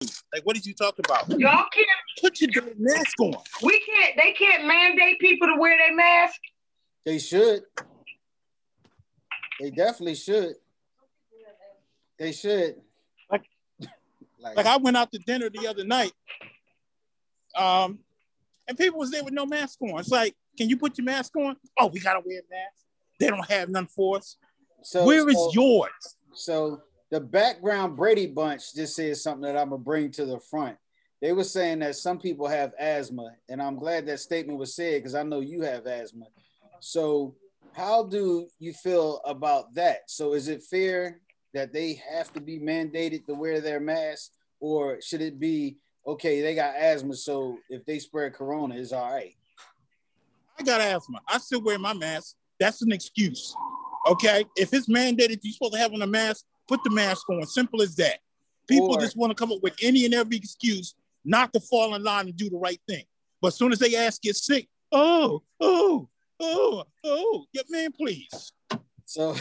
Like, 0.00 0.44
what 0.44 0.54
did 0.54 0.66
you 0.66 0.74
talk 0.74 0.98
about? 0.98 1.28
Y'all 1.30 1.64
can't 1.72 1.86
Put 2.20 2.40
your 2.40 2.50
damn 2.50 2.74
mask 2.78 3.18
on. 3.20 3.34
we 3.62 3.80
can't 3.80 4.14
they 4.16 4.32
can't 4.32 4.66
mandate 4.66 5.18
people 5.20 5.48
to 5.48 5.56
wear 5.58 5.76
their 5.76 5.94
mask. 5.94 6.40
They 7.04 7.18
should. 7.18 7.62
They 9.60 9.70
definitely 9.70 10.14
should. 10.16 10.54
They 12.18 12.32
should. 12.32 12.76
Like- 13.30 13.44
like, 14.40 14.56
Like 14.56 14.66
I 14.66 14.76
went 14.78 14.96
out 14.96 15.12
to 15.12 15.18
dinner 15.18 15.48
the 15.50 15.66
other 15.68 15.84
night, 15.84 16.12
um, 17.54 17.98
and 18.68 18.76
people 18.76 18.98
was 18.98 19.10
there 19.10 19.24
with 19.24 19.32
no 19.34 19.46
mask 19.46 19.80
on. 19.82 19.98
It's 20.00 20.08
like, 20.10 20.34
can 20.58 20.68
you 20.68 20.76
put 20.76 20.96
your 20.98 21.04
mask 21.04 21.34
on? 21.36 21.56
Oh, 21.78 21.86
we 21.86 22.00
gotta 22.00 22.20
wear 22.24 22.40
masks. 22.50 22.84
They 23.20 23.28
don't 23.28 23.48
have 23.50 23.68
none 23.70 23.86
for 23.86 24.18
us. 24.18 24.36
so, 24.82 25.04
Where 25.06 25.26
is 25.28 25.34
so- 25.36 25.50
yours? 25.52 25.90
So 26.34 26.82
the 27.10 27.20
background 27.20 27.96
Brady 27.96 28.26
bunch 28.26 28.74
just 28.74 28.96
said 28.96 29.16
something 29.16 29.42
that 29.42 29.56
I'm 29.56 29.70
gonna 29.70 29.82
bring 29.82 30.10
to 30.12 30.24
the 30.24 30.40
front. 30.40 30.76
They 31.22 31.32
were 31.32 31.44
saying 31.44 31.78
that 31.80 31.96
some 31.96 32.18
people 32.18 32.46
have 32.46 32.74
asthma, 32.78 33.30
and 33.48 33.62
I'm 33.62 33.76
glad 33.76 34.06
that 34.06 34.20
statement 34.20 34.58
was 34.58 34.74
said 34.74 35.00
because 35.02 35.14
I 35.14 35.22
know 35.22 35.40
you 35.40 35.62
have 35.62 35.86
asthma. 35.86 36.26
So 36.80 37.34
how 37.72 38.04
do 38.04 38.48
you 38.58 38.72
feel 38.72 39.20
about 39.24 39.74
that? 39.74 40.10
So 40.10 40.34
is 40.34 40.48
it 40.48 40.62
fair 40.62 41.20
that 41.54 41.72
they 41.72 42.00
have 42.10 42.32
to 42.34 42.40
be 42.40 42.58
mandated 42.58 43.26
to 43.26 43.34
wear 43.34 43.60
their 43.60 43.80
mask, 43.80 44.32
or 44.60 45.00
should 45.00 45.22
it 45.22 45.40
be 45.40 45.78
okay? 46.06 46.42
They 46.42 46.54
got 46.54 46.76
asthma, 46.76 47.14
so 47.14 47.58
if 47.70 47.84
they 47.86 47.98
spread 47.98 48.34
corona, 48.34 48.76
it's 48.76 48.92
all 48.92 49.10
right. 49.10 49.34
I 50.58 50.62
got 50.62 50.80
asthma. 50.80 51.20
I 51.28 51.38
still 51.38 51.62
wear 51.62 51.78
my 51.78 51.94
mask. 51.94 52.36
That's 52.58 52.82
an 52.82 52.92
excuse. 52.92 53.54
Okay. 54.06 54.44
If 54.56 54.72
it's 54.72 54.88
mandated, 54.88 55.40
you're 55.42 55.52
supposed 55.52 55.74
to 55.74 55.78
have 55.78 55.92
on 55.92 56.02
a 56.02 56.06
mask, 56.06 56.44
put 56.68 56.82
the 56.84 56.90
mask 56.90 57.28
on. 57.30 57.46
Simple 57.46 57.82
as 57.82 57.94
that. 57.96 58.20
People 58.68 58.92
Or- 58.92 59.00
just 59.00 59.16
want 59.16 59.30
to 59.30 59.34
come 59.34 59.52
up 59.52 59.62
with 59.62 59.74
any 59.82 60.04
and 60.04 60.14
every 60.14 60.36
excuse 60.36 60.94
not 61.24 61.52
to 61.52 61.60
fall 61.60 61.94
in 61.94 62.02
line 62.02 62.26
and 62.26 62.36
do 62.36 62.48
the 62.48 62.56
right 62.56 62.80
thing. 62.88 63.04
But 63.40 63.48
as 63.48 63.56
soon 63.56 63.72
as 63.72 63.78
they 63.78 63.96
ask, 63.96 64.22
get 64.22 64.36
sick, 64.36 64.68
oh, 64.92 65.42
oh, 65.60 66.08
oh, 66.40 66.84
oh, 67.04 67.46
yeah, 67.52 67.62
man, 67.68 67.92
please. 67.92 68.52
So 69.16 69.34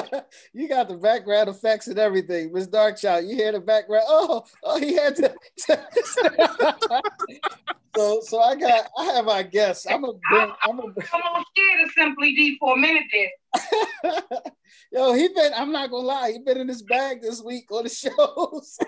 you 0.54 0.66
got 0.66 0.88
the 0.88 0.96
background 0.96 1.50
effects 1.50 1.88
and 1.88 1.98
everything. 1.98 2.54
Miss 2.54 2.66
Darkchild, 2.66 3.28
you 3.28 3.36
hear 3.36 3.52
the 3.52 3.60
background. 3.60 4.04
Oh, 4.08 4.46
oh, 4.64 4.80
he 4.80 4.94
had 4.94 5.14
to. 5.16 5.34
so 7.94 8.20
so 8.22 8.40
I 8.40 8.56
got 8.56 8.88
I 8.98 9.04
have 9.04 9.28
our 9.28 9.42
guests. 9.42 9.86
I'm 9.86 10.00
gonna 10.00 10.14
bring 10.30 10.50
I'm 10.62 10.78
gonna 10.78 10.94
Come 11.02 11.20
on, 11.34 11.44
scared 11.54 11.84
of 11.84 11.90
Simply 11.90 12.34
D 12.34 12.56
for 12.58 12.78
a 12.78 12.78
minute 12.78 13.02
there. 13.12 13.28
Yo, 14.90 15.12
he 15.12 15.28
been, 15.28 15.52
I'm 15.54 15.70
not 15.70 15.90
gonna 15.90 16.06
lie, 16.06 16.32
he 16.32 16.38
been 16.38 16.56
in 16.56 16.68
his 16.68 16.82
bag 16.82 17.20
this 17.20 17.42
week 17.42 17.70
on 17.70 17.82
the 17.84 17.90
shows. 17.90 18.78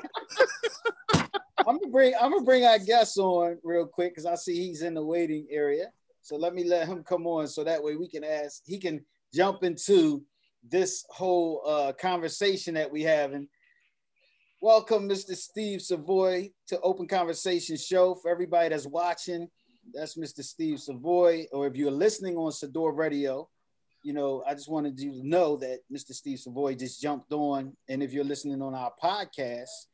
I'm 1.58 1.78
gonna 1.78 1.90
bring 1.90 2.14
I'm 2.18 2.32
gonna 2.32 2.42
bring 2.42 2.64
our 2.64 2.78
guests 2.78 3.18
on 3.18 3.58
real 3.62 3.86
quick 3.86 4.12
because 4.12 4.24
I 4.24 4.36
see 4.36 4.66
he's 4.66 4.80
in 4.80 4.94
the 4.94 5.04
waiting 5.04 5.46
area. 5.50 5.92
So 6.22 6.36
let 6.36 6.54
me 6.54 6.64
let 6.64 6.88
him 6.88 7.04
come 7.04 7.26
on 7.26 7.48
so 7.48 7.64
that 7.64 7.82
way 7.82 7.96
we 7.96 8.08
can 8.08 8.24
ask, 8.24 8.62
he 8.64 8.78
can 8.78 9.04
jump 9.32 9.64
into 9.64 10.22
this 10.68 11.04
whole 11.10 11.62
uh, 11.66 11.92
conversation 11.92 12.74
that 12.74 12.90
we 12.90 13.02
having. 13.02 13.48
Welcome, 14.60 15.08
Mr. 15.08 15.34
Steve 15.34 15.82
Savoy, 15.82 16.50
to 16.68 16.80
Open 16.80 17.08
Conversation 17.08 17.76
Show. 17.76 18.14
For 18.14 18.30
everybody 18.30 18.68
that's 18.68 18.86
watching, 18.86 19.48
that's 19.92 20.16
Mr. 20.16 20.42
Steve 20.44 20.78
Savoy. 20.78 21.46
Or 21.52 21.66
if 21.66 21.74
you're 21.74 21.90
listening 21.90 22.36
on 22.36 22.52
Sador 22.52 22.96
Radio, 22.96 23.48
you 24.04 24.12
know, 24.12 24.44
I 24.46 24.54
just 24.54 24.70
wanted 24.70 25.00
you 25.00 25.12
to 25.12 25.26
know 25.26 25.56
that 25.56 25.80
Mr. 25.92 26.12
Steve 26.12 26.38
Savoy 26.38 26.74
just 26.74 27.02
jumped 27.02 27.32
on. 27.32 27.76
And 27.88 28.02
if 28.02 28.12
you're 28.12 28.24
listening 28.24 28.62
on 28.62 28.74
our 28.74 28.92
podcast, 29.02 29.86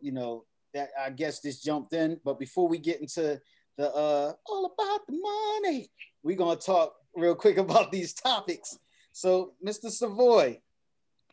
you 0.00 0.12
know, 0.12 0.44
that 0.74 0.90
I 1.00 1.10
guess 1.10 1.40
this 1.40 1.60
jumped 1.60 1.92
in. 1.92 2.20
But 2.24 2.38
before 2.38 2.68
we 2.68 2.78
get 2.78 3.00
into 3.00 3.40
the 3.76 3.94
uh 3.94 4.32
all 4.46 4.74
about 4.76 5.06
the 5.06 5.60
money, 5.62 5.90
we're 6.22 6.36
gonna 6.36 6.56
talk 6.56 6.94
real 7.14 7.34
quick 7.34 7.56
about 7.58 7.92
these 7.92 8.12
topics. 8.14 8.78
So, 9.12 9.54
Mr. 9.64 9.90
Savoy, 9.90 10.60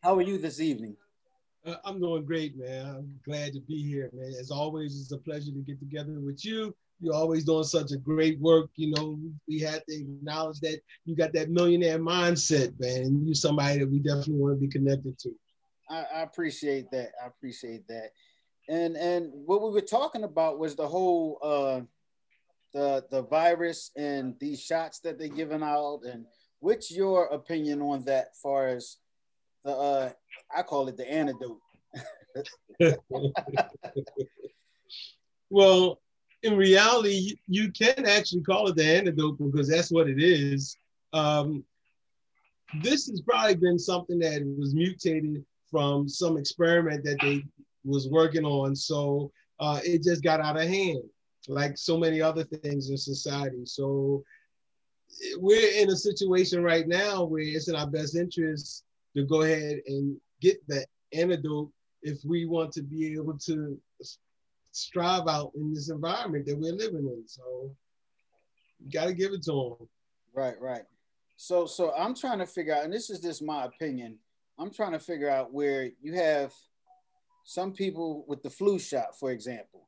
how 0.01 0.15
are 0.15 0.21
you 0.21 0.37
this 0.37 0.59
evening? 0.59 0.95
Uh, 1.65 1.75
I'm 1.83 1.99
doing 1.99 2.25
great, 2.25 2.57
man. 2.57 2.85
I'm 2.85 3.19
glad 3.25 3.53
to 3.53 3.59
be 3.59 3.81
here, 3.81 4.09
man. 4.13 4.33
As 4.39 4.51
always, 4.51 4.99
it's 4.99 5.11
a 5.11 5.17
pleasure 5.17 5.51
to 5.51 5.59
get 5.59 5.79
together 5.79 6.19
with 6.19 6.45
you. 6.45 6.75
You're 7.01 7.15
always 7.15 7.43
doing 7.43 7.63
such 7.63 7.91
a 7.91 7.97
great 7.97 8.39
work. 8.39 8.69
You 8.75 8.91
know, 8.91 9.19
we 9.47 9.59
have 9.61 9.83
to 9.85 9.95
acknowledge 9.95 10.59
that 10.61 10.79
you 11.05 11.15
got 11.15 11.33
that 11.33 11.49
millionaire 11.49 11.99
mindset, 11.99 12.79
man. 12.79 13.01
And 13.01 13.25
you're 13.25 13.35
somebody 13.35 13.79
that 13.79 13.91
we 13.91 13.99
definitely 13.99 14.35
want 14.35 14.55
to 14.55 14.61
be 14.61 14.67
connected 14.67 15.17
to. 15.19 15.31
I, 15.89 16.05
I 16.15 16.21
appreciate 16.21 16.91
that. 16.91 17.11
I 17.21 17.27
appreciate 17.27 17.87
that. 17.87 18.11
And 18.69 18.95
and 18.95 19.31
what 19.33 19.61
we 19.61 19.69
were 19.69 19.81
talking 19.81 20.23
about 20.23 20.57
was 20.57 20.75
the 20.75 20.87
whole 20.87 21.37
uh 21.43 21.81
the 22.73 23.05
the 23.11 23.21
virus 23.23 23.91
and 23.95 24.35
these 24.39 24.61
shots 24.61 24.99
that 24.99 25.19
they're 25.19 25.27
giving 25.27 25.61
out 25.63 26.01
and 26.05 26.25
what's 26.59 26.91
your 26.91 27.25
opinion 27.25 27.81
on 27.81 28.03
that 28.05 28.35
far 28.37 28.67
as 28.67 28.97
the 29.63 29.71
uh 29.71 30.09
I 30.55 30.61
call 30.63 30.87
it 30.87 30.97
the 30.97 31.11
antidote. 31.11 31.59
well, 35.49 35.99
in 36.43 36.55
reality, 36.55 37.35
you 37.47 37.71
can 37.71 38.05
actually 38.05 38.41
call 38.41 38.67
it 38.67 38.75
the 38.75 38.85
antidote 38.85 39.37
because 39.39 39.67
that's 39.69 39.91
what 39.91 40.09
it 40.09 40.21
is. 40.21 40.77
Um, 41.13 41.63
this 42.81 43.07
has 43.07 43.21
probably 43.21 43.55
been 43.55 43.79
something 43.79 44.19
that 44.19 44.43
was 44.57 44.73
mutated 44.73 45.43
from 45.71 46.07
some 46.07 46.37
experiment 46.37 47.03
that 47.03 47.17
they 47.21 47.43
was 47.83 48.09
working 48.09 48.45
on. 48.45 48.75
So 48.75 49.31
uh, 49.59 49.79
it 49.83 50.03
just 50.03 50.23
got 50.23 50.41
out 50.41 50.57
of 50.57 50.67
hand, 50.67 51.03
like 51.47 51.77
so 51.77 51.97
many 51.97 52.21
other 52.21 52.43
things 52.43 52.89
in 52.89 52.97
society. 52.97 53.65
So 53.65 54.23
we're 55.37 55.81
in 55.81 55.89
a 55.89 55.95
situation 55.95 56.63
right 56.63 56.87
now 56.87 57.23
where 57.23 57.41
it's 57.41 57.67
in 57.67 57.75
our 57.75 57.87
best 57.87 58.15
interest 58.15 58.83
to 59.15 59.23
go 59.23 59.41
ahead 59.41 59.79
and 59.87 60.17
get 60.41 60.57
the 60.67 60.85
antidote 61.13 61.71
if 62.01 62.19
we 62.25 62.45
want 62.45 62.71
to 62.73 62.81
be 62.81 63.13
able 63.13 63.37
to 63.37 63.79
strive 64.71 65.27
out 65.27 65.51
in 65.55 65.73
this 65.73 65.89
environment 65.89 66.45
that 66.45 66.57
we're 66.57 66.73
living 66.73 67.07
in. 67.07 67.23
So 67.25 67.71
you 68.79 68.91
got 68.91 69.05
to 69.05 69.13
give 69.13 69.31
it 69.31 69.43
to 69.43 69.75
them. 69.79 69.87
Right, 70.33 70.59
right. 70.59 70.83
So 71.37 71.65
so 71.65 71.93
I'm 71.97 72.15
trying 72.15 72.39
to 72.39 72.45
figure 72.45 72.73
out, 72.73 72.83
and 72.83 72.93
this 72.93 73.09
is 73.09 73.19
just 73.19 73.41
my 73.41 73.65
opinion. 73.65 74.17
I'm 74.57 74.71
trying 74.71 74.93
to 74.93 74.99
figure 74.99 75.29
out 75.29 75.53
where 75.53 75.89
you 76.01 76.13
have 76.13 76.53
some 77.43 77.73
people 77.73 78.25
with 78.27 78.41
the 78.41 78.49
flu 78.49 78.79
shot, 78.79 79.17
for 79.19 79.31
example. 79.31 79.87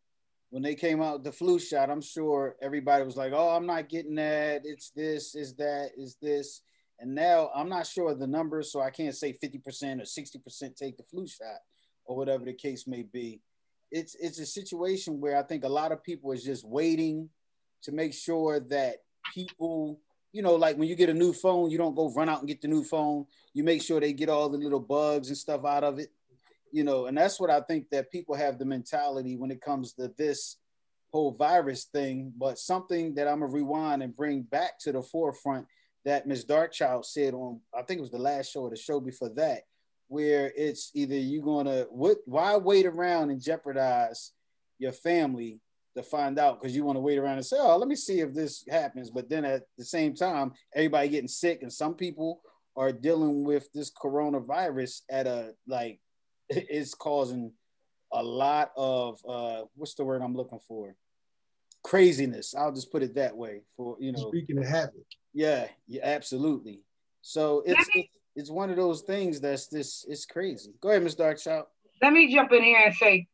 When 0.49 0.63
they 0.63 0.75
came 0.75 1.01
out 1.01 1.23
the 1.23 1.31
flu 1.31 1.59
shot, 1.59 1.89
I'm 1.89 2.01
sure 2.01 2.55
everybody 2.61 3.03
was 3.03 3.17
like, 3.17 3.33
"Oh, 3.33 3.49
I'm 3.49 3.65
not 3.65 3.89
getting 3.89 4.15
that. 4.15 4.61
It's 4.63 4.91
this, 4.91 5.35
is 5.35 5.55
that, 5.55 5.91
is 5.97 6.15
this." 6.21 6.61
And 6.99 7.13
now 7.13 7.51
I'm 7.53 7.69
not 7.69 7.85
sure 7.85 8.11
of 8.11 8.19
the 8.19 8.27
numbers, 8.27 8.71
so 8.71 8.81
I 8.81 8.89
can't 8.89 9.15
say 9.15 9.31
50% 9.33 10.01
or 10.01 10.05
60% 10.05 10.75
take 10.75 10.97
the 10.97 11.03
flu 11.03 11.27
shot 11.27 11.59
or 12.05 12.17
whatever 12.17 12.45
the 12.45 12.53
case 12.53 12.87
may 12.87 13.03
be. 13.03 13.41
It's 13.91 14.15
it's 14.15 14.39
a 14.39 14.45
situation 14.45 15.21
where 15.21 15.37
I 15.37 15.43
think 15.43 15.63
a 15.63 15.69
lot 15.69 15.91
of 15.91 16.03
people 16.03 16.31
is 16.31 16.43
just 16.43 16.67
waiting 16.67 17.29
to 17.83 17.91
make 17.91 18.13
sure 18.13 18.59
that 18.59 18.97
people, 19.33 19.99
you 20.33 20.41
know, 20.41 20.55
like 20.55 20.77
when 20.77 20.89
you 20.89 20.95
get 20.95 21.09
a 21.09 21.13
new 21.13 21.33
phone, 21.33 21.69
you 21.69 21.77
don't 21.77 21.95
go 21.95 22.11
run 22.13 22.27
out 22.29 22.39
and 22.39 22.47
get 22.47 22.61
the 22.61 22.67
new 22.67 22.83
phone. 22.83 23.25
You 23.53 23.63
make 23.63 23.81
sure 23.81 23.99
they 23.99 24.13
get 24.13 24.29
all 24.29 24.49
the 24.49 24.57
little 24.57 24.79
bugs 24.79 25.29
and 25.29 25.37
stuff 25.37 25.63
out 25.63 25.83
of 25.83 25.99
it, 25.99 26.09
you 26.71 26.83
know, 26.83 27.05
and 27.05 27.17
that's 27.17 27.39
what 27.39 27.49
I 27.49 27.61
think 27.61 27.89
that 27.91 28.11
people 28.11 28.35
have 28.35 28.59
the 28.59 28.65
mentality 28.65 29.35
when 29.35 29.51
it 29.51 29.61
comes 29.61 29.93
to 29.93 30.11
this 30.17 30.57
whole 31.11 31.31
virus 31.31 31.85
thing. 31.85 32.33
But 32.37 32.59
something 32.59 33.15
that 33.15 33.27
I'm 33.27 33.39
gonna 33.39 33.51
rewind 33.51 34.03
and 34.03 34.15
bring 34.15 34.43
back 34.43 34.79
to 34.81 34.91
the 34.91 35.01
forefront 35.01 35.65
that 36.05 36.27
Ms. 36.27 36.45
Darkchild 36.45 37.05
said 37.05 37.33
on, 37.33 37.59
I 37.77 37.81
think 37.81 37.99
it 37.99 38.01
was 38.01 38.11
the 38.11 38.17
last 38.17 38.51
show 38.51 38.61
or 38.61 38.69
the 38.69 38.75
show 38.75 38.99
before 38.99 39.29
that, 39.35 39.63
where 40.07 40.51
it's 40.55 40.91
either 40.93 41.15
you're 41.15 41.43
gonna 41.43 41.85
what 41.89 42.17
why 42.25 42.55
wait 42.57 42.85
around 42.85 43.29
and 43.29 43.41
jeopardize 43.41 44.31
your 44.79 44.91
family 44.91 45.59
to 45.95 46.03
find 46.03 46.37
out 46.37 46.61
because 46.61 46.75
you 46.75 46.83
want 46.83 46.95
to 46.95 47.01
wait 47.01 47.17
around 47.17 47.37
and 47.37 47.45
say, 47.45 47.57
oh, 47.59 47.75
let 47.77 47.87
me 47.87 47.95
see 47.95 48.19
if 48.19 48.33
this 48.33 48.63
happens. 48.69 49.09
But 49.09 49.29
then 49.29 49.43
at 49.43 49.63
the 49.77 49.83
same 49.83 50.13
time, 50.13 50.53
everybody 50.75 51.09
getting 51.09 51.27
sick, 51.27 51.63
and 51.63 51.73
some 51.73 51.95
people 51.95 52.41
are 52.75 52.91
dealing 52.91 53.43
with 53.43 53.67
this 53.73 53.91
coronavirus 53.91 55.01
at 55.09 55.25
a 55.25 55.53
like 55.67 55.99
it's 56.49 56.93
causing 56.93 57.51
a 58.13 58.23
lot 58.23 58.71
of 58.77 59.19
uh 59.27 59.63
what's 59.75 59.95
the 59.95 60.05
word 60.05 60.21
I'm 60.21 60.35
looking 60.35 60.59
for? 60.67 60.95
Craziness. 61.83 62.55
I'll 62.55 62.71
just 62.71 62.91
put 62.91 63.03
it 63.03 63.15
that 63.15 63.35
way. 63.35 63.61
For 63.75 63.97
you 63.99 64.11
know, 64.11 64.29
Speaking 64.29 64.57
of 64.57 64.65
havoc, 64.65 65.05
yeah, 65.33 65.67
yeah, 65.87 66.01
absolutely. 66.03 66.81
So 67.21 67.63
it's 67.65 67.87
it's, 67.93 68.09
it's 68.35 68.49
one 68.49 68.69
of 68.69 68.75
those 68.75 69.01
things 69.01 69.41
that's 69.41 69.67
this 69.67 70.05
it's 70.07 70.25
crazy. 70.25 70.73
Go 70.81 70.89
ahead, 70.89 71.03
Miss 71.03 71.15
Darkchild. 71.15 71.65
Let 72.01 72.13
me 72.13 72.33
jump 72.33 72.51
in 72.51 72.63
here 72.63 72.81
and 72.85 72.95
say, 72.95 73.27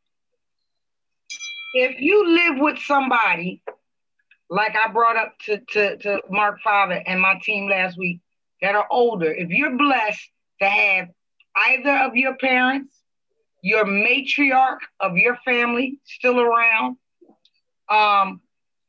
if 1.74 2.00
you 2.00 2.30
live 2.30 2.60
with 2.60 2.80
somebody, 2.80 3.62
like 4.50 4.76
I 4.76 4.92
brought 4.92 5.18
up 5.18 5.34
to, 5.46 5.60
to, 5.72 5.98
to 5.98 6.22
Mark 6.30 6.62
Father 6.64 7.04
and 7.06 7.20
my 7.20 7.36
team 7.44 7.70
last 7.70 7.98
week, 7.98 8.22
that 8.62 8.76
are 8.76 8.88
older, 8.90 9.34
if 9.34 9.50
you're 9.50 9.78
blessed 9.78 10.30
to 10.62 10.70
have 10.70 11.10
either 11.56 11.98
of 11.98 12.16
your 12.16 12.38
parents 12.38 13.03
your 13.64 13.86
matriarch 13.86 14.80
of 15.00 15.18
your 15.18 15.38
family 15.46 15.98
still 16.04 16.40
around, 16.40 16.98
um, 17.90 18.42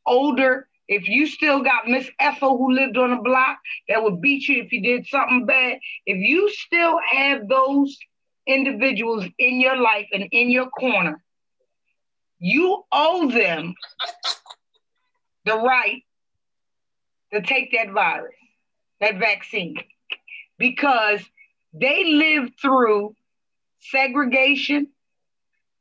older. 0.04 0.68
If 0.88 1.08
you 1.08 1.26
still 1.26 1.62
got 1.62 1.88
Miss 1.88 2.10
Ethel 2.20 2.58
who 2.58 2.72
lived 2.72 2.98
on 2.98 3.10
the 3.10 3.22
block 3.22 3.58
that 3.88 4.02
would 4.02 4.20
beat 4.20 4.46
you 4.48 4.62
if 4.62 4.72
you 4.72 4.82
did 4.82 5.06
something 5.06 5.46
bad, 5.46 5.78
if 6.04 6.18
you 6.18 6.50
still 6.50 6.98
have 7.10 7.48
those 7.48 7.96
individuals 8.46 9.24
in 9.38 9.60
your 9.60 9.76
life 9.76 10.06
and 10.12 10.24
in 10.32 10.50
your 10.50 10.68
corner, 10.68 11.22
you 12.38 12.82
owe 12.92 13.30
them 13.30 13.74
the 15.46 15.56
right 15.56 16.02
to 17.32 17.40
take 17.40 17.72
that 17.72 17.90
virus, 17.92 18.34
that 19.00 19.18
vaccine, 19.18 19.76
because 20.58 21.20
they 21.72 22.04
lived 22.04 22.54
through 22.60 23.14
segregation, 23.90 24.88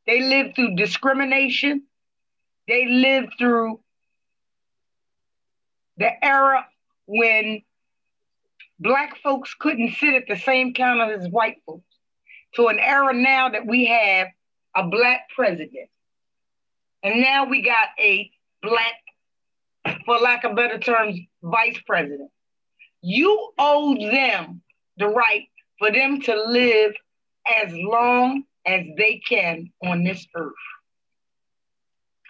they 0.05 0.21
lived 0.21 0.55
through 0.55 0.75
discrimination, 0.75 1.83
they 2.67 2.87
lived 2.87 3.33
through 3.37 3.79
the 5.97 6.25
era 6.25 6.65
when 7.05 7.61
black 8.79 9.17
folks 9.21 9.53
couldn't 9.57 9.93
sit 9.93 10.13
at 10.13 10.23
the 10.27 10.37
same 10.37 10.73
counter 10.73 11.13
as 11.13 11.27
white 11.29 11.57
folks. 11.65 11.83
To 12.55 12.67
an 12.67 12.79
era 12.79 13.13
now 13.13 13.49
that 13.49 13.65
we 13.65 13.85
have 13.85 14.27
a 14.75 14.87
black 14.87 15.29
president. 15.35 15.89
And 17.01 17.21
now 17.21 17.45
we 17.45 17.61
got 17.61 17.89
a 17.99 18.31
black, 18.61 19.95
for 20.05 20.17
lack 20.19 20.43
of 20.43 20.55
better 20.55 20.77
terms, 20.77 21.19
vice 21.41 21.79
president. 21.85 22.29
You 23.01 23.51
owe 23.57 23.95
them 23.95 24.61
the 24.97 25.07
right 25.07 25.47
for 25.79 25.91
them 25.91 26.21
to 26.21 26.35
live 26.35 26.93
as 27.47 27.73
long 27.73 28.43
as 28.65 28.85
they 28.97 29.21
can 29.27 29.71
on 29.83 30.03
this 30.03 30.25
earth. 30.35 30.53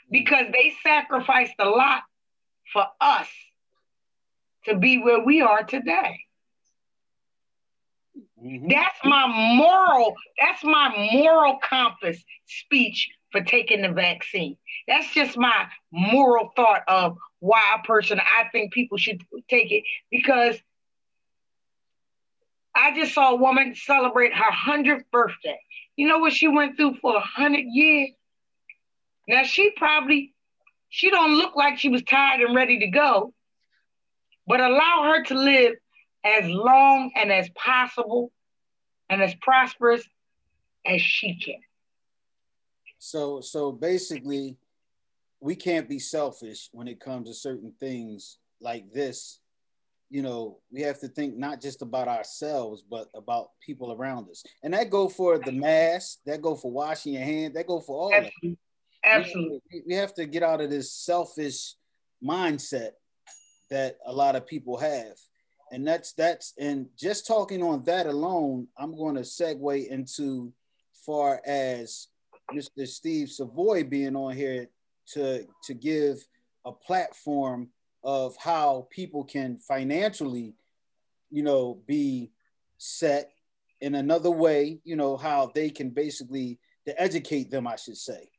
Because 0.09 0.45
they 0.51 0.73
sacrificed 0.83 1.55
a 1.59 1.65
lot 1.65 2.03
for 2.71 2.85
us 3.01 3.27
to 4.65 4.75
be 4.77 4.97
where 4.99 5.23
we 5.23 5.41
are 5.41 5.63
today. 5.63 6.19
Mm-hmm. 8.43 8.67
That's 8.69 8.97
my 9.03 9.27
moral, 9.55 10.15
that's 10.39 10.63
my 10.63 11.09
moral 11.13 11.59
compass 11.67 12.23
speech 12.45 13.09
for 13.31 13.41
taking 13.41 13.81
the 13.81 13.89
vaccine. 13.89 14.57
That's 14.87 15.11
just 15.13 15.37
my 15.37 15.67
moral 15.91 16.51
thought 16.55 16.81
of 16.87 17.17
why 17.39 17.61
a 17.77 17.85
person 17.85 18.19
I 18.19 18.49
think 18.51 18.73
people 18.73 18.97
should 18.97 19.21
take 19.49 19.71
it 19.71 19.83
because 20.11 20.57
I 22.75 22.95
just 22.95 23.13
saw 23.13 23.31
a 23.31 23.35
woman 23.35 23.75
celebrate 23.75 24.33
her 24.33 24.51
100th 24.51 25.03
birthday. 25.11 25.59
You 25.95 26.07
know 26.07 26.19
what 26.19 26.33
she 26.33 26.47
went 26.47 26.75
through 26.75 26.95
for 27.01 27.13
100 27.13 27.59
years? 27.59 28.09
Now 29.27 29.43
she 29.43 29.71
probably 29.71 30.33
she 30.89 31.09
don't 31.09 31.35
look 31.35 31.55
like 31.55 31.79
she 31.79 31.89
was 31.89 32.03
tired 32.03 32.41
and 32.41 32.55
ready 32.55 32.79
to 32.79 32.87
go, 32.87 33.33
but 34.47 34.59
allow 34.59 35.03
her 35.05 35.23
to 35.25 35.33
live 35.35 35.73
as 36.23 36.45
long 36.47 37.11
and 37.15 37.31
as 37.31 37.49
possible 37.49 38.31
and 39.09 39.21
as 39.21 39.33
prosperous 39.35 40.03
as 40.85 41.01
she 41.01 41.39
can. 41.39 41.61
So 42.97 43.41
so 43.41 43.71
basically 43.71 44.57
we 45.39 45.55
can't 45.55 45.89
be 45.89 45.99
selfish 45.99 46.69
when 46.71 46.87
it 46.87 46.99
comes 46.99 47.27
to 47.27 47.33
certain 47.33 47.73
things 47.79 48.37
like 48.61 48.91
this 48.91 49.39
you 50.13 50.21
know 50.21 50.59
we 50.71 50.81
have 50.81 50.99
to 50.99 51.07
think 51.07 51.35
not 51.35 51.59
just 51.59 51.81
about 51.81 52.07
ourselves 52.07 52.83
but 52.87 53.07
about 53.15 53.49
people 53.65 53.91
around 53.91 54.29
us. 54.29 54.43
And 54.61 54.71
that 54.75 54.91
go 54.91 55.09
for 55.09 55.39
the 55.39 55.51
mask 55.51 56.19
that 56.27 56.39
go 56.39 56.55
for 56.55 56.71
washing 56.71 57.13
your 57.13 57.23
hands 57.23 57.55
that 57.55 57.65
go 57.65 57.79
for 57.79 57.97
all 57.97 58.13
absolutely, 58.13 58.57
absolutely. 59.03 59.61
We, 59.71 59.83
we 59.87 59.93
have 59.95 60.13
to 60.13 60.27
get 60.27 60.43
out 60.43 60.61
of 60.61 60.69
this 60.69 60.93
selfish 60.93 61.73
mindset 62.23 62.91
that 63.71 63.97
a 64.05 64.13
lot 64.13 64.35
of 64.35 64.45
people 64.45 64.77
have. 64.77 65.17
And 65.71 65.87
that's 65.87 66.13
that's 66.13 66.53
and 66.59 66.85
just 66.95 67.25
talking 67.25 67.63
on 67.63 67.83
that 67.85 68.05
alone 68.05 68.67
i'm 68.77 68.95
going 68.95 69.15
to 69.15 69.21
segue 69.21 69.87
into 69.87 70.53
far 71.03 71.41
as 71.43 72.09
mr 72.53 72.87
steve 72.87 73.29
savoy 73.29 73.83
being 73.83 74.15
on 74.15 74.35
here 74.35 74.67
to 75.07 75.47
to 75.63 75.73
give 75.73 76.23
a 76.65 76.71
platform 76.71 77.69
of 78.03 78.35
how 78.37 78.87
people 78.89 79.23
can 79.23 79.57
financially, 79.57 80.55
you 81.31 81.43
know, 81.43 81.79
be 81.87 82.31
set 82.77 83.31
in 83.81 83.95
another 83.95 84.31
way, 84.31 84.79
you 84.83 84.95
know, 84.95 85.17
how 85.17 85.51
they 85.53 85.69
can 85.69 85.89
basically 85.89 86.59
to 86.85 87.01
educate 87.01 87.49
them, 87.49 87.67
I 87.67 87.75
should 87.75 87.97
say, 87.97 88.29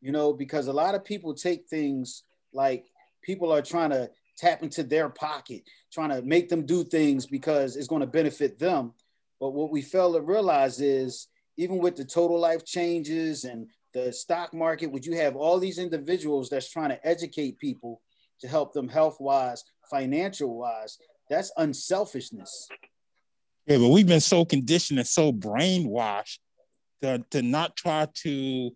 you 0.00 0.12
know, 0.12 0.32
because 0.32 0.66
a 0.66 0.72
lot 0.72 0.94
of 0.94 1.04
people 1.04 1.34
take 1.34 1.68
things 1.68 2.24
like 2.52 2.86
people 3.22 3.52
are 3.52 3.62
trying 3.62 3.90
to 3.90 4.10
tap 4.36 4.62
into 4.62 4.82
their 4.82 5.08
pocket, 5.08 5.62
trying 5.92 6.10
to 6.10 6.22
make 6.22 6.48
them 6.48 6.66
do 6.66 6.82
things 6.82 7.26
because 7.26 7.76
it's 7.76 7.86
going 7.86 8.00
to 8.00 8.06
benefit 8.06 8.58
them. 8.58 8.92
But 9.38 9.50
what 9.50 9.70
we 9.70 9.82
fail 9.82 10.12
to 10.14 10.20
realize 10.20 10.80
is 10.80 11.28
even 11.56 11.78
with 11.78 11.96
the 11.96 12.04
total 12.04 12.38
life 12.38 12.64
changes 12.64 13.44
and 13.44 13.68
the 13.92 14.12
stock 14.12 14.54
market, 14.54 14.90
would 14.90 15.06
you 15.06 15.16
have 15.16 15.36
all 15.36 15.58
these 15.58 15.78
individuals 15.78 16.48
that's 16.48 16.70
trying 16.70 16.90
to 16.90 17.06
educate 17.06 17.58
people 17.58 18.00
to 18.42 18.48
help 18.48 18.72
them 18.72 18.88
health 18.88 19.16
wise, 19.18 19.64
financial 19.90 20.56
wise. 20.58 20.98
That's 21.30 21.50
unselfishness. 21.56 22.68
Yeah, 23.66 23.78
but 23.78 23.88
we've 23.88 24.06
been 24.06 24.20
so 24.20 24.44
conditioned 24.44 24.98
and 24.98 25.08
so 25.08 25.32
brainwashed 25.32 26.38
to, 27.00 27.24
to 27.30 27.42
not 27.42 27.76
try 27.76 28.08
to 28.22 28.70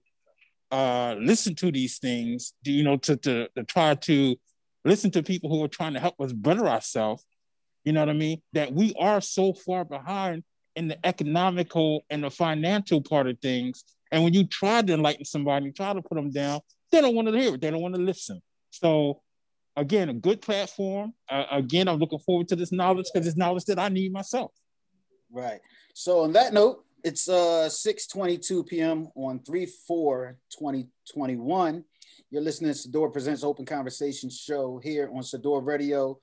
uh, 0.70 1.16
listen 1.18 1.54
to 1.56 1.70
these 1.70 1.98
things, 1.98 2.54
you 2.62 2.84
know, 2.84 2.96
to, 2.98 3.16
to, 3.16 3.48
to 3.56 3.64
try 3.64 3.94
to 3.94 4.36
listen 4.84 5.10
to 5.10 5.22
people 5.22 5.50
who 5.50 5.62
are 5.64 5.68
trying 5.68 5.94
to 5.94 6.00
help 6.00 6.20
us 6.20 6.32
better 6.32 6.66
ourselves. 6.68 7.24
You 7.84 7.92
know 7.92 8.00
what 8.00 8.08
I 8.08 8.14
mean? 8.14 8.42
That 8.52 8.72
we 8.72 8.94
are 8.98 9.20
so 9.20 9.52
far 9.52 9.84
behind 9.84 10.44
in 10.76 10.88
the 10.88 11.04
economical 11.06 12.04
and 12.10 12.22
the 12.22 12.30
financial 12.30 13.00
part 13.00 13.26
of 13.26 13.38
things. 13.40 13.84
And 14.12 14.22
when 14.22 14.34
you 14.34 14.44
try 14.46 14.82
to 14.82 14.94
enlighten 14.94 15.24
somebody, 15.24 15.72
try 15.72 15.92
to 15.92 16.02
put 16.02 16.14
them 16.14 16.30
down, 16.30 16.60
they 16.92 17.00
don't 17.00 17.14
want 17.14 17.28
to 17.28 17.38
hear 17.38 17.54
it. 17.54 17.60
They 17.60 17.70
don't 17.70 17.82
want 17.82 17.94
to 17.96 18.00
listen. 18.00 18.40
So 18.70 19.22
again, 19.76 20.08
a 20.08 20.14
good 20.14 20.40
platform. 20.40 21.12
Uh, 21.28 21.44
again, 21.50 21.88
I'm 21.88 21.98
looking 21.98 22.20
forward 22.20 22.48
to 22.48 22.56
this 22.56 22.72
knowledge 22.72 23.06
because 23.12 23.26
it's 23.26 23.36
knowledge 23.36 23.66
that 23.66 23.78
I 23.78 23.88
need 23.88 24.12
myself. 24.12 24.52
Right. 25.30 25.60
So 25.94 26.20
on 26.20 26.32
that 26.32 26.52
note, 26.52 26.84
it's 27.04 27.28
uh 27.28 27.68
6:22 27.68 28.66
p.m. 28.66 29.08
on 29.14 29.38
3/4/2021. 29.40 31.84
You're 32.30 32.42
listening 32.42 32.72
to 32.72 32.78
Sador 32.78 33.12
Presents 33.12 33.44
Open 33.44 33.64
Conversation 33.64 34.28
Show 34.30 34.80
here 34.82 35.08
on 35.12 35.22
Sador 35.22 35.64
Radio, 35.64 36.18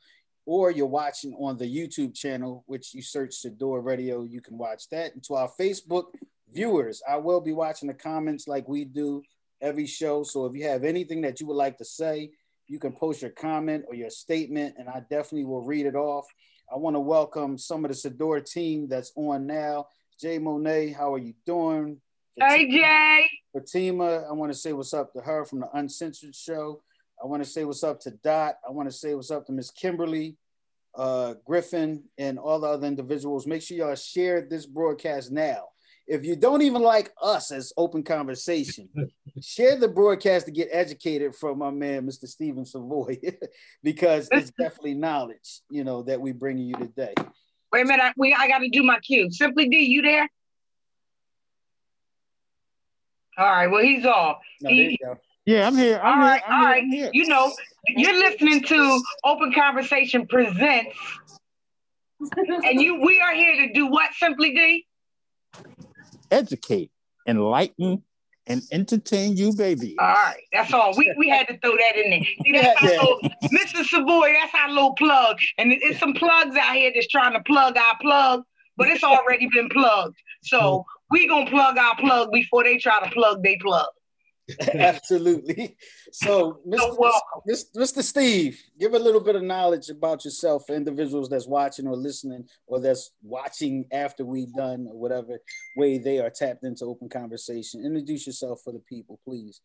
or 0.46 0.72
you're 0.72 0.86
watching 0.86 1.34
on 1.36 1.58
the 1.58 1.66
YouTube 1.66 2.14
channel, 2.14 2.66
which 2.68 2.94
you 2.94 3.02
search 3.02 3.32
Sador 3.32 3.82
Radio. 3.84 4.24
You 4.24 4.42
can 4.42 4.58
watch 4.58 4.90
that. 4.90 5.14
And 5.14 5.24
to 5.24 5.36
our 5.36 5.50
Facebook 5.60 6.08
viewers, 6.52 7.02
I 7.08 7.16
will 7.18 7.40
be 7.40 7.54
watching 7.54 7.88
the 7.88 7.94
comments 7.94 8.46
like 8.48 8.68
we 8.68 8.84
do 8.84 9.24
every 9.62 9.86
show. 9.86 10.24
So 10.24 10.46
if 10.46 10.56
you 10.56 10.66
have 10.66 10.84
anything 10.84 11.22
that 11.22 11.40
you 11.40 11.48
would 11.48 11.56
like 11.56 11.78
to 11.78 11.86
say, 11.86 12.32
you 12.68 12.80
can 12.80 12.94
post 12.94 13.22
your 13.22 13.32
comment 13.32 13.86
or 13.88 13.96
your 13.96 14.10
statement, 14.10 14.76
and 14.78 14.88
I 14.90 15.02
definitely 15.10 15.46
will 15.46 15.62
read 15.62 15.86
it 15.86 15.96
off. 15.96 16.26
I 16.74 16.78
want 16.78 16.96
to 16.96 17.00
welcome 17.00 17.58
some 17.58 17.86
of 17.86 17.92
the 17.92 17.98
Sador 17.98 18.44
team 18.44 18.88
that's 18.88 19.12
on 19.16 19.46
now. 19.46 19.88
Jay 20.20 20.40
Monet, 20.40 20.92
how 20.92 21.14
are 21.14 21.20
you 21.20 21.34
doing? 21.46 22.00
Hey, 22.36 22.70
Jay. 22.70 23.30
Fatima, 23.54 24.26
I 24.30 24.32
want 24.32 24.52
to 24.52 24.58
say 24.58 24.74
what's 24.74 24.94
up 24.94 25.14
to 25.14 25.22
her 25.22 25.46
from 25.46 25.60
the 25.60 25.70
Uncensored 25.74 26.36
Show. 26.36 26.82
I 27.22 27.28
want 27.28 27.44
to 27.44 27.50
say 27.50 27.64
what's 27.66 27.84
up 27.84 28.00
to 28.02 28.12
Dot. 28.12 28.56
I 28.68 28.72
want 28.72 28.90
to 28.90 28.96
say 28.96 29.14
what's 29.14 29.32
up 29.32 29.46
to 29.48 29.52
Miss 29.52 29.70
Kimberly, 29.70 30.38
uh, 30.96 31.36
Griffin, 31.46 32.04
and 32.18 32.40
all 32.40 32.60
the 32.60 32.68
other 32.68 32.88
individuals. 32.88 33.46
Make 33.46 33.62
sure 33.62 33.78
y'all 33.78 33.96
share 33.96 34.42
this 34.42 34.66
broadcast 34.66 35.32
now 35.32 35.73
if 36.08 36.26
you 36.26 36.36
don't 36.36 36.62
even 36.62 36.82
like 36.82 37.12
us 37.22 37.52
as 37.52 37.72
open 37.78 38.04
conversation, 38.04 38.90
share 39.42 39.78
the 39.78 39.88
broadcast 39.88 40.46
to 40.46 40.52
get 40.52 40.70
educated 40.72 41.36
from 41.36 41.60
my 41.60 41.72
man, 41.72 42.06
Mr. 42.06 42.28
Stephen 42.28 42.66
Savoy, 42.66 43.18
because 43.84 44.28
it's 44.32 44.52
definitely 44.52 44.96
knowledge, 44.96 45.62
you 45.70 45.84
know, 45.84 46.04
that 46.04 46.20
we 46.20 46.32
bring 46.32 46.58
you 46.58 46.76
today. 46.76 47.14
Wait 47.72 47.82
a 47.82 47.86
minute, 47.86 48.04
I, 48.04 48.14
we, 48.18 48.34
I 48.34 48.48
got 48.48 48.60
to 48.60 48.70
do 48.70 48.84
my 48.84 49.00
cue. 49.00 49.32
Simply 49.32 49.68
D, 49.70 49.80
you 49.80 50.02
there? 50.02 50.30
All 53.38 53.46
right, 53.48 53.68
well, 53.68 53.82
he's 53.82 54.06
off. 54.06 54.38
No, 54.62 54.70
he, 54.70 55.00
yeah, 55.46 55.68
I'm 55.68 55.76
here. 55.76 56.00
I'm 56.04 56.20
all 56.20 56.26
right, 56.26 56.42
here. 56.46 56.56
all 56.56 56.64
right. 56.64 56.84
Here. 56.84 57.10
You 57.14 57.28
know, 57.28 57.52
you're 57.88 58.14
listening 58.14 58.62
to 58.64 59.02
Open 59.26 59.52
Conversation 59.52 60.28
Presents, 60.28 60.96
and 62.38 62.80
you 62.80 63.02
we 63.02 63.20
are 63.20 63.34
here 63.34 63.68
to 63.68 63.74
do 63.74 63.88
what, 63.88 64.14
Simply 64.14 64.54
D? 64.54 64.86
Educate, 66.34 66.92
enlighten, 67.28 68.04
and 68.48 68.62
entertain 68.72 69.38
you, 69.38 69.54
baby. 69.54 69.96
All 70.00 70.08
right, 70.08 70.42
that's 70.52 70.74
all. 70.74 70.94
We, 70.98 71.14
we 71.18 71.30
had 71.30 71.48
to 71.48 71.58
throw 71.60 71.72
that 71.72 71.96
in 71.96 72.10
there. 72.10 72.24
See, 72.44 72.52
that's 72.52 72.82
yeah. 72.82 72.90
little, 72.90 73.20
Mr. 73.44 73.86
Savoy, 73.86 74.34
that's 74.34 74.54
our 74.54 74.70
little 74.70 74.94
plug. 74.96 75.38
And 75.58 75.72
it's 75.72 76.00
some 76.00 76.14
plugs 76.14 76.56
out 76.56 76.76
here 76.76 76.92
that's 76.94 77.08
trying 77.08 77.34
to 77.34 77.42
plug 77.44 77.78
our 77.78 77.98
plug, 78.02 78.44
but 78.76 78.90
it's 78.90 79.04
already 79.04 79.48
been 79.54 79.70
plugged. 79.70 80.18
So 80.44 80.86
we 81.10 81.28
gonna 81.28 81.50
plug 81.50 81.78
our 81.78 81.96
plug 81.96 82.32
before 82.32 82.64
they 82.64 82.78
try 82.78 83.00
to 83.04 83.10
plug 83.12 83.44
they 83.44 83.58
plug. 83.58 83.88
Absolutely. 84.74 85.78
So, 86.12 86.60
Mr. 86.68 87.66
Mr. 87.78 88.04
Steve, 88.04 88.62
give 88.80 88.94
a 88.94 89.00
little 89.00 89.22
bit 89.22 89.36
of 89.36 89.44
knowledge 89.44 89.90
about 89.90 90.26
yourself 90.26 90.66
for 90.68 90.76
individuals 90.76 91.30
that's 91.30 91.48
watching 91.48 91.88
or 91.88 91.96
listening, 91.96 92.48
or 92.68 92.80
that's 92.80 93.12
watching 93.22 93.86
after 93.92 94.26
we've 94.26 94.54
done, 94.54 94.88
or 94.90 95.00
whatever 95.00 95.40
way 95.78 95.98
they 95.98 96.20
are 96.20 96.30
tapped 96.30 96.64
into 96.64 96.86
open 96.86 97.08
conversation. 97.08 97.86
Introduce 97.86 98.28
yourself 98.28 98.62
for 98.64 98.74
the 98.74 98.80
people, 98.80 99.20
please. 99.24 99.62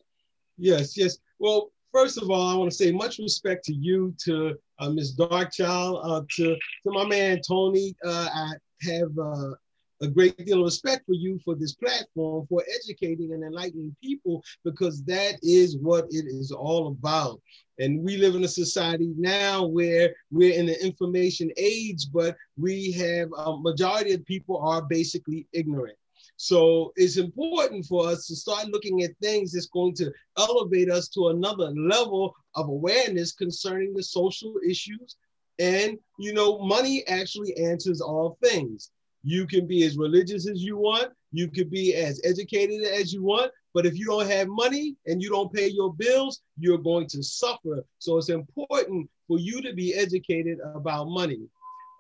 Yes, 0.59 0.97
yes. 0.97 1.19
Well, 1.39 1.73
first 1.93 2.21
of 2.21 2.31
all, 2.31 2.49
I 2.49 2.55
want 2.55 2.71
to 2.71 2.77
say 2.77 2.93
much 2.93 3.19
respect 3.19 3.65
to 3.67 3.75
you, 3.75 4.15
to 4.25 4.55
uh, 4.79 4.91
Ms. 4.91 5.17
Darkchild, 5.17 6.01
uh, 6.05 6.23
to 6.37 6.55
to 6.55 6.93
my 6.93 7.05
man 7.05 7.41
Tony. 7.47 7.97
Uh, 8.05 8.29
I 8.33 8.53
have 8.83 9.19
uh, 9.19 9.51
a 10.01 10.09
great 10.09 10.45
deal 10.47 10.61
of 10.61 10.65
respect 10.65 11.05
for 11.07 11.15
you 11.15 11.41
for 11.45 11.55
this 11.55 11.75
platform 11.75 12.47
for 12.49 12.63
educating 12.75 13.33
and 13.33 13.43
enlightening 13.43 13.95
people 14.03 14.43
because 14.65 15.03
that 15.05 15.39
is 15.43 15.77
what 15.79 16.07
it 16.11 16.27
is 16.27 16.53
all 16.53 16.89
about. 16.89 17.41
And 17.79 18.03
we 18.03 18.17
live 18.17 18.35
in 18.35 18.45
a 18.45 18.49
society 18.49 19.13
now 19.17 19.67
where 19.67 20.15
we're 20.31 20.55
in 20.55 20.67
the 20.67 20.85
information 20.85 21.51
age, 21.57 22.07
but 22.13 22.37
we 22.57 22.93
have 22.93 23.29
a 23.37 23.57
majority 23.59 24.13
of 24.13 24.25
people 24.25 24.59
are 24.59 24.83
basically 24.83 25.47
ignorant. 25.53 25.97
So 26.37 26.93
it's 26.97 27.17
important 27.17 27.87
for 27.87 28.07
us 28.09 28.27
to 28.29 28.37
start 28.37 28.69
looking 28.69 29.03
at 29.03 29.11
things 29.21 29.53
that's 29.53 29.67
going 29.67 29.95
to 29.97 30.13
elevate 30.37 30.91
us 30.91 31.09
to 31.09 31.29
another 31.29 31.71
level 31.77 32.35
of 32.55 32.69
awareness 32.69 33.33
concerning 33.33 33.93
the 33.93 34.03
social 34.03 34.55
issues. 34.65 35.17
And, 35.59 35.99
you 36.19 36.33
know, 36.33 36.59
money 36.59 37.05
actually 37.09 37.57
answers 37.57 38.01
all 38.01 38.39
things. 38.43 38.93
You 39.23 39.47
can 39.47 39.67
be 39.67 39.85
as 39.85 39.97
religious 39.97 40.49
as 40.49 40.63
you 40.63 40.77
want. 40.77 41.13
You 41.33 41.49
can 41.49 41.69
be 41.69 41.95
as 41.95 42.21
educated 42.25 42.83
as 42.83 43.13
you 43.13 43.23
want. 43.23 43.53
But 43.75 43.87
if 43.87 43.99
you 43.99 44.07
don't 44.07 44.31
have 44.31 44.49
money 44.49 44.97
and 45.07 45.23
you 45.23 45.29
don't 45.29 45.53
pay 45.53 45.69
your 45.69 45.93
bills, 45.95 46.41
you're 46.59 46.79
going 46.79 47.07
to 47.09 47.23
suffer. 47.23 47.85
So 47.99 48.17
it's 48.17 48.31
important 48.31 49.09
for 49.27 49.39
you 49.39 49.61
to 49.63 49.75
be 49.75 49.95
educated 49.95 50.59
about 50.75 51.09
money. 51.09 51.41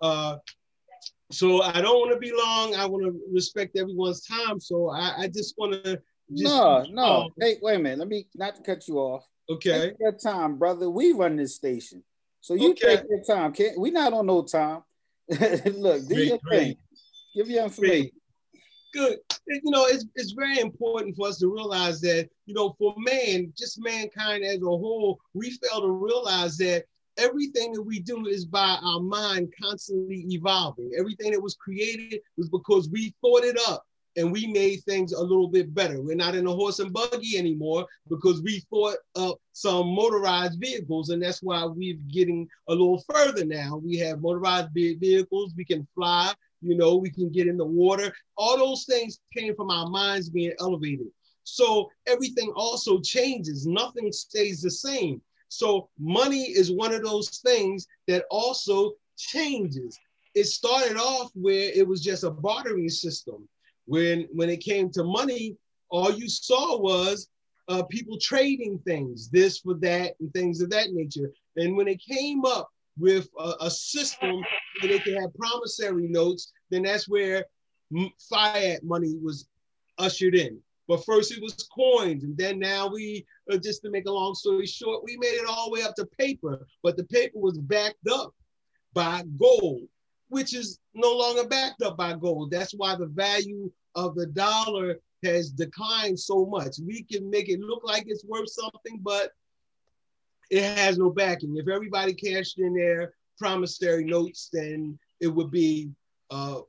Uh, 0.00 0.36
so 1.30 1.62
I 1.62 1.80
don't 1.80 1.98
want 1.98 2.12
to 2.12 2.18
be 2.18 2.32
long. 2.32 2.74
I 2.74 2.86
want 2.86 3.04
to 3.04 3.20
respect 3.32 3.76
everyone's 3.76 4.26
time. 4.26 4.58
So 4.60 4.90
I, 4.90 5.22
I 5.22 5.28
just 5.28 5.54
want 5.58 5.84
to. 5.84 6.00
No, 6.30 6.84
no. 6.90 7.22
Um, 7.22 7.30
hey, 7.38 7.56
wait 7.62 7.76
a 7.76 7.78
minute. 7.78 7.98
Let 7.98 8.08
me 8.08 8.26
not 8.34 8.64
cut 8.64 8.86
you 8.88 8.98
off. 8.98 9.26
Okay. 9.50 9.90
Take 9.90 9.96
your 10.00 10.12
time, 10.12 10.58
brother. 10.58 10.90
We 10.90 11.12
run 11.12 11.36
this 11.36 11.54
station. 11.54 12.02
So 12.40 12.54
you 12.54 12.70
okay. 12.70 12.96
take 12.96 13.04
your 13.08 13.22
time. 13.24 13.52
Can't 13.52 13.78
we 13.78 13.90
not 13.90 14.12
on 14.12 14.26
no 14.26 14.42
time? 14.42 14.82
Look, 15.28 16.08
do 16.08 16.14
great, 16.14 16.28
your 16.28 16.38
great. 16.38 16.58
thing. 16.58 16.76
Give 17.34 17.48
your 17.48 17.64
information. 17.64 18.10
Good. 18.94 19.18
You 19.46 19.60
know, 19.64 19.84
it's, 19.86 20.06
it's 20.14 20.32
very 20.32 20.60
important 20.60 21.16
for 21.16 21.28
us 21.28 21.38
to 21.38 21.52
realize 21.52 22.00
that, 22.00 22.28
you 22.46 22.54
know, 22.54 22.74
for 22.78 22.94
man, 22.96 23.52
just 23.56 23.82
mankind 23.82 24.44
as 24.44 24.56
a 24.56 24.64
whole, 24.64 25.20
we 25.34 25.50
fail 25.50 25.82
to 25.82 25.90
realize 25.90 26.56
that 26.58 26.84
everything 27.18 27.72
that 27.72 27.82
we 27.82 28.00
do 28.00 28.26
is 28.26 28.44
by 28.44 28.78
our 28.82 29.00
mind 29.00 29.52
constantly 29.60 30.24
evolving. 30.30 30.90
Everything 30.98 31.32
that 31.32 31.42
was 31.42 31.54
created 31.54 32.20
was 32.36 32.48
because 32.48 32.88
we 32.88 33.14
thought 33.20 33.44
it 33.44 33.58
up 33.68 33.84
and 34.16 34.32
we 34.32 34.46
made 34.46 34.82
things 34.84 35.12
a 35.12 35.20
little 35.20 35.48
bit 35.48 35.74
better. 35.74 36.00
We're 36.00 36.16
not 36.16 36.34
in 36.34 36.46
a 36.46 36.52
horse 36.52 36.78
and 36.78 36.92
buggy 36.92 37.36
anymore 37.36 37.86
because 38.08 38.42
we 38.42 38.64
thought 38.70 38.96
up 39.16 39.38
some 39.52 39.88
motorized 39.88 40.58
vehicles, 40.60 41.10
and 41.10 41.22
that's 41.22 41.42
why 41.42 41.64
we're 41.64 41.98
getting 42.10 42.48
a 42.68 42.72
little 42.72 43.04
further 43.08 43.44
now. 43.44 43.80
We 43.84 43.96
have 43.98 44.20
motorized 44.20 44.70
vehicles, 44.72 45.52
we 45.56 45.64
can 45.64 45.86
fly, 45.94 46.32
you 46.60 46.76
know, 46.76 46.96
we 46.96 47.10
can 47.10 47.30
get 47.30 47.46
in 47.46 47.56
the 47.56 47.64
water. 47.64 48.12
All 48.36 48.56
those 48.56 48.84
things 48.84 49.20
came 49.36 49.54
from 49.54 49.70
our 49.70 49.88
minds 49.88 50.28
being 50.28 50.52
elevated. 50.60 51.08
So 51.44 51.90
everything 52.06 52.52
also 52.56 53.00
changes, 53.00 53.66
nothing 53.66 54.12
stays 54.12 54.60
the 54.60 54.70
same. 54.70 55.22
So 55.48 55.88
money 55.98 56.42
is 56.42 56.70
one 56.70 56.92
of 56.92 57.02
those 57.02 57.38
things 57.38 57.86
that 58.06 58.24
also 58.30 58.92
changes. 59.16 59.98
It 60.34 60.44
started 60.44 60.96
off 60.96 61.30
where 61.34 61.70
it 61.74 61.86
was 61.86 62.02
just 62.02 62.24
a 62.24 62.30
bartering 62.30 62.88
system. 62.90 63.48
When 63.86 64.28
when 64.32 64.50
it 64.50 64.60
came 64.60 64.90
to 64.90 65.04
money, 65.04 65.56
all 65.90 66.12
you 66.12 66.28
saw 66.28 66.78
was 66.78 67.28
uh, 67.68 67.82
people 67.84 68.18
trading 68.18 68.78
things, 68.86 69.30
this 69.30 69.58
for 69.58 69.74
that, 69.74 70.14
and 70.20 70.32
things 70.32 70.60
of 70.60 70.70
that 70.70 70.92
nature. 70.92 71.32
And 71.56 71.76
when 71.76 71.88
it 71.88 72.00
came 72.00 72.44
up 72.44 72.68
with 72.98 73.28
a, 73.38 73.54
a 73.60 73.70
system 73.70 74.36
where 74.80 74.92
they 74.92 74.98
could 74.98 75.14
have 75.14 75.34
promissory 75.34 76.08
notes, 76.08 76.52
then 76.70 76.82
that's 76.82 77.08
where 77.08 77.44
fiat 78.30 78.82
money 78.82 79.16
was 79.22 79.48
ushered 79.98 80.34
in. 80.34 80.58
But 80.86 81.04
first 81.04 81.32
it 81.32 81.42
was 81.42 81.68
coins, 81.74 82.24
and 82.24 82.36
then 82.36 82.58
now 82.58 82.88
we, 82.88 83.26
uh, 83.52 83.58
just 83.58 83.82
to 83.82 83.90
make 83.90 84.06
a 84.06 84.10
long 84.10 84.34
story 84.34 84.66
short, 84.66 85.04
we 85.04 85.18
made 85.18 85.34
it 85.34 85.46
all 85.46 85.66
the 85.66 85.72
way 85.72 85.82
up 85.82 85.94
to 85.96 86.06
paper. 86.18 86.66
But 86.82 86.96
the 86.96 87.04
paper 87.04 87.38
was 87.38 87.58
backed 87.58 88.08
up 88.10 88.34
by 88.94 89.22
gold, 89.38 89.82
which 90.28 90.54
is 90.54 90.78
no 90.94 91.12
longer 91.12 91.46
backed 91.46 91.82
up 91.82 91.98
by 91.98 92.14
gold. 92.14 92.50
That's 92.50 92.72
why 92.72 92.96
the 92.96 93.06
value 93.06 93.70
of 93.94 94.14
the 94.14 94.26
dollar 94.26 94.98
has 95.24 95.50
declined 95.50 96.18
so 96.18 96.46
much. 96.46 96.76
We 96.78 97.02
can 97.02 97.28
make 97.28 97.50
it 97.50 97.60
look 97.60 97.82
like 97.84 98.04
it's 98.06 98.24
worth 98.24 98.48
something, 98.48 99.00
but 99.02 99.32
it 100.50 100.62
has 100.62 100.98
no 100.98 101.10
backing. 101.10 101.56
If 101.56 101.68
everybody 101.68 102.14
cashed 102.14 102.58
in 102.58 102.74
their 102.74 103.14
promissory 103.38 104.04
notes, 104.04 104.48
then 104.52 104.98
it 105.20 105.28
would 105.28 105.50
be 105.50 105.90
uh, 106.30 106.60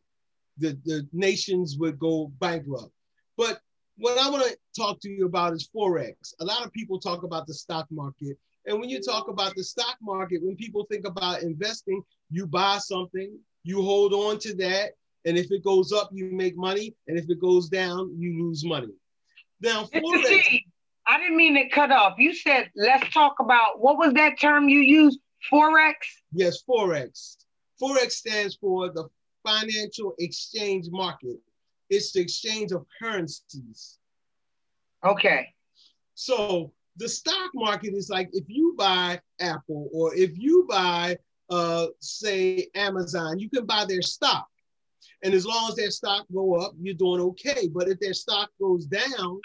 the, 0.57 0.77
the 0.85 1.07
nations 1.13 1.77
would 1.77 1.99
go 1.99 2.31
bankrupt. 2.39 2.91
But 3.37 3.59
what 3.97 4.17
I 4.17 4.29
want 4.29 4.43
to 4.43 4.57
talk 4.77 4.99
to 5.01 5.09
you 5.09 5.25
about 5.25 5.53
is 5.53 5.69
Forex. 5.75 6.33
A 6.39 6.45
lot 6.45 6.65
of 6.65 6.71
people 6.71 6.99
talk 6.99 7.23
about 7.23 7.47
the 7.47 7.53
stock 7.53 7.87
market. 7.89 8.37
And 8.65 8.79
when 8.79 8.89
you 8.89 9.01
talk 9.01 9.29
about 9.29 9.55
the 9.55 9.63
stock 9.63 9.97
market, 10.01 10.43
when 10.43 10.55
people 10.55 10.85
think 10.89 11.05
about 11.05 11.41
investing, 11.41 12.01
you 12.29 12.45
buy 12.45 12.77
something, 12.77 13.37
you 13.63 13.81
hold 13.81 14.13
on 14.13 14.39
to 14.39 14.53
that. 14.55 14.91
And 15.25 15.37
if 15.37 15.51
it 15.51 15.63
goes 15.63 15.91
up, 15.91 16.09
you 16.13 16.25
make 16.31 16.55
money. 16.55 16.95
And 17.07 17.17
if 17.17 17.29
it 17.29 17.41
goes 17.41 17.67
down, 17.67 18.15
you 18.17 18.43
lose 18.43 18.63
money. 18.63 18.93
Now, 19.61 19.83
Forex. 19.83 20.61
I 21.09 21.17
didn't 21.17 21.37
mean 21.37 21.55
to 21.55 21.67
cut 21.69 21.91
off. 21.91 22.13
You 22.19 22.35
said, 22.35 22.69
let's 22.75 23.11
talk 23.11 23.39
about 23.39 23.81
what 23.81 23.97
was 23.97 24.13
that 24.13 24.39
term 24.39 24.69
you 24.69 24.81
used? 24.81 25.19
Forex? 25.51 25.95
Yes, 26.31 26.61
Forex. 26.69 27.37
Forex 27.81 28.11
stands 28.11 28.55
for 28.55 28.89
the 28.91 29.09
financial 29.43 30.13
exchange 30.19 30.85
market. 30.91 31.37
It's 31.89 32.11
the 32.11 32.19
exchange 32.19 32.71
of 32.71 32.85
currencies. 33.01 33.97
Okay. 35.03 35.47
So 36.13 36.73
the 36.97 37.09
stock 37.09 37.49
market 37.55 37.95
is 37.95 38.11
like 38.11 38.29
if 38.33 38.43
you 38.47 38.75
buy 38.77 39.19
Apple 39.39 39.89
or 39.91 40.13
if 40.13 40.37
you 40.37 40.67
buy, 40.69 41.17
uh, 41.49 41.87
say, 42.01 42.67
Amazon, 42.75 43.39
you 43.39 43.49
can 43.49 43.65
buy 43.65 43.83
their 43.85 44.03
stock. 44.03 44.47
And 45.23 45.33
as 45.33 45.43
long 45.45 45.69
as 45.69 45.75
their 45.75 45.89
stock 45.89 46.27
go 46.31 46.55
up, 46.55 46.73
you're 46.79 46.93
doing 46.93 47.21
okay. 47.21 47.67
But 47.67 47.87
if 47.87 47.99
their 47.99 48.13
stock 48.13 48.51
goes 48.61 48.85
down, 48.85 49.41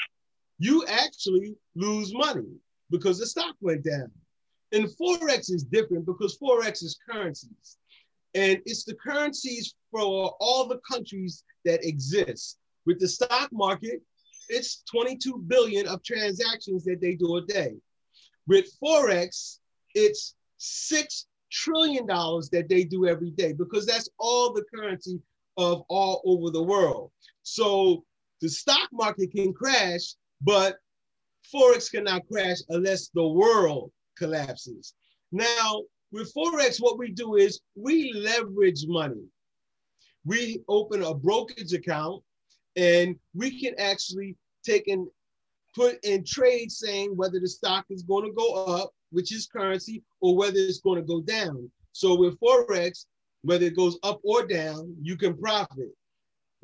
you 0.58 0.84
actually 0.86 1.56
lose 1.74 2.12
money 2.14 2.46
because 2.90 3.18
the 3.18 3.26
stock 3.26 3.54
went 3.60 3.84
down. 3.84 4.10
And 4.72 4.88
Forex 5.00 5.52
is 5.52 5.64
different 5.64 6.06
because 6.06 6.38
Forex 6.38 6.82
is 6.82 6.98
currencies. 7.08 7.78
And 8.34 8.60
it's 8.66 8.84
the 8.84 8.94
currencies 8.94 9.74
for 9.90 10.34
all 10.40 10.66
the 10.66 10.80
countries 10.90 11.44
that 11.64 11.84
exist. 11.84 12.58
With 12.86 12.98
the 12.98 13.08
stock 13.08 13.48
market, 13.52 14.02
it's 14.48 14.82
22 14.90 15.44
billion 15.46 15.86
of 15.86 16.02
transactions 16.02 16.84
that 16.84 17.00
they 17.00 17.14
do 17.14 17.36
a 17.36 17.42
day. 17.42 17.74
With 18.46 18.66
Forex, 18.82 19.58
it's 19.94 20.34
six 20.58 21.26
trillion 21.50 22.06
dollars 22.06 22.50
that 22.50 22.68
they 22.68 22.84
do 22.84 23.06
every 23.06 23.30
day 23.30 23.52
because 23.52 23.86
that's 23.86 24.08
all 24.18 24.52
the 24.52 24.64
currency 24.74 25.20
of 25.56 25.84
all 25.88 26.20
over 26.24 26.50
the 26.50 26.62
world. 26.62 27.12
So 27.42 28.04
the 28.40 28.48
stock 28.48 28.88
market 28.92 29.30
can 29.30 29.52
crash, 29.52 30.14
but 30.44 30.76
Forex 31.52 31.90
cannot 31.90 32.26
crash 32.28 32.58
unless 32.68 33.08
the 33.08 33.26
world 33.26 33.90
collapses. 34.16 34.94
Now, 35.32 35.82
with 36.12 36.32
Forex, 36.32 36.76
what 36.78 36.98
we 36.98 37.10
do 37.10 37.36
is 37.36 37.60
we 37.74 38.12
leverage 38.12 38.86
money. 38.86 39.24
We 40.24 40.62
open 40.68 41.02
a 41.02 41.14
brokerage 41.14 41.72
account 41.72 42.22
and 42.76 43.16
we 43.34 43.60
can 43.60 43.74
actually 43.78 44.36
take 44.64 44.88
and 44.88 45.06
put 45.74 45.98
in 46.04 46.24
trade 46.24 46.70
saying 46.70 47.16
whether 47.16 47.40
the 47.40 47.48
stock 47.48 47.84
is 47.90 48.02
going 48.02 48.24
to 48.24 48.32
go 48.32 48.54
up, 48.64 48.90
which 49.10 49.32
is 49.32 49.46
currency, 49.46 50.02
or 50.20 50.36
whether 50.36 50.56
it's 50.56 50.80
going 50.80 51.00
to 51.00 51.06
go 51.06 51.20
down. 51.20 51.70
So 51.92 52.14
with 52.14 52.38
Forex, 52.40 53.06
whether 53.42 53.66
it 53.66 53.76
goes 53.76 53.98
up 54.02 54.20
or 54.24 54.46
down, 54.46 54.94
you 55.02 55.16
can 55.16 55.36
profit. 55.36 55.90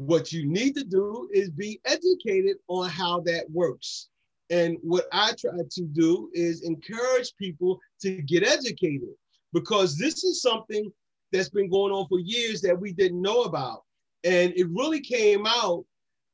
What 0.00 0.32
you 0.32 0.46
need 0.46 0.74
to 0.76 0.84
do 0.84 1.28
is 1.30 1.50
be 1.50 1.78
educated 1.84 2.56
on 2.68 2.88
how 2.88 3.20
that 3.26 3.44
works. 3.50 4.08
And 4.48 4.78
what 4.80 5.04
I 5.12 5.32
try 5.38 5.58
to 5.70 5.82
do 5.82 6.30
is 6.32 6.62
encourage 6.62 7.36
people 7.36 7.78
to 8.00 8.22
get 8.22 8.42
educated 8.42 9.10
because 9.52 9.98
this 9.98 10.24
is 10.24 10.40
something 10.40 10.90
that's 11.32 11.50
been 11.50 11.68
going 11.68 11.92
on 11.92 12.08
for 12.08 12.18
years 12.18 12.62
that 12.62 12.80
we 12.80 12.94
didn't 12.94 13.20
know 13.20 13.42
about. 13.42 13.82
And 14.24 14.54
it 14.56 14.68
really 14.70 15.02
came 15.02 15.44
out 15.46 15.84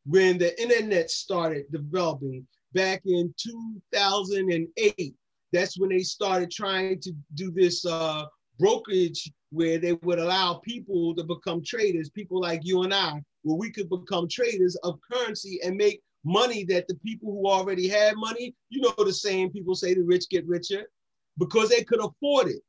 when 0.05 0.39
the 0.39 0.63
internet 0.63 1.11
started 1.11 1.65
developing 1.73 2.47
back 2.73 3.03
in 3.05 3.35
2008. 3.37 5.15
That's 5.53 5.77
when 5.77 5.91
they 5.91 6.05
started 6.05 6.53
trying 6.53 7.01
to 7.01 7.13
do 7.35 7.51
this 7.51 7.85
uh, 7.85 8.27
brokerage 8.61 9.29
where 9.51 9.79
they 9.79 9.95
would 9.95 10.21
allow 10.21 10.61
people 10.65 11.17
to 11.17 11.25
become 11.25 11.65
traders, 11.65 12.11
people 12.11 12.41
like 12.41 12.61
you 12.63 12.83
and 12.83 12.95
I, 12.95 13.23
where 13.47 13.57
we 13.57 13.71
could 13.71 13.89
become 13.89 14.27
traders 14.29 14.75
of 14.83 14.99
currency 15.11 15.61
and 15.65 15.77
make 15.77 16.03
money 16.25 16.65
that 16.65 16.89
the 16.89 16.97
people 16.97 17.31
who 17.31 17.49
already 17.49 17.87
had 17.89 18.17
money, 18.17 18.53
you 18.71 18.81
know, 18.81 18.93
the 18.99 19.13
same 19.13 19.51
people 19.51 19.77
say 19.77 19.95
the 19.95 20.03
rich 20.03 20.29
get 20.29 20.45
richer 20.49 20.83
because 21.39 21.69
they 21.69 21.85
could 21.85 22.01
afford 22.05 22.49
it. 22.49 22.61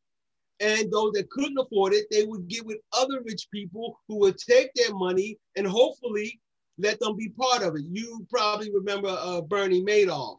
And 0.60 0.92
those 0.92 1.14
that 1.14 1.32
couldn't 1.32 1.58
afford 1.58 1.94
it, 1.94 2.06
they 2.12 2.26
would 2.26 2.48
get 2.48 2.64
with 2.64 2.78
other 2.94 3.22
rich 3.26 3.48
people 3.52 4.00
who 4.08 4.20
would 4.20 4.38
take 4.38 4.72
their 4.76 4.94
money 4.94 5.40
and 5.56 5.66
hopefully 5.66 6.40
let 6.78 7.00
them 7.00 7.16
be 7.16 7.30
part 7.30 7.64
of 7.64 7.76
it. 7.76 7.84
You 7.90 8.26
probably 8.30 8.72
remember 8.72 9.10
uh, 9.10 9.42
Bernie 9.42 9.84
Madoff. 9.84 10.38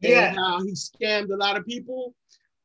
Yeah. 0.00 0.28
And 0.28 0.38
how 0.38 0.62
he 0.62 0.72
scammed 0.72 1.30
a 1.30 1.36
lot 1.36 1.58
of 1.58 1.66
people. 1.66 2.14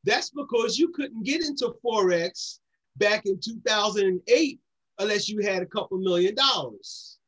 That's 0.04 0.30
because 0.30 0.78
you 0.78 0.88
couldn't 0.88 1.24
get 1.24 1.44
into 1.44 1.74
Forex 1.84 2.60
back 2.96 3.26
in 3.26 3.38
2008 3.38 4.60
unless 4.98 5.28
you 5.28 5.40
had 5.42 5.62
a 5.62 5.66
couple 5.66 5.98
million 5.98 6.34
dollars. 6.34 7.18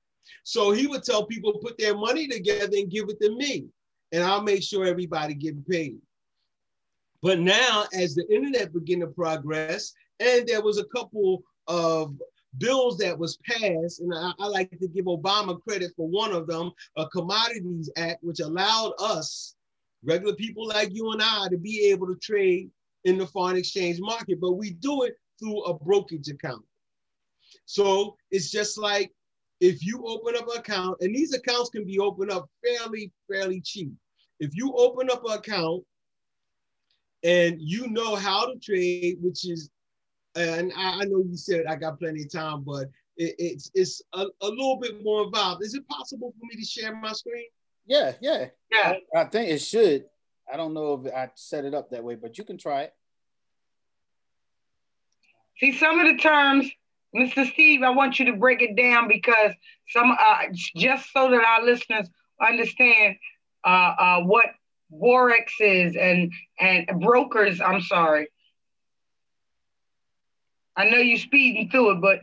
So 0.45 0.71
he 0.71 0.87
would 0.87 1.03
tell 1.03 1.27
people 1.27 1.59
put 1.59 1.77
their 1.79 1.97
money 1.97 2.27
together 2.27 2.77
and 2.77 2.91
give 2.91 3.09
it 3.09 3.21
to 3.21 3.37
me, 3.37 3.67
and 4.13 4.25
I'll 4.25 4.43
make 4.43 4.63
sure 4.63 4.87
everybody 4.87 5.35
get 5.35 5.69
paid. 5.69 5.99
But 7.21 7.41
now, 7.41 7.85
as 7.93 8.15
the 8.15 8.27
internet 8.33 8.73
began 8.73 9.01
to 9.01 9.09
progress, 9.09 9.93
and 10.21 10.47
there 10.47 10.63
was 10.63 10.79
a 10.79 10.85
couple 10.85 11.43
of 11.67 12.15
bills 12.57 12.97
that 12.99 13.19
was 13.19 13.39
passed, 13.45 14.01
and 14.01 14.13
I, 14.15 14.33
I, 14.39 14.47
like 14.47 14.71
to 14.71 14.89
give 14.89 15.05
Obama 15.05 15.61
credit 15.63 15.93
for 15.97 16.09
one 16.09 16.33
of 16.33 16.47
them, 16.47 16.73
a 16.97 17.07
Commodities 17.09 17.91
Act, 17.97 18.23
which 18.23 18.41
allowed 18.41 18.93
us, 19.01 19.55
regular 20.05 20.35
people 20.35 20.67
like 20.67 20.95
you 20.95 21.11
and 21.13 21.21
I, 21.23 21.49
to 21.51 21.59
be 21.59 21.91
able 21.91 22.07
to 22.07 22.17
trade 22.17 22.71
in 23.05 23.19
the 23.19 23.27
foreign 23.27 23.57
exchange 23.57 23.99
market, 24.01 24.41
but 24.41 24.53
we 24.53 24.71
do 24.71 25.03
it 25.03 25.15
through 25.39 25.63
a 25.65 25.75
brokerage 25.75 26.29
account. 26.29 26.65
So 27.69 28.17
it's 28.31 28.51
just 28.51 28.79
like 28.79 29.13
if 29.61 29.85
you 29.85 30.03
open 30.07 30.35
up 30.37 30.49
an 30.49 30.59
account, 30.59 30.97
and 31.03 31.15
these 31.15 31.35
accounts 31.35 31.69
can 31.69 31.85
be 31.85 31.99
opened 31.99 32.31
up 32.31 32.49
fairly, 32.65 33.13
fairly 33.31 33.61
cheap. 33.61 33.93
If 34.41 34.57
you 34.57 34.73
open 34.75 35.11
up 35.11 35.23
an 35.27 35.33
account 35.33 35.85
and 37.23 37.61
you 37.61 37.89
know 37.89 38.17
how 38.17 38.47
to 38.47 38.59
trade, 38.59 39.19
which 39.21 39.47
is, 39.47 39.69
and 40.35 40.73
I, 40.79 41.01
I 41.01 41.05
know 41.05 41.23
you 41.23 41.37
said 41.37 41.67
I 41.69 41.77
got 41.77 41.99
plenty 41.99 42.23
of 42.23 42.33
time, 42.33 42.63
but 42.63 42.87
it, 43.19 43.35
it's 43.39 43.71
it's 43.75 44.01
a, 44.15 44.25
a 44.41 44.49
little 44.49 44.79
bit 44.81 45.05
more 45.05 45.25
involved. 45.25 45.63
Is 45.63 45.75
it 45.75 45.87
possible 45.89 46.33
for 46.41 46.47
me 46.47 46.57
to 46.59 46.67
share 46.67 46.97
my 46.97 47.13
screen? 47.13 47.45
Yeah, 47.87 48.13
yeah, 48.23 48.47
Yeah. 48.73 48.95
I 49.15 49.25
think 49.25 49.51
it 49.51 49.59
should. 49.59 50.07
I 50.51 50.57
don't 50.57 50.73
know 50.73 51.03
if 51.05 51.13
I 51.13 51.29
set 51.35 51.67
it 51.67 51.75
up 51.75 51.91
that 51.91 52.03
way, 52.03 52.15
but 52.15 52.39
you 52.39 52.45
can 52.45 52.57
try 52.57 52.85
it. 52.85 52.95
See, 55.59 55.77
some 55.77 56.01
of 56.01 56.07
the 56.07 56.17
terms, 56.17 56.71
Mr. 57.15 57.51
Steve, 57.51 57.83
I 57.83 57.91
want 57.91 58.19
you 58.19 58.27
to 58.27 58.35
break 58.35 58.61
it 58.61 58.77
down 58.77 59.09
because 59.09 59.53
some, 59.89 60.11
uh, 60.13 60.43
just 60.77 61.11
so 61.13 61.31
that 61.31 61.43
our 61.43 61.65
listeners 61.65 62.09
understand 62.47 63.17
uh, 63.65 63.95
uh, 63.99 64.21
what 64.23 64.47
Forex 64.93 65.49
is 65.61 65.97
and 65.97 66.33
and 66.61 66.87
brokers. 67.01 67.61
I'm 67.61 67.81
sorry. 67.81 68.29
I 70.77 70.89
know 70.89 70.99
you're 70.99 71.19
speeding 71.19 71.71
through 71.71 71.93
it, 71.97 72.01
but 72.01 72.21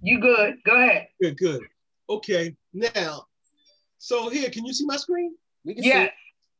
you 0.00 0.20
good. 0.20 0.56
Go 0.64 0.76
ahead. 0.76 1.08
Good, 1.20 1.38
good. 1.38 1.62
Okay, 2.10 2.54
now, 2.72 3.26
so 3.98 4.28
here, 4.28 4.48
can 4.50 4.64
you 4.64 4.72
see 4.72 4.86
my 4.86 4.96
screen? 4.96 5.34
We 5.64 5.74
can 5.74 5.82
see 5.82 5.88
Yes. 5.90 6.08
it. 6.08 6.12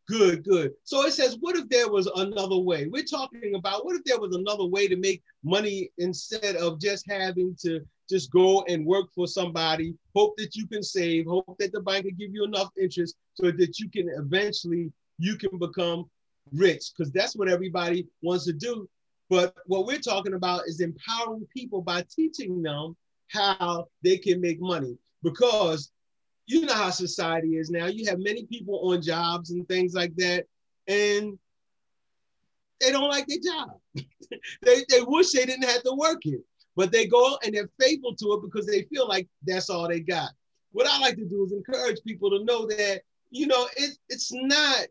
Good, 0.08 0.42
good. 0.42 0.72
So 0.84 1.04
it 1.04 1.12
says, 1.12 1.36
what 1.40 1.56
if 1.56 1.68
there 1.68 1.90
was 1.90 2.06
another 2.16 2.56
way? 2.56 2.86
We're 2.86 3.04
talking 3.04 3.54
about 3.56 3.84
what 3.84 3.94
if 3.94 4.04
there 4.04 4.18
was 4.18 4.34
another 4.34 4.64
way 4.64 4.88
to 4.88 4.97
make 4.97 5.23
money 5.44 5.90
instead 5.99 6.56
of 6.56 6.80
just 6.80 7.04
having 7.10 7.54
to 7.60 7.80
just 8.08 8.30
go 8.32 8.64
and 8.68 8.86
work 8.86 9.08
for 9.14 9.26
somebody, 9.26 9.94
hope 10.16 10.34
that 10.38 10.56
you 10.56 10.66
can 10.66 10.82
save, 10.82 11.26
hope 11.26 11.56
that 11.58 11.73
the 11.73 11.80
bank 11.80 12.04
will 12.04 12.12
give 12.12 12.32
you 12.32 12.44
enough 12.44 12.71
interest 12.80 13.16
so 13.34 13.50
that 13.50 13.78
you 13.78 13.90
can 13.90 14.08
eventually 14.16 14.90
you 15.18 15.36
can 15.36 15.58
become 15.58 16.08
rich 16.52 16.92
because 16.97 17.12
that's 17.12 17.36
what 17.36 17.49
everybody 17.49 18.06
wants 18.23 18.47
to 18.47 18.54
do. 18.54 18.88
But 19.28 19.54
what 19.66 19.84
we're 19.84 19.99
talking 19.99 20.34
about 20.34 20.62
is 20.66 20.80
empowering 20.80 21.47
people 21.54 21.82
by 21.82 22.02
teaching 22.08 22.62
them 22.62 22.97
how 23.26 23.88
they 24.02 24.16
can 24.16 24.40
make 24.40 24.58
money 24.58 24.97
because 25.23 25.92
you 26.49 26.63
know 26.63 26.75
how 26.75 26.91
society 26.91 27.56
is 27.56 27.71
now. 27.71 27.87
You 27.87 28.06
have 28.08 28.19
many 28.19 28.47
people 28.47 28.91
on 28.91 29.02
jobs 29.02 29.50
and 29.50 29.69
things 29.69 29.95
like 29.95 30.15
that, 30.17 30.47
and 30.87 31.39
they 32.80 32.91
don't 32.91 33.11
like 33.11 33.26
their 33.26 33.39
job. 33.39 33.71
they, 34.63 34.84
they 34.89 35.02
wish 35.02 35.32
they 35.32 35.45
didn't 35.45 35.69
have 35.69 35.82
to 35.82 35.95
work 35.95 36.25
it, 36.25 36.41
but 36.75 36.91
they 36.91 37.06
go 37.06 37.39
and 37.45 37.54
they're 37.54 37.69
faithful 37.78 38.15
to 38.17 38.32
it 38.32 38.43
because 38.43 38.67
they 38.67 38.82
feel 38.84 39.06
like 39.06 39.28
that's 39.47 39.69
all 39.69 39.89
they 39.89 40.00
got. 40.00 40.30
What 40.73 40.87
I 40.87 40.99
like 41.00 41.17
to 41.17 41.25
do 41.26 41.45
is 41.45 41.52
encourage 41.52 41.99
people 42.06 42.30
to 42.30 42.45
know 42.45 42.67
that, 42.67 43.02
you 43.30 43.47
know, 43.47 43.69
it, 43.76 43.99
it's 44.08 44.32
not 44.32 44.87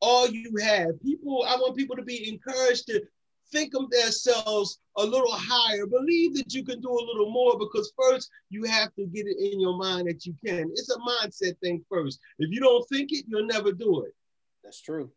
all 0.00 0.28
you 0.28 0.52
have. 0.62 1.00
People, 1.02 1.44
I 1.46 1.56
want 1.56 1.76
people 1.76 1.96
to 1.96 2.02
be 2.02 2.28
encouraged 2.28 2.86
to 2.86 3.02
think 3.52 3.74
of 3.74 3.90
themselves 3.90 4.80
a 4.96 5.04
little 5.04 5.32
higher. 5.32 5.86
Believe 5.86 6.34
that 6.34 6.52
you 6.52 6.64
can 6.64 6.80
do 6.80 6.90
a 6.90 7.06
little 7.06 7.30
more 7.30 7.58
because 7.58 7.92
first 8.00 8.30
you 8.48 8.64
have 8.64 8.94
to 8.94 9.06
get 9.06 9.26
it 9.26 9.36
in 9.38 9.60
your 9.60 9.76
mind 9.76 10.08
that 10.08 10.24
you 10.26 10.34
can. 10.44 10.70
It's 10.72 10.90
a 10.90 10.98
mindset 10.98 11.58
thing 11.60 11.84
first. 11.88 12.20
If 12.38 12.50
you 12.50 12.60
don't 12.60 12.86
think 12.88 13.12
it, 13.12 13.24
you'll 13.28 13.46
never 13.46 13.72
do 13.72 14.04
it. 14.04 14.14
That's 14.62 14.80
true. 14.80 15.10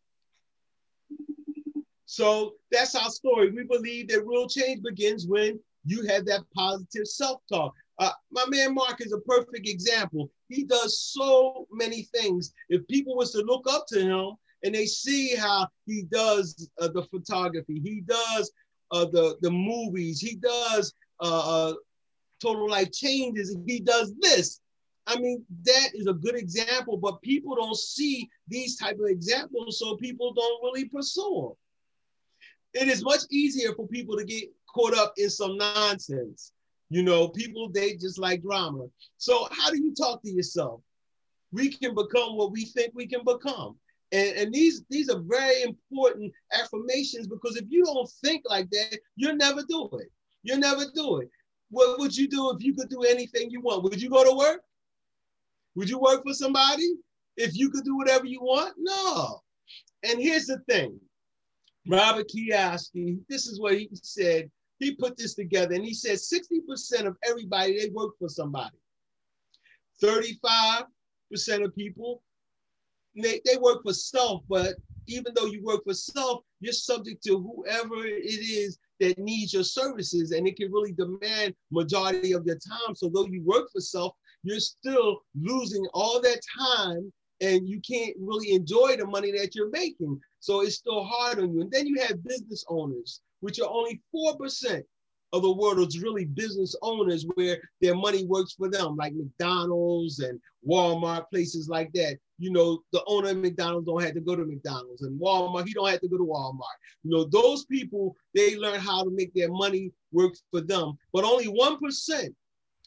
So 2.06 2.54
that's 2.72 2.96
our 2.96 3.10
story. 3.10 3.52
We 3.52 3.64
believe 3.64 4.10
that 4.10 4.26
real 4.26 4.48
change 4.48 4.84
begins 4.84 5.26
when 5.28 5.60
you 5.86 6.06
have 6.08 6.26
that 6.26 6.42
positive 6.56 7.08
self-talk. 7.08 7.74
Uh, 8.00 8.12
my 8.32 8.46
man 8.50 8.74
Mark 8.74 9.02
is 9.02 9.14
a 9.14 9.20
perfect 9.22 9.68
example. 9.68 10.30
He 10.48 10.64
does 10.64 11.00
so 11.00 11.68
many 11.72 12.04
things. 12.16 12.54
If 12.70 12.88
people 12.88 13.16
was 13.16 13.32
to 13.32 13.40
look 13.40 13.66
up 13.70 13.86
to 13.90 14.02
him 14.02 14.36
and 14.64 14.74
they 14.74 14.86
see 14.86 15.36
how 15.36 15.68
he 15.86 16.04
does 16.04 16.70
uh, 16.80 16.88
the 16.88 17.04
photography, 17.04 17.80
he 17.84 18.02
does 18.02 18.52
uh, 18.92 19.06
the 19.06 19.38
the 19.42 19.52
movies, 19.52 20.20
he 20.20 20.36
does 20.36 20.94
uh, 21.20 21.70
uh, 21.70 21.74
total 22.42 22.70
life 22.70 22.92
changes, 22.92 23.56
he 23.68 23.80
does 23.80 24.14
this. 24.20 24.60
I 25.06 25.20
mean, 25.20 25.44
that 25.66 25.90
is 25.94 26.08
a 26.08 26.14
good 26.14 26.36
example, 26.36 26.96
but 26.96 27.22
people 27.22 27.56
don't 27.56 27.76
see 27.78 28.30
these 28.48 28.78
type 28.78 28.98
of 29.00 29.08
examples, 29.08 29.80
so 29.80 29.98
people 29.98 30.34
don't 30.34 30.64
really 30.64 30.86
pursue 30.86 31.56
them. 32.74 32.84
It 32.84 32.88
is 32.88 33.04
much 33.04 33.22
easier 33.30 33.74
for 33.76 33.86
people 33.88 34.18
to 34.18 34.24
get 34.24 34.50
caught 34.74 34.96
up 34.96 35.14
in 35.18 35.30
some 35.30 35.58
nonsense. 35.58 36.54
You 36.90 37.04
know, 37.04 37.28
people 37.28 37.70
they 37.70 37.96
just 37.96 38.18
like 38.18 38.42
drama. 38.42 38.86
So 39.18 39.48
how 39.52 39.72
do 39.72 39.78
you 39.78 39.94
talk 39.94 40.22
to 40.24 40.32
yourself? 40.32 40.82
We 41.52 41.70
can 41.70 41.94
become 41.94 42.36
what 42.38 42.52
we 42.52 42.66
think 42.66 42.94
we 42.96 43.08
can 43.08 43.24
become. 43.26 43.78
And, 44.14 44.38
and 44.38 44.54
these 44.54 44.84
these 44.90 45.10
are 45.10 45.20
very 45.20 45.64
important 45.64 46.32
affirmations 46.54 47.28
because 47.28 47.58
if 47.58 47.66
you 47.68 47.84
don't 47.84 48.10
think 48.24 48.44
like 48.48 48.70
that, 48.70 49.00
you'll 49.16 49.36
never 49.36 49.64
do 49.68 49.90
it. 50.00 50.12
You'll 50.44 50.60
never 50.60 50.86
do 50.94 51.18
it. 51.18 51.30
What 51.72 52.00
would 52.00 52.16
you 52.16 52.30
do 52.30 52.52
if 52.52 52.64
you 52.64 52.76
could 52.76 52.90
do 52.90 53.02
anything 53.02 53.50
you 53.50 53.60
want? 53.60 53.84
Would 53.84 54.02
you 54.02 54.10
go 54.10 54.24
to 54.24 54.38
work? 54.38 54.62
Would 55.76 55.90
you 55.90 56.00
work 56.00 56.22
for 56.24 56.34
somebody 56.36 56.94
if 57.36 57.58
you 57.58 57.72
could 57.72 57.84
do 57.84 57.98
whatever 57.98 58.26
you 58.26 58.40
want? 58.42 58.76
No. 58.78 59.42
And 60.04 60.22
here's 60.22 60.46
the 60.46 60.60
thing 60.70 61.00
Robert 61.88 62.28
Kiyosaki, 62.30 63.20
this 63.28 63.48
is 63.48 63.60
what 63.60 63.74
he 63.74 63.90
said. 63.94 64.52
He 64.78 64.96
put 64.96 65.18
this 65.18 65.34
together 65.34 65.74
and 65.74 65.84
he 65.84 65.94
said 65.94 66.18
60% 66.18 67.08
of 67.08 67.18
everybody, 67.28 67.80
they 67.80 67.90
work 67.90 68.12
for 68.20 68.30
somebody. 68.30 68.78
35% 70.04 70.84
of 71.64 71.76
people, 71.76 72.22
they, 73.16 73.42
they 73.46 73.58
work 73.58 73.84
for 73.84 73.94
self, 73.94 74.42
but 74.50 74.76
even 75.08 75.34
though 75.36 75.46
you 75.46 75.64
work 75.64 75.84
for 75.84 75.94
self, 75.94 76.44
you're 76.60 76.74
subject 76.74 77.24
to 77.24 77.40
whoever 77.40 78.06
it 78.06 78.24
is 78.24 78.78
that 79.00 79.18
needs 79.18 79.54
your 79.54 79.64
services 79.64 80.32
and 80.32 80.48
it 80.48 80.56
can 80.56 80.72
really 80.72 80.94
demand 80.94 81.54
majority 81.72 82.32
of 82.34 82.46
your 82.46 82.58
time. 82.58 82.96
So 82.96 83.10
though 83.10 83.26
you 83.26 83.44
work 83.44 83.70
for 83.72 83.82
self, 83.82 84.14
you're 84.44 84.60
still 84.60 85.22
losing 85.40 85.86
all 85.94 86.22
that 86.22 86.40
time 86.58 87.12
and 87.42 87.68
you 87.68 87.82
can't 87.82 88.16
really 88.20 88.54
enjoy 88.54 88.96
the 88.96 89.06
money 89.06 89.32
that 89.32 89.56
you're 89.56 89.70
making. 89.70 90.20
So 90.40 90.62
it's 90.62 90.76
still 90.76 91.04
hard 91.04 91.40
on 91.40 91.54
you. 91.54 91.62
And 91.62 91.72
then 91.72 91.88
you 91.88 92.00
have 92.02 92.24
business 92.24 92.64
owners, 92.70 93.22
which 93.42 93.60
are 93.60 93.70
only 93.70 94.02
4% 94.16 94.84
of 95.34 95.42
the 95.42 95.52
world 95.52 95.80
is 95.80 96.00
really 96.00 96.26
business 96.26 96.76
owners 96.84 97.26
where 97.34 97.58
their 97.82 97.96
money 97.96 98.24
works 98.26 98.54
for 98.54 98.70
them, 98.70 98.96
like 98.96 99.14
McDonald's 99.14 100.20
and 100.20 100.40
Walmart, 100.68 101.28
places 101.32 101.68
like 101.68 101.92
that. 101.94 102.18
You 102.38 102.52
know, 102.52 102.84
the 102.92 103.04
owner 103.08 103.30
of 103.30 103.38
McDonald's 103.38 103.88
don't 103.88 104.04
have 104.04 104.14
to 104.14 104.22
go 104.22 104.36
to 104.36 104.46
McDonald's 104.46 105.02
and 105.02 105.20
Walmart, 105.20 105.68
he 105.68 105.74
don't 105.74 105.90
have 105.90 106.02
to 106.02 106.08
go 106.08 106.18
to 106.18 106.24
Walmart. 106.24 106.78
You 107.04 107.12
know, 107.12 107.24
those 107.26 107.66
people, 107.66 108.16
they 108.36 108.56
learn 108.58 108.80
how 108.80 109.04
to 109.04 109.10
make 109.10 109.34
their 109.34 109.52
money 109.52 109.92
work 110.12 110.36
for 110.52 110.62
them. 110.62 110.94
But 111.12 111.26
only 111.26 111.48
1% 111.48 112.36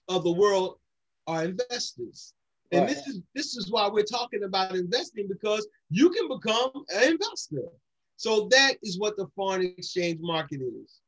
of 0.09 0.23
the 0.23 0.33
world 0.33 0.79
are 1.27 1.45
investors. 1.45 2.33
And 2.73 2.83
Right. 2.83 2.95
this 2.95 3.07
is 3.07 3.21
this 3.35 3.57
is 3.57 3.71
why 3.71 3.89
we're 3.89 4.05
talking 4.05 4.45
about 4.45 4.75
investing 4.75 5.29
because 5.29 5.67
you 5.91 6.11
can 6.11 6.29
become 6.29 6.71
an 6.95 7.13
investor. 7.13 7.69
So 8.17 8.49
that 8.51 8.77
is 8.83 8.99
what 8.99 9.17
the 9.17 9.27
foreign 9.37 9.63
exchange 9.63 10.21
market 10.21 10.61
is. 10.61 11.01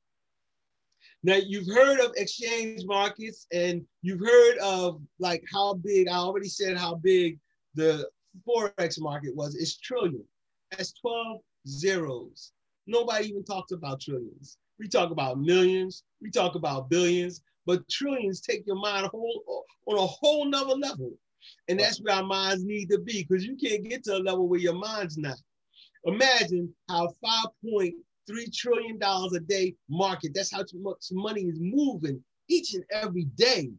Now 1.23 1.35
you've 1.35 1.67
heard 1.67 2.01
of 2.01 2.13
exchange 2.17 2.85
markets 2.85 3.47
and 3.53 3.85
you've 4.03 4.21
heard 4.21 4.59
of 4.59 5.01
like 5.19 5.43
how 5.53 5.75
big 5.75 6.09
I 6.09 6.17
already 6.17 6.49
said 6.49 6.77
how 6.77 6.95
big 6.95 7.39
the 7.75 8.09
forex 8.47 9.01
market 9.01 9.35
was. 9.35 9.57
It's 9.57 9.79
trillion. 9.79 10.25
That's 10.71 10.93
12 11.01 11.41
zeros. 11.67 12.53
Nobody 12.87 13.29
even 13.29 13.45
talks 13.45 13.73
about 13.73 14.01
trillions. 14.01 14.59
We 14.79 14.89
talk 14.89 15.11
about 15.11 15.41
millions, 15.41 16.05
we 16.23 16.31
talk 16.31 16.55
about 16.55 16.89
billions, 16.89 17.43
but 17.67 17.89
trillions 17.89 18.41
take 18.41 18.65
your 18.67 18.77
mind 18.77 19.07
a 19.07 19.09
whole 19.09 19.65
on 19.87 19.99
a 19.99 20.07
whole 20.07 20.45
nother 20.45 20.75
level. 20.75 21.13
And 21.69 21.81
that's 21.81 22.01
where 22.01 22.15
our 22.15 22.23
minds 22.23 22.65
need 22.65 22.91
to 22.91 22.99
be 22.99 23.25
because 23.25 23.45
you 23.45 23.57
can't 23.57 23.89
get 23.89 24.05
to 24.05 24.17
a 24.17 24.19
level 24.19 24.49
where 24.49 24.61
your 24.61 24.75
mind's 24.75 25.19
not. 25.19 25.37
Imagine 26.05 26.73
how 26.89 27.13
$5.3 28.29 28.55
trillion 28.55 28.99
a 29.03 29.41
day 29.41 29.75
market, 29.88 30.33
that's 30.35 30.53
how 30.53 30.64
much 30.75 31.07
money 31.12 31.43
is 31.43 31.59
moving 31.61 32.23
each 32.49 32.75
and 32.75 32.85
every 32.91 33.25
day. 33.37 33.71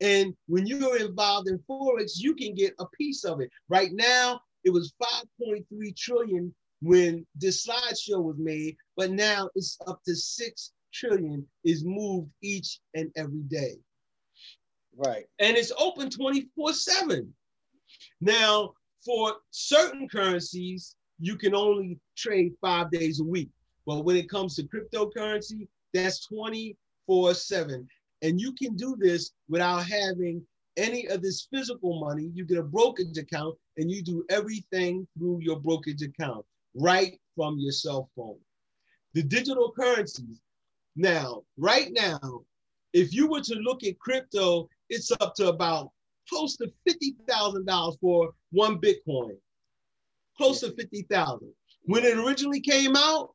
And 0.00 0.34
when 0.46 0.66
you're 0.66 0.98
involved 0.98 1.48
in 1.48 1.58
Forex, 1.70 2.12
you 2.16 2.34
can 2.34 2.54
get 2.54 2.74
a 2.78 2.86
piece 2.98 3.24
of 3.24 3.40
it. 3.40 3.50
Right 3.68 3.90
now, 3.92 4.40
it 4.64 4.70
was 4.70 4.92
5.3 5.40 5.96
trillion 5.96 6.54
when 6.82 7.26
this 7.34 7.66
slideshow 7.66 8.22
was 8.22 8.36
made, 8.38 8.76
but 8.96 9.10
now 9.10 9.48
it's 9.54 9.78
up 9.86 10.02
to 10.04 10.14
6 10.14 10.72
trillion 10.92 11.46
is 11.64 11.84
moved 11.84 12.30
each 12.42 12.78
and 12.94 13.10
every 13.16 13.42
day 13.48 13.74
Right. 14.96 15.24
and 15.40 15.56
it's 15.56 15.72
open 15.78 16.08
24 16.08 16.72
7. 16.72 17.34
Now, 18.20 18.74
for 19.04 19.34
certain 19.50 20.08
currencies, 20.08 20.94
you 21.18 21.36
can 21.36 21.54
only 21.54 21.98
trade 22.16 22.52
five 22.60 22.90
days 22.90 23.20
a 23.20 23.24
week. 23.24 23.50
But 23.86 24.04
when 24.04 24.16
it 24.16 24.28
comes 24.28 24.56
to 24.56 24.62
cryptocurrency, 24.64 25.68
that's 25.92 26.26
24 26.26 27.34
7. 27.34 27.88
And 28.22 28.40
you 28.40 28.52
can 28.52 28.76
do 28.76 28.96
this 28.98 29.32
without 29.48 29.86
having 29.86 30.42
any 30.76 31.06
of 31.08 31.22
this 31.22 31.46
physical 31.52 32.00
money. 32.00 32.30
You 32.34 32.44
get 32.44 32.58
a 32.58 32.62
brokerage 32.62 33.18
account 33.18 33.56
and 33.76 33.90
you 33.90 34.02
do 34.02 34.24
everything 34.30 35.06
through 35.18 35.40
your 35.42 35.60
brokerage 35.60 36.02
account 36.02 36.44
right 36.74 37.18
from 37.36 37.58
your 37.58 37.72
cell 37.72 38.10
phone. 38.16 38.38
The 39.12 39.22
digital 39.22 39.72
currencies. 39.72 40.40
Now, 40.96 41.42
right 41.56 41.90
now, 41.92 42.44
if 42.92 43.12
you 43.12 43.28
were 43.28 43.40
to 43.42 43.54
look 43.56 43.84
at 43.84 43.98
crypto, 43.98 44.68
it's 44.88 45.10
up 45.20 45.34
to 45.36 45.48
about 45.48 45.90
close 46.28 46.56
to 46.56 46.72
$50,000 46.88 48.00
for 48.00 48.32
one 48.52 48.78
Bitcoin. 48.78 49.36
Close 50.36 50.60
to 50.60 50.72
50,000. 50.72 51.52
When 51.84 52.04
it 52.04 52.16
originally 52.16 52.60
came 52.60 52.96
out, 52.96 53.34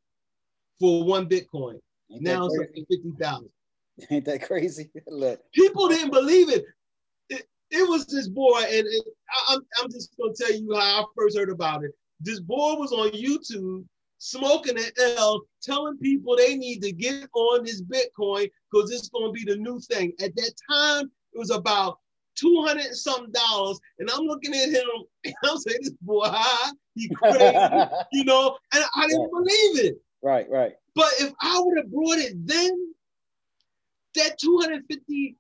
for 0.81 1.05
one 1.05 1.29
Bitcoin. 1.29 1.79
Ain't 2.13 2.23
Now 2.23 2.47
it's 2.47 2.55
to 2.55 2.87
50,000. 2.87 3.49
Ain't 4.11 4.25
that 4.27 4.43
crazy? 4.43 4.91
Look. 5.07 5.41
People 5.53 5.89
didn't 5.89 6.13
believe 6.13 6.51
it. 6.51 6.65
It, 7.29 7.47
it 7.71 7.89
was 7.89 8.07
this 8.07 8.29
boy, 8.29 8.63
and 8.71 8.87
I, 8.87 9.55
I'm, 9.55 9.61
I'm 9.83 9.91
just 9.91 10.17
gonna 10.19 10.33
tell 10.35 10.53
you 10.53 10.75
how 10.75 11.03
I 11.03 11.05
first 11.17 11.37
heard 11.37 11.51
about 11.51 11.85
it. 11.85 11.93
This 12.21 12.41
boy 12.41 12.75
was 12.75 12.93
on 12.93 13.11
YouTube 13.11 13.85
smoking 14.19 14.79
an 14.79 14.91
L, 15.19 15.43
telling 15.63 15.99
people 15.99 16.37
they 16.37 16.57
need 16.57 16.81
to 16.83 16.93
get 16.93 17.29
on 17.35 17.65
this 17.65 17.83
Bitcoin 17.83 18.51
because 18.71 18.91
it's 18.91 19.09
gonna 19.09 19.33
be 19.33 19.45
the 19.45 19.57
new 19.57 19.81
thing. 19.81 20.13
At 20.21 20.35
that 20.37 20.53
time, 20.71 21.11
it 21.33 21.39
was 21.39 21.51
about 21.51 21.99
200 22.37 22.87
and 22.87 22.97
something 22.97 23.33
dollars, 23.33 23.81
and 23.99 24.11
I'm 24.11 24.25
looking 24.25 24.55
at 24.55 24.69
him, 24.69 24.89
and 25.25 25.35
I'm 25.45 25.59
saying, 25.59 25.79
this 25.83 25.95
boy 26.01 26.27
high, 26.27 26.73
he 26.95 27.09
crazy, 27.15 27.57
you 28.13 28.25
know, 28.25 28.57
and 28.73 28.85
I 28.95 29.07
didn't 29.07 29.31
believe 29.31 29.85
it. 29.85 30.01
right, 30.23 30.49
right. 30.51 30.75
But 30.95 31.13
if 31.19 31.33
I 31.43 31.61
would 31.61 31.79
have 31.79 31.91
brought 31.91 32.19
it 32.19 32.35
then, 32.47 32.95
that 34.15 34.39
250 34.39 35.37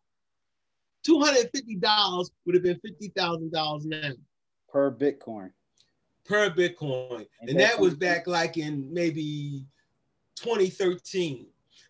$250 1.06 2.30
would 2.44 2.54
have 2.54 2.64
been 2.64 2.80
$50,000 2.84 3.84
now 3.84 4.10
Per 4.68 4.90
Bitcoin. 4.90 5.50
per 6.24 6.50
Bitcoin. 6.50 7.26
And 7.40 7.50
that 7.50 7.56
that 7.56 7.80
was 7.80 7.94
back 7.94 8.26
like 8.26 8.56
in 8.56 8.92
maybe 8.92 9.64
2013. 10.36 11.46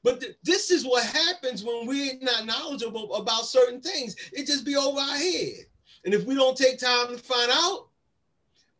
But 0.07 0.21
th- 0.21 0.37
this 0.45 0.71
is 0.71 0.87
what 0.87 1.05
happens 1.05 1.65
when 1.65 1.85
we're 1.85 2.13
not 2.23 2.47
knowledgeable 2.47 3.13
about 3.17 3.45
certain 3.45 3.81
things. 3.81 4.15
It 4.33 4.47
just 4.47 4.65
be 4.65 4.77
over 4.77 5.01
our 5.01 5.17
head. 5.17 5.67
And 6.05 6.15
if 6.15 6.25
we 6.25 6.37
don't 6.37 6.57
take 6.57 6.79
time 6.79 7.09
to 7.09 7.19
find 7.19 7.51
out, 7.53 7.89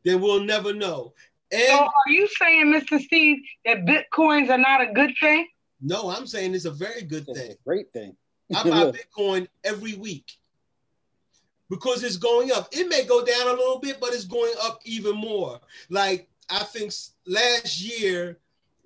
then 0.05 0.21
we'll 0.21 0.45
never 0.45 0.73
know. 0.73 1.15
So 1.53 1.59
And 1.59 1.81
are 1.81 2.11
you 2.13 2.29
saying, 2.29 2.67
Mr. 2.67 3.01
Steve, 3.01 3.39
that 3.65 3.79
bitcoins 3.79 4.51
are 4.51 4.59
not 4.59 4.81
a 4.81 4.93
good 4.93 5.15
thing? 5.19 5.49
no, 5.81 6.11
I'm 6.11 6.29
saying 6.29 6.55
it's 6.55 6.65
a 6.65 6.71
very 6.71 7.03
good 7.03 7.27
It's 7.29 7.41
thing. 7.41 7.51
a 7.51 7.57
great 7.65 7.93
thing. 7.93 8.17
I 8.55 8.63
buy 8.71 8.93
Bitcoin 8.93 9.49
every 9.65 9.95
week 9.95 10.31
because 11.69 12.05
it's 12.05 12.19
going 12.19 12.53
up. 12.53 12.69
It 12.71 12.89
may 12.89 13.05
go 13.05 13.25
down 13.25 13.49
a 13.49 13.53
little 13.53 13.81
bit, 13.81 13.99
but 14.01 14.15
it's 14.15 14.27
going 14.27 14.55
up 14.63 14.79
even 14.85 15.17
more. 15.17 15.59
Like 15.91 16.29
I 16.49 16.63
think 16.63 16.93
last 17.27 17.81
year 17.81 18.39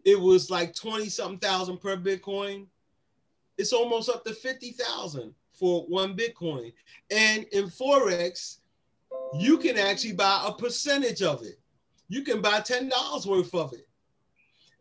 it 0.05 0.19
was 0.19 0.51
like 0.51 0.75
20 0.75 1.09
something 1.09 1.39
thousand 1.39 1.79
per 1.79 1.97
Bitcoin. 1.97 2.67
It's 3.59 3.73
almost 3.73 4.09
up 4.09 4.25
to 4.25 4.33
50,000 4.33 5.35
for 5.53 5.83
one 5.83 6.17
Bitcoin. 6.17 6.73
And 7.11 7.45
in 7.53 7.67
Forex, 7.67 8.59
you 9.39 9.59
can 9.59 9.77
actually 9.77 10.13
buy 10.13 10.45
a 10.47 10.53
percentage 10.53 11.23
of 11.23 11.43
it. 11.43 11.59
You 12.09 12.23
can 12.23 12.41
buy 12.41 12.61
$10 12.61 13.27
worth 13.27 13.55
of 13.55 13.73
it. 13.73 13.87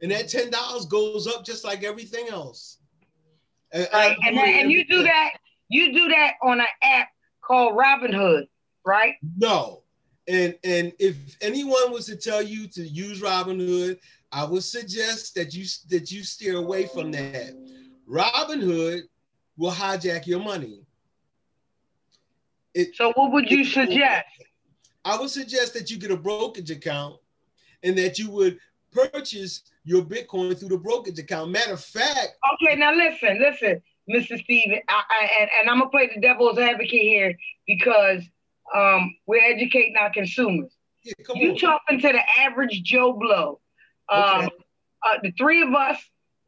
And 0.02 0.12
that 0.12 0.26
$10 0.26 0.90
goes 0.90 1.28
up 1.28 1.44
just 1.46 1.66
like 1.66 1.84
everything 1.84 2.30
else. 2.30 2.78
And 3.72 3.88
Right. 3.94 4.18
And, 4.26 4.38
that, 4.38 4.48
and 4.48 4.72
you 4.72 4.86
do 4.86 5.04
that, 5.04 5.32
you 5.68 5.94
do 5.94 6.08
that 6.10 6.34
on 6.42 6.60
an 6.60 6.68
app 6.82 7.10
called 7.42 7.78
Robinhood, 7.78 8.48
right? 8.86 9.16
No. 9.38 9.84
And 10.28 10.56
and 10.64 10.94
if 11.00 11.16
anyone 11.42 11.92
was 11.92 12.06
to 12.06 12.16
tell 12.16 12.42
you 12.42 12.68
to 12.68 12.84
use 12.84 13.20
Robinhood, 13.22 13.98
I 14.32 14.44
would 14.44 14.64
suggest 14.64 15.36
that 15.36 15.54
you 15.54 15.66
that 15.90 16.12
you 16.12 16.24
steer 16.24 16.58
away 16.58 16.86
from 16.86 17.12
that. 17.12 17.54
Robinhood 18.08 19.02
will 19.58 19.72
hijack 19.72 20.28
your 20.28 20.40
money. 20.40 20.82
It, 22.74 22.96
So 22.96 23.12
what 23.16 23.32
would 23.32 23.50
you 23.50 23.66
suggest? 23.66 24.26
I 25.06 25.18
would 25.20 25.30
suggest 25.30 25.74
that 25.74 25.90
you 25.90 25.98
get 25.98 26.12
a 26.12 26.18
brokerage 26.18 26.70
account 26.72 27.16
and 27.84 27.98
that 27.98 28.20
you 28.20 28.30
would 28.30 28.60
purchase 28.92 29.64
your 29.84 30.04
Bitcoin 30.04 30.58
through 30.58 30.70
the 30.70 30.78
brokerage 30.78 31.18
account. 31.20 31.52
Matter 31.52 31.74
of 31.74 31.84
fact, 31.84 32.30
Okay, 32.62 32.76
now 32.76 32.94
listen, 32.94 33.40
listen, 33.40 33.82
Mr. 34.10 34.42
Steven, 34.44 34.80
I, 34.88 35.02
I, 35.10 35.30
and, 35.42 35.50
and 35.62 35.70
I'm 35.70 35.80
gonna 35.80 35.90
play 35.90 36.10
the 36.14 36.22
devil's 36.22 36.58
advocate 36.60 37.02
here 37.02 37.36
because 37.66 38.24
um, 38.76 39.16
we're 39.26 39.42
educating 39.44 39.96
our 40.00 40.12
consumers. 40.12 40.72
yeah, 41.04 41.14
come 41.26 41.38
You 41.38 41.52
on. 41.52 41.58
talking 41.58 42.00
to 42.02 42.08
the 42.10 42.22
average 42.40 42.84
Joe 42.84 43.14
Blow. 43.14 43.60
Um, 44.12 44.22
Okay. 44.46 44.50
uh, 45.06 45.18
the 45.24 45.32
three 45.32 45.62
of 45.62 45.74
us 45.74 45.98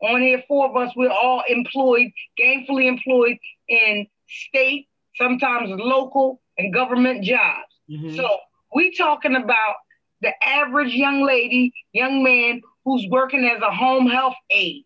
on 0.02 0.22
here, 0.22 0.44
four 0.48 0.70
of 0.70 0.76
us, 0.76 0.94
we're 0.96 1.10
all 1.12 1.44
employed, 1.48 2.12
gainfully 2.40 2.88
employed 2.88 3.38
in 3.68 4.08
state, 4.28 4.88
sometimes 5.16 5.70
local, 5.70 6.42
and 6.58 6.74
government 6.74 7.24
jobs. 7.24 7.80
Mhm. 7.90 8.16
So 8.16 8.40
we 8.74 8.92
talking 8.96 9.36
about 9.36 9.76
the 10.22 10.34
average 10.48 10.94
young 10.94 11.22
lady, 11.24 11.74
young 11.94 12.24
man 12.24 12.62
who's 12.86 13.06
working 13.10 13.46
as 13.46 13.62
a 13.62 13.72
home 13.72 14.08
health 14.08 14.36
aide. 14.50 14.86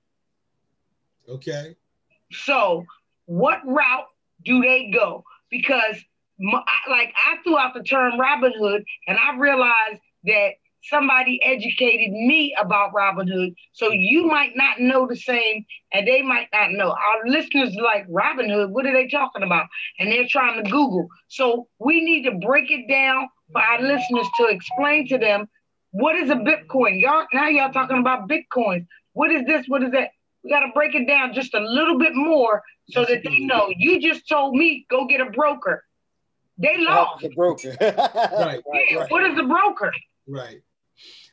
okay. 1.30 1.76
So, 2.32 2.86
what 3.26 3.60
route 3.66 4.08
do 4.44 4.62
they 4.62 4.90
go? 4.92 5.24
Because, 5.50 6.04
m- 6.40 6.56
I- 6.56 6.90
like, 6.90 7.14
I 7.26 7.38
threw 7.44 7.58
out 7.58 7.74
the 7.74 7.84
term 7.84 8.20
Robin 8.20 8.52
Hood, 8.58 8.84
and 9.08 9.18
I 9.18 9.36
realized 9.38 10.02
that 10.26 10.54
somebody 10.90 11.42
educated 11.44 12.12
me 12.12 12.56
about 12.60 12.94
Robin 12.94 13.28
Hood. 13.28 13.54
So 13.74 13.92
you 13.92 14.26
might 14.28 14.56
not 14.56 14.80
know 14.80 15.08
the 15.08 15.16
same, 15.16 15.66
and 15.94 16.08
they 16.08 16.22
might 16.22 16.48
not 16.54 16.72
know. 16.72 16.90
Our 16.92 17.28
listeners 17.28 17.76
like 17.76 18.06
Robin 18.10 18.50
Hood. 18.50 18.72
What 18.72 18.86
are 18.86 18.94
they 18.94 19.08
talking 19.08 19.44
about? 19.44 19.68
And 20.00 20.12
they're 20.12 20.28
trying 20.28 20.64
to 20.64 20.70
Google. 20.70 21.08
So 21.28 21.68
we 21.80 22.04
need 22.04 22.24
to 22.24 22.32
break 22.46 22.72
it 22.72 22.88
down 22.88 23.28
for 23.52 23.62
our 23.62 23.82
listeners 23.82 24.28
to 24.38 24.46
explain 24.46 25.08
to 25.10 25.18
them 25.18 25.48
what 25.92 26.16
is 26.16 26.30
a 26.30 26.36
Bitcoin. 26.36 27.00
Y'all 27.02 27.26
now 27.34 27.48
y'all 27.48 27.72
talking 27.72 28.00
about 28.00 28.28
Bitcoin. 28.30 28.86
What 29.14 29.32
is 29.32 29.46
this? 29.46 29.66
What 29.68 29.84
is 29.84 29.92
that? 29.92 30.10
We 30.44 30.52
got 30.52 30.60
to 30.60 30.72
break 30.76 30.94
it 30.94 31.08
down 31.08 31.34
just 31.34 31.54
a 31.56 31.60
little 31.60 31.98
bit 31.98 32.14
more 32.14 32.62
so 32.90 33.04
that 33.06 33.24
they 33.24 33.40
know. 33.40 33.74
You 33.76 34.00
just 34.00 34.28
told 34.28 34.56
me 34.56 34.86
go 34.92 35.08
get 35.08 35.22
a 35.22 35.30
broker. 35.32 35.84
They 36.58 36.78
lost. 36.78 37.24
The 37.24 37.30
broker. 37.30 37.76
Right, 37.82 38.62
Yeah, 38.92 39.00
right. 39.00 39.12
what 39.12 39.24
is 39.24 39.38
a 39.40 39.44
broker? 39.44 39.92
Right. 40.28 40.62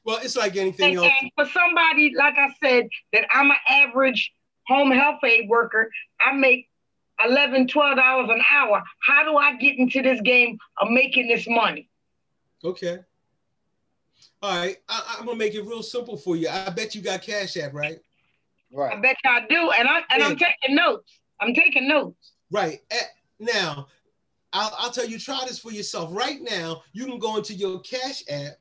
Well, 0.05 0.19
it's 0.23 0.37
like 0.37 0.57
anything 0.57 0.97
And, 0.97 1.05
else. 1.05 1.13
and 1.21 1.31
for 1.37 1.47
somebody, 1.53 2.13
like 2.17 2.35
I 2.37 2.49
said, 2.63 2.89
that 3.13 3.25
I'm 3.33 3.51
an 3.51 3.57
average 3.69 4.33
home 4.67 4.91
health 4.91 5.23
aid 5.25 5.49
worker. 5.49 5.91
I 6.25 6.33
make 6.33 6.69
11 7.25 7.69
12 7.69 7.97
dollars 7.97 8.31
an 8.31 8.43
hour. 8.51 8.83
How 9.07 9.25
do 9.25 9.37
I 9.37 9.57
get 9.57 9.79
into 9.79 10.03
this 10.03 10.21
game 10.23 10.59
of 10.81 10.91
making 10.91 11.29
this 11.29 11.47
money? 11.49 11.89
Okay. 12.65 12.99
All 14.41 14.57
right, 14.57 14.77
I, 14.89 15.17
am 15.21 15.27
gonna 15.27 15.39
make 15.39 15.55
it 15.55 15.63
real 15.63 15.85
simple 15.85 16.17
for 16.17 16.35
you. 16.35 16.49
I 16.49 16.69
bet 16.71 16.97
you 16.97 17.01
got 17.01 17.23
Cash 17.23 17.57
App, 17.57 17.73
right? 17.73 18.01
Right. 18.73 18.97
I 18.97 19.01
bet 19.01 19.17
you 19.25 19.31
I 19.31 19.47
do, 19.49 19.71
and 19.71 19.89
I 19.89 20.03
and 20.11 20.21
yeah. 20.21 20.27
I'm 20.27 20.37
taking 20.37 20.75
notes. 20.75 21.21
I'm 21.41 21.55
taking 21.55 21.87
notes. 21.87 22.33
Right. 22.51 22.81
At, 22.91 23.11
now, 23.39 23.87
I'll, 24.53 24.73
I'll 24.79 24.91
tell 24.91 25.07
you, 25.07 25.19
try 25.19 25.45
this 25.47 25.59
for 25.59 25.71
yourself. 25.71 26.11
Right 26.13 26.41
now, 26.41 26.83
you 26.93 27.07
can 27.07 27.19
go 27.19 27.37
into 27.37 27.55
your 27.55 27.81
Cash 27.81 28.25
App 28.29 28.55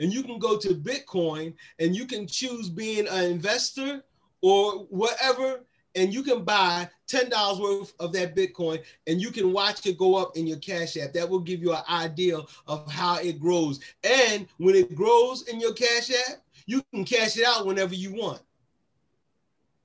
and 0.00 0.12
you 0.12 0.22
can 0.22 0.38
go 0.38 0.58
to 0.58 0.74
Bitcoin 0.74 1.54
and 1.78 1.96
you 1.96 2.06
can 2.06 2.26
choose 2.26 2.68
being 2.68 3.06
an 3.08 3.24
investor 3.24 4.02
or 4.42 4.86
whatever 4.90 5.64
and 5.94 6.14
you 6.14 6.22
can 6.22 6.44
buy 6.44 6.88
$10 7.10 7.60
worth 7.60 7.92
of 7.98 8.12
that 8.12 8.36
Bitcoin 8.36 8.82
and 9.06 9.20
you 9.20 9.30
can 9.30 9.52
watch 9.52 9.86
it 9.86 9.98
go 9.98 10.14
up 10.14 10.36
in 10.36 10.46
your 10.46 10.58
Cash 10.58 10.96
App. 10.96 11.12
That 11.12 11.28
will 11.28 11.40
give 11.40 11.60
you 11.60 11.72
an 11.72 11.82
idea 11.90 12.38
of 12.66 12.90
how 12.90 13.16
it 13.16 13.40
grows. 13.40 13.80
And 14.04 14.46
when 14.58 14.74
it 14.74 14.94
grows 14.94 15.48
in 15.48 15.60
your 15.60 15.72
Cash 15.72 16.10
App, 16.10 16.42
you 16.66 16.82
can 16.92 17.04
cash 17.04 17.36
it 17.38 17.44
out 17.44 17.66
whenever 17.66 17.94
you 17.94 18.12
want. 18.12 18.42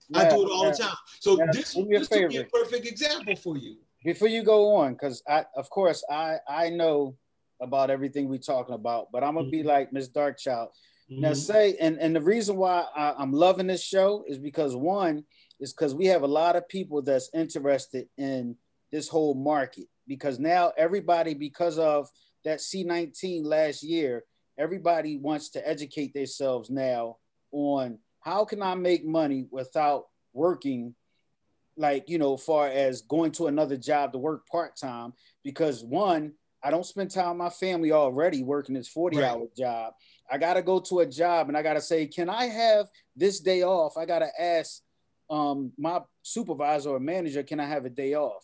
Yeah, 0.10 0.20
I 0.20 0.30
do 0.30 0.46
it 0.46 0.52
all 0.52 0.66
yeah. 0.66 0.72
the 0.72 0.78
time. 0.78 0.96
So 1.20 1.38
yeah, 1.38 1.46
this, 1.52 1.74
this 1.74 2.10
would 2.10 2.30
be 2.30 2.38
a 2.38 2.44
perfect 2.46 2.86
example 2.86 3.36
for 3.36 3.58
you. 3.58 3.78
Before 4.04 4.28
you 4.28 4.44
go 4.44 4.76
on, 4.76 4.94
because 4.94 5.24
I 5.28 5.46
of 5.56 5.70
course 5.70 6.04
I 6.12 6.38
I 6.48 6.70
know 6.70 7.16
about 7.62 7.90
everything 7.90 8.28
we're 8.28 8.38
talking 8.40 8.76
about, 8.76 9.12
but 9.12 9.24
I'm 9.24 9.36
gonna 9.36 9.46
mm-hmm. 9.46 9.52
be 9.52 9.64
like 9.64 9.94
Miss 9.94 10.10
Darkchild. 10.10 10.70
Mm-hmm. 11.12 11.22
Now 11.22 11.34
say 11.34 11.76
and 11.80 12.00
and 12.00 12.16
the 12.16 12.22
reason 12.22 12.58
why 12.58 12.86
I, 12.96 13.14
I'm 13.18 13.34
loving 13.34 13.68
this 13.68 13.84
show 13.84 14.24
is 14.28 14.38
because 14.38 14.76
one, 14.76 15.24
is 15.60 15.74
because 15.74 15.96
we 15.96 16.06
have 16.08 16.24
a 16.24 16.28
lot 16.28 16.56
of 16.56 16.68
people 16.68 17.02
that's 17.02 17.30
interested 17.34 18.08
in 18.18 18.56
this 18.92 19.08
whole 19.08 19.34
market 19.34 19.86
because 20.08 20.40
now 20.40 20.72
everybody 20.78 21.34
because 21.34 21.78
of 21.78 22.10
that 22.44 22.60
C19 22.60 23.46
last 23.46 23.84
year 23.84 24.24
everybody 24.58 25.18
wants 25.18 25.50
to 25.50 25.68
educate 25.68 26.14
themselves 26.14 26.70
now 26.70 27.18
on 27.52 27.98
how 28.20 28.46
can 28.46 28.62
I 28.62 28.76
make 28.76 29.06
money 29.06 29.48
without 29.52 30.06
working 30.34 30.96
like 31.76 32.10
you 32.10 32.18
know 32.18 32.38
far 32.38 32.68
as 32.68 33.02
going 33.02 33.32
to 33.32 33.48
another 33.48 33.78
job 33.78 34.12
to 34.12 34.20
work 34.20 34.46
part-time 34.48 35.14
because 35.44 35.84
one 35.84 36.34
I 36.64 36.72
don't 36.72 36.86
spend 36.86 37.12
time 37.12 37.30
with 37.30 37.38
my 37.38 37.50
family 37.50 37.92
already 37.92 38.44
working 38.44 38.76
this 38.76 38.88
40 38.88 39.18
right. 39.18 39.26
hour 39.26 39.48
job. 39.58 39.94
I 40.32 40.38
got 40.38 40.54
to 40.54 40.62
go 40.62 40.80
to 40.80 41.00
a 41.00 41.06
job 41.06 41.50
and 41.50 41.58
I 41.58 41.62
got 41.62 41.74
to 41.74 41.82
say, 41.82 42.08
can 42.08 42.30
I 42.30 42.46
have 42.46 42.88
this 43.16 43.40
day 43.40 43.64
off? 43.64 43.98
I 43.98 44.06
got 44.06 44.20
to 44.20 44.42
ask 44.42 44.82
um, 45.30 45.74
my 45.78 46.00
supervisor 46.22 46.92
or 46.92 47.00
manager, 47.00 47.44
can 47.44 47.60
I 47.60 47.66
have 47.66 47.86
a 47.86 47.90
day 47.90 48.16
off? 48.16 48.44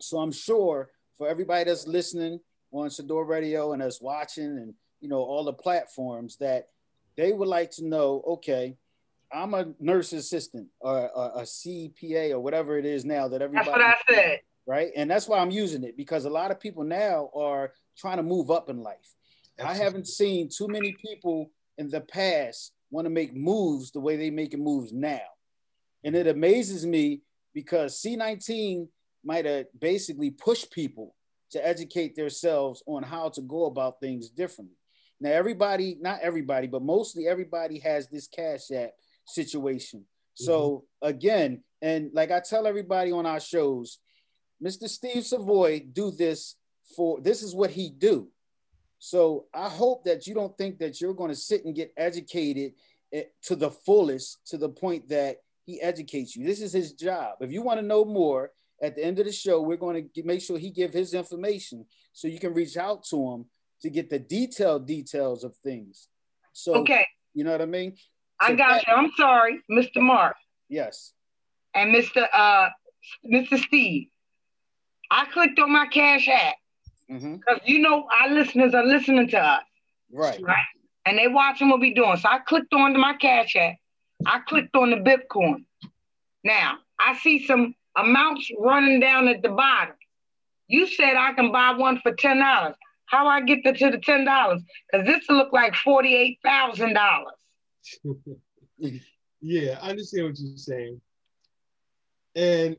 So 0.00 0.18
I'm 0.18 0.32
sure 0.32 0.90
for 1.16 1.28
everybody 1.28 1.64
that's 1.64 1.86
listening 1.86 2.40
on 2.72 2.88
Sador 2.88 3.28
Radio 3.28 3.72
and 3.72 3.82
us 3.82 4.00
watching 4.00 4.44
and 4.44 4.74
you 5.00 5.08
know 5.08 5.18
all 5.18 5.44
the 5.44 5.52
platforms 5.52 6.36
that 6.38 6.68
they 7.16 7.32
would 7.32 7.48
like 7.48 7.70
to 7.72 7.84
know, 7.84 8.22
okay, 8.26 8.76
I'm 9.32 9.54
a 9.54 9.72
nurse 9.78 10.12
assistant 10.12 10.68
or 10.80 10.98
a, 10.98 11.40
a 11.40 11.42
CPA 11.42 12.32
or 12.32 12.40
whatever 12.40 12.78
it 12.78 12.86
is 12.86 13.04
now 13.04 13.28
that 13.28 13.42
everybody. 13.42 13.70
That's 13.70 13.78
what 13.78 13.86
I 13.86 13.96
said. 14.08 14.40
Right, 14.66 14.90
and 14.94 15.10
that's 15.10 15.26
why 15.26 15.38
I'm 15.38 15.50
using 15.50 15.82
it 15.82 15.96
because 15.96 16.24
a 16.24 16.30
lot 16.30 16.52
of 16.52 16.60
people 16.60 16.84
now 16.84 17.30
are 17.34 17.72
trying 17.98 18.18
to 18.18 18.22
move 18.22 18.50
up 18.50 18.70
in 18.70 18.78
life. 18.78 19.14
Absolutely. 19.58 19.80
I 19.80 19.84
haven't 19.84 20.06
seen 20.06 20.48
too 20.48 20.68
many 20.68 20.94
people 21.04 21.50
in 21.78 21.88
the 21.88 22.00
past 22.00 22.72
want 22.90 23.06
to 23.06 23.10
make 23.10 23.34
moves 23.34 23.90
the 23.90 24.00
way 24.00 24.16
they 24.16 24.30
making 24.30 24.62
moves 24.62 24.92
now. 24.92 25.20
And 26.04 26.14
it 26.14 26.26
amazes 26.26 26.86
me 26.86 27.22
because 27.54 28.00
C19 28.00 28.88
might 29.24 29.46
have 29.46 29.66
basically 29.78 30.30
pushed 30.30 30.70
people 30.70 31.14
to 31.50 31.66
educate 31.66 32.16
themselves 32.16 32.82
on 32.86 33.02
how 33.02 33.28
to 33.30 33.40
go 33.42 33.66
about 33.66 34.00
things 34.00 34.30
differently. 34.30 34.76
Now, 35.20 35.30
everybody, 35.30 35.96
not 36.00 36.20
everybody, 36.20 36.66
but 36.66 36.82
mostly 36.82 37.28
everybody 37.28 37.78
has 37.80 38.08
this 38.08 38.26
Cash 38.26 38.70
App 38.74 38.90
situation. 39.26 40.04
So, 40.34 40.84
mm-hmm. 41.02 41.08
again, 41.08 41.62
and 41.80 42.10
like 42.12 42.30
I 42.30 42.40
tell 42.40 42.66
everybody 42.66 43.12
on 43.12 43.26
our 43.26 43.38
shows, 43.38 43.98
Mr. 44.62 44.88
Steve 44.88 45.24
Savoy 45.24 45.84
do 45.92 46.10
this 46.10 46.56
for 46.96 47.20
this 47.20 47.42
is 47.42 47.54
what 47.54 47.70
he 47.70 47.90
do. 47.90 48.28
So 48.98 49.46
I 49.52 49.68
hope 49.68 50.04
that 50.04 50.26
you 50.26 50.34
don't 50.34 50.56
think 50.56 50.78
that 50.78 51.00
you're 51.00 51.14
going 51.14 51.30
to 51.30 51.36
sit 51.36 51.64
and 51.64 51.74
get 51.74 51.92
educated 51.96 52.74
eh, 53.12 53.24
to 53.44 53.56
the 53.56 53.70
fullest 53.70 54.46
to 54.48 54.58
the 54.58 54.68
point 54.68 55.08
that 55.08 55.38
he 55.64 55.80
educates 55.80 56.36
you. 56.36 56.46
This 56.46 56.60
is 56.60 56.72
his 56.72 56.92
job. 56.92 57.36
If 57.40 57.50
you 57.50 57.62
want 57.62 57.80
to 57.80 57.86
know 57.86 58.04
more, 58.04 58.50
at 58.82 58.96
the 58.96 59.04
end 59.04 59.18
of 59.20 59.26
the 59.26 59.32
show, 59.32 59.60
we're 59.60 59.76
going 59.76 60.10
to 60.14 60.22
make 60.24 60.42
sure 60.42 60.58
he 60.58 60.70
give 60.70 60.92
his 60.92 61.14
information 61.14 61.86
so 62.12 62.26
you 62.26 62.40
can 62.40 62.52
reach 62.52 62.76
out 62.76 63.04
to 63.04 63.32
him 63.32 63.46
to 63.80 63.90
get 63.90 64.10
the 64.10 64.18
detailed 64.18 64.86
details 64.86 65.44
of 65.44 65.56
things. 65.58 66.08
So, 66.52 66.74
okay, 66.76 67.06
you 67.32 67.44
know 67.44 67.52
what 67.52 67.62
I 67.62 67.66
mean. 67.66 67.94
So 67.96 68.52
I 68.52 68.54
got 68.54 68.68
that, 68.74 68.86
you. 68.88 68.94
I'm 68.94 69.10
sorry, 69.16 69.60
Mr. 69.70 70.00
Mark. 70.02 70.36
Yes. 70.68 71.12
And 71.74 71.94
Mr. 71.94 72.26
Uh, 72.32 72.68
Mr. 73.24 73.58
Steve, 73.58 74.08
I 75.12 75.26
clicked 75.26 75.58
on 75.58 75.70
my 75.70 75.86
Cash 75.86 76.28
App 76.28 76.54
because 77.06 77.22
mm-hmm. 77.24 77.54
you 77.64 77.80
know 77.80 78.08
our 78.20 78.30
listeners 78.30 78.74
are 78.74 78.84
listening 78.84 79.28
to 79.28 79.38
us, 79.38 79.62
right? 80.10 80.40
Right, 80.42 80.64
and 81.06 81.18
they 81.18 81.28
watching 81.28 81.68
what 81.68 81.80
we 81.80 81.94
doing. 81.94 82.16
So 82.16 82.28
I 82.28 82.38
clicked 82.38 82.72
on 82.72 82.92
to 82.92 82.98
my 82.98 83.14
Cash 83.14 83.56
App 83.56 83.76
I 84.26 84.40
clicked 84.40 84.76
on 84.76 84.90
the 84.90 84.96
Bitcoin. 84.96 85.64
Now 86.44 86.78
I 86.98 87.16
see 87.18 87.44
some 87.46 87.74
amounts 87.96 88.50
running 88.58 89.00
down 89.00 89.28
at 89.28 89.42
the 89.42 89.48
bottom. 89.50 89.94
You 90.68 90.86
said 90.86 91.14
I 91.16 91.32
can 91.34 91.52
buy 91.52 91.72
one 91.72 92.00
for 92.00 92.12
ten 92.14 92.38
dollars. 92.38 92.76
How 93.06 93.26
I 93.26 93.42
get 93.42 93.62
to, 93.64 93.72
to 93.72 93.90
the 93.90 93.98
ten 93.98 94.24
dollars? 94.24 94.62
Because 94.90 95.06
this 95.06 95.28
look 95.28 95.52
like 95.52 95.74
forty 95.74 96.14
eight 96.14 96.38
thousand 96.44 96.94
dollars. 96.94 97.34
yeah, 99.40 99.78
I 99.82 99.90
understand 99.90 100.26
what 100.26 100.38
you're 100.38 100.56
saying, 100.56 101.00
and 102.34 102.76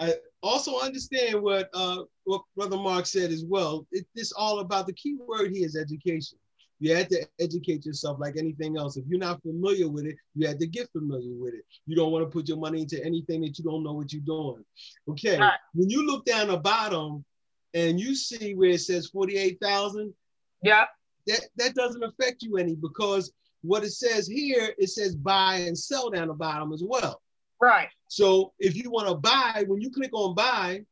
I 0.00 0.14
also 0.42 0.78
understand 0.78 1.42
what 1.42 1.68
uh, 1.74 2.02
what 2.24 2.42
Brother 2.56 2.76
Mark 2.76 3.06
said 3.06 3.30
as 3.30 3.44
well. 3.44 3.86
It, 3.92 4.06
it's 4.14 4.32
all 4.32 4.60
about 4.60 4.86
the 4.86 4.92
key 4.92 5.16
word 5.26 5.50
here 5.54 5.66
is 5.66 5.76
education. 5.76 6.38
You 6.80 6.94
had 6.94 7.10
to 7.10 7.26
educate 7.40 7.84
yourself 7.84 8.18
like 8.20 8.36
anything 8.36 8.78
else. 8.78 8.96
If 8.96 9.04
you're 9.08 9.18
not 9.18 9.42
familiar 9.42 9.88
with 9.88 10.06
it, 10.06 10.14
you 10.36 10.46
had 10.46 10.60
to 10.60 10.66
get 10.66 10.88
familiar 10.92 11.34
with 11.34 11.54
it. 11.54 11.64
You 11.86 11.96
don't 11.96 12.12
want 12.12 12.24
to 12.24 12.30
put 12.30 12.46
your 12.46 12.58
money 12.58 12.82
into 12.82 13.04
anything 13.04 13.40
that 13.40 13.58
you 13.58 13.64
don't 13.64 13.82
know 13.82 13.94
what 13.94 14.12
you're 14.12 14.22
doing. 14.22 14.64
Okay. 15.08 15.40
Right. 15.40 15.58
When 15.74 15.90
you 15.90 16.06
look 16.06 16.24
down 16.24 16.48
the 16.48 16.56
bottom 16.56 17.24
and 17.74 17.98
you 17.98 18.14
see 18.14 18.54
where 18.54 18.70
it 18.70 18.80
says 18.80 19.08
48,000, 19.08 20.14
yeah. 20.62 20.84
That 21.26 21.40
that 21.56 21.74
doesn't 21.74 22.02
affect 22.02 22.42
you 22.42 22.56
any 22.56 22.74
because 22.74 23.32
what 23.62 23.84
it 23.84 23.90
says 23.90 24.26
here, 24.26 24.74
it 24.78 24.88
says 24.88 25.14
buy 25.14 25.56
and 25.56 25.76
sell 25.76 26.10
down 26.10 26.28
the 26.28 26.34
bottom 26.34 26.72
as 26.72 26.82
well. 26.84 27.20
Right. 27.60 27.88
So 28.08 28.52
if 28.58 28.76
you 28.76 28.90
want 28.90 29.08
to 29.08 29.14
buy, 29.14 29.64
when 29.66 29.80
you 29.80 29.90
click 29.90 30.10
on 30.12 30.34
buy, 30.34 30.82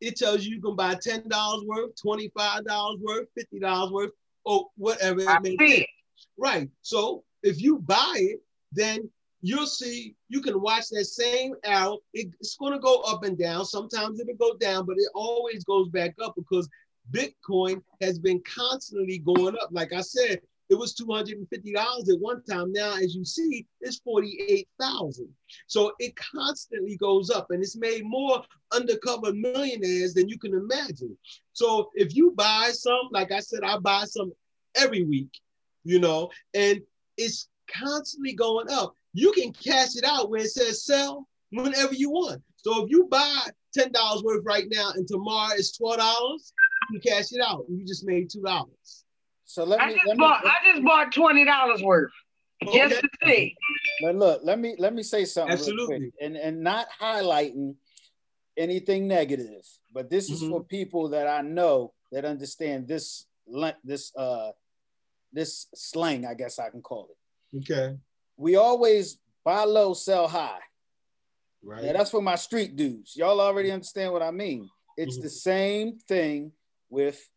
it 0.00 0.16
tells 0.16 0.44
you 0.44 0.56
you 0.56 0.62
can 0.62 0.76
buy 0.76 0.94
$10 0.94 1.66
worth, 1.66 1.90
$25 2.04 3.00
worth, 3.00 3.28
$50 3.54 3.92
worth, 3.92 4.10
or 4.44 4.66
whatever 4.76 5.20
it 5.20 5.42
may 5.42 5.56
be. 5.56 5.88
Right. 6.36 6.68
So 6.82 7.24
if 7.42 7.60
you 7.60 7.78
buy 7.78 8.14
it, 8.16 8.40
then 8.72 9.08
you'll 9.40 9.66
see 9.66 10.14
you 10.28 10.42
can 10.42 10.60
watch 10.60 10.88
that 10.90 11.04
same 11.04 11.54
arrow. 11.64 11.98
It, 12.12 12.34
it's 12.40 12.56
going 12.56 12.72
to 12.72 12.78
go 12.78 13.00
up 13.02 13.24
and 13.24 13.38
down. 13.38 13.64
Sometimes 13.64 14.20
it'll 14.20 14.34
go 14.34 14.56
down, 14.58 14.86
but 14.86 14.96
it 14.98 15.08
always 15.14 15.64
goes 15.64 15.88
back 15.88 16.14
up 16.22 16.34
because 16.36 16.68
Bitcoin 17.12 17.82
has 18.00 18.18
been 18.18 18.42
constantly 18.42 19.18
going 19.18 19.54
up. 19.54 19.68
Like 19.70 19.92
I 19.92 20.00
said, 20.00 20.40
it 20.68 20.74
was 20.74 20.94
$250 20.94 21.44
at 21.44 22.20
one 22.20 22.42
time. 22.44 22.72
Now, 22.72 22.94
as 22.96 23.14
you 23.14 23.24
see, 23.24 23.66
it's 23.80 23.98
48,000. 23.98 25.28
So 25.66 25.92
it 25.98 26.14
constantly 26.16 26.96
goes 26.96 27.30
up 27.30 27.50
and 27.50 27.62
it's 27.62 27.76
made 27.76 28.02
more 28.04 28.42
undercover 28.72 29.32
millionaires 29.32 30.14
than 30.14 30.28
you 30.28 30.38
can 30.38 30.54
imagine. 30.54 31.16
So 31.52 31.90
if 31.94 32.14
you 32.16 32.32
buy 32.32 32.70
some, 32.72 33.08
like 33.12 33.30
I 33.30 33.40
said, 33.40 33.60
I 33.62 33.78
buy 33.78 34.04
some 34.04 34.32
every 34.74 35.04
week, 35.04 35.30
you 35.84 36.00
know, 36.00 36.30
and 36.54 36.80
it's 37.16 37.48
constantly 37.72 38.34
going 38.34 38.70
up. 38.70 38.94
You 39.12 39.32
can 39.32 39.52
cash 39.52 39.96
it 39.96 40.04
out 40.04 40.30
where 40.30 40.42
it 40.42 40.50
says 40.50 40.84
sell 40.84 41.26
whenever 41.50 41.94
you 41.94 42.10
want. 42.10 42.42
So 42.56 42.84
if 42.84 42.90
you 42.90 43.06
buy 43.08 43.46
$10 43.78 44.24
worth 44.24 44.44
right 44.44 44.66
now 44.70 44.90
and 44.94 45.06
tomorrow 45.06 45.54
it's 45.54 45.78
$12, 45.78 46.52
you 46.90 47.00
cash 47.00 47.32
it 47.32 47.40
out. 47.40 47.64
You 47.68 47.84
just 47.84 48.04
made 48.04 48.30
$2. 48.30 48.66
So 49.46 49.64
let 49.64 49.78
me. 49.78 49.84
I 49.84 49.92
just 49.92 50.06
let 50.06 50.18
bought. 50.18 50.44
Me, 50.44 50.50
I 50.50 50.72
just 50.72 50.84
bought 50.84 51.12
twenty 51.12 51.44
dollars 51.44 51.82
worth. 51.82 52.12
Okay. 52.66 52.88
Just 52.88 53.00
to 53.00 53.08
see. 53.24 53.54
But 54.02 54.16
look, 54.16 54.40
let 54.44 54.58
me 54.58 54.74
let 54.78 54.94
me 54.94 55.02
say 55.02 55.24
something 55.24 55.52
Absolutely. 55.52 56.12
and 56.20 56.36
and 56.36 56.62
not 56.62 56.86
highlighting 57.00 57.76
anything 58.56 59.06
negative, 59.06 59.66
but 59.92 60.10
this 60.10 60.30
is 60.30 60.42
mm-hmm. 60.42 60.50
for 60.50 60.64
people 60.64 61.10
that 61.10 61.26
I 61.26 61.42
know 61.42 61.92
that 62.12 62.24
understand 62.24 62.88
this 62.88 63.26
this 63.84 64.12
uh 64.16 64.50
this 65.32 65.66
slang, 65.74 66.26
I 66.26 66.34
guess 66.34 66.58
I 66.58 66.70
can 66.70 66.82
call 66.82 67.08
it. 67.10 67.58
Okay. 67.58 67.96
We 68.36 68.56
always 68.56 69.18
buy 69.44 69.64
low, 69.64 69.94
sell 69.94 70.26
high. 70.26 70.58
Right. 71.62 71.84
Yeah, 71.84 71.92
that's 71.92 72.10
for 72.10 72.22
my 72.22 72.36
street 72.36 72.76
dudes. 72.76 73.16
Y'all 73.16 73.40
already 73.40 73.70
understand 73.70 74.12
what 74.12 74.22
I 74.22 74.30
mean. 74.30 74.68
It's 74.96 75.16
mm-hmm. 75.16 75.24
the 75.24 75.30
same 75.30 75.98
thing 75.98 76.52
with 76.88 77.28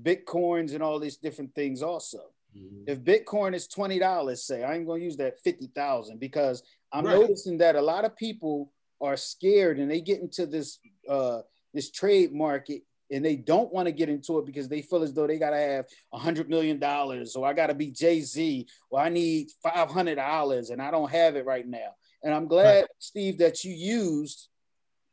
bitcoins 0.00 0.74
and 0.74 0.82
all 0.82 0.98
these 0.98 1.16
different 1.16 1.54
things 1.54 1.82
also. 1.82 2.20
Mm-hmm. 2.56 2.84
If 2.86 3.00
Bitcoin 3.00 3.54
is 3.54 3.66
twenty 3.66 3.98
dollars, 3.98 4.44
say 4.44 4.62
I 4.62 4.74
ain't 4.74 4.86
gonna 4.86 5.02
use 5.02 5.16
that 5.16 5.40
fifty 5.42 5.68
thousand 5.74 6.20
because 6.20 6.62
I'm 6.92 7.06
right. 7.06 7.18
noticing 7.18 7.58
that 7.58 7.76
a 7.76 7.80
lot 7.80 8.04
of 8.04 8.16
people 8.16 8.72
are 9.00 9.16
scared 9.16 9.78
and 9.78 9.90
they 9.90 10.00
get 10.00 10.20
into 10.20 10.46
this 10.46 10.78
uh, 11.08 11.40
this 11.72 11.90
trade 11.90 12.32
market 12.32 12.82
and 13.10 13.24
they 13.24 13.36
don't 13.36 13.72
want 13.72 13.86
to 13.86 13.92
get 13.92 14.08
into 14.08 14.38
it 14.38 14.46
because 14.46 14.68
they 14.68 14.82
feel 14.82 15.02
as 15.02 15.12
though 15.12 15.26
they 15.26 15.38
gotta 15.38 15.56
have 15.56 15.86
a 16.12 16.18
hundred 16.18 16.48
million 16.48 16.78
dollars 16.78 17.36
or 17.36 17.46
I 17.46 17.52
gotta 17.52 17.74
be 17.74 17.90
Jay 17.90 18.20
Z 18.20 18.66
or 18.90 19.00
I 19.00 19.08
need 19.08 19.48
five 19.62 19.90
hundred 19.90 20.16
dollars 20.16 20.70
and 20.70 20.80
I 20.80 20.90
don't 20.90 21.10
have 21.10 21.36
it 21.36 21.46
right 21.46 21.66
now. 21.66 21.94
And 22.22 22.34
I'm 22.34 22.46
glad, 22.46 22.80
right. 22.80 22.84
Steve, 22.98 23.38
that 23.38 23.64
you 23.64 23.72
used 23.72 24.48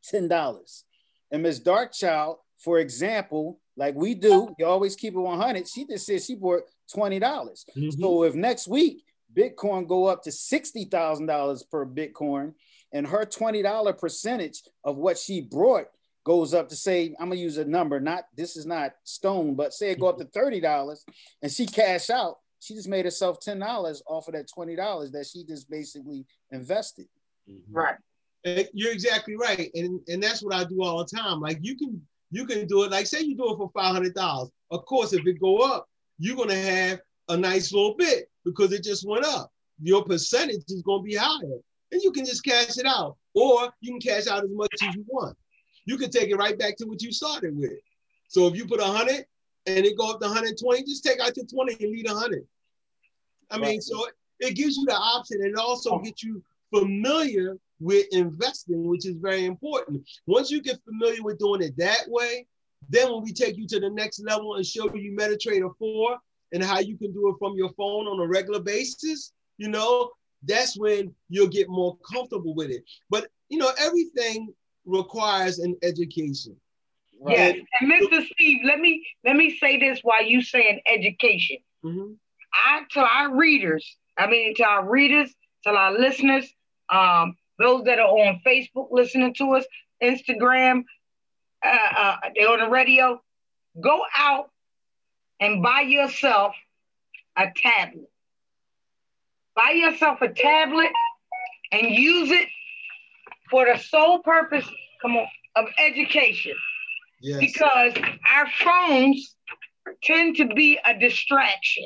ten 0.04 0.28
dollars. 0.28 0.84
And 1.30 1.42
Miss 1.42 1.60
Darkchild, 1.60 2.36
for 2.58 2.78
example, 2.78 3.60
like 3.80 3.94
we 3.94 4.14
do, 4.14 4.54
you 4.58 4.66
always 4.66 4.94
keep 4.94 5.14
it 5.14 5.18
100. 5.18 5.66
She 5.66 5.86
just 5.86 6.04
said 6.04 6.22
she 6.22 6.34
bought 6.34 6.64
$20. 6.94 7.18
dollars 7.18 7.64
mm 7.74 7.84
hmm 7.84 8.00
So 8.02 8.24
if 8.24 8.34
next 8.34 8.68
week 8.68 9.04
Bitcoin 9.34 9.88
go 9.88 10.04
up 10.04 10.22
to 10.24 10.30
$60,000 10.30 11.70
per 11.70 11.86
Bitcoin 11.86 12.52
and 12.92 13.06
her 13.06 13.24
$20 13.24 13.98
percentage 13.98 14.62
of 14.84 14.98
what 14.98 15.16
she 15.16 15.40
brought 15.40 15.86
goes 16.24 16.52
up 16.52 16.68
to 16.68 16.76
say, 16.76 17.14
I'm 17.18 17.30
gonna 17.30 17.40
use 17.40 17.56
a 17.56 17.64
number, 17.64 18.00
not 18.00 18.24
this 18.36 18.54
is 18.54 18.66
not 18.66 18.92
stone, 19.04 19.54
but 19.54 19.72
say 19.72 19.92
it 19.92 19.98
go 19.98 20.08
up 20.08 20.18
to 20.18 20.26
$30 20.26 20.98
and 21.40 21.50
she 21.50 21.64
cash 21.64 22.10
out, 22.10 22.36
she 22.60 22.74
just 22.74 22.88
made 22.88 23.06
herself 23.06 23.40
$10 23.40 24.02
off 24.06 24.28
of 24.28 24.34
that 24.34 24.46
$20 24.54 25.12
that 25.12 25.26
she 25.26 25.42
just 25.44 25.70
basically 25.70 26.26
invested. 26.50 27.06
Mm-hmm. 27.48 27.72
Right. 27.74 27.96
You're 28.74 28.92
exactly 28.92 29.36
right. 29.36 29.70
And, 29.74 30.00
and 30.08 30.22
that's 30.22 30.42
what 30.42 30.54
I 30.54 30.64
do 30.64 30.82
all 30.82 30.98
the 30.98 31.16
time. 31.16 31.40
Like 31.40 31.60
you 31.62 31.78
can 31.78 32.02
you 32.30 32.46
can 32.46 32.66
do 32.66 32.84
it, 32.84 32.90
like 32.90 33.06
say 33.06 33.20
you 33.20 33.36
do 33.36 33.52
it 33.52 33.56
for 33.56 33.70
$500. 33.72 34.50
Of 34.70 34.86
course, 34.86 35.12
if 35.12 35.26
it 35.26 35.40
go 35.40 35.58
up, 35.58 35.88
you're 36.18 36.36
gonna 36.36 36.54
have 36.54 37.00
a 37.28 37.36
nice 37.36 37.72
little 37.72 37.94
bit 37.94 38.30
because 38.44 38.72
it 38.72 38.84
just 38.84 39.06
went 39.06 39.24
up. 39.24 39.50
Your 39.82 40.04
percentage 40.04 40.64
is 40.68 40.82
gonna 40.82 41.02
be 41.02 41.14
higher. 41.14 41.58
And 41.92 42.02
you 42.02 42.12
can 42.12 42.24
just 42.24 42.44
cash 42.44 42.78
it 42.78 42.86
out. 42.86 43.16
Or 43.34 43.72
you 43.80 43.92
can 43.92 44.00
cash 44.00 44.28
out 44.28 44.44
as 44.44 44.50
much 44.50 44.72
as 44.82 44.94
you 44.94 45.04
want. 45.08 45.36
You 45.86 45.96
can 45.96 46.10
take 46.10 46.30
it 46.30 46.36
right 46.36 46.56
back 46.58 46.76
to 46.76 46.84
what 46.84 47.02
you 47.02 47.10
started 47.12 47.56
with. 47.56 47.72
So 48.28 48.46
if 48.46 48.54
you 48.54 48.66
put 48.66 48.80
a 48.80 48.84
100 48.84 49.24
and 49.66 49.84
it 49.84 49.98
go 49.98 50.10
up 50.10 50.20
to 50.20 50.26
120, 50.26 50.84
just 50.84 51.02
take 51.02 51.20
out 51.20 51.36
your 51.36 51.46
20 51.46 51.72
and 51.72 51.92
leave 51.92 52.04
100. 52.06 52.46
I 53.50 53.56
mean, 53.56 53.66
right. 53.66 53.82
so 53.82 54.06
it 54.38 54.54
gives 54.54 54.76
you 54.76 54.84
the 54.86 54.94
option 54.94 55.42
and 55.42 55.56
also 55.56 55.90
oh. 55.92 55.98
gets 55.98 56.22
you 56.22 56.42
familiar 56.72 57.56
with 57.80 58.06
investing, 58.12 58.86
which 58.86 59.06
is 59.06 59.16
very 59.16 59.46
important. 59.46 60.06
Once 60.26 60.50
you 60.50 60.62
get 60.62 60.78
familiar 60.84 61.22
with 61.22 61.38
doing 61.38 61.62
it 61.62 61.76
that 61.78 62.04
way, 62.08 62.46
then 62.88 63.10
when 63.10 63.22
we 63.22 63.32
take 63.32 63.56
you 63.56 63.66
to 63.66 63.80
the 63.80 63.90
next 63.90 64.20
level 64.24 64.56
and 64.56 64.66
show 64.66 64.94
you 64.94 65.16
MetaTrader 65.18 65.70
4 65.78 66.16
and 66.52 66.62
how 66.62 66.78
you 66.78 66.96
can 66.96 67.12
do 67.12 67.28
it 67.28 67.36
from 67.38 67.56
your 67.56 67.70
phone 67.70 68.06
on 68.06 68.20
a 68.20 68.26
regular 68.26 68.60
basis, 68.60 69.32
you 69.58 69.68
know, 69.68 70.10
that's 70.44 70.78
when 70.78 71.14
you'll 71.28 71.48
get 71.48 71.68
more 71.68 71.96
comfortable 71.98 72.54
with 72.54 72.70
it. 72.70 72.82
But 73.08 73.28
you 73.48 73.58
know, 73.58 73.70
everything 73.78 74.52
requires 74.86 75.58
an 75.58 75.76
education. 75.82 76.56
Right? 77.20 77.36
Yes, 77.36 77.66
and 77.80 77.92
Mr. 77.92 78.26
Steve, 78.32 78.60
let 78.64 78.78
me 78.78 79.06
let 79.24 79.36
me 79.36 79.58
say 79.58 79.78
this 79.78 80.00
while 80.02 80.24
you 80.24 80.42
saying 80.42 80.80
education. 80.86 81.58
Mm-hmm. 81.84 82.12
I 82.52 82.82
to 82.92 83.00
our 83.00 83.36
readers, 83.36 83.84
I 84.18 84.26
mean 84.26 84.54
to 84.56 84.64
our 84.64 84.88
readers, 84.88 85.32
to 85.64 85.70
our 85.70 85.92
listeners, 85.92 86.50
um, 86.88 87.36
those 87.60 87.84
that 87.84 87.98
are 87.98 88.08
on 88.08 88.40
Facebook 88.46 88.88
listening 88.90 89.34
to 89.34 89.54
us, 89.54 89.64
Instagram, 90.02 90.84
uh, 91.64 91.76
uh, 91.96 92.16
they're 92.34 92.48
on 92.48 92.60
the 92.60 92.68
radio, 92.68 93.20
go 93.80 94.02
out 94.16 94.50
and 95.38 95.62
buy 95.62 95.82
yourself 95.82 96.54
a 97.36 97.46
tablet. 97.54 98.10
Buy 99.54 99.72
yourself 99.72 100.22
a 100.22 100.28
tablet 100.28 100.90
and 101.70 101.90
use 101.90 102.30
it 102.30 102.48
for 103.50 103.66
the 103.66 103.78
sole 103.78 104.20
purpose, 104.20 104.66
come 105.02 105.16
on, 105.16 105.26
of 105.56 105.66
education. 105.78 106.54
Yes. 107.20 107.40
Because 107.40 107.92
our 108.34 108.48
phones 108.58 109.36
tend 110.02 110.36
to 110.36 110.46
be 110.46 110.78
a 110.84 110.98
distraction. 110.98 111.84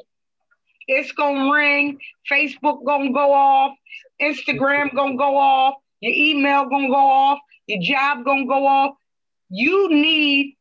It's 0.86 1.12
gonna 1.12 1.52
ring, 1.52 1.98
Facebook 2.30 2.84
gonna 2.84 3.12
go 3.12 3.32
off, 3.32 3.76
Instagram 4.20 4.94
gonna 4.94 5.16
go 5.16 5.36
off, 5.36 5.74
your 6.00 6.12
email 6.12 6.68
gonna 6.68 6.88
go 6.88 6.94
off, 6.94 7.38
your 7.66 7.80
job 7.82 8.24
gonna 8.24 8.46
go 8.46 8.66
off. 8.66 8.96
You 9.50 9.90
need 9.90 10.56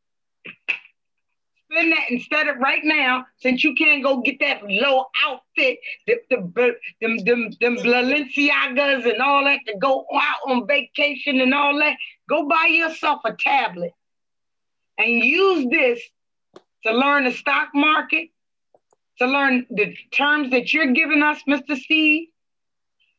spend 1.74 1.92
that 1.92 2.10
instead 2.10 2.48
of 2.48 2.58
right 2.58 2.84
now, 2.84 3.26
since 3.38 3.64
you 3.64 3.74
can't 3.74 4.02
go 4.02 4.20
get 4.20 4.38
that 4.40 4.62
low 4.64 5.06
outfit, 5.26 5.78
the, 6.06 6.16
the, 6.30 6.76
them, 7.00 7.18
them, 7.24 7.50
them 7.60 7.76
Balenciagas 7.76 9.10
and 9.10 9.20
all 9.20 9.44
that 9.44 9.60
to 9.66 9.76
go 9.78 10.06
out 10.14 10.50
on 10.50 10.66
vacation 10.66 11.40
and 11.40 11.54
all 11.54 11.78
that, 11.78 11.96
go 12.28 12.48
buy 12.48 12.66
yourself 12.70 13.20
a 13.24 13.32
tablet 13.32 13.92
and 14.98 15.10
use 15.24 15.66
this 15.70 16.00
to 16.86 16.92
learn 16.92 17.24
the 17.24 17.32
stock 17.32 17.68
market, 17.74 18.28
to 19.18 19.26
learn 19.26 19.66
the 19.70 19.94
terms 20.12 20.50
that 20.50 20.72
you're 20.72 20.92
giving 20.92 21.22
us, 21.22 21.40
Mr. 21.48 21.76
Steve, 21.76 22.28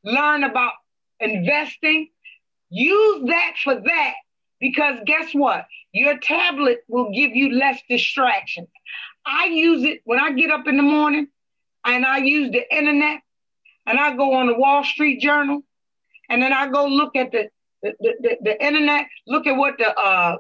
learn 0.06 0.44
about 0.44 0.74
investing. 1.20 2.10
Use 2.70 3.28
that 3.28 3.56
for 3.64 3.76
that 3.76 4.14
because 4.60 5.00
guess 5.06 5.34
what? 5.34 5.66
Your 5.92 6.18
tablet 6.18 6.80
will 6.88 7.12
give 7.12 7.36
you 7.36 7.58
less 7.58 7.82
distractions. 7.90 8.68
I 9.26 9.46
use 9.46 9.84
it 9.84 10.02
when 10.06 10.20
I 10.20 10.32
get 10.34 10.52
up 10.52 10.68
in 10.68 10.78
the 10.78 10.84
morning 10.84 11.28
and 11.84 12.06
I 12.06 12.18
use 12.18 12.52
the 12.52 12.64
internet 12.76 13.22
and 13.86 14.00
I 14.00 14.16
go 14.16 14.34
on 14.34 14.48
the 14.48 14.56
Wall 14.56 14.84
Street 14.84 15.20
Journal 15.20 15.62
and 16.30 16.42
then 16.42 16.54
I 16.54 16.68
go 16.68 16.88
look 16.88 17.16
at 17.16 17.32
the, 17.32 17.50
the, 17.82 17.94
the, 18.00 18.38
the 18.42 18.66
internet, 18.66 19.08
look 19.28 19.48
at 19.48 19.56
what 19.56 19.78
the 19.78 19.98
uh, 19.98 20.38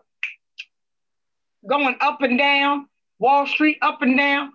going 1.68 1.96
up 2.02 2.22
and 2.22 2.38
down, 2.38 2.88
Wall 3.20 3.48
Street 3.48 3.78
up 3.82 4.02
and 4.02 4.18
down, 4.18 4.52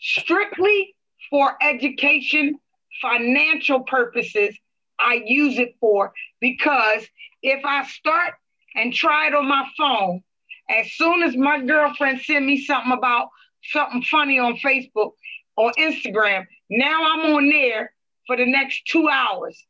strictly 0.00 0.94
for 1.30 1.56
education, 1.62 2.58
financial 3.00 3.80
purposes, 3.80 4.56
I 4.98 5.22
use 5.24 5.58
it 5.58 5.76
for 5.80 6.12
because 6.40 7.06
if 7.42 7.64
I 7.64 7.84
start 7.86 8.34
and 8.74 8.92
try 8.92 9.28
it 9.28 9.34
on 9.34 9.48
my 9.48 9.66
phone, 9.76 10.22
as 10.70 10.92
soon 10.92 11.22
as 11.22 11.36
my 11.36 11.60
girlfriend 11.60 12.20
send 12.22 12.46
me 12.46 12.64
something 12.64 12.92
about 12.92 13.28
something 13.72 14.02
funny 14.02 14.38
on 14.38 14.56
Facebook 14.56 15.12
or 15.56 15.72
Instagram, 15.78 16.46
now 16.70 17.12
I'm 17.12 17.34
on 17.34 17.48
there 17.50 17.92
for 18.26 18.36
the 18.36 18.46
next 18.46 18.86
two 18.86 19.08
hours. 19.08 19.62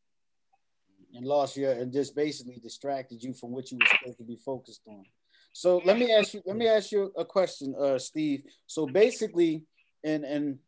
And 1.14 1.26
lost 1.26 1.56
your 1.56 1.72
and 1.72 1.92
just 1.92 2.16
basically 2.16 2.58
distracted 2.60 3.22
you 3.22 3.34
from 3.34 3.52
what 3.52 3.70
you 3.70 3.78
were 3.78 3.87
supposed 3.87 4.18
to 4.18 4.24
be 4.24 4.37
focused 4.37 4.82
on. 4.87 5.04
So 5.52 5.80
let 5.84 5.96
me 5.96 6.12
ask 6.12 6.34
you, 6.34 6.42
let 6.44 6.56
me 6.56 6.66
ask 6.66 6.90
you 6.90 7.12
a 7.16 7.24
question, 7.24 7.76
uh, 7.78 7.98
Steve. 7.98 8.42
So 8.66 8.87
basically, 8.87 9.62
and 10.02 10.24
and 10.24 10.58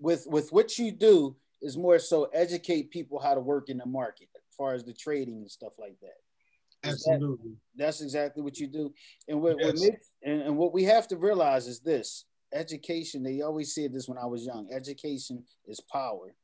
with 0.00 0.26
with 0.26 0.52
what 0.52 0.76
you 0.78 0.90
do 0.90 1.36
is 1.64 1.76
more 1.76 1.98
so 1.98 2.24
educate 2.32 2.90
people 2.90 3.18
how 3.18 3.34
to 3.34 3.40
work 3.40 3.68
in 3.70 3.78
the 3.78 3.86
market 3.86 4.28
as 4.36 4.54
far 4.56 4.74
as 4.74 4.84
the 4.84 4.92
trading 4.92 5.38
and 5.38 5.50
stuff 5.50 5.72
like 5.78 5.96
that. 6.00 6.88
Absolutely. 6.88 7.52
That, 7.76 7.86
that's 7.86 8.00
exactly 8.02 8.42
what 8.42 8.58
you 8.58 8.66
do. 8.66 8.92
And 9.26 9.40
what, 9.40 9.56
yes. 9.58 9.80
what 9.80 9.94
and, 10.22 10.42
and 10.42 10.56
what 10.56 10.74
we 10.74 10.84
have 10.84 11.08
to 11.08 11.16
realize 11.16 11.66
is 11.66 11.80
this 11.80 12.26
education, 12.52 13.22
they 13.22 13.40
always 13.40 13.74
said 13.74 13.92
this 13.92 14.08
when 14.08 14.18
I 14.18 14.26
was 14.26 14.44
young 14.44 14.68
education 14.72 15.42
is 15.66 15.80
power. 15.80 16.34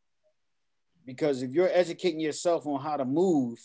Because 1.07 1.43
if 1.43 1.53
you're 1.53 1.71
educating 1.73 2.21
yourself 2.21 2.67
on 2.67 2.81
how 2.81 2.97
to 2.97 3.05
move, 3.05 3.59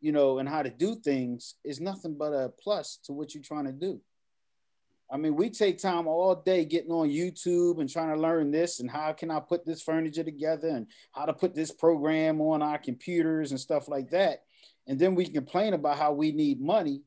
you 0.00 0.12
know, 0.12 0.38
and 0.38 0.48
how 0.48 0.62
to 0.62 0.70
do 0.70 0.94
things, 0.94 1.56
is 1.64 1.80
nothing 1.80 2.16
but 2.16 2.32
a 2.32 2.52
plus 2.62 2.98
to 3.04 3.12
what 3.12 3.34
you're 3.34 3.42
trying 3.42 3.66
to 3.66 3.72
do. 3.72 4.00
I 5.12 5.16
mean, 5.16 5.34
we 5.34 5.50
take 5.50 5.78
time 5.78 6.06
all 6.06 6.36
day 6.36 6.64
getting 6.64 6.92
on 6.92 7.08
YouTube 7.08 7.80
and 7.80 7.90
trying 7.90 8.14
to 8.14 8.20
learn 8.20 8.50
this 8.50 8.78
and 8.78 8.88
how 8.88 9.12
can 9.12 9.30
I 9.30 9.40
put 9.40 9.66
this 9.66 9.82
furniture 9.82 10.22
together 10.22 10.68
and 10.68 10.86
how 11.12 11.24
to 11.24 11.32
put 11.32 11.54
this 11.54 11.72
program 11.72 12.40
on 12.40 12.62
our 12.62 12.78
computers 12.78 13.50
and 13.50 13.58
stuff 13.58 13.88
like 13.88 14.10
that. 14.10 14.44
And 14.86 14.98
then 14.98 15.14
we 15.14 15.26
complain 15.26 15.74
about 15.74 15.98
how 15.98 16.12
we 16.12 16.32
need 16.32 16.60
money 16.60 17.02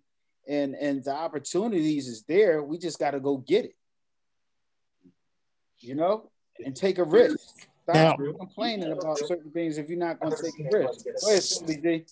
and 0.48 0.76
and 0.76 1.04
the 1.04 1.14
opportunities 1.14 2.08
is 2.08 2.24
there. 2.24 2.62
We 2.62 2.78
just 2.78 3.00
got 3.00 3.12
to 3.12 3.20
go 3.20 3.38
get 3.38 3.66
it. 3.66 3.76
You 5.80 5.96
know 5.96 6.30
and 6.64 6.76
take 6.76 6.98
a 6.98 7.04
risk. 7.04 7.68
Stop 7.84 8.20
now, 8.20 8.32
complaining 8.40 8.92
about 8.92 9.18
certain 9.18 9.52
things 9.52 9.78
if 9.78 9.90
you're 9.90 9.98
not 9.98 10.20
going 10.20 10.34
to 10.36 10.42
take 10.42 10.60
a 10.60 10.78
risk. 10.78 11.06
Go 11.06 11.30
ahead 11.30 11.44
Steve. 11.44 12.06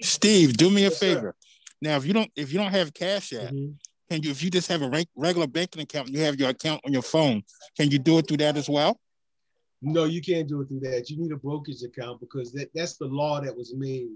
Steve 0.00 0.56
do 0.56 0.70
me 0.70 0.84
a 0.84 0.90
favor. 0.90 1.34
Now 1.80 1.96
if 1.96 2.04
you 2.04 2.12
don't 2.12 2.30
if 2.36 2.52
you 2.52 2.58
don't 2.58 2.70
have 2.70 2.94
cash 2.94 3.32
yet 3.32 3.52
mm-hmm. 3.52 3.72
Can 4.12 4.22
you 4.22 4.30
if 4.30 4.42
you 4.42 4.50
just 4.50 4.68
have 4.68 4.82
a 4.82 5.04
regular 5.16 5.46
banking 5.46 5.82
account 5.82 6.08
you 6.08 6.20
have 6.20 6.38
your 6.38 6.50
account 6.50 6.80
on 6.84 6.92
your 6.92 7.02
phone 7.02 7.42
can 7.76 7.90
you 7.90 7.98
do 7.98 8.18
it 8.18 8.28
through 8.28 8.36
that 8.36 8.56
as 8.56 8.68
well 8.68 8.98
no, 9.82 10.04
you 10.04 10.22
can't 10.22 10.48
do 10.48 10.60
it 10.60 10.68
through 10.68 10.80
that. 10.80 11.10
You 11.10 11.18
need 11.18 11.32
a 11.32 11.36
brokerage 11.36 11.82
account 11.82 12.20
because 12.20 12.52
that, 12.52 12.70
that's 12.72 12.96
the 12.96 13.06
law 13.06 13.40
that 13.40 13.54
was 13.54 13.74
made. 13.74 14.10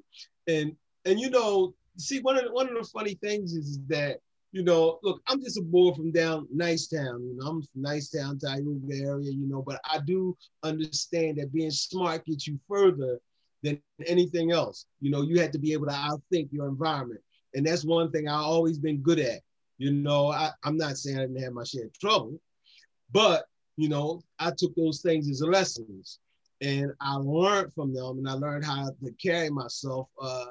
And 0.47 0.76
and 1.05 1.18
you 1.18 1.28
know, 1.28 1.74
see, 1.99 2.20
one 2.20 2.36
of 2.36 2.44
the, 2.44 2.53
one 2.53 2.68
of 2.68 2.74
the 2.74 2.88
funny 2.88 3.14
things 3.14 3.53
is 3.53 3.80
that 3.88 4.20
you 4.53 4.62
know, 4.62 5.01
look, 5.03 5.20
I'm 5.26 5.42
just 5.42 5.59
a 5.59 5.62
boy 5.62 5.92
from 5.92 6.12
down 6.12 6.47
Nicetown. 6.57 7.20
You 7.20 7.36
know, 7.36 7.47
I'm 7.47 7.62
from 7.62 7.82
Nicetown, 7.82 8.40
Tioga 8.40 8.94
area. 8.94 9.30
You 9.30 9.49
know, 9.49 9.61
but 9.61 9.80
I 9.84 9.99
do 9.99 10.36
understand 10.62 11.38
that 11.38 11.53
being 11.53 11.72
smart 11.72 12.24
gets 12.24 12.47
you 12.47 12.61
further 12.68 13.18
than 13.64 13.82
anything 14.07 14.53
else. 14.53 14.86
You 15.01 15.11
know, 15.11 15.22
you 15.22 15.40
have 15.40 15.51
to 15.51 15.59
be 15.59 15.72
able 15.72 15.86
to 15.86 15.92
outthink 15.92 16.53
your 16.53 16.68
environment, 16.68 17.20
and 17.55 17.66
that's 17.66 17.84
one 17.84 18.12
thing 18.12 18.28
I've 18.28 18.44
always 18.44 18.78
been 18.78 18.99
good 18.99 19.18
at. 19.18 19.40
You 19.78 19.92
know, 19.92 20.32
I, 20.32 20.50
I'm 20.64 20.76
not 20.76 20.96
saying 20.96 21.18
I 21.18 21.22
didn't 21.22 21.42
have 21.42 21.52
my 21.52 21.64
share 21.64 21.86
of 21.86 21.98
trouble, 21.98 22.40
but 23.12 23.46
you 23.76 23.88
know, 23.88 24.22
I 24.38 24.52
took 24.56 24.74
those 24.74 25.02
things 25.02 25.28
as 25.28 25.42
lessons 25.42 26.18
and 26.62 26.92
I 27.00 27.16
learned 27.16 27.74
from 27.74 27.92
them 27.94 28.18
and 28.18 28.28
I 28.28 28.32
learned 28.32 28.64
how 28.64 28.86
to 28.86 29.12
carry 29.22 29.50
myself. 29.50 30.08
Uh, 30.20 30.46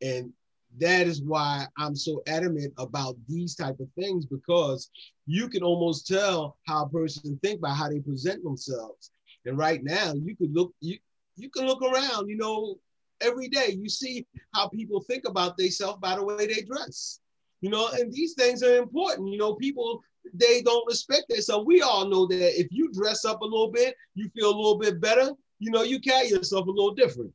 and 0.00 0.32
that 0.78 1.06
is 1.06 1.22
why 1.22 1.66
I'm 1.76 1.94
so 1.94 2.22
adamant 2.26 2.72
about 2.78 3.16
these 3.28 3.54
type 3.54 3.78
of 3.80 3.88
things 3.98 4.24
because 4.24 4.90
you 5.26 5.48
can 5.48 5.62
almost 5.62 6.06
tell 6.06 6.56
how 6.66 6.84
a 6.84 6.88
person 6.88 7.38
think 7.42 7.60
by 7.60 7.70
how 7.70 7.88
they 7.88 8.00
present 8.00 8.42
themselves. 8.42 9.10
And 9.44 9.58
right 9.58 9.82
now, 9.82 10.14
you 10.14 10.36
could 10.36 10.54
look 10.54 10.72
you 10.80 10.98
you 11.36 11.48
can 11.48 11.66
look 11.66 11.82
around, 11.82 12.28
you 12.28 12.36
know, 12.36 12.76
every 13.20 13.48
day. 13.48 13.76
You 13.78 13.88
see 13.88 14.26
how 14.54 14.68
people 14.68 15.00
think 15.00 15.26
about 15.26 15.56
themselves 15.56 15.98
by 16.00 16.16
the 16.16 16.24
way 16.24 16.46
they 16.46 16.62
dress. 16.62 17.20
You 17.60 17.70
know, 17.70 17.88
and 17.92 18.12
these 18.12 18.34
things 18.34 18.62
are 18.62 18.76
important. 18.76 19.28
You 19.28 19.38
know, 19.38 19.54
people 19.54 20.02
they 20.34 20.62
don't 20.62 20.86
respect 20.86 21.26
it. 21.30 21.42
So 21.42 21.62
we 21.62 21.82
all 21.82 22.06
know 22.08 22.26
that 22.26 22.60
if 22.60 22.68
you 22.70 22.90
dress 22.92 23.24
up 23.24 23.40
a 23.40 23.44
little 23.44 23.70
bit, 23.70 23.94
you 24.14 24.28
feel 24.30 24.48
a 24.48 24.56
little 24.56 24.78
bit 24.78 25.00
better, 25.00 25.32
you 25.58 25.70
know, 25.70 25.82
you 25.82 26.00
carry 26.00 26.28
yourself 26.28 26.66
a 26.66 26.70
little 26.70 26.94
different. 26.94 27.32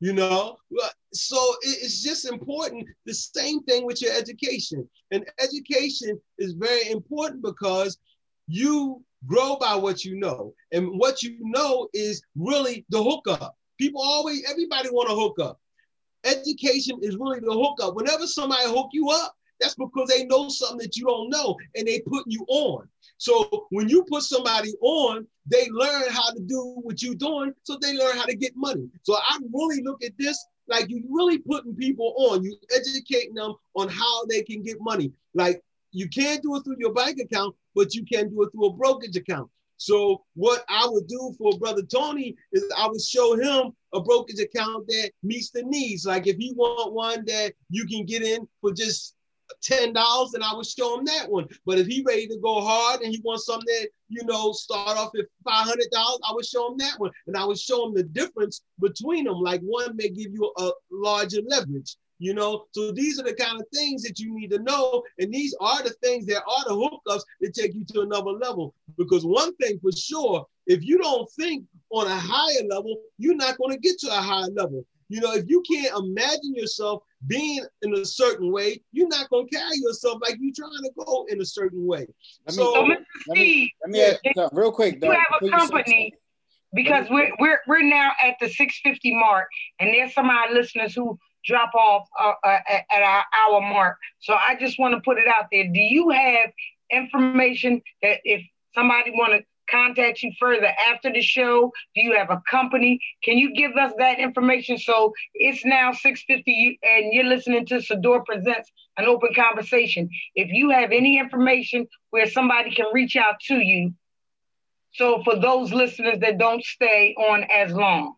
You 0.00 0.12
know, 0.12 0.58
uh, 0.82 0.88
so 1.12 1.38
it's 1.62 2.02
just 2.02 2.26
important. 2.26 2.86
The 3.06 3.14
same 3.14 3.62
thing 3.62 3.86
with 3.86 4.02
your 4.02 4.12
education. 4.12 4.86
And 5.12 5.24
education 5.40 6.20
is 6.38 6.52
very 6.54 6.90
important 6.90 7.42
because 7.42 7.98
you 8.46 9.02
grow 9.26 9.56
by 9.56 9.76
what 9.76 10.04
you 10.04 10.16
know. 10.16 10.52
And 10.72 10.88
what 10.98 11.22
you 11.22 11.38
know 11.40 11.88
is 11.94 12.22
really 12.36 12.84
the 12.90 13.02
hookup. 13.02 13.56
People 13.78 14.02
always, 14.02 14.44
everybody 14.50 14.90
want 14.90 15.08
to 15.08 15.14
hook 15.14 15.38
up. 15.40 15.60
Education 16.24 16.98
is 17.02 17.16
really 17.16 17.40
the 17.40 17.52
hookup. 17.52 17.94
Whenever 17.94 18.26
somebody 18.26 18.64
hook 18.66 18.90
you 18.92 19.10
up, 19.10 19.34
that's 19.60 19.74
because 19.74 20.08
they 20.08 20.24
know 20.24 20.48
something 20.48 20.78
that 20.78 20.96
you 20.96 21.06
don't 21.06 21.30
know 21.30 21.56
and 21.76 21.86
they 21.86 22.00
put 22.00 22.24
you 22.26 22.44
on. 22.48 22.88
So 23.18 23.66
when 23.70 23.88
you 23.88 24.04
put 24.04 24.22
somebody 24.22 24.72
on, 24.80 25.26
they 25.46 25.68
learn 25.70 26.04
how 26.10 26.30
to 26.32 26.40
do 26.40 26.80
what 26.82 27.02
you're 27.02 27.14
doing, 27.14 27.52
so 27.62 27.78
they 27.80 27.96
learn 27.96 28.16
how 28.16 28.24
to 28.24 28.34
get 28.34 28.56
money. 28.56 28.88
So 29.02 29.14
I 29.14 29.38
really 29.52 29.82
look 29.82 30.02
at 30.02 30.12
this 30.18 30.44
like 30.66 30.88
you 30.88 31.04
really 31.10 31.38
putting 31.38 31.74
people 31.74 32.14
on, 32.16 32.42
you 32.42 32.56
educating 32.74 33.34
them 33.34 33.54
on 33.74 33.88
how 33.88 34.24
they 34.26 34.42
can 34.42 34.62
get 34.62 34.78
money. 34.80 35.12
Like 35.34 35.62
you 35.92 36.08
can't 36.08 36.42
do 36.42 36.56
it 36.56 36.64
through 36.64 36.76
your 36.78 36.92
bank 36.92 37.18
account, 37.20 37.54
but 37.74 37.94
you 37.94 38.04
can 38.04 38.30
do 38.30 38.42
it 38.42 38.50
through 38.52 38.66
a 38.66 38.72
brokerage 38.72 39.16
account. 39.16 39.50
So 39.76 40.22
what 40.34 40.64
I 40.68 40.86
would 40.88 41.06
do 41.06 41.34
for 41.38 41.58
brother 41.58 41.82
Tony 41.82 42.36
is 42.52 42.64
I 42.76 42.88
would 42.88 43.02
show 43.02 43.34
him 43.34 43.72
a 43.92 44.00
brokerage 44.00 44.40
account 44.40 44.86
that 44.88 45.10
meets 45.22 45.50
the 45.50 45.62
needs. 45.62 46.06
Like 46.06 46.26
if 46.26 46.36
he 46.36 46.52
want 46.54 46.92
one 46.92 47.24
that 47.26 47.52
you 47.70 47.86
can 47.86 48.04
get 48.04 48.22
in 48.22 48.46
for 48.60 48.72
just 48.72 49.14
ten 49.62 49.92
dollars, 49.92 50.34
and 50.34 50.42
I 50.44 50.54
would 50.54 50.66
show 50.66 50.98
him 50.98 51.04
that 51.06 51.30
one. 51.30 51.46
But 51.66 51.78
if 51.78 51.86
he 51.86 52.02
ready 52.02 52.26
to 52.28 52.36
go 52.38 52.60
hard 52.60 53.00
and 53.00 53.12
he 53.12 53.20
wants 53.24 53.46
something 53.46 53.66
that 53.66 53.88
you 54.08 54.24
know 54.24 54.52
start 54.52 54.96
off 54.96 55.12
at 55.18 55.26
five 55.44 55.66
hundred 55.66 55.90
dollars, 55.90 56.20
I 56.28 56.32
would 56.32 56.46
show 56.46 56.70
him 56.70 56.78
that 56.78 56.98
one, 56.98 57.10
and 57.26 57.36
I 57.36 57.44
would 57.44 57.58
show 57.58 57.86
him 57.86 57.94
the 57.94 58.04
difference 58.04 58.62
between 58.80 59.24
them. 59.24 59.40
Like 59.40 59.60
one 59.62 59.96
may 59.96 60.08
give 60.08 60.32
you 60.32 60.52
a 60.58 60.70
larger 60.90 61.40
leverage. 61.46 61.96
You 62.18 62.34
know, 62.34 62.66
so 62.70 62.92
these 62.92 63.18
are 63.18 63.24
the 63.24 63.34
kind 63.34 63.60
of 63.60 63.66
things 63.74 64.02
that 64.02 64.18
you 64.18 64.34
need 64.34 64.50
to 64.52 64.60
know, 64.60 65.02
and 65.18 65.32
these 65.32 65.54
are 65.60 65.82
the 65.82 65.90
things 66.02 66.26
that 66.26 66.42
are 66.44 66.64
the 66.64 66.74
hookups 66.74 67.22
that 67.40 67.54
take 67.54 67.74
you 67.74 67.84
to 67.92 68.02
another 68.02 68.30
level. 68.30 68.74
Because 68.96 69.26
one 69.26 69.54
thing 69.56 69.78
for 69.80 69.92
sure, 69.92 70.46
if 70.66 70.84
you 70.84 70.98
don't 70.98 71.28
think 71.32 71.64
on 71.90 72.06
a 72.06 72.16
higher 72.16 72.66
level, 72.68 72.96
you're 73.18 73.34
not 73.34 73.58
going 73.58 73.72
to 73.72 73.78
get 73.78 73.98
to 74.00 74.08
a 74.08 74.20
higher 74.20 74.48
level. 74.50 74.86
You 75.08 75.20
know, 75.20 75.34
if 75.34 75.44
you 75.48 75.62
can't 75.70 75.96
imagine 75.98 76.54
yourself 76.54 77.02
being 77.26 77.64
in 77.82 77.94
a 77.94 78.04
certain 78.04 78.50
way, 78.50 78.80
you're 78.92 79.08
not 79.08 79.28
gonna 79.30 79.46
carry 79.46 79.76
yourself 79.76 80.18
like 80.22 80.36
you're 80.40 80.54
trying 80.54 80.82
to 80.82 80.90
go 81.04 81.26
in 81.28 81.40
a 81.40 81.44
certain 81.44 81.86
way. 81.86 82.06
Let 82.46 82.56
me, 82.56 82.62
so, 82.62 82.72
let 82.72 82.98
me, 83.28 83.72
let 83.82 83.90
me 83.90 84.02
ask 84.02 84.20
you 84.24 84.48
real 84.52 84.72
quick. 84.72 85.00
Though, 85.00 85.12
you 85.12 85.12
have 85.12 85.42
a 85.42 85.48
company 85.50 86.14
because 86.74 87.06
we're 87.10 87.32
we're 87.38 87.60
we're 87.66 87.82
now 87.82 88.12
at 88.22 88.36
the 88.40 88.48
650 88.48 89.14
mark, 89.14 89.48
and 89.78 89.90
there's 89.90 90.14
some 90.14 90.30
of 90.30 90.36
our 90.36 90.52
listeners 90.52 90.94
who 90.94 91.18
drop 91.46 91.74
off 91.74 92.08
uh, 92.20 92.32
uh, 92.42 92.58
at, 92.68 93.02
our 93.02 93.24
hour 93.38 93.60
mark. 93.60 93.98
So 94.20 94.34
I 94.34 94.56
just 94.58 94.78
want 94.78 94.94
to 94.94 95.00
put 95.00 95.18
it 95.18 95.28
out 95.28 95.46
there. 95.52 95.64
Do 95.64 95.80
you 95.80 96.10
have 96.10 96.50
information 96.90 97.82
that 98.02 98.20
if 98.24 98.42
somebody 98.74 99.10
want 99.10 99.32
to 99.32 99.44
contact 99.70 100.22
you 100.22 100.32
further 100.38 100.70
after 100.92 101.12
the 101.12 101.22
show? 101.22 101.72
Do 101.94 102.02
you 102.02 102.16
have 102.16 102.30
a 102.30 102.42
company? 102.50 103.00
Can 103.22 103.38
you 103.38 103.54
give 103.54 103.72
us 103.76 103.92
that 103.98 104.18
information? 104.18 104.78
So 104.78 105.12
it's 105.34 105.64
now 105.64 105.92
650 105.92 106.78
and 106.82 107.12
you're 107.12 107.24
listening 107.24 107.66
to 107.66 107.76
Sador 107.76 108.24
Presents 108.24 108.70
an 108.96 109.06
open 109.06 109.30
conversation. 109.34 110.08
If 110.34 110.50
you 110.52 110.70
have 110.70 110.92
any 110.92 111.18
information 111.18 111.86
where 112.10 112.28
somebody 112.28 112.74
can 112.74 112.86
reach 112.92 113.16
out 113.16 113.40
to 113.48 113.56
you, 113.56 113.94
so 114.92 115.22
for 115.24 115.36
those 115.36 115.72
listeners 115.72 116.20
that 116.20 116.38
don't 116.38 116.64
stay 116.64 117.14
on 117.18 117.44
as 117.52 117.72
long. 117.72 118.14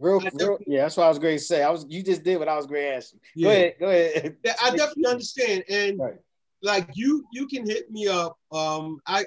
Real, 0.00 0.20
real, 0.20 0.58
yeah, 0.66 0.82
that's 0.82 0.96
what 0.96 1.06
I 1.06 1.08
was 1.08 1.18
going 1.18 1.36
to 1.36 1.42
say. 1.42 1.62
I 1.62 1.70
was 1.70 1.84
you 1.88 2.04
just 2.04 2.22
did 2.22 2.38
what 2.38 2.48
I 2.48 2.56
was 2.56 2.66
going 2.66 2.82
to 2.82 2.94
ask 2.94 3.12
you. 3.12 3.20
Yeah. 3.34 3.48
Go 3.48 3.50
ahead, 3.50 3.74
go 3.80 3.86
ahead. 3.88 4.36
Yeah, 4.44 4.54
I 4.62 4.70
definitely 4.70 5.06
understand. 5.06 5.64
And 5.68 5.98
right. 5.98 6.14
like 6.62 6.88
you, 6.94 7.24
you 7.32 7.48
can 7.48 7.66
hit 7.66 7.90
me 7.90 8.06
up. 8.06 8.38
Um, 8.52 9.00
I 9.06 9.24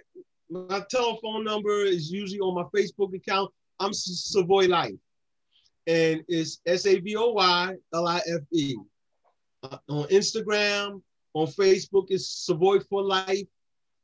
my 0.50 0.82
telephone 0.90 1.44
number 1.44 1.84
is 1.84 2.10
usually 2.10 2.40
on 2.40 2.56
my 2.56 2.64
Facebook 2.74 3.14
account. 3.14 3.52
I'm 3.80 3.94
Savoy 3.94 4.68
Life, 4.68 4.94
and 5.88 6.24
it's 6.30 6.62
S 6.66 6.86
A 6.86 7.00
V 7.00 7.18
O 7.18 7.32
Y 7.32 7.76
L 7.94 8.08
I 8.08 8.18
F 8.18 8.42
E. 8.54 8.78
Uh, 9.64 9.78
on 9.90 10.08
Instagram, 10.08 11.02
on 11.34 11.48
Facebook, 11.48 12.06
it's 12.10 12.28
Savoy 12.46 12.80
for 12.80 13.04
Life. 13.04 13.48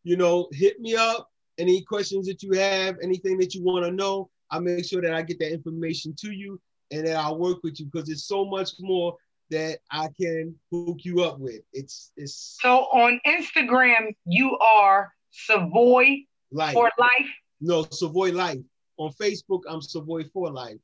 You 0.04 0.18
know, 0.18 0.50
hit 0.52 0.82
me 0.82 0.96
up. 0.96 1.30
Any 1.58 1.82
questions 1.82 2.28
that 2.28 2.44
you 2.44 2.52
have, 2.52 2.98
anything 3.02 3.38
that 3.40 3.56
you 3.56 3.64
want 3.64 3.84
to 3.86 3.92
know, 3.92 4.30
I 4.52 4.60
make 4.60 4.86
sure 4.86 5.02
that 5.02 5.14
I 5.14 5.22
get 5.22 5.40
that 5.40 5.52
information 5.52 6.16
to 6.20 6.32
you 6.32 6.60
and 6.92 7.06
that 7.06 7.16
I'll 7.16 7.38
work 7.38 7.60
with 7.64 7.80
you 7.80 7.88
because 7.92 8.10
it's 8.10 8.26
so 8.26 8.46
much 8.46 8.72
more 8.80 9.16
that 9.50 9.80
I 9.92 10.10
can 10.20 10.56
hook 10.72 11.00
you 11.04 11.24
up 11.24 11.40
with. 11.40 11.62
It's 11.74 12.12
it's 12.18 12.58
so 12.62 12.86
on 12.92 13.20
Instagram 13.26 14.16
you 14.26 14.58
are 14.58 15.12
Savoy 15.32 16.26
Life. 16.52 16.74
For 16.74 16.92
life? 16.98 17.30
No, 17.62 17.84
Savoy 17.84 18.32
Life. 18.32 18.60
On 18.98 19.12
Facebook, 19.14 19.62
I'm 19.70 19.82
Savoy 19.82 20.24
for 20.34 20.52
Life. 20.52 20.80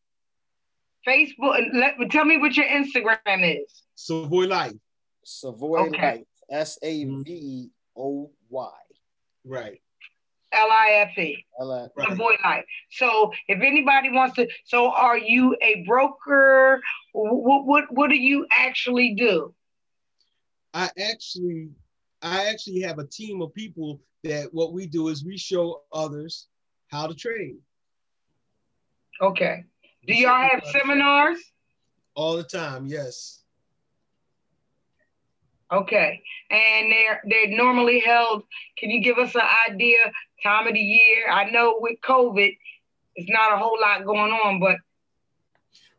Facebook, 1.07 1.59
let 1.73 1.95
tell 2.11 2.25
me 2.25 2.37
what 2.37 2.55
your 2.55 2.67
Instagram 2.67 3.61
is. 3.61 3.83
Savoy 3.95 4.45
Life. 4.45 4.73
Savoy 5.25 5.87
okay. 5.87 6.17
Life. 6.17 6.25
S 6.49 6.79
A 6.83 7.05
V 7.05 7.69
O 7.97 8.31
Y. 8.49 8.71
Right. 9.45 9.81
L 10.53 10.69
I 10.71 11.07
F 11.09 11.17
E. 11.17 11.45
Savoy 12.07 12.35
Life. 12.43 12.65
So 12.91 13.31
if 13.47 13.61
anybody 13.61 14.09
wants 14.11 14.35
to, 14.35 14.47
so 14.65 14.91
are 14.91 15.17
you 15.17 15.55
a 15.61 15.83
broker? 15.87 16.81
What 17.13 17.65
what 17.65 17.85
what 17.91 18.09
do 18.09 18.15
you 18.15 18.45
actually 18.57 19.15
do? 19.15 19.53
I 20.73 20.89
actually 20.99 21.69
I 22.21 22.49
actually 22.49 22.81
have 22.81 22.99
a 22.99 23.05
team 23.05 23.41
of 23.41 23.53
people 23.53 24.01
that 24.23 24.47
what 24.53 24.73
we 24.73 24.87
do 24.87 25.09
is 25.09 25.25
we 25.25 25.37
show 25.37 25.81
others 25.91 26.47
how 26.87 27.07
to 27.07 27.13
trade. 27.13 27.57
Okay. 29.21 29.65
Do 30.07 30.13
y'all 30.13 30.49
have 30.49 30.63
seminars? 30.71 31.39
All 32.15 32.37
the 32.37 32.43
time, 32.43 32.85
yes. 32.85 33.42
Okay. 35.73 36.21
And 36.51 36.91
they're 36.91 37.21
they're 37.27 37.57
normally 37.57 37.99
held. 37.99 38.43
Can 38.77 38.89
you 38.91 39.01
give 39.01 39.17
us 39.17 39.33
an 39.35 39.41
idea 39.69 39.97
time 40.43 40.67
of 40.67 40.73
the 40.73 40.79
year? 40.79 41.29
I 41.31 41.49
know 41.49 41.77
with 41.79 41.99
COVID, 42.01 42.55
it's 43.15 43.29
not 43.29 43.53
a 43.53 43.57
whole 43.57 43.77
lot 43.81 44.05
going 44.05 44.31
on, 44.31 44.59
but 44.59 44.75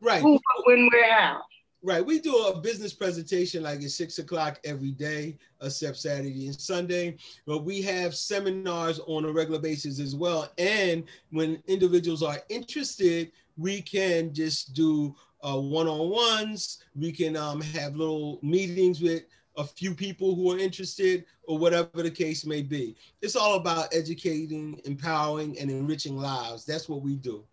right. 0.01 0.23
Who, 0.23 0.39
when, 0.65 0.89
where, 0.93 1.13
how? 1.13 1.43
Right. 1.83 2.05
We 2.05 2.19
do 2.19 2.35
a 2.47 2.61
business 2.61 2.95
presentation 2.95 3.63
like 3.63 3.83
at 3.83 3.91
six 3.91 4.19
o'clock 4.19 4.59
every 4.65 4.93
day, 4.93 5.37
except 5.61 5.99
Saturday 5.99 6.47
and 6.47 6.59
Sunday. 6.59 7.17
But 7.47 7.65
we 7.65 7.83
have 7.83 8.15
seminars 8.15 9.01
on 9.07 9.27
a 9.27 9.33
regular 9.33 9.61
basis 9.61 10.01
as 10.01 10.15
well. 10.15 10.51
And 10.57 11.05
when 11.31 11.63
individuals 11.67 12.23
are 12.23 12.39
interested, 12.49 13.33
we 13.59 13.83
can 13.83 14.33
just 14.33 14.73
do 14.73 15.15
uh, 15.43 15.61
one-on-ones. 15.61 16.79
We 16.97 17.13
can 17.13 17.37
um, 17.37 17.61
have 17.61 17.97
little 17.97 18.39
meetings 18.43 19.03
with 19.03 19.25
a 19.57 19.65
few 19.65 19.95
people 19.95 20.35
who 20.35 20.53
are 20.53 20.59
interested 20.59 21.25
or 21.45 21.59
whatever 21.59 22.03
the 22.03 22.11
case 22.11 22.45
may 22.45 22.63
be. 22.63 22.97
It's 23.23 23.37
all 23.37 23.55
about 23.55 23.95
educating, 23.95 24.81
empowering, 24.85 25.59
and 25.59 25.71
enriching 25.71 26.17
lives. 26.17 26.65
That's 26.65 26.89
what 26.89 27.03
we 27.03 27.17
do. 27.17 27.45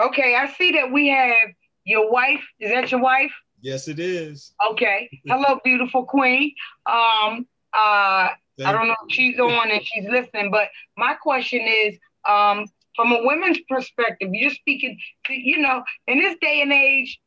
Okay, 0.00 0.36
I 0.36 0.48
see 0.52 0.72
that 0.72 0.90
we 0.90 1.08
have 1.08 1.50
your 1.84 2.10
wife. 2.10 2.42
Is 2.60 2.70
that 2.70 2.90
your 2.90 3.00
wife? 3.00 3.32
Yes, 3.60 3.88
it 3.88 3.98
is. 3.98 4.52
Okay. 4.72 5.08
Hello, 5.26 5.58
beautiful 5.64 6.04
queen. 6.04 6.52
Um, 6.86 7.46
uh, 7.72 8.28
I 8.64 8.72
don't 8.72 8.88
know 8.88 8.96
if 9.08 9.14
she's 9.14 9.38
on 9.40 9.70
and 9.70 9.80
she's 9.84 10.04
listening, 10.08 10.50
but 10.50 10.68
my 10.96 11.14
question 11.14 11.62
is, 11.62 11.98
um, 12.28 12.66
from 12.94 13.12
a 13.12 13.24
women's 13.24 13.58
perspective, 13.68 14.30
you're 14.32 14.50
speaking 14.50 14.98
to, 15.26 15.34
you 15.34 15.58
know, 15.58 15.82
in 16.06 16.18
this 16.18 16.36
day 16.40 16.62
and 16.62 16.72
age, 16.72 17.20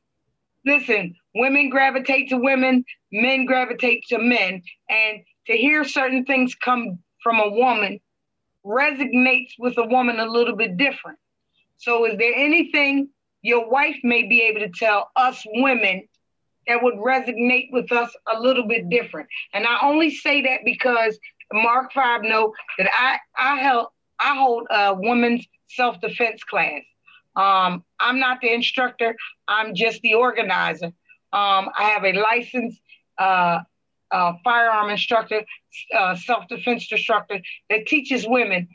listen, 0.65 1.15
women 1.37 1.69
gravitate 1.69 2.29
to 2.29 2.37
women, 2.37 2.83
men 3.11 3.45
gravitate 3.45 4.03
to 4.09 4.19
men. 4.19 4.61
And 4.89 5.19
to 5.47 5.53
hear 5.53 5.83
certain 5.83 6.25
things 6.25 6.55
come 6.55 6.99
from 7.23 7.39
a 7.39 7.49
woman 7.49 7.99
resonates 8.65 9.51
with 9.57 9.77
a 9.77 9.85
woman 9.85 10.19
a 10.19 10.25
little 10.25 10.55
bit 10.55 10.77
different. 10.77 11.17
So, 11.77 12.05
is 12.05 12.17
there 12.17 12.33
anything 12.35 13.09
your 13.41 13.69
wife 13.69 13.97
may 14.03 14.23
be 14.23 14.41
able 14.41 14.59
to 14.61 14.69
tell 14.69 15.11
us 15.15 15.43
women 15.45 16.07
that 16.67 16.83
would 16.83 16.95
resonate 16.95 17.71
with 17.71 17.91
us 17.91 18.13
a 18.33 18.39
little 18.39 18.67
bit 18.67 18.89
different? 18.89 19.29
And 19.53 19.65
I 19.65 19.79
only 19.83 20.11
say 20.11 20.41
that 20.41 20.61
because 20.65 21.17
Mark 21.53 21.93
Five 21.93 22.23
know 22.23 22.53
that 22.77 22.89
I 22.91 23.19
I 23.37 23.57
held 23.57 23.87
I 24.19 24.35
hold 24.35 24.67
a 24.69 24.95
women's 24.95 25.45
self 25.69 26.01
defense 26.01 26.43
class. 26.43 26.81
Um, 27.35 27.83
I'm 27.99 28.19
not 28.19 28.41
the 28.41 28.51
instructor. 28.51 29.15
I'm 29.47 29.75
just 29.75 30.01
the 30.01 30.15
organizer. 30.15 30.91
Um, 31.37 31.69
I 31.77 31.83
have 31.93 32.03
a 32.03 32.13
licensed 32.13 32.81
uh, 33.19 33.59
uh, 34.09 34.33
firearm 34.43 34.89
instructor, 34.89 35.43
uh, 35.95 36.15
self 36.15 36.47
defense 36.47 36.87
instructor 36.91 37.39
that 37.69 37.85
teaches 37.85 38.25
women. 38.27 38.67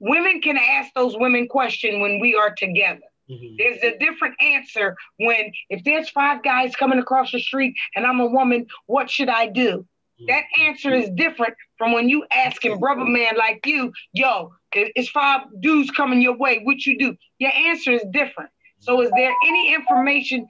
Women 0.00 0.40
can 0.40 0.56
ask 0.56 0.92
those 0.94 1.16
women 1.16 1.46
questions 1.46 2.00
when 2.00 2.18
we 2.18 2.34
are 2.34 2.52
together. 2.52 3.06
Mm-hmm. 3.30 3.54
There's 3.58 3.82
a 3.84 3.98
different 3.98 4.34
answer 4.40 4.96
when 5.18 5.52
if 5.70 5.84
there's 5.84 6.08
five 6.10 6.42
guys 6.42 6.74
coming 6.74 6.98
across 6.98 7.30
the 7.30 7.40
street 7.40 7.76
and 7.94 8.04
I'm 8.04 8.18
a 8.18 8.26
woman, 8.26 8.66
what 8.86 9.08
should 9.08 9.28
I 9.28 9.46
do? 9.46 9.86
Mm-hmm. 10.20 10.26
That 10.26 10.44
answer 10.60 10.92
is 10.92 11.10
different 11.10 11.54
from 11.76 11.92
when 11.92 12.08
you 12.08 12.24
asking 12.34 12.80
brother 12.80 13.04
man 13.04 13.36
like 13.36 13.64
you, 13.64 13.92
yo, 14.12 14.52
it's 14.72 15.10
five 15.10 15.42
dudes 15.60 15.92
coming 15.92 16.20
your 16.20 16.36
way. 16.36 16.62
What 16.64 16.84
you 16.84 16.98
do? 16.98 17.16
Your 17.38 17.52
answer 17.52 17.92
is 17.92 18.04
different. 18.10 18.50
So, 18.80 19.02
is 19.02 19.10
there 19.14 19.34
any 19.46 19.74
information 19.74 20.48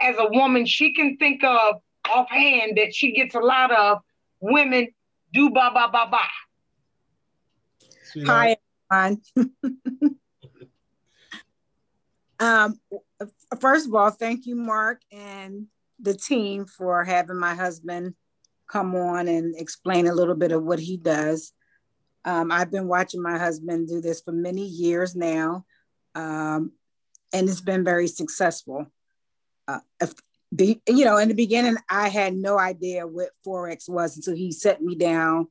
as 0.00 0.16
a 0.18 0.28
woman 0.30 0.66
she 0.66 0.94
can 0.94 1.16
think 1.16 1.42
of 1.44 1.76
offhand 2.08 2.76
that 2.76 2.94
she 2.94 3.12
gets 3.12 3.34
a 3.34 3.40
lot 3.40 3.70
of 3.70 3.98
women 4.40 4.88
do 5.32 5.50
ba 5.50 5.70
ba 5.72 5.88
ba 5.92 6.08
ba? 6.10 6.18
Hi, 8.26 8.56
everyone. 8.90 9.20
um, 12.40 12.80
first 13.60 13.86
of 13.86 13.94
all, 13.94 14.10
thank 14.10 14.46
you, 14.46 14.56
Mark, 14.56 15.02
and 15.12 15.66
the 16.00 16.14
team 16.14 16.66
for 16.66 17.04
having 17.04 17.38
my 17.38 17.54
husband 17.54 18.14
come 18.68 18.94
on 18.94 19.28
and 19.28 19.54
explain 19.58 20.06
a 20.06 20.14
little 20.14 20.34
bit 20.34 20.52
of 20.52 20.62
what 20.62 20.78
he 20.78 20.96
does. 20.96 21.52
Um, 22.24 22.52
I've 22.52 22.70
been 22.70 22.88
watching 22.88 23.22
my 23.22 23.38
husband 23.38 23.88
do 23.88 24.00
this 24.00 24.20
for 24.20 24.32
many 24.32 24.66
years 24.66 25.16
now, 25.16 25.64
um, 26.14 26.72
and 27.32 27.48
it's 27.48 27.60
been 27.60 27.84
very 27.84 28.06
successful. 28.06 28.86
Uh, 29.68 29.80
the, 30.50 30.80
you 30.88 31.04
know, 31.04 31.18
in 31.18 31.28
the 31.28 31.34
beginning, 31.34 31.76
I 31.90 32.08
had 32.08 32.34
no 32.34 32.58
idea 32.58 33.06
what 33.06 33.30
forex 33.46 33.88
was 33.88 34.16
until 34.16 34.34
he 34.34 34.50
set 34.50 34.82
me 34.82 34.94
down 34.94 35.48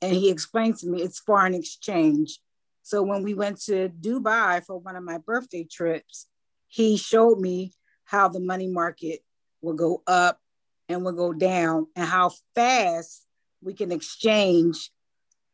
and 0.00 0.14
he 0.14 0.30
explained 0.30 0.78
to 0.78 0.86
me 0.86 1.02
it's 1.02 1.18
foreign 1.18 1.54
exchange. 1.54 2.38
So 2.82 3.02
when 3.02 3.24
we 3.24 3.34
went 3.34 3.60
to 3.62 3.88
Dubai 3.88 4.64
for 4.64 4.78
one 4.78 4.94
of 4.94 5.02
my 5.02 5.18
birthday 5.18 5.66
trips, 5.68 6.28
he 6.68 6.96
showed 6.96 7.40
me 7.40 7.72
how 8.04 8.28
the 8.28 8.40
money 8.40 8.68
market 8.68 9.20
will 9.60 9.74
go 9.74 10.02
up 10.06 10.38
and 10.88 11.04
will 11.04 11.12
go 11.12 11.32
down 11.32 11.88
and 11.96 12.06
how 12.06 12.30
fast 12.54 13.26
we 13.60 13.74
can 13.74 13.90
exchange 13.90 14.92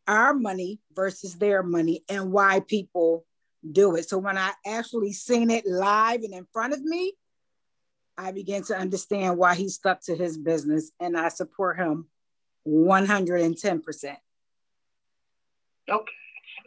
our 0.06 0.34
money 0.34 0.80
versus 0.92 1.36
their 1.36 1.62
money 1.62 2.04
and 2.08 2.32
why 2.32 2.60
people 2.60 3.24
do 3.70 3.96
it. 3.96 4.08
So 4.08 4.18
when 4.18 4.36
I 4.36 4.52
actually 4.66 5.12
seen 5.12 5.50
it 5.50 5.66
live 5.66 6.22
and 6.22 6.34
in 6.34 6.46
front 6.52 6.74
of 6.74 6.82
me, 6.82 7.14
I 8.16 8.32
began 8.32 8.62
to 8.64 8.76
understand 8.76 9.38
why 9.38 9.54
he 9.54 9.68
stuck 9.68 10.02
to 10.02 10.14
his 10.14 10.36
business 10.36 10.90
and 11.00 11.16
I 11.16 11.28
support 11.28 11.78
him 11.78 12.06
110%. 12.66 14.16
Okay. 15.90 16.12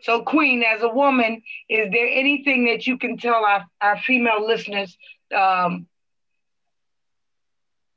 So, 0.01 0.23
Queen, 0.23 0.63
as 0.63 0.83
a 0.83 0.89
woman, 0.89 1.41
is 1.69 1.89
there 1.91 2.07
anything 2.07 2.65
that 2.65 2.85
you 2.85 2.97
can 2.97 3.17
tell 3.17 3.45
our, 3.45 3.65
our 3.81 3.97
female 3.99 4.45
listeners 4.45 4.97
um, 5.35 5.87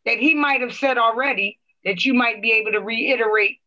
that 0.04 0.18
he 0.18 0.34
might 0.34 0.60
have 0.60 0.74
said 0.74 0.96
already 0.96 1.58
that 1.84 2.04
you 2.04 2.14
might 2.14 2.40
be 2.40 2.52
able 2.52 2.72
to 2.72 2.80
reiterate 2.80 3.58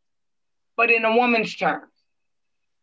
but 0.81 0.89
in 0.89 1.05
a 1.05 1.15
woman's 1.15 1.55
terms. 1.55 1.91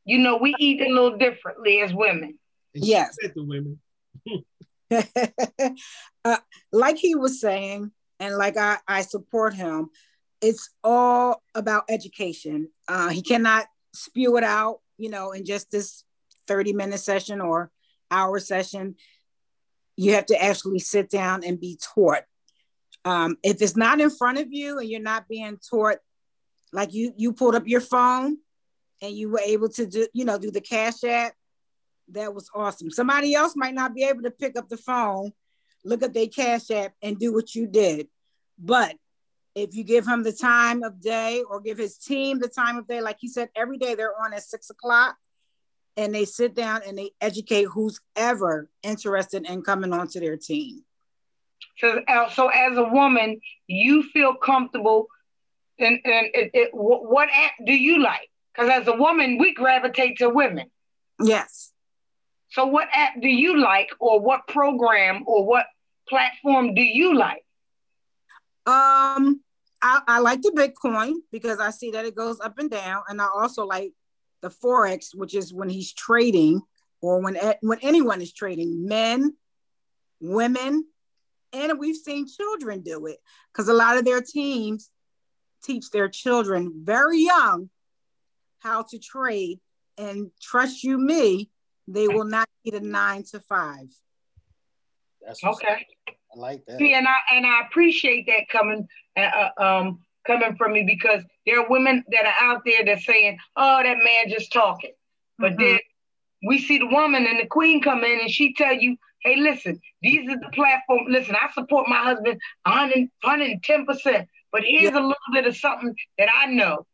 You 0.04 0.18
know, 0.18 0.36
we 0.36 0.54
eat 0.60 0.80
a 0.80 0.88
little 0.88 1.18
differently 1.18 1.80
as 1.80 1.92
women. 1.92 2.38
Yes. 2.72 3.16
The 3.34 3.42
women. 3.42 3.80
uh, 6.24 6.36
like 6.72 6.96
he 6.96 7.14
was 7.14 7.40
saying, 7.40 7.90
and 8.20 8.36
like 8.36 8.56
I, 8.56 8.78
I 8.86 9.02
support 9.02 9.54
him, 9.54 9.90
it's 10.40 10.70
all 10.82 11.42
about 11.54 11.84
education. 11.88 12.68
Uh, 12.86 13.08
he 13.08 13.22
cannot 13.22 13.66
spew 13.92 14.36
it 14.36 14.44
out, 14.44 14.80
you 14.96 15.10
know, 15.10 15.32
in 15.32 15.44
just 15.44 15.70
this 15.70 16.04
30 16.46 16.72
minute 16.72 17.00
session 17.00 17.40
or 17.40 17.70
hour 18.10 18.38
session. 18.38 18.96
You 19.96 20.14
have 20.14 20.26
to 20.26 20.42
actually 20.42 20.78
sit 20.78 21.10
down 21.10 21.44
and 21.44 21.60
be 21.60 21.78
taught. 21.94 22.22
Um, 23.04 23.36
if 23.42 23.62
it's 23.62 23.76
not 23.76 24.00
in 24.00 24.10
front 24.10 24.38
of 24.38 24.48
you 24.50 24.78
and 24.78 24.88
you're 24.88 25.00
not 25.00 25.28
being 25.28 25.58
taught 25.70 25.98
like 26.72 26.92
you 26.92 27.12
you 27.16 27.32
pulled 27.32 27.54
up 27.54 27.66
your 27.66 27.80
phone 27.80 28.36
and 29.00 29.14
you 29.14 29.30
were 29.30 29.40
able 29.40 29.68
to 29.70 29.86
do 29.86 30.06
you 30.12 30.24
know 30.24 30.38
do 30.38 30.50
the 30.50 30.60
cash 30.60 31.04
app 31.04 31.32
that 32.12 32.34
was 32.34 32.50
awesome 32.54 32.90
somebody 32.90 33.34
else 33.34 33.54
might 33.56 33.74
not 33.74 33.94
be 33.94 34.04
able 34.04 34.22
to 34.22 34.30
pick 34.30 34.58
up 34.58 34.68
the 34.68 34.76
phone 34.76 35.32
look 35.84 36.02
at 36.02 36.14
their 36.14 36.26
cash 36.26 36.70
app 36.70 36.92
and 37.02 37.18
do 37.18 37.32
what 37.32 37.54
you 37.54 37.66
did 37.66 38.08
but 38.58 38.94
if 39.54 39.74
you 39.74 39.82
give 39.82 40.06
him 40.06 40.22
the 40.22 40.32
time 40.32 40.82
of 40.82 41.00
day 41.00 41.42
or 41.48 41.60
give 41.60 41.78
his 41.78 41.98
team 41.98 42.38
the 42.38 42.48
time 42.48 42.76
of 42.76 42.86
day 42.86 43.00
like 43.00 43.16
he 43.20 43.28
said 43.28 43.48
every 43.56 43.78
day 43.78 43.94
they're 43.94 44.20
on 44.22 44.32
at 44.32 44.42
six 44.42 44.70
o'clock 44.70 45.16
and 45.96 46.14
they 46.14 46.24
sit 46.24 46.54
down 46.54 46.80
and 46.86 46.96
they 46.96 47.10
educate 47.20 47.64
who's 47.64 48.00
ever 48.16 48.70
interested 48.82 49.46
in 49.46 49.62
coming 49.62 49.92
onto 49.92 50.20
their 50.20 50.36
team 50.36 50.82
so, 51.78 52.00
uh, 52.08 52.28
so 52.30 52.48
as 52.48 52.76
a 52.76 52.84
woman 52.84 53.40
you 53.66 54.02
feel 54.02 54.34
comfortable 54.34 55.08
and 55.78 55.98
and 56.04 56.26
it, 56.34 56.50
it, 56.54 56.70
what 56.72 57.28
app 57.32 57.52
do 57.64 57.72
you 57.72 58.02
like? 58.02 58.28
Because 58.52 58.70
as 58.70 58.88
a 58.88 58.96
woman, 58.96 59.38
we 59.38 59.54
gravitate 59.54 60.18
to 60.18 60.28
women. 60.28 60.70
Yes. 61.22 61.72
So 62.50 62.66
what 62.66 62.88
app 62.92 63.20
do 63.20 63.28
you 63.28 63.60
like, 63.60 63.90
or 64.00 64.20
what 64.20 64.46
program, 64.48 65.24
or 65.26 65.44
what 65.44 65.66
platform 66.08 66.74
do 66.74 66.82
you 66.82 67.14
like? 67.16 67.44
Um, 68.66 69.40
I, 69.82 70.00
I 70.06 70.18
like 70.20 70.42
the 70.42 70.50
Bitcoin 70.50 71.14
because 71.30 71.60
I 71.60 71.70
see 71.70 71.90
that 71.92 72.04
it 72.04 72.14
goes 72.14 72.40
up 72.40 72.58
and 72.58 72.70
down, 72.70 73.02
and 73.08 73.20
I 73.20 73.28
also 73.34 73.66
like 73.66 73.92
the 74.40 74.50
forex, 74.50 75.14
which 75.14 75.34
is 75.34 75.52
when 75.52 75.68
he's 75.68 75.92
trading, 75.92 76.62
or 77.00 77.20
when 77.20 77.38
when 77.60 77.78
anyone 77.82 78.22
is 78.22 78.32
trading, 78.32 78.86
men, 78.86 79.36
women, 80.20 80.84
and 81.52 81.78
we've 81.78 81.96
seen 81.96 82.26
children 82.26 82.80
do 82.80 83.06
it 83.06 83.18
because 83.52 83.68
a 83.68 83.74
lot 83.74 83.96
of 83.96 84.04
their 84.04 84.20
teams 84.20 84.90
teach 85.62 85.90
their 85.90 86.08
children 86.08 86.72
very 86.84 87.20
young 87.20 87.68
how 88.60 88.82
to 88.82 88.98
trade 88.98 89.60
and 89.96 90.30
trust 90.40 90.84
you 90.84 90.98
me 90.98 91.50
they 91.88 92.08
will 92.08 92.24
not 92.24 92.48
need 92.64 92.74
a 92.74 92.80
nine 92.80 93.22
to 93.22 93.40
five 93.40 93.88
that's 95.24 95.42
okay 95.44 95.86
i 96.06 96.38
like 96.38 96.64
that 96.66 96.78
See, 96.78 96.94
and 96.94 97.06
i 97.06 97.16
and 97.32 97.46
i 97.46 97.62
appreciate 97.66 98.26
that 98.26 98.48
coming 98.50 98.86
uh, 99.16 99.20
uh, 99.20 99.62
um 99.62 100.00
coming 100.26 100.56
from 100.56 100.72
me 100.72 100.84
because 100.84 101.22
there 101.46 101.60
are 101.60 101.68
women 101.68 102.04
that 102.10 102.26
are 102.26 102.50
out 102.50 102.62
there 102.64 102.84
that 102.84 103.00
saying 103.00 103.38
oh 103.56 103.82
that 103.82 103.96
man 103.98 104.28
just 104.28 104.52
talking 104.52 104.92
but 105.38 105.52
mm-hmm. 105.52 105.62
then 105.62 105.78
we 106.46 106.58
see 106.58 106.78
the 106.78 106.86
woman 106.86 107.26
and 107.26 107.40
the 107.40 107.46
queen 107.46 107.80
come 107.82 108.04
in 108.04 108.20
and 108.20 108.30
she 108.30 108.54
tell 108.54 108.74
you 108.74 108.96
hey 109.22 109.36
listen 109.36 109.80
these 110.02 110.28
are 110.30 110.38
the 110.38 110.50
platform 110.52 111.06
listen 111.08 111.34
i 111.40 111.50
support 111.52 111.88
my 111.88 111.96
husband 111.96 112.38
100, 112.64 113.08
110% 113.24 114.26
but 114.52 114.62
here's 114.64 114.84
yeah. 114.92 114.98
a 114.98 115.00
little 115.00 115.16
bit 115.32 115.46
of 115.46 115.56
something 115.56 115.94
that 116.18 116.28
I 116.34 116.46
know. 116.46 116.86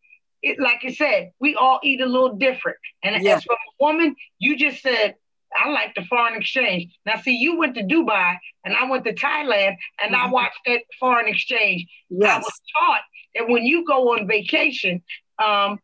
It, 0.44 0.60
like 0.60 0.82
you 0.82 0.92
said, 0.92 1.32
we 1.40 1.54
all 1.54 1.80
eat 1.82 2.02
a 2.02 2.06
little 2.06 2.36
different. 2.36 2.76
And 3.02 3.22
yeah. 3.22 3.36
as 3.36 3.44
for 3.44 3.54
a 3.54 3.84
woman, 3.84 4.14
you 4.38 4.56
just 4.56 4.82
said, 4.82 5.14
I 5.56 5.70
like 5.70 5.94
the 5.94 6.04
foreign 6.04 6.34
exchange. 6.34 6.92
Now, 7.06 7.20
see, 7.20 7.36
you 7.36 7.56
went 7.56 7.76
to 7.76 7.82
Dubai 7.82 8.36
and 8.64 8.76
I 8.76 8.88
went 8.90 9.04
to 9.04 9.14
Thailand 9.14 9.76
and 10.02 10.14
mm-hmm. 10.14 10.26
I 10.26 10.30
watched 10.30 10.60
that 10.66 10.80
foreign 11.00 11.28
exchange. 11.28 11.86
Yes. 12.10 12.34
I 12.34 12.38
was 12.38 12.60
taught 12.76 13.00
that 13.34 13.48
when 13.48 13.64
you 13.64 13.86
go 13.86 14.12
on 14.12 14.26
vacation, 14.26 15.02
um, 15.42 15.78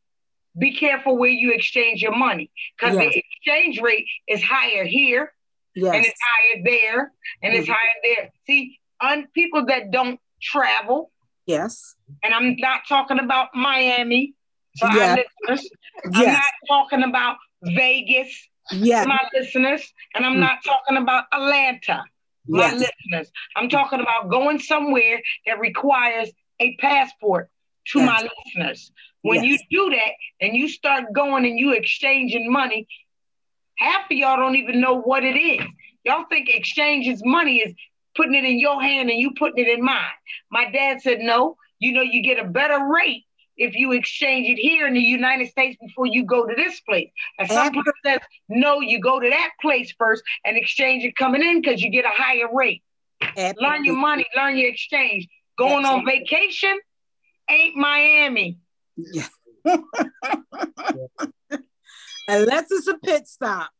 be 0.59 0.75
careful 0.75 1.17
where 1.17 1.31
you 1.31 1.53
exchange 1.53 2.03
your 2.03 2.15
money 2.15 2.51
because 2.77 2.97
yes. 2.97 3.15
the 3.15 3.19
exchange 3.19 3.81
rate 3.81 4.07
is 4.29 4.43
higher 4.43 4.85
here 4.85 5.33
yes. 5.75 5.95
and 5.95 6.05
it's 6.05 6.21
higher 6.21 6.63
there 6.65 7.13
and 7.43 7.53
mm-hmm. 7.53 7.61
it's 7.61 7.69
higher 7.69 7.99
there. 8.03 8.31
See, 8.47 8.79
un- 9.01 9.29
people 9.35 9.67
that 9.67 9.91
don't 9.91 10.21
travel. 10.43 11.13
Yes. 11.47 11.95
And 12.23 12.35
I'm 12.35 12.57
not 12.59 12.83
talking 12.89 13.19
about 13.19 13.49
Miami 13.55 14.35
for 14.79 14.89
Yeah. 14.93 15.11
our 15.11 15.17
listeners. 15.49 15.71
I'm 16.05 16.23
Yes. 16.23 16.37
not 16.39 16.69
talking 16.69 17.03
about 17.03 17.37
Vegas 17.63 18.49
Yes. 18.73 19.07
my 19.07 19.19
listeners. 19.35 19.93
And 20.15 20.25
I'm 20.25 20.39
not 20.41 20.63
talking 20.65 20.97
about 20.97 21.25
Atlanta, 21.33 22.05
my 22.47 22.67
Yes. 22.71 22.75
listeners. 22.75 23.33
I'm 23.57 23.69
talking 23.69 24.01
about 24.01 24.29
going 24.31 24.59
somewhere 24.61 25.21
that 25.47 25.59
requires 25.59 26.31
a 26.61 26.77
passport 26.77 27.51
to 27.89 27.99
Yes. 27.99 28.07
my 28.07 28.29
listeners. 28.29 28.93
When 29.23 29.45
you 29.45 29.59
do 29.71 29.91
that 29.91 30.13
and 30.41 30.57
you 30.57 30.69
start 30.69 31.13
going 31.13 31.45
and 31.45 31.59
you 31.59 31.73
exchanging 31.73 32.51
money, 32.51 32.87
half 33.77 34.05
of 34.11 34.17
y'all 34.17 34.37
don't 34.37 34.57
even 34.57 34.81
know 34.81 34.95
what 34.95 35.25
it 35.25 35.37
is. 35.37 35.67
Y'all 36.05 36.25
think 36.31 36.49
exchanges 36.49 37.23
money 37.25 37.59
is 37.61 37.75
putting 38.15 38.35
it 38.35 38.45
in 38.45 38.59
your 38.59 38.81
hand 38.81 39.11
and 39.11 39.19
you 39.19 39.33
putting 39.35 39.65
it 39.65 39.69
in 39.79 39.85
mine. 39.85 40.17
My 40.51 40.71
dad 40.71 41.01
said, 41.03 41.21
no, 41.21 41.57
you 41.79 41.93
know, 41.93 42.03
you 42.03 42.23
get 42.23 42.39
a 42.39 42.45
better 42.49 42.87
rate 42.87 43.25
if 43.61 43.77
you 43.77 43.93
exchange 43.93 44.49
it 44.49 44.59
here 44.59 44.87
in 44.87 44.95
the 44.95 45.01
United 45.01 45.49
States 45.49 45.77
before 45.81 46.07
you 46.07 46.25
go 46.25 46.47
to 46.47 46.55
this 46.57 46.81
place. 46.81 47.11
And 47.39 47.47
some 47.49 47.71
people 47.71 47.93
says, 48.05 48.19
no, 48.49 48.81
you 48.81 49.01
go 49.01 49.21
to 49.21 49.29
that 49.29 49.51
place 49.61 49.95
first 49.99 50.23
and 50.47 50.57
exchange 50.57 51.05
it 51.05 51.15
coming 51.15 51.43
in 51.43 51.61
because 51.61 51.83
you 51.83 51.91
get 51.91 52.07
a 52.07 52.11
higher 52.11 52.49
rate. 52.53 52.83
Learn 53.37 53.85
your 53.85 53.97
money, 53.97 54.25
learn 54.35 54.57
your 54.57 54.71
exchange. 54.71 55.29
Going 55.59 55.85
on 55.85 56.07
vacation 56.07 56.81
ain't 57.51 57.77
Miami. 57.77 58.59
Yeah. 58.97 59.27
Unless 62.29 62.71
it's 62.71 62.87
a 62.87 62.97
pit 62.97 63.29
stop. 63.29 63.71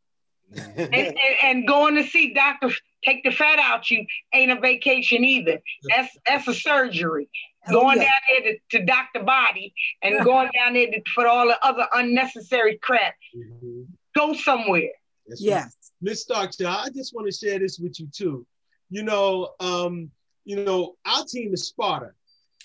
and, 0.55 0.93
and, 0.93 1.17
and 1.43 1.67
going 1.67 1.95
to 1.95 2.05
see 2.05 2.35
doctor 2.35 2.71
take 3.05 3.23
the 3.23 3.31
fat 3.31 3.59
out 3.59 3.91
you 3.91 4.05
ain't 4.35 4.51
a 4.51 4.61
vacation 4.61 5.25
either. 5.25 5.61
That's 5.89 6.19
that's 6.27 6.49
a 6.49 6.55
surgery. 6.55 7.31
Oh, 7.69 7.73
Going 7.73 7.99
yeah. 7.99 8.05
down 8.05 8.43
there 8.45 8.53
to, 8.53 8.79
to 8.79 8.85
doctor 8.87 9.23
body 9.23 9.75
and 10.03 10.25
going 10.25 10.49
down 10.57 10.73
there 10.75 10.87
to, 10.87 11.03
for 11.15 11.27
all 11.27 11.47
the 11.47 11.59
other 11.65 11.87
unnecessary 11.95 12.79
crap. 12.83 13.15
Mhm. 13.37 13.87
Go 14.17 14.33
somewhere. 14.33 14.91
That's 15.27 15.43
right. 15.43 15.49
Yes. 15.49 15.93
Miss 16.01 16.27
Darkchild, 16.27 16.67
I 16.87 16.89
just 16.91 17.15
want 17.15 17.31
to 17.31 17.37
share 17.37 17.59
this 17.59 17.79
with 17.79 18.01
you 18.01 18.09
too. 18.13 18.47
You 18.89 19.03
know, 19.03 19.51
um, 19.61 20.11
you 20.45 20.65
know, 20.65 20.97
our 21.05 21.25
team 21.27 21.53
is 21.53 21.69
Sparta, 21.69 22.13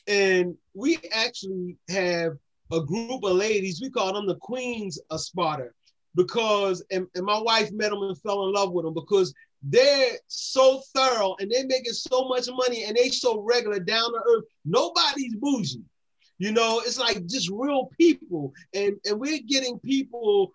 and 0.08 0.56
we 0.74 0.98
actually 1.12 1.78
have 1.90 2.38
a 2.72 2.82
group 2.82 3.24
of 3.24 3.34
ladies. 3.34 3.82
We 3.82 3.90
call 3.90 4.14
them 4.14 4.26
the 4.26 4.36
Queens 4.38 4.98
of 5.12 5.20
Sparta 5.20 5.70
because, 6.16 6.84
and, 6.90 7.06
and 7.14 7.26
my 7.26 7.38
wife 7.40 7.72
met 7.74 7.92
them 7.92 8.02
and 8.02 8.20
fell 8.22 8.48
in 8.48 8.54
love 8.54 8.72
with 8.72 8.86
them 8.86 8.94
because 8.94 9.34
they're 9.68 10.18
so 10.28 10.82
thorough 10.96 11.36
and 11.40 11.52
they're 11.52 11.66
making 11.66 11.94
so 11.94 12.28
much 12.28 12.48
money 12.52 12.84
and 12.84 12.96
they 12.96 13.10
so 13.10 13.42
regular, 13.42 13.80
down 13.80 14.12
to 14.12 14.20
earth. 14.30 14.44
Nobody's 14.64 15.36
bougie. 15.36 15.84
You 16.38 16.52
know, 16.52 16.82
it's 16.86 17.00
like 17.00 17.26
just 17.26 17.50
real 17.50 17.90
people, 17.98 18.54
and 18.74 18.98
and 19.06 19.20
we're 19.20 19.40
getting 19.48 19.80
people 19.80 20.52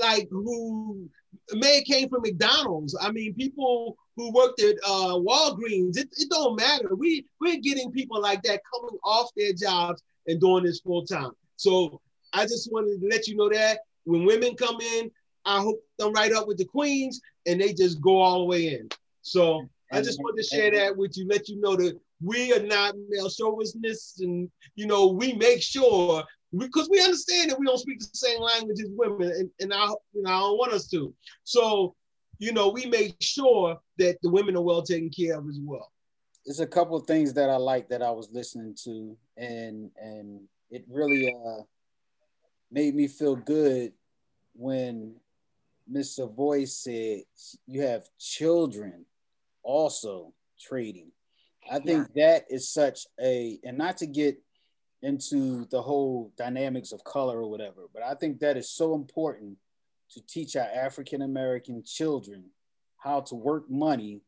like 0.00 0.28
who 0.30 1.08
may 1.52 1.82
came 1.82 2.08
from 2.08 2.22
McDonald's. 2.22 2.96
I 3.00 3.10
mean, 3.10 3.34
people 3.34 3.96
who 4.16 4.32
worked 4.32 4.60
at 4.62 4.76
uh, 4.86 5.16
Walgreens. 5.16 5.98
It, 5.98 6.08
it 6.16 6.30
don't 6.30 6.56
matter. 6.56 6.94
We 6.94 7.26
we're 7.40 7.60
getting 7.60 7.90
people 7.90 8.20
like 8.20 8.42
that 8.42 8.60
coming 8.72 8.96
off 9.04 9.30
their 9.36 9.52
jobs 9.52 10.02
and 10.26 10.40
doing 10.40 10.64
this 10.64 10.80
full 10.80 11.04
time. 11.04 11.32
So 11.56 12.00
I 12.32 12.44
just 12.44 12.70
wanted 12.72 13.00
to 13.00 13.08
let 13.08 13.26
you 13.26 13.36
know 13.36 13.48
that 13.48 13.80
when 14.04 14.24
women 14.24 14.54
come 14.54 14.80
in, 14.80 15.10
I 15.44 15.60
hook 15.60 15.78
them 15.98 16.12
right 16.12 16.32
up 16.32 16.46
with 16.46 16.58
the 16.58 16.64
queens, 16.64 17.20
and 17.46 17.60
they 17.60 17.72
just 17.72 18.00
go 18.00 18.20
all 18.20 18.40
the 18.40 18.44
way 18.46 18.74
in. 18.74 18.88
So 19.22 19.66
I 19.92 20.00
just 20.02 20.20
wanted 20.22 20.42
to 20.42 20.56
share 20.56 20.70
that 20.72 20.96
with 20.96 21.16
you, 21.16 21.26
let 21.28 21.48
you 21.48 21.60
know 21.60 21.76
that 21.76 21.98
we 22.22 22.52
are 22.52 22.62
not 22.62 22.94
male 23.08 23.28
chauvinists, 23.28 24.20
and 24.20 24.50
you 24.74 24.86
know 24.86 25.08
we 25.08 25.34
make 25.34 25.62
sure 25.62 26.24
because 26.58 26.88
we 26.88 27.00
understand 27.00 27.50
that 27.50 27.58
we 27.58 27.66
don't 27.66 27.78
speak 27.78 28.00
the 28.00 28.08
same 28.12 28.40
language 28.40 28.80
as 28.80 28.90
women, 28.90 29.30
and, 29.30 29.50
and 29.60 29.72
I, 29.72 29.86
you 30.12 30.22
know, 30.22 30.30
I 30.30 30.38
don't 30.40 30.58
want 30.58 30.72
us 30.72 30.88
to. 30.90 31.14
So, 31.44 31.94
you 32.38 32.52
know, 32.52 32.68
we 32.68 32.86
make 32.86 33.16
sure 33.20 33.78
that 33.98 34.18
the 34.22 34.30
women 34.30 34.56
are 34.56 34.62
well 34.62 34.82
taken 34.82 35.10
care 35.10 35.38
of 35.38 35.48
as 35.48 35.58
well. 35.62 35.90
There's 36.46 36.60
a 36.60 36.66
couple 36.66 36.96
of 36.96 37.06
things 37.06 37.32
that 37.34 37.50
I 37.50 37.56
like 37.56 37.88
that 37.88 38.02
I 38.02 38.10
was 38.10 38.30
listening 38.30 38.76
to, 38.84 39.16
and 39.36 39.90
and 40.00 40.42
it 40.70 40.84
really 40.88 41.32
uh, 41.32 41.62
made 42.70 42.94
me 42.94 43.08
feel 43.08 43.36
good 43.36 43.92
when 44.54 45.14
Miss 45.88 46.16
Savoy 46.16 46.64
said 46.64 47.22
you 47.66 47.82
have 47.82 48.04
children 48.18 49.04
also 49.62 50.32
trading. 50.60 51.10
I 51.70 51.78
think 51.78 52.12
that 52.14 52.44
is 52.50 52.68
such 52.68 53.06
a, 53.20 53.58
and 53.64 53.78
not 53.78 53.98
to 53.98 54.06
get 54.06 54.38
into 55.02 55.66
the 55.70 55.80
whole 55.80 56.32
dynamics 56.36 56.92
of 56.92 57.04
color 57.04 57.40
or 57.40 57.50
whatever, 57.50 57.88
but 57.92 58.02
I 58.02 58.14
think 58.14 58.40
that 58.40 58.56
is 58.56 58.70
so 58.70 58.94
important 58.94 59.56
to 60.10 60.26
teach 60.26 60.56
our 60.56 60.68
African 60.74 61.22
American 61.22 61.82
children 61.84 62.44
how 62.98 63.20
to 63.22 63.34
work 63.34 63.70
money 63.70 64.22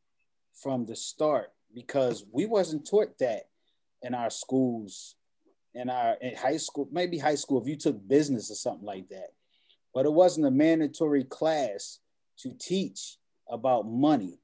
from 0.54 0.84
the 0.86 0.96
start 0.96 1.52
because 1.74 2.24
we 2.32 2.46
wasn't 2.46 2.86
taught 2.86 3.18
that 3.18 3.48
in 4.02 4.14
our 4.14 4.30
schools 4.30 5.16
in 5.74 5.90
our 5.90 6.14
in 6.20 6.34
high 6.34 6.57
school 6.57 6.88
maybe 6.90 7.18
high 7.18 7.34
school 7.34 7.61
if 7.61 7.68
you 7.68 7.76
took 7.76 8.07
business 8.09 8.50
or 8.50 8.54
something 8.54 8.86
like 8.86 9.09
that 9.09 9.32
but 9.97 10.05
it 10.05 10.12
wasn't 10.12 10.44
a 10.44 10.51
mandatory 10.51 11.24
class 11.24 12.01
to 12.36 12.53
teach 12.61 13.16
about 13.49 13.88
money. 13.88 14.38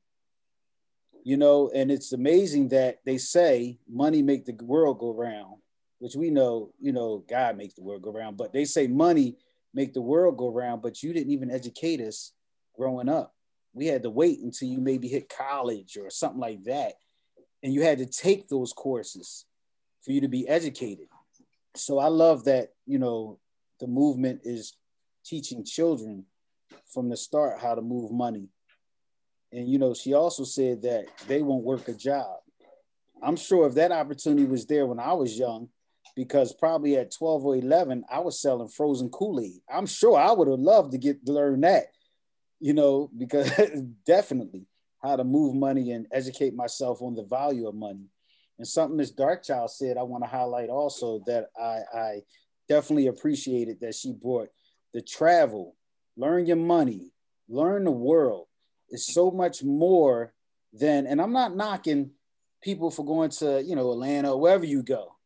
You 1.25 1.37
know 1.37 1.71
and 1.75 1.91
it's 1.91 2.15
amazing 2.15 2.71
that 2.71 3.01
they 3.05 3.19
say 3.19 3.79
money 3.87 4.23
make 4.23 4.47
the 4.47 4.57
world 4.65 4.99
go 4.99 5.13
round 5.13 5.59
which 5.99 6.17
we 6.17 6.31
know 6.31 6.73
you 6.81 6.91
know 6.91 7.23
god 7.31 7.57
makes 7.57 7.75
the 7.75 7.83
world 7.83 8.03
go 8.03 8.11
round 8.11 8.37
but 8.37 8.53
they 8.53 8.65
say 8.65 8.89
money 8.89 9.37
make 9.73 9.93
the 9.93 10.01
world 10.01 10.37
go 10.37 10.51
round 10.51 10.83
but 10.83 11.01
you 11.01 11.13
didn't 11.13 11.31
even 11.31 11.51
educate 11.51 12.01
us 12.01 12.33
growing 12.75 13.09
up. 13.09 13.35
We 13.75 13.87
had 13.87 14.03
to 14.05 14.11
wait 14.11 14.41
until 14.41 14.69
you 14.69 14.79
maybe 14.79 15.07
hit 15.07 15.29
college 15.29 15.97
or 15.97 16.09
something 16.09 16.41
like 16.41 16.65
that 16.65 16.95
and 17.63 17.75
you 17.75 17.83
had 17.83 17.99
to 17.99 18.07
take 18.07 18.49
those 18.49 18.73
courses 18.73 19.45
for 20.03 20.13
you 20.13 20.23
to 20.23 20.29
be 20.29 20.49
educated. 20.49 21.09
So 21.77 21.99
i 21.99 22.07
love 22.07 22.45
that 22.45 22.73
you 22.87 22.99
know 22.99 23.39
the 23.79 23.87
movement 23.87 24.41
is 24.45 24.75
teaching 25.25 25.65
children 25.65 26.25
from 26.93 27.09
the 27.09 27.17
start 27.17 27.61
how 27.61 27.75
to 27.75 27.83
move 27.83 28.11
money. 28.11 28.49
And 29.53 29.69
you 29.69 29.79
know 29.79 29.95
she 29.95 30.15
also 30.15 30.45
said 30.45 30.83
that 30.83 31.07
they 31.27 31.43
won't 31.43 31.65
work 31.65 31.89
a 31.89 31.95
job. 31.95 32.37
I'm 33.23 33.37
sure 33.37 33.67
if 33.67 33.75
that 33.75 33.93
opportunity 33.93 34.45
was 34.45 34.67
there 34.67 34.87
when 34.87 34.99
i 34.99 35.13
was 35.13 35.39
young 35.39 35.69
because 36.17 36.53
probably 36.53 36.97
at 36.97 37.15
12 37.15 37.45
or 37.45 37.57
11 37.57 38.05
i 38.11 38.19
was 38.19 38.41
selling 38.41 38.69
frozen 38.69 39.09
kool-aid. 39.11 39.61
I'm 39.73 39.87
sure 39.87 40.19
i 40.19 40.33
would 40.33 40.49
have 40.49 40.59
loved 40.59 40.93
to 40.93 40.99
get 40.99 41.25
to 41.27 41.33
learn 41.33 41.61
that 41.61 41.87
you 42.59 42.73
know 42.73 43.11
because 43.17 43.51
definitely 44.07 44.67
how 45.03 45.17
to 45.17 45.25
move 45.25 45.55
money 45.55 45.91
and 45.93 46.07
educate 46.13 46.55
myself 46.55 47.03
on 47.03 47.15
the 47.15 47.25
value 47.25 47.67
of 47.67 47.75
money. 47.75 48.07
And 48.59 48.67
something 48.67 48.97
Miss 48.97 49.13
Darkchild 49.13 49.71
said, 49.71 49.97
I 49.97 50.03
want 50.03 50.23
to 50.23 50.31
highlight 50.31 50.69
also 50.69 51.23
that 51.27 51.47
I, 51.61 51.81
I 51.93 52.21
definitely 52.69 53.09
appreciated 53.09 53.81
that 53.81 53.95
she 53.95 54.13
brought 54.13 54.49
the 54.93 55.01
travel, 55.01 55.77
learn 56.17 56.47
your 56.47 56.57
money, 56.57 57.13
learn 57.49 57.85
the 57.85 57.91
world. 57.91 58.47
It's 58.89 59.13
so 59.13 59.31
much 59.31 59.63
more 59.63 60.33
than, 60.73 61.07
and 61.07 61.21
I'm 61.21 61.33
not 61.33 61.57
knocking 61.57 62.11
people 62.63 62.91
for 62.91 63.05
going 63.05 63.31
to, 63.31 63.63
you 63.63 63.75
know, 63.75 63.93
Atlanta 63.93 64.37
wherever 64.37 64.65
you 64.65 64.83
go, 64.83 65.17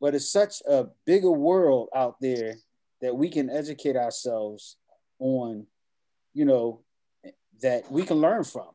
but 0.00 0.14
it's 0.14 0.30
such 0.30 0.60
a 0.68 0.86
bigger 1.06 1.30
world 1.30 1.88
out 1.94 2.16
there 2.20 2.56
that 3.00 3.16
we 3.16 3.28
can 3.28 3.50
educate 3.50 3.96
ourselves 3.96 4.76
on, 5.18 5.66
you 6.34 6.44
know, 6.44 6.80
that 7.62 7.90
we 7.90 8.02
can 8.02 8.18
learn 8.18 8.44
from. 8.44 8.68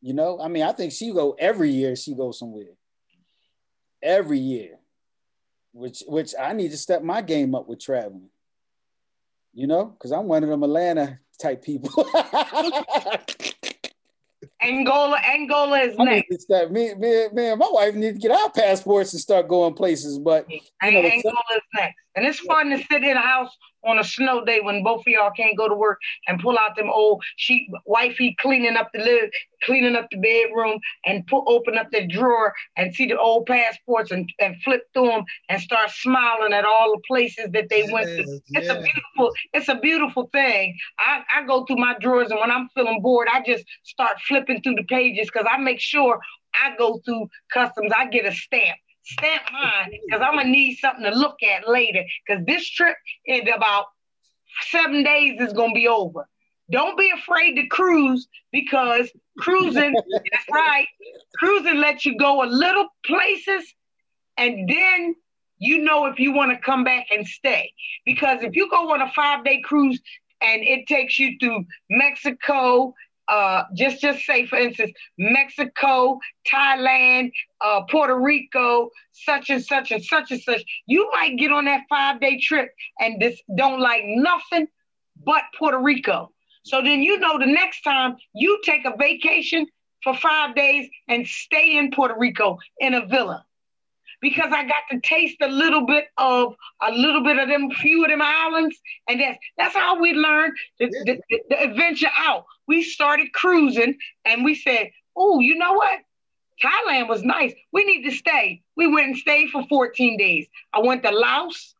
You 0.00 0.14
know, 0.14 0.40
I 0.40 0.48
mean, 0.48 0.62
I 0.62 0.72
think 0.72 0.92
she 0.92 1.12
go 1.12 1.36
every 1.38 1.70
year. 1.70 1.94
She 1.94 2.14
goes 2.14 2.38
somewhere 2.38 2.72
every 4.02 4.38
year, 4.38 4.78
which 5.72 6.02
which 6.06 6.34
I 6.40 6.52
need 6.52 6.70
to 6.70 6.78
step 6.78 7.02
my 7.02 7.22
game 7.22 7.54
up 7.54 7.68
with 7.68 7.80
traveling. 7.80 8.30
You 9.52 9.66
know, 9.66 9.86
because 9.86 10.12
I'm 10.12 10.26
one 10.26 10.42
of 10.44 10.48
them 10.48 10.62
Atlanta 10.62 11.18
type 11.40 11.62
people. 11.62 12.06
Angola, 14.62 15.18
Angola 15.18 15.80
is 15.80 15.96
I 15.98 16.04
next. 16.04 16.42
step 16.42 16.70
me, 16.70 16.94
me, 16.94 17.28
me 17.32 17.48
and 17.48 17.58
my 17.58 17.68
wife 17.70 17.94
need 17.94 18.14
to 18.14 18.18
get 18.18 18.30
our 18.30 18.50
passports 18.50 19.12
and 19.12 19.20
start 19.20 19.48
going 19.48 19.74
places. 19.74 20.18
But 20.18 20.46
you 20.50 20.60
know, 20.82 21.00
Angola 21.00 21.34
is 21.54 21.62
next. 21.74 21.96
And 22.14 22.26
it's 22.26 22.40
fun 22.40 22.70
to 22.70 22.78
sit 22.90 23.02
in 23.02 23.16
a 23.16 23.20
house 23.20 23.56
on 23.84 23.98
a 23.98 24.04
snow 24.04 24.44
day 24.44 24.60
when 24.60 24.82
both 24.82 25.00
of 25.00 25.06
y'all 25.06 25.30
can't 25.30 25.56
go 25.56 25.68
to 25.68 25.74
work 25.74 25.98
and 26.26 26.40
pull 26.40 26.58
out 26.58 26.76
them 26.76 26.90
old 26.90 27.22
sheet 27.36 27.68
wifey 27.86 28.36
cleaning 28.40 28.76
up 28.76 28.90
the 28.92 29.00
live, 29.00 29.30
cleaning 29.64 29.96
up 29.96 30.08
the 30.10 30.18
bedroom 30.18 30.78
and 31.04 31.26
put 31.26 31.44
open 31.46 31.76
up 31.78 31.88
the 31.90 32.06
drawer 32.06 32.52
and 32.76 32.94
see 32.94 33.06
the 33.06 33.18
old 33.18 33.46
passports 33.46 34.10
and, 34.10 34.30
and 34.40 34.56
flip 34.62 34.82
through 34.94 35.08
them 35.08 35.24
and 35.48 35.60
start 35.60 35.90
smiling 35.90 36.52
at 36.52 36.64
all 36.64 36.92
the 36.92 37.02
places 37.06 37.48
that 37.52 37.68
they 37.70 37.84
went 37.84 38.08
to. 38.16 38.24
Yes, 38.24 38.40
It's 38.54 38.70
a 38.70 38.74
beautiful, 38.74 39.32
it's 39.52 39.68
a 39.68 39.76
beautiful 39.76 40.28
thing. 40.32 40.76
I, 40.98 41.22
I 41.34 41.46
go 41.46 41.64
through 41.64 41.76
my 41.76 41.96
drawers 42.00 42.30
and 42.30 42.40
when 42.40 42.50
I'm 42.50 42.68
feeling 42.74 43.00
bored, 43.02 43.28
I 43.32 43.42
just 43.42 43.64
start 43.84 44.18
flipping 44.26 44.62
through 44.62 44.76
the 44.76 44.84
pages 44.84 45.28
because 45.32 45.46
I 45.50 45.58
make 45.58 45.80
sure 45.80 46.20
I 46.54 46.76
go 46.76 47.00
through 47.04 47.28
customs, 47.52 47.92
I 47.96 48.06
get 48.08 48.26
a 48.26 48.32
stamp. 48.32 48.78
Stamp 49.02 49.42
mine 49.52 49.90
because 50.06 50.22
I'm 50.24 50.36
gonna 50.36 50.48
need 50.48 50.76
something 50.76 51.04
to 51.04 51.10
look 51.10 51.42
at 51.42 51.68
later. 51.68 52.04
Because 52.26 52.44
this 52.44 52.68
trip 52.68 52.96
in 53.24 53.48
about 53.48 53.86
seven 54.68 55.02
days 55.02 55.40
is 55.40 55.52
gonna 55.52 55.72
be 55.72 55.88
over. 55.88 56.28
Don't 56.70 56.96
be 56.96 57.10
afraid 57.10 57.54
to 57.56 57.66
cruise 57.66 58.28
because 58.52 59.10
cruising, 59.38 59.94
that's 60.12 60.44
right. 60.52 60.86
Cruising 61.36 61.76
lets 61.76 62.06
you 62.06 62.16
go 62.16 62.44
a 62.44 62.46
little 62.46 62.88
places 63.04 63.74
and 64.36 64.68
then 64.68 65.14
you 65.58 65.78
know 65.78 66.06
if 66.06 66.18
you 66.18 66.32
want 66.32 66.52
to 66.52 66.58
come 66.58 66.84
back 66.84 67.06
and 67.10 67.26
stay. 67.26 67.72
Because 68.04 68.42
if 68.42 68.54
you 68.54 68.70
go 68.70 68.92
on 68.92 69.02
a 69.02 69.10
five 69.12 69.44
day 69.44 69.60
cruise 69.62 70.00
and 70.40 70.62
it 70.62 70.86
takes 70.86 71.18
you 71.18 71.36
through 71.38 71.64
Mexico, 71.90 72.94
uh, 73.30 73.64
just 73.76 74.00
just 74.00 74.26
say 74.26 74.46
for 74.46 74.58
instance, 74.58 74.92
Mexico, 75.16 76.18
Thailand, 76.52 77.30
uh, 77.60 77.82
Puerto 77.88 78.18
Rico, 78.18 78.90
such 79.12 79.50
and 79.50 79.64
such 79.64 79.92
and 79.92 80.04
such 80.04 80.32
and 80.32 80.40
such, 80.40 80.62
you 80.86 81.08
might 81.14 81.38
get 81.38 81.52
on 81.52 81.64
that 81.66 81.82
five 81.88 82.20
day 82.20 82.40
trip 82.40 82.70
and 82.98 83.22
just 83.22 83.42
don't 83.56 83.80
like 83.80 84.02
nothing 84.04 84.66
but 85.24 85.42
Puerto 85.58 85.78
Rico. 85.78 86.32
So 86.64 86.82
then 86.82 87.02
you 87.02 87.18
know 87.18 87.38
the 87.38 87.46
next 87.46 87.82
time 87.82 88.16
you 88.34 88.60
take 88.64 88.84
a 88.84 88.94
vacation 88.98 89.66
for 90.02 90.14
five 90.16 90.54
days 90.54 90.88
and 91.08 91.26
stay 91.26 91.76
in 91.76 91.90
Puerto 91.90 92.14
Rico 92.18 92.58
in 92.80 92.94
a 92.94 93.06
villa. 93.06 93.44
Because 94.20 94.52
I 94.52 94.64
got 94.64 94.82
to 94.90 95.00
taste 95.00 95.38
a 95.40 95.48
little 95.48 95.86
bit 95.86 96.06
of 96.18 96.54
a 96.82 96.92
little 96.92 97.22
bit 97.22 97.38
of 97.38 97.48
them 97.48 97.70
few 97.70 98.04
of 98.04 98.10
them 98.10 98.22
islands. 98.22 98.76
And 99.08 99.20
that's 99.20 99.38
that's 99.56 99.74
how 99.74 100.00
we 100.00 100.12
learned 100.12 100.54
the, 100.78 100.88
the, 101.06 101.40
the, 101.48 101.62
adventure 101.62 102.10
out. 102.16 102.44
We 102.66 102.82
started 102.82 103.32
cruising 103.32 103.96
and 104.24 104.44
we 104.44 104.54
said, 104.54 104.90
oh, 105.16 105.40
you 105.40 105.56
know 105.56 105.72
what? 105.72 106.00
Thailand 106.62 107.08
was 107.08 107.22
nice. 107.22 107.54
We 107.72 107.84
need 107.84 108.08
to 108.08 108.14
stay. 108.14 108.62
We 108.76 108.86
went 108.86 109.06
and 109.08 109.16
stayed 109.16 109.50
for 109.50 109.64
14 109.66 110.18
days. 110.18 110.46
I 110.72 110.80
went 110.80 111.02
to 111.04 111.10
Laos. 111.10 111.74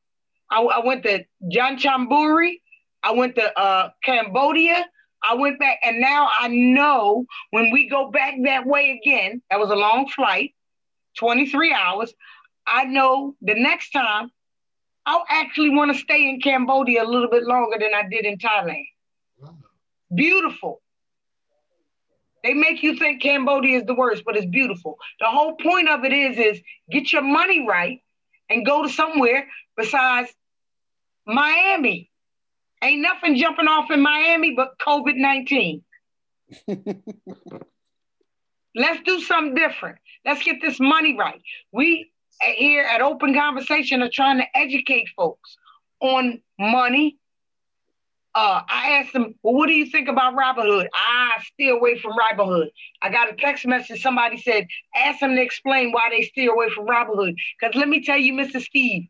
I, 0.50 0.62
I 0.62 0.84
went 0.84 1.02
to 1.04 1.24
Janchamburi. 1.52 2.60
I 3.02 3.12
went 3.12 3.36
to 3.36 3.58
uh, 3.58 3.90
Cambodia. 4.02 4.86
I 5.22 5.34
went 5.34 5.58
back, 5.58 5.78
and 5.84 6.00
now 6.00 6.30
I 6.38 6.48
know 6.48 7.26
when 7.50 7.70
we 7.70 7.88
go 7.88 8.10
back 8.10 8.34
that 8.44 8.66
way 8.66 8.98
again, 9.02 9.42
that 9.50 9.60
was 9.60 9.70
a 9.70 9.74
long 9.74 10.08
flight, 10.08 10.54
23 11.20 11.72
hours. 11.72 12.12
I 12.66 12.84
know 12.84 13.36
the 13.40 13.54
next 13.54 13.90
time 13.90 14.30
I'll 15.06 15.24
actually 15.28 15.70
want 15.70 15.92
to 15.92 15.98
stay 15.98 16.28
in 16.28 16.40
Cambodia 16.40 17.04
a 17.04 17.08
little 17.08 17.28
bit 17.30 17.44
longer 17.44 17.78
than 17.78 17.94
I 17.94 18.08
did 18.08 18.24
in 18.24 18.38
Thailand. 18.38 18.86
Wow. 19.38 19.56
Beautiful. 20.14 20.82
They 22.42 22.54
make 22.54 22.82
you 22.82 22.96
think 22.96 23.22
Cambodia 23.22 23.78
is 23.78 23.84
the 23.84 23.94
worst, 23.94 24.24
but 24.24 24.36
it's 24.36 24.46
beautiful. 24.46 24.96
The 25.20 25.26
whole 25.26 25.56
point 25.56 25.88
of 25.90 26.04
it 26.04 26.12
is, 26.12 26.38
is 26.38 26.62
get 26.90 27.12
your 27.12 27.22
money 27.22 27.66
right 27.66 28.00
and 28.48 28.64
go 28.64 28.82
to 28.82 28.88
somewhere 28.88 29.46
besides 29.76 30.30
Miami. 31.26 32.10
Ain't 32.82 33.02
nothing 33.02 33.36
jumping 33.36 33.68
off 33.68 33.90
in 33.90 34.00
Miami 34.00 34.54
but 34.54 34.78
COVID 34.78 35.16
19. 35.16 35.82
Let's 38.74 39.02
do 39.04 39.20
something 39.20 39.54
different. 39.54 39.98
Let's 40.24 40.42
get 40.42 40.60
this 40.60 40.78
money 40.78 41.16
right. 41.16 41.40
We 41.72 42.10
here 42.42 42.84
at 42.84 43.00
Open 43.00 43.34
Conversation 43.34 44.02
are 44.02 44.10
trying 44.12 44.38
to 44.38 44.46
educate 44.54 45.08
folks 45.16 45.56
on 46.00 46.40
money. 46.58 47.16
Uh, 48.34 48.62
I 48.68 49.00
asked 49.00 49.12
them, 49.12 49.34
well, 49.42 49.54
what 49.54 49.66
do 49.66 49.72
you 49.72 49.86
think 49.86 50.08
about 50.08 50.36
Robinhood? 50.36 50.86
I 50.94 51.42
stay 51.52 51.68
away 51.68 51.98
from 51.98 52.12
Robinhood. 52.12 52.68
I 53.02 53.10
got 53.10 53.32
a 53.32 53.34
text 53.34 53.66
message. 53.66 54.02
Somebody 54.02 54.36
said, 54.40 54.68
ask 54.94 55.18
them 55.18 55.34
to 55.34 55.42
explain 55.42 55.90
why 55.90 56.10
they 56.10 56.22
stay 56.22 56.46
away 56.46 56.70
from 56.70 56.86
Robinhood. 56.86 57.34
Because 57.60 57.74
let 57.74 57.88
me 57.88 58.04
tell 58.04 58.18
you, 58.18 58.32
Mr. 58.34 58.60
Steve, 58.60 59.08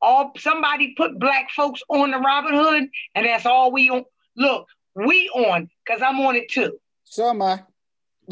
all 0.00 0.32
somebody 0.38 0.94
put 0.96 1.18
black 1.18 1.50
folks 1.50 1.82
on 1.88 2.12
the 2.12 2.16
Robinhood, 2.16 2.88
and 3.14 3.26
that's 3.26 3.44
all 3.44 3.72
we 3.72 3.90
on. 3.90 4.04
Look, 4.36 4.66
we 4.94 5.28
on 5.34 5.68
because 5.84 6.00
I'm 6.02 6.20
on 6.20 6.34
it 6.36 6.50
too. 6.50 6.78
So 7.04 7.28
am 7.28 7.42
I. 7.42 7.60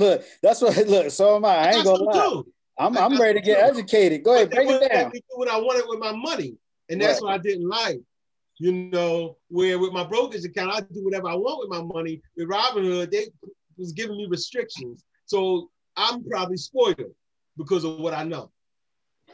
Look, 0.00 0.24
that's 0.42 0.62
what. 0.62 0.76
Look, 0.88 1.10
so 1.10 1.36
am 1.36 1.44
I. 1.44 1.56
I 1.56 1.70
ain't 1.72 1.84
gonna 1.84 2.02
lie. 2.02 2.28
Too. 2.28 2.46
I'm, 2.78 2.96
I'm 2.96 3.20
ready 3.20 3.40
to 3.40 3.44
get 3.44 3.62
educated. 3.62 4.24
Go 4.24 4.34
ahead, 4.34 4.50
break 4.50 4.68
it 4.70 4.90
down. 4.90 5.10
do 5.10 5.20
what 5.34 5.48
I 5.48 5.58
wanted 5.58 5.84
with 5.86 5.98
my 5.98 6.12
money, 6.12 6.56
and 6.88 7.00
that's 7.00 7.20
right. 7.20 7.22
what 7.22 7.34
I 7.34 7.38
didn't 7.38 7.68
like. 7.68 8.00
You 8.58 8.72
know, 8.72 9.36
where 9.48 9.78
with 9.78 9.92
my 9.92 10.04
brokerage 10.04 10.44
account, 10.44 10.72
I 10.74 10.80
do 10.80 11.04
whatever 11.04 11.28
I 11.28 11.34
want 11.34 11.60
with 11.60 11.78
my 11.78 11.84
money. 11.84 12.22
With 12.36 12.48
Robinhood, 12.48 13.10
they 13.10 13.26
was 13.76 13.92
giving 13.92 14.16
me 14.16 14.26
restrictions, 14.28 15.04
so 15.26 15.70
I'm 15.96 16.24
probably 16.24 16.56
spoiled 16.56 17.14
because 17.58 17.84
of 17.84 18.00
what 18.00 18.14
I 18.14 18.24
know. 18.24 18.50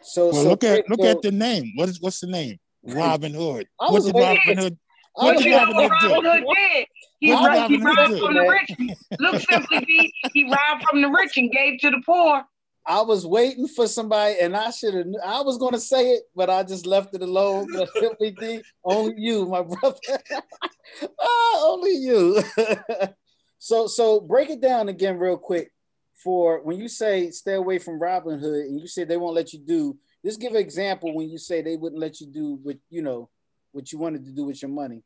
So, 0.03 0.31
well, 0.31 0.43
so 0.43 0.49
look 0.49 0.65
at 0.65 0.89
look 0.91 1.01
so, 1.01 1.09
at 1.09 1.23
the 1.23 1.33
name. 1.33 1.73
What 1.77 1.89
is 1.89 2.01
what's 2.01 2.21
the 2.21 2.27
name? 2.27 2.59
Robin 2.83 3.33
Hood. 3.33 3.69
What's 3.79 4.11
Robin 4.11 4.59
Hood? 4.59 4.79
What 5.17 5.37
Hood 5.37 5.45
do? 5.45 5.57
Robin 5.57 6.25
Hood 6.25 6.45
did. 6.55 6.87
He, 7.21 7.33
robbed, 7.33 7.71
he 7.71 7.83
robbed 7.83 8.19
from 8.19 8.35
the 8.35 8.43
rich. 8.43 8.97
Look 9.19 9.41
simply, 9.41 9.81
be 9.87 10.13
he 10.35 10.45
robbed 10.45 10.85
from 10.89 11.01
the 11.01 11.09
rich 11.09 11.39
and 11.39 11.51
gave 11.51 11.81
to 11.81 11.91
the 11.91 12.03
poor. 12.05 12.43
I 12.87 13.01
was 13.01 13.27
waiting 13.27 13.67
for 13.67 13.89
somebody, 13.89 14.39
and 14.41 14.55
I 14.55 14.71
should 14.71 14.95
have. 14.95 15.07
I 15.25 15.41
was 15.41 15.57
going 15.57 15.73
to 15.73 15.81
say 15.81 16.13
it, 16.13 16.25
but 16.37 16.51
I 16.51 16.63
just 16.63 16.87
left 16.87 17.15
it 17.15 17.23
alone. 17.23 17.67
only 18.85 19.15
you, 19.17 19.47
my 19.47 19.63
brother. 19.63 19.99
ah, 21.21 21.63
only 21.63 21.95
you. 21.95 22.43
so, 23.59 23.87
so 23.87 24.21
break 24.21 24.51
it 24.51 24.61
down 24.61 24.91
again, 24.91 25.19
real 25.19 25.39
quick 25.39 25.73
for 26.23 26.63
when 26.63 26.79
you 26.79 26.89
say 26.89 27.31
stay 27.31 27.55
away 27.55 27.79
from 27.79 27.99
Robin 27.99 28.39
Hood, 28.39 28.67
and 28.67 28.81
you 28.81 28.87
say 28.87 29.05
they 29.05 29.17
won't 29.17 29.35
let 29.35 29.53
you 29.53 29.59
do, 29.59 29.97
just 30.25 30.41
give 30.41 30.53
an 30.53 30.61
example 30.61 31.15
when 31.15 31.31
you 31.31 31.39
say 31.39 31.63
they 31.63 31.77
wouldn't 31.77 32.01
let 32.01 32.21
you 32.21 32.27
do 32.27 32.59
what 32.63 32.77
you 32.91 33.03
know 33.03 33.31
what 33.77 33.93
you 33.93 33.99
wanted 33.99 34.25
to 34.25 34.33
do 34.33 34.45
with 34.45 34.61
your 34.63 34.71
money. 34.71 35.03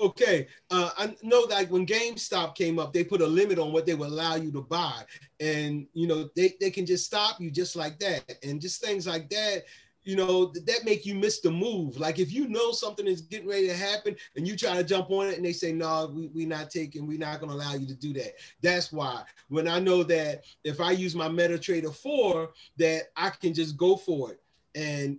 Okay, 0.00 0.48
uh, 0.70 0.90
I 0.98 1.14
know 1.22 1.46
that 1.46 1.70
when 1.70 1.86
GameStop 1.86 2.56
came 2.56 2.78
up, 2.80 2.92
they 2.92 3.04
put 3.04 3.20
a 3.20 3.26
limit 3.26 3.58
on 3.58 3.72
what 3.72 3.86
they 3.86 3.94
would 3.94 4.08
allow 4.08 4.34
you 4.34 4.50
to 4.52 4.62
buy, 4.62 5.04
and 5.38 5.86
you 5.92 6.08
know 6.08 6.28
they, 6.34 6.54
they 6.60 6.70
can 6.70 6.86
just 6.86 7.04
stop 7.04 7.40
you 7.40 7.50
just 7.50 7.76
like 7.76 8.00
that, 8.00 8.38
and 8.42 8.60
just 8.60 8.82
things 8.82 9.06
like 9.06 9.28
that 9.30 9.62
you 10.04 10.16
know, 10.16 10.46
that 10.46 10.84
make 10.84 11.06
you 11.06 11.14
miss 11.14 11.40
the 11.40 11.50
move. 11.50 11.98
Like 11.98 12.18
if 12.18 12.32
you 12.32 12.48
know 12.48 12.72
something 12.72 13.06
is 13.06 13.20
getting 13.20 13.48
ready 13.48 13.68
to 13.68 13.76
happen 13.76 14.16
and 14.36 14.46
you 14.46 14.56
try 14.56 14.74
to 14.74 14.84
jump 14.84 15.10
on 15.10 15.28
it 15.28 15.36
and 15.36 15.44
they 15.44 15.52
say, 15.52 15.72
no, 15.72 16.10
we, 16.12 16.28
we're 16.28 16.48
not 16.48 16.70
taking, 16.70 17.06
we're 17.06 17.18
not 17.18 17.40
gonna 17.40 17.52
allow 17.52 17.74
you 17.74 17.86
to 17.86 17.94
do 17.94 18.12
that. 18.14 18.32
That's 18.62 18.92
why 18.92 19.22
when 19.48 19.68
I 19.68 19.78
know 19.78 20.02
that 20.04 20.44
if 20.64 20.80
I 20.80 20.90
use 20.90 21.14
my 21.14 21.28
MetaTrader 21.28 21.94
4, 21.94 22.50
that 22.78 23.02
I 23.16 23.30
can 23.30 23.54
just 23.54 23.76
go 23.76 23.96
for 23.96 24.32
it. 24.32 24.40
And 24.74 25.18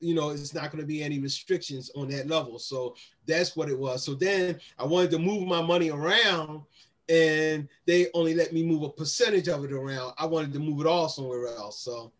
you 0.00 0.14
know, 0.14 0.30
it's 0.30 0.54
not 0.54 0.70
gonna 0.70 0.84
be 0.84 1.02
any 1.02 1.18
restrictions 1.18 1.90
on 1.96 2.08
that 2.08 2.28
level. 2.28 2.58
So 2.58 2.94
that's 3.26 3.56
what 3.56 3.68
it 3.68 3.78
was. 3.78 4.04
So 4.04 4.14
then 4.14 4.58
I 4.78 4.84
wanted 4.84 5.10
to 5.12 5.18
move 5.18 5.46
my 5.46 5.62
money 5.62 5.90
around 5.90 6.62
and 7.08 7.68
they 7.86 8.08
only 8.14 8.34
let 8.34 8.52
me 8.52 8.64
move 8.64 8.82
a 8.82 8.88
percentage 8.88 9.48
of 9.48 9.64
it 9.64 9.72
around. 9.72 10.14
I 10.18 10.26
wanted 10.26 10.52
to 10.54 10.58
move 10.58 10.80
it 10.80 10.86
all 10.86 11.08
somewhere 11.08 11.46
else. 11.46 11.80
So 11.80 12.12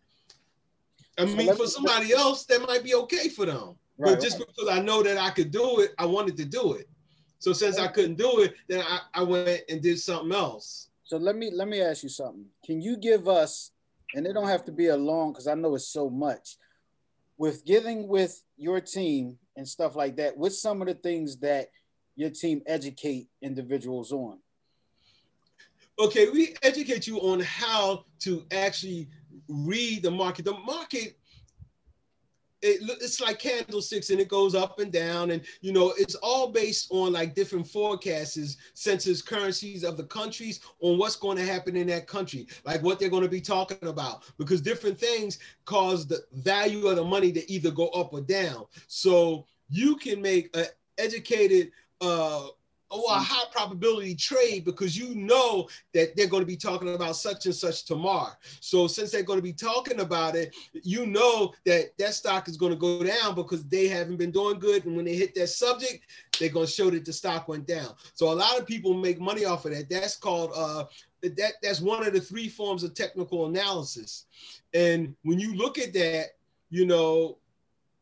I 1.19 1.25
mean, 1.27 1.47
so 1.49 1.57
for 1.57 1.67
somebody 1.67 2.13
else, 2.13 2.45
that 2.47 2.67
might 2.67 2.83
be 2.83 2.95
okay 2.95 3.29
for 3.29 3.47
them. 3.47 3.77
Right, 3.97 4.15
but 4.15 4.21
just 4.21 4.39
right. 4.39 4.49
because 4.49 4.69
I 4.69 4.81
know 4.83 5.03
that 5.03 5.17
I 5.17 5.31
could 5.31 5.51
do 5.51 5.81
it, 5.81 5.95
I 5.99 6.07
wanted 6.07 6.37
to 6.39 6.45
do 6.45 6.73
it. 6.73 6.89
So 7.39 7.53
since 7.53 7.79
I 7.79 7.89
couldn't 7.89 8.17
do 8.17 8.41
it, 8.41 8.55
then 8.69 8.83
I, 8.83 9.01
I 9.15 9.23
went 9.23 9.63
and 9.69 9.81
did 9.81 10.01
something 10.01 10.33
else. 10.33 10.89
So 11.05 11.17
let 11.17 11.37
me 11.37 11.51
let 11.53 11.69
me 11.69 11.81
ask 11.83 12.03
you 12.03 12.09
something. 12.09 12.47
Can 12.65 12.81
you 12.81 12.97
give 12.97 13.29
us, 13.29 13.71
and 14.15 14.27
it 14.27 14.33
don't 14.33 14.49
have 14.49 14.65
to 14.65 14.73
be 14.73 14.87
a 14.87 14.97
long 14.97 15.33
because 15.33 15.47
I 15.47 15.55
know 15.55 15.75
it's 15.75 15.89
so 15.89 16.09
much, 16.09 16.57
with 17.37 17.65
getting 17.65 18.09
with 18.09 18.43
your 18.57 18.81
team 18.81 19.39
and 19.57 19.67
stuff 19.67 19.97
like 19.97 20.17
that, 20.17 20.37
what's 20.37 20.61
some 20.61 20.81
of 20.81 20.89
the 20.89 20.95
things 20.95 21.39
that 21.39 21.69
your 22.17 22.31
team 22.31 22.63
educate 22.67 23.29
individuals 23.43 24.13
on? 24.13 24.39
Okay, 25.99 26.29
we 26.31 26.55
educate 26.63 27.07
you 27.07 27.19
on 27.19 27.41
how 27.41 28.05
to 28.21 28.45
actually 28.51 29.09
read 29.49 30.03
the 30.03 30.11
market. 30.11 30.45
The 30.45 30.59
market, 30.59 31.17
it, 32.65 32.99
it's 33.01 33.21
like 33.21 33.39
candlesticks 33.39 34.11
and 34.11 34.21
it 34.21 34.29
goes 34.29 34.55
up 34.55 34.79
and 34.79 34.91
down. 34.91 35.31
And, 35.31 35.43
you 35.61 35.73
know, 35.73 35.93
it's 35.99 36.15
all 36.17 36.51
based 36.51 36.89
on 36.91 37.13
like 37.13 37.35
different 37.35 37.69
forecasts, 37.69 38.57
census 38.75 39.21
currencies 39.21 39.85
of 39.85 39.97
the 39.97 40.05
countries 40.05 40.61
on 40.81 40.99
what's 40.99 41.17
going 41.17 41.37
to 41.37 41.45
happen 41.45 41.77
in 41.77 41.87
that 41.89 42.07
country, 42.07 42.47
like 42.65 42.83
what 42.83 42.99
they're 42.99 43.11
going 43.11 43.23
to 43.23 43.29
be 43.29 43.41
talking 43.41 43.89
about, 43.89 44.25
because 44.39 44.61
different 44.61 44.99
things 44.99 45.39
cause 45.67 46.07
the 46.07 46.21
value 46.33 46.87
of 46.87 46.97
the 46.97 47.05
money 47.05 47.31
to 47.33 47.53
either 47.53 47.71
go 47.71 47.89
up 47.89 48.13
or 48.13 48.23
down. 48.23 48.65
So 48.87 49.47
you 49.69 49.97
can 49.97 50.23
make 50.23 50.57
an 50.57 50.67
educated, 50.99 51.71
uh, 52.01 52.47
or 52.95 53.11
a 53.11 53.19
high 53.19 53.45
probability 53.51 54.15
trade 54.15 54.65
because 54.65 54.97
you 54.97 55.15
know 55.15 55.69
that 55.93 56.17
they're 56.17 56.29
going 56.29 56.43
to 56.43 56.47
be 56.47 56.57
talking 56.57 56.95
about 56.95 57.17
such 57.17 57.47
and 57.47 57.55
such 57.55 57.85
tomorrow. 57.85 58.33
So 58.61 58.87
since 58.87 59.11
they're 59.11 59.23
going 59.23 59.39
to 59.39 59.43
be 59.43 59.53
talking 59.53 60.01
about 60.01 60.37
it, 60.37 60.55
you 60.73 61.07
know 61.07 61.53
that 61.67 61.97
that 61.99 62.15
stock 62.15 62.49
is 62.49 62.57
going 62.57 62.73
to 62.73 62.79
go 62.79 63.03
down 63.03 63.35
because 63.35 63.65
they 63.65 63.89
haven't 63.89 64.17
been 64.17 64.31
doing 64.31 64.59
good. 64.59 64.85
And 64.85 64.97
when 64.97 65.05
they 65.05 65.17
hit 65.17 65.35
that 65.35 65.49
subject, 65.49 66.05
they're 66.39 66.49
going 66.49 66.67
to 66.67 66.73
show 66.73 66.91
that 66.91 67.05
the 67.05 67.13
stock 67.13 67.49
went 67.49 67.67
down. 67.67 67.95
So 68.15 68.33
a 68.33 68.35
lot 68.35 68.59
of 68.59 68.67
people 68.67 68.95
make 68.95 69.21
money 69.21 69.45
off 69.45 69.65
of 69.65 69.73
that. 69.73 69.91
That's 69.91 70.17
called 70.17 70.53
uh, 70.55 70.85
that. 71.23 71.55
That's 71.63 71.81
one 71.81 72.07
of 72.07 72.13
the 72.13 72.21
three 72.21 72.49
forms 72.49 72.85
of 72.85 72.95
technical 72.95 73.47
analysis. 73.47 74.27
And 74.73 75.15
when 75.23 75.41
you 75.41 75.55
look 75.55 75.79
at 75.79 75.93
that, 75.95 76.31
you 76.71 76.87
know, 76.87 77.39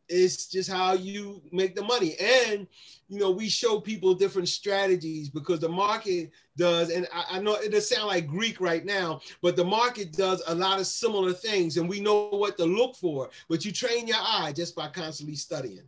it's 0.09 0.47
just 0.47 0.71
how 0.71 0.95
you 0.95 1.43
make 1.53 1.75
the 1.75 1.83
money. 1.83 2.17
And 2.21 2.67
you 3.09 3.19
know, 3.19 3.31
we 3.31 3.49
show 3.49 3.79
people 3.79 4.15
different 4.15 4.49
strategies 4.49 5.29
because 5.29 5.61
the 5.61 5.69
market 5.69 6.31
does, 6.57 6.91
and 6.91 7.07
I, 7.13 7.37
I, 7.37 7.41
know 7.41 7.55
it 7.55 7.71
does 7.71 7.89
sound 7.89 8.07
like 8.09 8.27
Greek 8.27 8.61
right 8.61 8.85
now, 8.85 9.21
but 9.43 9.55
the 9.55 9.65
market 9.65 10.13
does 10.13 10.43
a 10.47 10.55
lot 10.55 10.81
of 10.81 10.87
similar 10.87 11.33
things, 11.33 11.77
and 11.77 11.89
we 11.89 12.01
know 12.01 12.29
what 12.29 12.57
to 12.57 12.65
look 12.65 12.97
for. 12.97 13.29
But 13.49 13.65
you 13.65 13.73
train 13.73 14.07
your 14.07 14.17
eye 14.19 14.53
just 14.57 14.75
by 14.75 14.89
constantly 14.89 15.37
studying. 15.37 15.85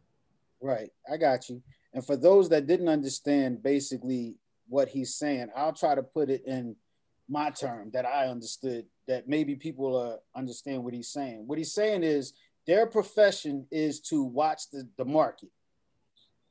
Right, 0.61 0.91
I 1.11 1.17
got 1.17 1.49
you. 1.49 1.63
And 1.95 2.05
for 2.05 2.17
those 2.17 2.49
that 2.51 2.67
didn't 2.67 2.89
understand 2.89 3.63
basically 3.63 4.37
what 4.69 4.89
he's 4.89 5.15
saying, 5.15 5.49
I'll 5.57 5.73
try 5.73 5.95
to 5.95 6.03
put 6.03 6.29
it 6.29 6.45
in 6.47 6.77
my 7.29 7.51
term 7.51 7.91
that 7.93 8.05
I 8.05 8.27
understood 8.27 8.85
that 9.07 9.29
maybe 9.29 9.55
people 9.55 9.97
uh, 9.97 10.39
understand 10.39 10.85
what 10.85 10.95
he's 10.95 11.09
saying. 11.09 11.47
What 11.47 11.59
he's 11.59 11.73
saying 11.73 12.03
is 12.03 12.35
their 12.67 12.87
profession 12.87 13.67
is 13.71 14.01
to 14.01 14.23
watch 14.23 14.71
the, 14.71 14.89
the 14.97 15.05
market. 15.05 15.51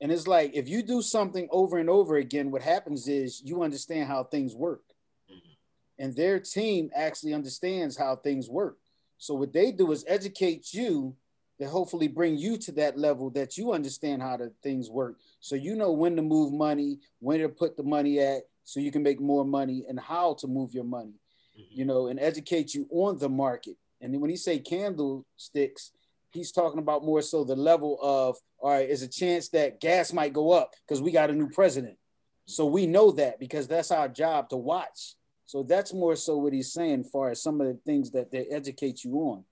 And 0.02 0.12
it's 0.12 0.28
like 0.28 0.52
if 0.54 0.68
you 0.68 0.84
do 0.84 1.02
something 1.02 1.48
over 1.52 1.78
and 1.78 1.90
over 1.90 2.18
again, 2.18 2.52
what 2.52 2.62
happens 2.62 3.08
is 3.08 3.42
you 3.44 3.64
understand 3.64 4.08
how 4.08 4.24
things 4.24 4.54
work. 4.54 4.84
Mm-hmm. 5.32 6.04
And 6.04 6.16
their 6.16 6.40
team 6.40 6.90
actually 6.96 7.34
understands 7.34 7.98
how 7.98 8.18
things 8.18 8.50
work. 8.50 8.78
So 9.18 9.34
what 9.34 9.54
they 9.54 9.72
do 9.72 9.92
is 9.92 10.04
educate 10.08 10.74
you 10.74 11.16
to 11.60 11.70
hopefully 11.70 12.08
bring 12.08 12.38
you 12.38 12.58
to 12.58 12.72
that 12.74 12.98
level 12.98 13.30
that 13.32 13.58
you 13.58 13.72
understand 13.72 14.22
how 14.22 14.38
the 14.38 14.52
things 14.62 14.90
work. 14.90 15.20
So 15.40 15.56
you 15.56 15.76
know 15.76 15.92
when 15.92 16.16
to 16.18 16.22
move 16.22 16.52
money, 16.52 17.00
when 17.20 17.40
to 17.40 17.50
put 17.50 17.78
the 17.78 17.84
money 17.84 18.20
at, 18.20 18.42
so 18.66 18.80
you 18.80 18.92
can 18.92 19.04
make 19.04 19.22
more 19.22 19.46
money 19.46 19.86
and 19.88 20.00
how 20.00 20.34
to 20.36 20.48
move 20.48 20.74
your 20.74 20.84
money, 20.84 21.14
mm-hmm. 21.58 21.80
you 21.80 21.86
know, 21.86 22.08
and 22.08 22.20
educate 22.20 22.74
you 22.74 22.88
on 22.92 23.18
the 23.18 23.30
market. 23.30 23.78
And 24.02 24.20
when 24.20 24.30
he 24.30 24.36
say 24.36 24.60
candlesticks, 24.60 25.92
he's 26.34 26.52
talking 26.52 26.80
about 26.80 27.06
more 27.06 27.22
so 27.22 27.44
the 27.44 27.56
level 27.56 27.98
of 28.02 28.38
all 28.60 28.72
right, 28.72 28.90
is 28.90 29.02
a 29.02 29.08
chance 29.08 29.50
that 29.50 29.80
gas 29.80 30.14
might 30.14 30.34
go 30.34 30.52
up 30.52 30.74
because 30.88 31.02
we 31.02 31.12
got 31.12 31.30
a 31.30 31.34
new 31.34 31.50
president. 31.50 31.98
So 32.46 32.66
we 32.66 32.88
know 32.88 33.12
that 33.12 33.40
because 33.40 33.68
that's 33.68 33.92
our 33.92 34.08
job 34.08 34.50
to 34.50 34.58
watch. 34.58 35.16
So 35.46 35.64
that's 35.64 35.94
more 35.94 36.16
so 36.16 36.38
what 36.38 36.54
he's 36.54 36.74
saying, 36.74 37.04
far 37.06 37.32
as 37.32 37.44
some 37.44 37.62
of 37.62 37.68
the 37.68 37.78
things 37.86 38.12
that 38.12 38.32
they 38.32 38.46
educate 38.48 39.04
you 39.04 39.16
on. 39.16 39.44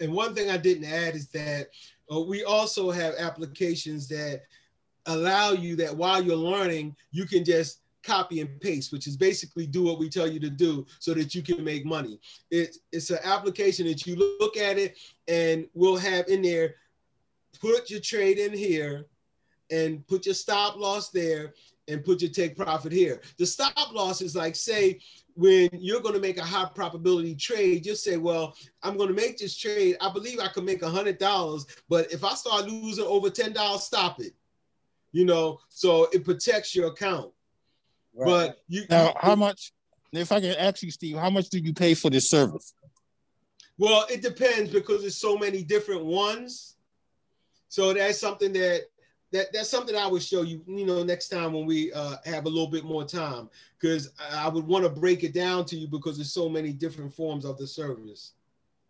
And 0.00 0.12
one 0.12 0.34
thing 0.34 0.50
I 0.50 0.56
didn't 0.56 0.84
add 0.84 1.14
is 1.14 1.28
that 1.28 1.68
uh, 2.12 2.20
we 2.20 2.44
also 2.44 2.90
have 2.90 3.14
applications 3.18 4.08
that 4.08 4.42
allow 5.06 5.52
you 5.52 5.76
that 5.76 5.96
while 5.96 6.22
you're 6.22 6.36
learning, 6.36 6.96
you 7.12 7.24
can 7.24 7.44
just 7.44 7.80
copy 8.06 8.40
and 8.40 8.60
paste, 8.60 8.92
which 8.92 9.06
is 9.06 9.16
basically 9.16 9.66
do 9.66 9.82
what 9.82 9.98
we 9.98 10.08
tell 10.08 10.26
you 10.26 10.38
to 10.40 10.50
do 10.50 10.86
so 11.00 11.12
that 11.14 11.34
you 11.34 11.42
can 11.42 11.64
make 11.64 11.84
money. 11.84 12.20
It, 12.50 12.76
it's 12.92 13.10
an 13.10 13.18
application 13.24 13.86
that 13.86 14.06
you 14.06 14.16
look 14.40 14.56
at 14.56 14.78
it 14.78 14.96
and 15.28 15.66
we'll 15.74 15.96
have 15.96 16.28
in 16.28 16.42
there, 16.42 16.76
put 17.60 17.90
your 17.90 18.00
trade 18.00 18.38
in 18.38 18.52
here 18.52 19.06
and 19.70 20.06
put 20.06 20.26
your 20.26 20.34
stop 20.34 20.76
loss 20.76 21.10
there 21.10 21.54
and 21.88 22.04
put 22.04 22.20
your 22.20 22.30
take 22.30 22.56
profit 22.56 22.92
here. 22.92 23.20
The 23.38 23.46
stop 23.46 23.92
loss 23.92 24.20
is 24.20 24.36
like, 24.36 24.56
say, 24.56 25.00
when 25.34 25.68
you're 25.72 26.00
going 26.00 26.14
to 26.14 26.20
make 26.20 26.38
a 26.38 26.44
high 26.44 26.68
probability 26.74 27.34
trade, 27.34 27.84
just 27.84 28.02
say, 28.02 28.16
well, 28.16 28.56
I'm 28.82 28.96
going 28.96 29.08
to 29.08 29.14
make 29.14 29.38
this 29.38 29.56
trade. 29.56 29.96
I 30.00 30.10
believe 30.10 30.40
I 30.40 30.48
can 30.48 30.64
make 30.64 30.82
a 30.82 30.88
hundred 30.88 31.18
dollars, 31.18 31.66
but 31.88 32.10
if 32.12 32.24
I 32.24 32.34
start 32.34 32.66
losing 32.66 33.04
over 33.04 33.30
ten 33.30 33.52
dollars, 33.52 33.82
stop 33.82 34.20
it. 34.20 34.32
You 35.12 35.24
know, 35.24 35.60
so 35.68 36.08
it 36.12 36.24
protects 36.24 36.74
your 36.74 36.88
account. 36.88 37.32
Right. 38.16 38.26
But 38.26 38.62
you 38.68 38.84
now, 38.88 39.14
how 39.20 39.36
much? 39.36 39.72
If 40.12 40.32
I 40.32 40.40
can 40.40 40.54
ask 40.54 40.82
you, 40.82 40.90
Steve, 40.90 41.16
how 41.16 41.28
much 41.28 41.50
do 41.50 41.58
you 41.58 41.74
pay 41.74 41.94
for 41.94 42.08
this 42.08 42.30
service? 42.30 42.72
Well, 43.76 44.06
it 44.08 44.22
depends 44.22 44.70
because 44.70 45.02
there's 45.02 45.18
so 45.18 45.36
many 45.36 45.62
different 45.62 46.04
ones. 46.04 46.76
So 47.68 47.92
that's 47.92 48.18
something 48.18 48.52
that 48.54 48.82
that 49.32 49.52
that's 49.52 49.68
something 49.68 49.94
I 49.94 50.06
would 50.06 50.22
show 50.22 50.42
you, 50.42 50.62
you 50.66 50.86
know, 50.86 51.02
next 51.02 51.28
time 51.28 51.52
when 51.52 51.66
we 51.66 51.92
uh, 51.92 52.16
have 52.24 52.46
a 52.46 52.48
little 52.48 52.68
bit 52.68 52.84
more 52.84 53.04
time, 53.04 53.50
because 53.78 54.12
I 54.32 54.48
would 54.48 54.66
want 54.66 54.84
to 54.84 54.90
break 54.90 55.24
it 55.24 55.34
down 55.34 55.66
to 55.66 55.76
you 55.76 55.88
because 55.88 56.16
there's 56.16 56.32
so 56.32 56.48
many 56.48 56.72
different 56.72 57.12
forms 57.12 57.44
of 57.44 57.58
the 57.58 57.66
service 57.66 58.32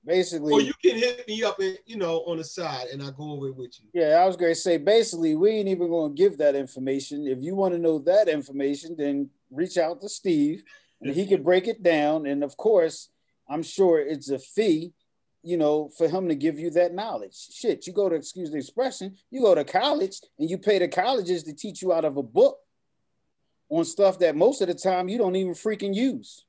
basically 0.07 0.53
or 0.53 0.61
you 0.61 0.73
can 0.83 0.97
hit 0.97 1.27
me 1.27 1.43
up 1.43 1.59
and 1.59 1.79
you 1.85 1.97
know 1.97 2.21
on 2.27 2.37
the 2.37 2.45
side 2.45 2.87
and 2.93 3.03
i 3.03 3.11
go 3.11 3.33
over 3.33 3.49
it 3.49 3.57
with 3.57 3.79
you. 3.81 3.89
Yeah 3.93 4.17
i 4.17 4.27
was 4.27 4.37
going 4.37 4.53
to 4.53 4.61
say 4.61 4.79
basically 4.79 5.35
we 5.35 5.51
ain't 5.51 5.69
even 5.69 5.89
going 5.89 6.15
to 6.15 6.23
give 6.23 6.39
that 6.39 6.55
information. 6.55 7.27
If 7.27 7.43
you 7.43 7.55
want 7.57 7.75
to 7.75 7.79
know 7.79 7.99
that 8.01 8.29
information 8.29 8.95
then 8.97 9.31
reach 9.51 9.77
out 9.77 10.01
to 10.01 10.09
steve 10.09 10.63
and 11.03 11.15
he 11.15 11.27
can 11.27 11.43
break 11.43 11.67
it 11.67 11.83
down. 11.83 12.27
And 12.27 12.45
of 12.45 12.57
course 12.57 13.11
i'm 13.49 13.63
sure 13.63 14.01
it's 14.01 14.31
a 14.31 14.39
fee 14.39 14.93
you 15.43 15.57
know 15.57 15.91
for 15.99 16.09
him 16.09 16.29
to 16.29 16.35
give 16.35 16.59
you 16.59 16.71
that 16.71 16.95
knowledge. 16.95 17.37
Shit 17.53 17.87
you 17.87 17.93
go 17.93 18.09
to 18.09 18.15
excuse 18.15 18.51
the 18.51 18.59
expression 18.59 19.17
you 19.31 19.43
go 19.43 19.55
to 19.55 19.65
college 19.65 20.21
and 20.39 20.49
you 20.49 20.57
pay 20.57 20.79
the 20.79 20.89
colleges 20.89 21.43
to 21.45 21.53
teach 21.53 21.83
you 21.83 21.93
out 21.93 22.05
of 22.05 22.17
a 22.17 22.23
book 22.23 22.59
on 23.69 23.85
stuff 23.85 24.21
that 24.21 24.37
most 24.37 24.61
of 24.63 24.69
the 24.69 24.75
time 24.75 25.09
you 25.09 25.19
don't 25.19 25.35
even 25.35 25.53
freaking 25.53 25.95
use 25.95 26.46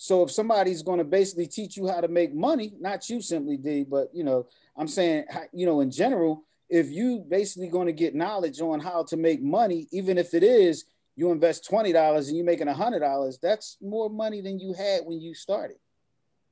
so 0.00 0.22
if 0.22 0.30
somebody's 0.30 0.82
going 0.82 0.98
to 0.98 1.04
basically 1.04 1.48
teach 1.48 1.76
you 1.76 1.88
how 1.88 2.00
to 2.00 2.06
make 2.06 2.32
money, 2.32 2.72
not 2.78 3.10
you 3.10 3.20
simply 3.20 3.56
D, 3.56 3.84
but 3.84 4.08
you 4.14 4.22
know, 4.22 4.46
I'm 4.76 4.86
saying, 4.86 5.24
you 5.52 5.66
know, 5.66 5.80
in 5.80 5.90
general, 5.90 6.44
if 6.70 6.88
you 6.88 7.18
basically 7.28 7.66
going 7.66 7.88
to 7.88 7.92
get 7.92 8.14
knowledge 8.14 8.60
on 8.60 8.78
how 8.78 9.02
to 9.04 9.16
make 9.16 9.42
money, 9.42 9.88
even 9.90 10.16
if 10.16 10.34
it 10.34 10.44
is 10.44 10.84
you 11.16 11.32
invest 11.32 11.68
twenty 11.68 11.92
dollars 11.92 12.28
and 12.28 12.36
you're 12.36 12.46
making 12.46 12.68
a 12.68 12.74
hundred 12.74 13.00
dollars, 13.00 13.40
that's 13.42 13.76
more 13.82 14.08
money 14.08 14.40
than 14.40 14.60
you 14.60 14.72
had 14.72 15.00
when 15.04 15.20
you 15.20 15.34
started. 15.34 15.78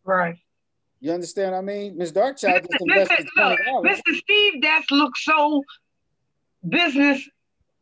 Right. 0.05 0.37
You 0.99 1.13
understand 1.13 1.53
what 1.53 1.59
I 1.59 1.61
mean? 1.61 1.97
Ms. 1.97 2.13
Darkchild 2.13 2.67
just 2.69 2.81
invested 2.81 3.29
$20. 3.39 3.59
Mr. 3.85 4.15
Steve, 4.15 4.63
that 4.63 4.83
looks 4.91 5.25
so 5.25 5.63
business 6.69 7.29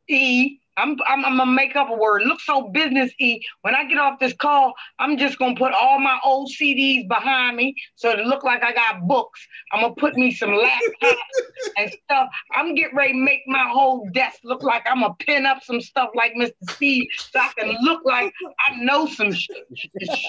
e 0.09 0.59
I'm, 0.77 0.97
I'm, 1.07 1.25
I'm 1.25 1.37
gonna 1.37 1.51
make 1.51 1.77
up 1.77 1.89
a 1.91 1.95
word. 1.95 2.23
Look 2.25 2.41
so 2.41 2.71
businessy. 2.75 3.41
When 3.63 3.75
I 3.75 3.85
get 3.85 3.99
off 3.99 4.19
this 4.19 4.33
call, 4.33 4.75
I'm 4.99 5.17
just 5.17 5.39
gonna 5.39 5.55
put 5.55 5.73
all 5.73 5.99
my 6.01 6.19
old 6.25 6.51
CDs 6.51 7.07
behind 7.09 7.57
me 7.57 7.75
so 7.95 8.11
it 8.11 8.21
look 8.27 8.45
like 8.45 8.63
I 8.63 8.73
got 8.73 9.07
books. 9.07 9.47
I'm 9.73 9.83
gonna 9.83 9.95
put 9.95 10.17
me 10.17 10.33
some 10.33 10.51
laptops 10.51 11.15
and 11.79 11.91
stuff. 12.05 12.29
I'm 12.53 12.75
getting 12.75 12.97
ready 12.97 13.13
to 13.13 13.19
make 13.19 13.43
my 13.47 13.69
whole 13.69 14.09
desk 14.13 14.39
look 14.45 14.63
like 14.63 14.83
I'm 14.87 15.01
gonna 15.01 15.15
pin 15.21 15.47
up 15.47 15.63
some 15.63 15.81
stuff 15.81 16.11
like 16.15 16.35
Mr. 16.35 16.53
Steve 16.71 17.07
so 17.31 17.41
I 17.41 17.53
can 17.59 17.77
look 17.83 18.03
like 18.05 18.33
I 18.69 18.77
know 18.77 19.07
some 19.07 19.33
shit. 19.33 19.65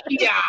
Yeah, 0.10 0.42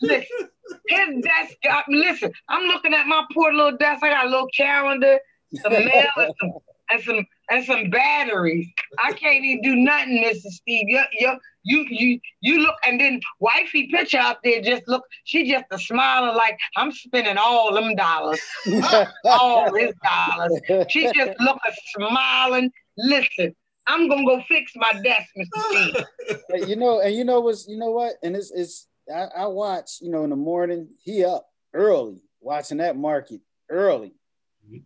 listen, 0.00 0.48
his 0.88 1.22
desk. 1.22 1.54
Got, 1.62 1.84
listen, 1.88 2.32
I'm 2.48 2.66
looking 2.68 2.94
at 2.94 3.06
my 3.06 3.24
poor 3.32 3.52
little 3.52 3.76
desk. 3.76 4.02
I 4.02 4.10
got 4.10 4.26
a 4.26 4.28
little 4.28 4.48
calendar, 4.54 5.18
some 5.62 5.72
mail, 5.72 6.10
and 6.16 6.34
some 6.40 6.52
and 6.90 7.02
some 7.02 7.26
and 7.50 7.64
some 7.64 7.90
batteries. 7.90 8.68
I 9.02 9.12
can't 9.12 9.44
even 9.44 9.62
do 9.62 9.76
nothing, 9.76 10.22
Mr. 10.22 10.50
Steve. 10.50 10.88
You, 10.88 11.00
you, 11.12 11.38
you, 11.64 11.86
you, 11.88 12.20
you 12.40 12.58
look, 12.60 12.74
and 12.84 13.00
then 13.00 13.20
wifey 13.40 13.88
picture 13.88 14.18
out 14.18 14.38
there 14.42 14.60
just 14.60 14.82
look, 14.88 15.04
she 15.24 15.50
just 15.50 15.64
a 15.70 15.78
smiling 15.78 16.36
like, 16.36 16.58
I'm 16.76 16.92
spending 16.92 17.36
all 17.38 17.72
them 17.72 17.94
dollars, 17.94 18.40
all 19.24 19.74
his 19.74 19.92
dollars. 20.02 20.60
She 20.88 21.10
just 21.12 21.38
look 21.40 21.58
a 21.66 21.72
smiling, 21.96 22.70
listen, 22.96 23.54
I'm 23.86 24.08
gonna 24.08 24.24
go 24.24 24.42
fix 24.48 24.72
my 24.76 24.92
desk, 25.02 25.28
Mr. 25.36 25.70
Steve. 25.70 26.68
you 26.68 26.76
know, 26.76 27.00
and 27.00 27.14
you 27.14 27.24
know 27.24 27.40
what's, 27.40 27.68
you 27.68 27.78
know 27.78 27.90
what, 27.90 28.14
and 28.22 28.34
it's, 28.34 28.50
it's, 28.50 28.88
I, 29.12 29.42
I 29.42 29.46
watch, 29.46 29.98
you 30.00 30.10
know, 30.10 30.24
in 30.24 30.30
the 30.30 30.36
morning, 30.36 30.88
he 31.02 31.24
up 31.24 31.46
early, 31.72 32.22
watching 32.40 32.78
that 32.78 32.96
market 32.96 33.40
early 33.70 34.14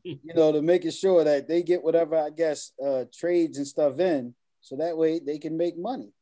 you 0.03 0.19
know, 0.35 0.53
to 0.53 0.63
making 0.63 0.91
sure 0.91 1.25
that 1.25 1.49
they 1.49 1.63
get 1.63 1.83
whatever 1.83 2.17
I 2.17 2.31
guess 2.31 2.73
uh, 2.85 3.05
trades 3.13 3.59
and 3.59 3.67
stuff 3.67 3.99
in, 3.99 4.35
so 4.61 4.77
that 4.77 4.97
way 4.97 5.19
they 5.19 5.39
can 5.39 5.57
make 5.57 5.79
money. 5.79 6.13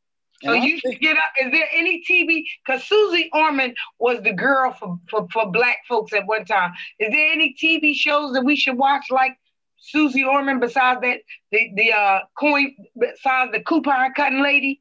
So 0.42 0.52
and 0.52 0.64
you 0.64 0.78
should 0.78 1.00
get 1.00 1.16
up. 1.16 1.32
Is 1.40 1.50
there 1.50 1.66
any 1.74 2.02
TV? 2.08 2.44
Because 2.64 2.84
Suze 2.84 3.24
Orman 3.32 3.74
was 3.98 4.22
the 4.22 4.32
girl 4.32 4.72
for, 4.72 4.98
for, 5.10 5.26
for 5.32 5.50
black 5.50 5.78
folks 5.88 6.12
at 6.12 6.26
one 6.26 6.44
time. 6.44 6.72
Is 7.00 7.10
there 7.10 7.32
any 7.32 7.56
TV 7.60 7.92
shows 7.94 8.32
that 8.34 8.44
we 8.44 8.54
should 8.54 8.76
watch 8.76 9.06
like 9.10 9.36
Suze 9.78 10.16
Orman 10.22 10.60
besides 10.60 11.00
that 11.02 11.18
the 11.50 11.70
the 11.74 11.92
uh 11.92 12.20
coin 12.38 12.74
besides 12.98 13.50
the 13.52 13.62
coupon 13.62 14.12
cutting 14.14 14.42
lady? 14.42 14.80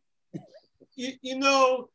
You, 0.95 1.13
you 1.21 1.39
know, 1.39 1.89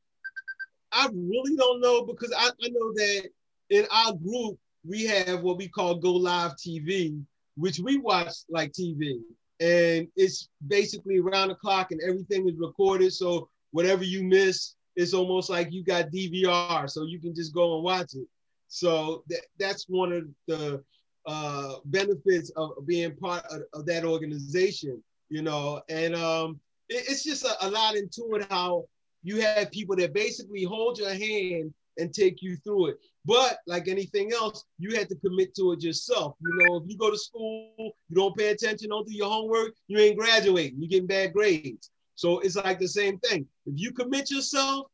I 0.92 1.08
really 1.12 1.56
don't 1.56 1.80
know 1.80 2.04
because 2.04 2.32
I, 2.36 2.46
I 2.46 2.68
know 2.68 2.92
that 2.94 3.28
in 3.70 3.86
our 3.90 4.12
group 4.12 4.58
we 4.86 5.04
have 5.06 5.42
what 5.42 5.56
we 5.56 5.68
call 5.68 5.94
Go 5.96 6.12
Live 6.12 6.52
TV, 6.52 7.22
which 7.56 7.78
we 7.78 7.98
watch 7.98 8.32
like 8.48 8.72
TV. 8.72 9.20
and 9.60 10.08
it's 10.16 10.48
basically 10.66 11.18
around 11.18 11.48
the 11.48 11.54
clock 11.54 11.92
and 11.92 12.00
everything 12.02 12.48
is 12.48 12.56
recorded. 12.58 13.12
So 13.12 13.48
whatever 13.70 14.02
you 14.02 14.24
miss, 14.24 14.74
it's 14.96 15.14
almost 15.14 15.48
like 15.48 15.72
you 15.72 15.84
got 15.84 16.10
DVR, 16.10 16.90
so 16.90 17.04
you 17.04 17.18
can 17.20 17.34
just 17.34 17.54
go 17.54 17.76
and 17.76 17.84
watch 17.84 18.14
it. 18.14 18.26
So 18.68 19.22
that, 19.28 19.42
that's 19.58 19.84
one 19.88 20.12
of 20.12 20.24
the 20.46 20.82
uh, 21.26 21.74
benefits 21.84 22.50
of 22.56 22.72
being 22.86 23.14
part 23.16 23.44
of, 23.50 23.62
of, 23.72 23.86
that 23.86 24.04
organization, 24.04 25.02
you 25.28 25.42
know. 25.42 25.80
And 25.88 26.14
um, 26.16 26.60
it, 26.88 27.04
it's 27.08 27.22
just 27.22 27.44
a, 27.44 27.66
a 27.66 27.70
lot 27.70 27.94
into 27.94 28.34
it 28.34 28.46
how 28.50 28.86
you 29.22 29.40
have 29.40 29.70
people 29.70 29.94
that 29.96 30.12
basically 30.12 30.64
hold 30.64 30.98
your 30.98 31.10
hand 31.10 31.72
and 31.98 32.12
take 32.12 32.42
you 32.42 32.56
through 32.56 32.88
it. 32.88 32.96
But 33.24 33.58
like 33.66 33.88
anything 33.88 34.32
else, 34.32 34.64
you 34.78 34.96
had 34.96 35.08
to 35.10 35.16
commit 35.16 35.54
to 35.56 35.72
it 35.72 35.82
yourself. 35.82 36.36
You 36.40 36.66
know, 36.66 36.76
if 36.76 36.84
you 36.86 36.96
go 36.96 37.10
to 37.10 37.18
school, 37.18 37.70
you 37.78 38.14
don't 38.14 38.36
pay 38.36 38.48
attention, 38.48 38.90
don't 38.90 39.06
do 39.06 39.14
your 39.14 39.30
homework, 39.30 39.74
you 39.86 39.98
ain't 39.98 40.18
graduating, 40.18 40.78
you're 40.78 40.88
getting 40.88 41.06
bad 41.06 41.32
grades. 41.32 41.90
So 42.14 42.40
it's 42.40 42.56
like 42.56 42.78
the 42.78 42.88
same 42.88 43.18
thing. 43.18 43.46
If 43.66 43.74
you 43.76 43.92
commit 43.92 44.30
yourself, 44.30 44.86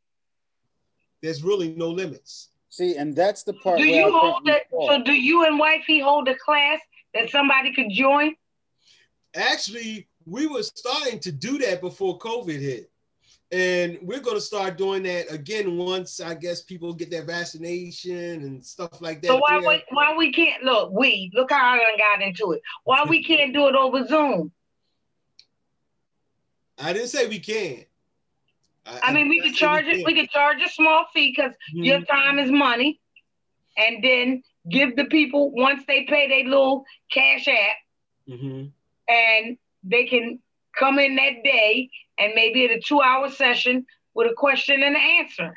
there's 1.23 1.43
really 1.43 1.75
no 1.75 1.89
limits. 1.89 2.51
See, 2.71 2.97
and 2.97 3.17
that's 3.17 3.43
the 3.43 3.55
part. 3.55 3.79
Do 3.79 3.85
you 3.85 4.13
hold 4.13 4.47
it? 4.47 4.65
So 4.71 5.03
do 5.03 5.13
you 5.13 5.47
and 5.47 5.59
wifey 5.59 6.01
hold 6.01 6.29
a 6.29 6.37
class 6.37 6.79
that 7.15 7.31
somebody 7.31 7.73
could 7.75 7.91
join? 7.91 8.35
Actually, 9.35 10.07
we 10.27 10.47
were 10.47 10.63
starting 10.63 11.19
to 11.21 11.33
do 11.33 11.59
that 11.59 11.81
before 11.81 12.19
COVID 12.19 12.61
hit. 12.61 12.91
And 13.51 13.99
we're 14.03 14.21
going 14.21 14.37
to 14.37 14.43
start 14.43 14.77
doing 14.77 15.05
that 15.05 15.33
again 15.33 15.79
once 15.79 16.21
I 16.21 16.35
guess 16.35 16.61
people 16.63 16.93
get 16.93 17.11
their 17.11 17.25
vaccination 17.25 18.43
and 18.43 18.65
stuff 18.65 19.01
like 19.01 19.23
that. 19.23 19.29
So 19.29 19.39
why 19.39 19.59
we, 19.59 19.83
why 19.89 20.15
we 20.17 20.31
can't 20.33 20.63
look? 20.65 20.93
We 20.93 21.31
look 21.33 21.51
how 21.51 21.75
I 21.75 21.97
got 21.97 22.21
into 22.21 22.53
it. 22.53 22.61
Why 22.85 23.05
we 23.09 23.25
can't 23.25 23.55
do 23.55 23.69
it 23.69 23.75
over 23.75 24.07
Zoom? 24.07 24.53
I 26.79 26.93
didn't 26.93 27.09
say 27.09 27.27
we 27.27 27.39
can't. 27.39 27.85
I, 28.85 29.01
I 29.05 29.13
mean, 29.13 29.29
we 29.29 29.41
could 29.41 29.55
charge 29.55 29.87
it. 29.87 30.05
We 30.05 30.15
could 30.15 30.31
charge 30.31 30.59
a 30.65 30.69
small 30.69 31.07
fee 31.13 31.35
because 31.35 31.53
mm-hmm. 31.75 31.85
your 31.85 32.03
time 32.03 32.39
is 32.39 32.51
money, 32.51 33.01
and 33.77 34.03
then 34.05 34.43
give 34.71 34.95
the 34.97 35.07
people 35.07 35.51
once 35.53 35.85
they 35.87 36.05
pay 36.05 36.29
their 36.29 36.45
little 36.45 36.85
cash 37.11 37.49
app, 37.49 37.77
mm-hmm. 38.29 38.67
and 39.09 39.59
they 39.85 40.07
can 40.07 40.39
come 40.79 40.99
in 40.99 41.17
that 41.17 41.43
day 41.45 41.91
and 42.19 42.33
maybe 42.35 42.65
at 42.65 42.71
a 42.71 42.81
two-hour 42.81 43.31
session 43.31 43.85
with 44.15 44.31
a 44.31 44.35
question 44.35 44.83
and 44.83 44.97
an 44.97 45.03
answer. 45.21 45.55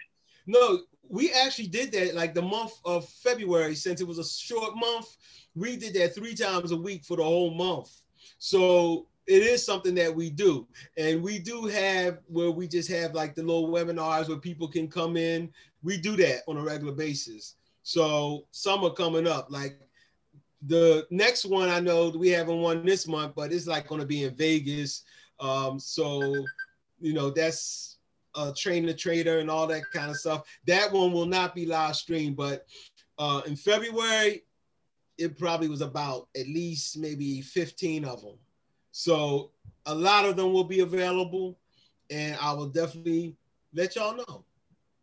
No, 0.47 0.79
we 1.09 1.31
actually 1.31 1.67
did 1.67 1.91
that 1.91 2.15
like 2.15 2.33
the 2.33 2.41
month 2.41 2.73
of 2.85 3.07
February 3.07 3.75
since 3.75 4.01
it 4.01 4.07
was 4.07 4.19
a 4.19 4.25
short 4.25 4.75
month. 4.75 5.17
We 5.55 5.75
did 5.75 5.93
that 5.95 6.15
three 6.15 6.35
times 6.35 6.71
a 6.71 6.77
week 6.77 7.03
for 7.03 7.17
the 7.17 7.23
whole 7.23 7.53
month. 7.53 7.89
So 8.37 9.07
it 9.27 9.43
is 9.43 9.65
something 9.65 9.95
that 9.95 10.13
we 10.13 10.29
do 10.29 10.67
and 10.97 11.21
we 11.21 11.37
do 11.39 11.65
have 11.65 12.19
where 12.27 12.51
we 12.51 12.67
just 12.67 12.89
have 12.89 13.13
like 13.13 13.35
the 13.35 13.43
little 13.43 13.69
webinars 13.69 14.27
where 14.27 14.37
people 14.37 14.67
can 14.67 14.87
come 14.87 15.15
in 15.15 15.49
we 15.83 15.97
do 15.97 16.15
that 16.17 16.41
on 16.47 16.57
a 16.57 16.61
regular 16.61 16.91
basis 16.91 17.55
so 17.83 18.45
some 18.51 18.83
are 18.83 18.93
coming 18.93 19.27
up 19.27 19.47
like 19.51 19.79
the 20.67 21.07
next 21.09 21.45
one 21.45 21.69
i 21.69 21.79
know 21.79 22.09
we 22.09 22.29
haven't 22.29 22.59
won 22.59 22.85
this 22.85 23.07
month 23.07 23.33
but 23.35 23.51
it's 23.51 23.67
like 23.67 23.87
going 23.87 24.01
to 24.01 24.07
be 24.07 24.23
in 24.23 24.35
vegas. 24.35 25.03
Um, 25.39 25.79
so 25.79 26.45
you 26.99 27.13
know 27.13 27.31
that's 27.31 27.97
a 28.35 28.53
train 28.53 28.85
the 28.85 28.93
trader 28.93 29.39
and 29.39 29.49
all 29.49 29.67
that 29.67 29.83
kind 29.91 30.09
of 30.09 30.17
stuff. 30.17 30.43
That 30.67 30.93
one 30.93 31.11
will 31.11 31.25
not 31.25 31.55
be 31.55 31.65
live 31.65 31.95
streamed 31.95 32.37
but 32.37 32.65
uh, 33.17 33.41
in 33.45 33.55
february 33.55 34.43
it 35.17 35.37
probably 35.37 35.67
was 35.67 35.81
about 35.81 36.29
at 36.35 36.47
least 36.47 36.97
maybe 36.97 37.41
15 37.41 38.05
of 38.05 38.21
them 38.21 38.37
so 38.91 39.51
a 39.85 39.95
lot 39.95 40.25
of 40.25 40.35
them 40.35 40.53
will 40.53 40.63
be 40.63 40.81
available, 40.81 41.57
and 42.09 42.37
I 42.41 42.53
will 42.53 42.67
definitely 42.67 43.35
let 43.73 43.95
y'all 43.95 44.15
know. 44.15 44.45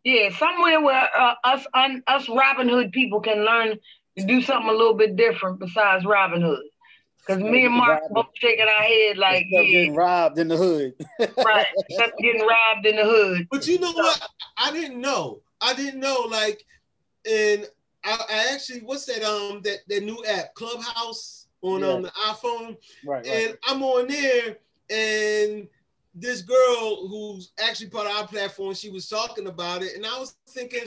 Yeah, 0.03 0.29
somewhere 0.29 0.79
where 0.81 1.09
uh, 1.17 1.35
us 1.43 1.65
un, 1.73 2.03
us 2.07 2.27
Robinhood 2.27 2.93
people 2.93 3.19
can 3.19 3.43
learn 3.43 3.77
to 4.19 4.25
do 4.25 4.41
something 4.41 4.69
a 4.69 4.73
little 4.73 4.93
bit 4.93 5.15
different 5.15 5.59
besides 5.59 6.05
Robinhood. 6.05 6.61
Because 7.19 7.43
me 7.43 7.65
and 7.65 7.75
Mark 7.75 8.01
both 8.11 8.27
shaking 8.33 8.65
our 8.65 8.83
head 8.83 9.17
like 9.17 9.45
yeah. 9.49 9.63
getting 9.63 9.95
robbed 9.95 10.39
in 10.39 10.47
the 10.47 10.57
hood. 10.57 10.93
right. 11.19 11.67
getting 12.19 12.47
robbed 12.47 12.85
in 12.85 12.95
the 12.95 13.03
hood. 13.03 13.47
But 13.51 13.67
you 13.67 13.79
know 13.79 13.91
so, 13.91 14.01
what? 14.01 14.29
I 14.57 14.71
didn't 14.71 14.99
know. 14.99 15.41
I 15.61 15.73
didn't 15.73 15.99
know 15.99 16.25
like 16.29 16.65
and 17.29 17.67
I, 18.03 18.17
I, 18.29 18.53
actually 18.53 18.79
what's 18.79 19.05
that 19.05 19.23
um 19.23 19.61
that, 19.63 19.79
that 19.89 20.03
new 20.03 20.23
app, 20.25 20.55
Clubhouse? 20.55 21.39
on 21.61 21.81
yeah. 21.81 21.87
um, 21.87 22.01
the 22.03 22.09
iPhone. 22.09 22.77
Right, 23.05 23.25
and 23.25 23.47
right. 23.47 23.55
I'm 23.67 23.83
on 23.83 24.07
there, 24.07 24.57
and 24.89 25.67
this 26.15 26.41
girl 26.41 27.07
who's 27.07 27.51
actually 27.61 27.89
part 27.89 28.07
of 28.07 28.15
our 28.15 28.27
platform, 28.27 28.73
she 28.73 28.89
was 28.89 29.07
talking 29.07 29.47
about 29.47 29.83
it, 29.83 29.95
and 29.95 30.05
I 30.05 30.17
was 30.19 30.35
thinking, 30.49 30.83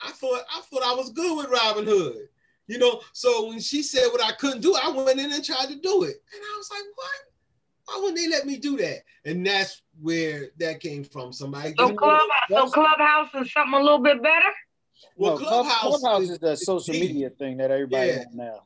I 0.00 0.10
thought 0.10 0.42
I 0.54 0.60
thought 0.60 0.82
I 0.82 0.94
was 0.94 1.10
good 1.10 1.36
with 1.36 1.46
Robinhood. 1.46 2.28
You 2.66 2.78
know, 2.78 3.00
so 3.12 3.48
when 3.48 3.60
she 3.60 3.82
said 3.82 4.08
what 4.10 4.22
I 4.24 4.32
couldn't 4.32 4.62
do, 4.62 4.74
I 4.74 4.88
went 4.88 5.20
in 5.20 5.32
and 5.32 5.44
tried 5.44 5.66
to 5.66 5.76
do 5.76 6.04
it. 6.04 6.16
And 6.32 6.42
I 6.42 6.56
was 6.56 6.70
like, 6.70 6.84
what? 6.94 7.10
Why 7.86 7.98
wouldn't 8.00 8.16
they 8.16 8.28
let 8.28 8.46
me 8.46 8.56
do 8.56 8.78
that? 8.78 9.00
And 9.26 9.46
that's 9.46 9.82
where 10.00 10.48
that 10.58 10.80
came 10.80 11.04
from. 11.04 11.32
Somebody. 11.32 11.74
So, 11.78 11.94
Clubhouse, 11.94 12.28
so 12.48 12.70
Clubhouse 12.70 13.28
is 13.34 13.52
something 13.52 13.78
a 13.78 13.82
little 13.82 13.98
bit 13.98 14.22
better? 14.22 14.50
Well, 15.16 15.38
no, 15.38 15.46
Clubhouse, 15.46 16.00
Clubhouse 16.00 16.22
is, 16.22 16.30
is 16.30 16.38
the 16.38 16.56
social 16.56 16.94
media 16.94 17.28
thing 17.30 17.58
that 17.58 17.70
everybody 17.70 18.08
yeah. 18.08 18.24
now. 18.32 18.60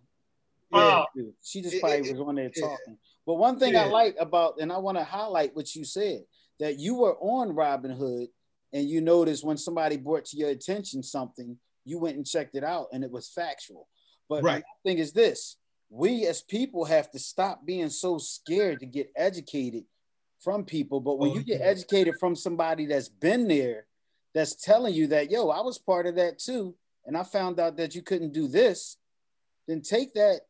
Yeah, 0.71 1.05
oh. 1.17 1.33
she 1.43 1.63
just 1.63 1.81
probably 1.81 2.09
it, 2.09 2.13
was 2.13 2.21
on 2.21 2.37
there 2.37 2.51
talking. 2.51 2.99
But 3.27 3.35
one 3.35 3.59
thing 3.59 3.73
yeah. 3.73 3.85
I 3.85 3.89
like 3.89 4.17
about, 4.21 4.61
and 4.61 4.73
I 4.73 4.79
want 4.79 4.99
to 4.99 5.05
highlight 5.05 5.57
what 5.57 5.75
you 5.75 5.85
said, 5.85 6.25
that 6.61 6.79
you 6.79 6.95
were 6.95 7.17
on 7.17 7.55
Robinhood 7.55 8.29
and 8.73 8.89
you 8.89 9.01
noticed 9.01 9.45
when 9.45 9.57
somebody 9.57 9.97
brought 9.97 10.27
to 10.27 10.37
your 10.37 10.51
attention 10.51 11.03
something, 11.03 11.57
you 11.89 11.99
went 11.99 12.17
and 12.17 12.27
checked 12.27 12.55
it 12.55 12.65
out 12.65 12.89
and 12.93 13.03
it 13.03 13.11
was 13.11 13.29
factual. 13.29 13.89
But 14.29 14.43
right. 14.43 14.63
the 14.85 14.91
thing 14.91 14.99
is 14.99 15.13
this 15.13 15.57
we 15.91 16.27
as 16.27 16.43
people 16.43 16.85
have 16.85 17.11
to 17.13 17.19
stop 17.19 17.65
being 17.65 17.89
so 17.89 18.19
scared 18.19 18.81
to 18.81 18.87
get 18.87 19.11
educated 19.17 19.85
from 20.41 20.65
people. 20.65 21.01
But 21.01 21.19
when 21.19 21.31
oh, 21.31 21.35
you 21.35 21.43
get 21.43 21.63
educated 21.63 22.17
from 22.21 22.37
somebody 22.37 22.87
that's 22.87 23.09
been 23.09 23.49
there, 23.49 23.87
that's 24.35 24.55
telling 24.55 24.93
you 24.93 25.07
that, 25.09 25.31
yo, 25.31 25.49
I 25.49 25.63
was 25.63 25.79
part 25.79 26.07
of 26.07 26.17
that 26.17 26.39
too. 26.39 26.75
And 27.07 27.17
I 27.17 27.23
found 27.23 27.59
out 27.59 27.79
that 27.79 27.95
you 27.95 28.03
couldn't 28.03 28.35
do 28.35 28.49
this, 28.49 28.99
then 29.67 29.81
take 29.81 30.13
that 30.15 30.41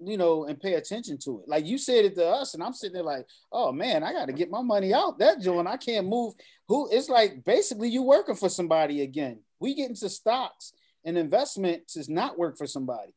you 0.00 0.16
know, 0.16 0.44
and 0.44 0.60
pay 0.60 0.74
attention 0.74 1.18
to 1.18 1.40
it. 1.40 1.48
Like 1.48 1.66
you 1.66 1.76
said 1.76 2.06
it 2.06 2.14
to 2.16 2.26
us, 2.26 2.54
and 2.54 2.62
I'm 2.62 2.72
sitting 2.72 2.94
there 2.94 3.02
like, 3.02 3.26
oh 3.52 3.70
man, 3.70 4.02
I 4.02 4.12
got 4.12 4.26
to 4.26 4.32
get 4.32 4.50
my 4.50 4.62
money 4.62 4.94
out 4.94 5.18
that 5.18 5.40
joint. 5.40 5.68
I 5.68 5.76
can't 5.76 6.06
move. 6.06 6.34
Who? 6.68 6.88
It's 6.90 7.08
like 7.08 7.44
basically 7.44 7.90
you 7.90 8.02
working 8.02 8.34
for 8.34 8.48
somebody 8.48 9.02
again. 9.02 9.40
We 9.60 9.74
get 9.74 9.90
into 9.90 10.08
stocks 10.08 10.72
and 11.04 11.16
investment 11.16 11.82
does 11.92 12.08
not 12.08 12.38
work 12.38 12.56
for 12.58 12.66
somebody. 12.66 13.14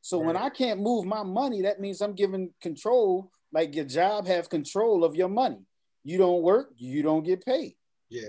So 0.00 0.18
right. 0.18 0.26
when 0.26 0.36
I 0.36 0.48
can't 0.50 0.80
move 0.80 1.04
my 1.04 1.22
money, 1.22 1.62
that 1.62 1.80
means 1.80 2.00
I'm 2.00 2.14
giving 2.14 2.50
control. 2.60 3.30
Like 3.52 3.74
your 3.74 3.84
job 3.84 4.26
have 4.26 4.48
control 4.48 5.04
of 5.04 5.16
your 5.16 5.28
money. 5.28 5.64
You 6.04 6.18
don't 6.18 6.42
work, 6.42 6.70
you 6.76 7.02
don't 7.02 7.24
get 7.24 7.44
paid. 7.44 7.74
Yeah. 8.08 8.28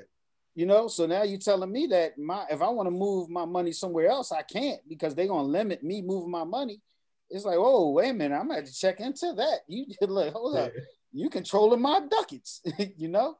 You 0.55 0.65
know, 0.65 0.87
so 0.87 1.05
now 1.05 1.21
you're 1.21 1.37
telling 1.37 1.71
me 1.71 1.85
that 1.87 2.17
my 2.17 2.45
if 2.49 2.61
I 2.61 2.69
want 2.69 2.87
to 2.87 2.91
move 2.91 3.29
my 3.29 3.45
money 3.45 3.71
somewhere 3.71 4.07
else, 4.07 4.31
I 4.31 4.41
can't 4.41 4.81
because 4.89 5.13
they're 5.13 5.27
gonna 5.27 5.43
limit 5.43 5.83
me 5.83 6.01
moving 6.01 6.31
my 6.31 6.43
money 6.43 6.81
it's 7.29 7.45
like, 7.45 7.57
oh, 7.57 7.91
wait 7.91 8.09
a 8.09 8.13
minute, 8.13 8.35
I'm 8.35 8.47
gonna 8.47 8.61
have 8.61 8.65
to 8.65 8.73
check 8.73 8.99
into 8.99 9.33
that. 9.37 9.59
You 9.67 9.85
like, 10.01 10.33
hold 10.33 10.57
up, 10.57 10.71
you 11.11 11.29
controlling 11.29 11.81
my 11.81 12.01
ducats, 12.09 12.61
you 12.97 13.07
know? 13.07 13.37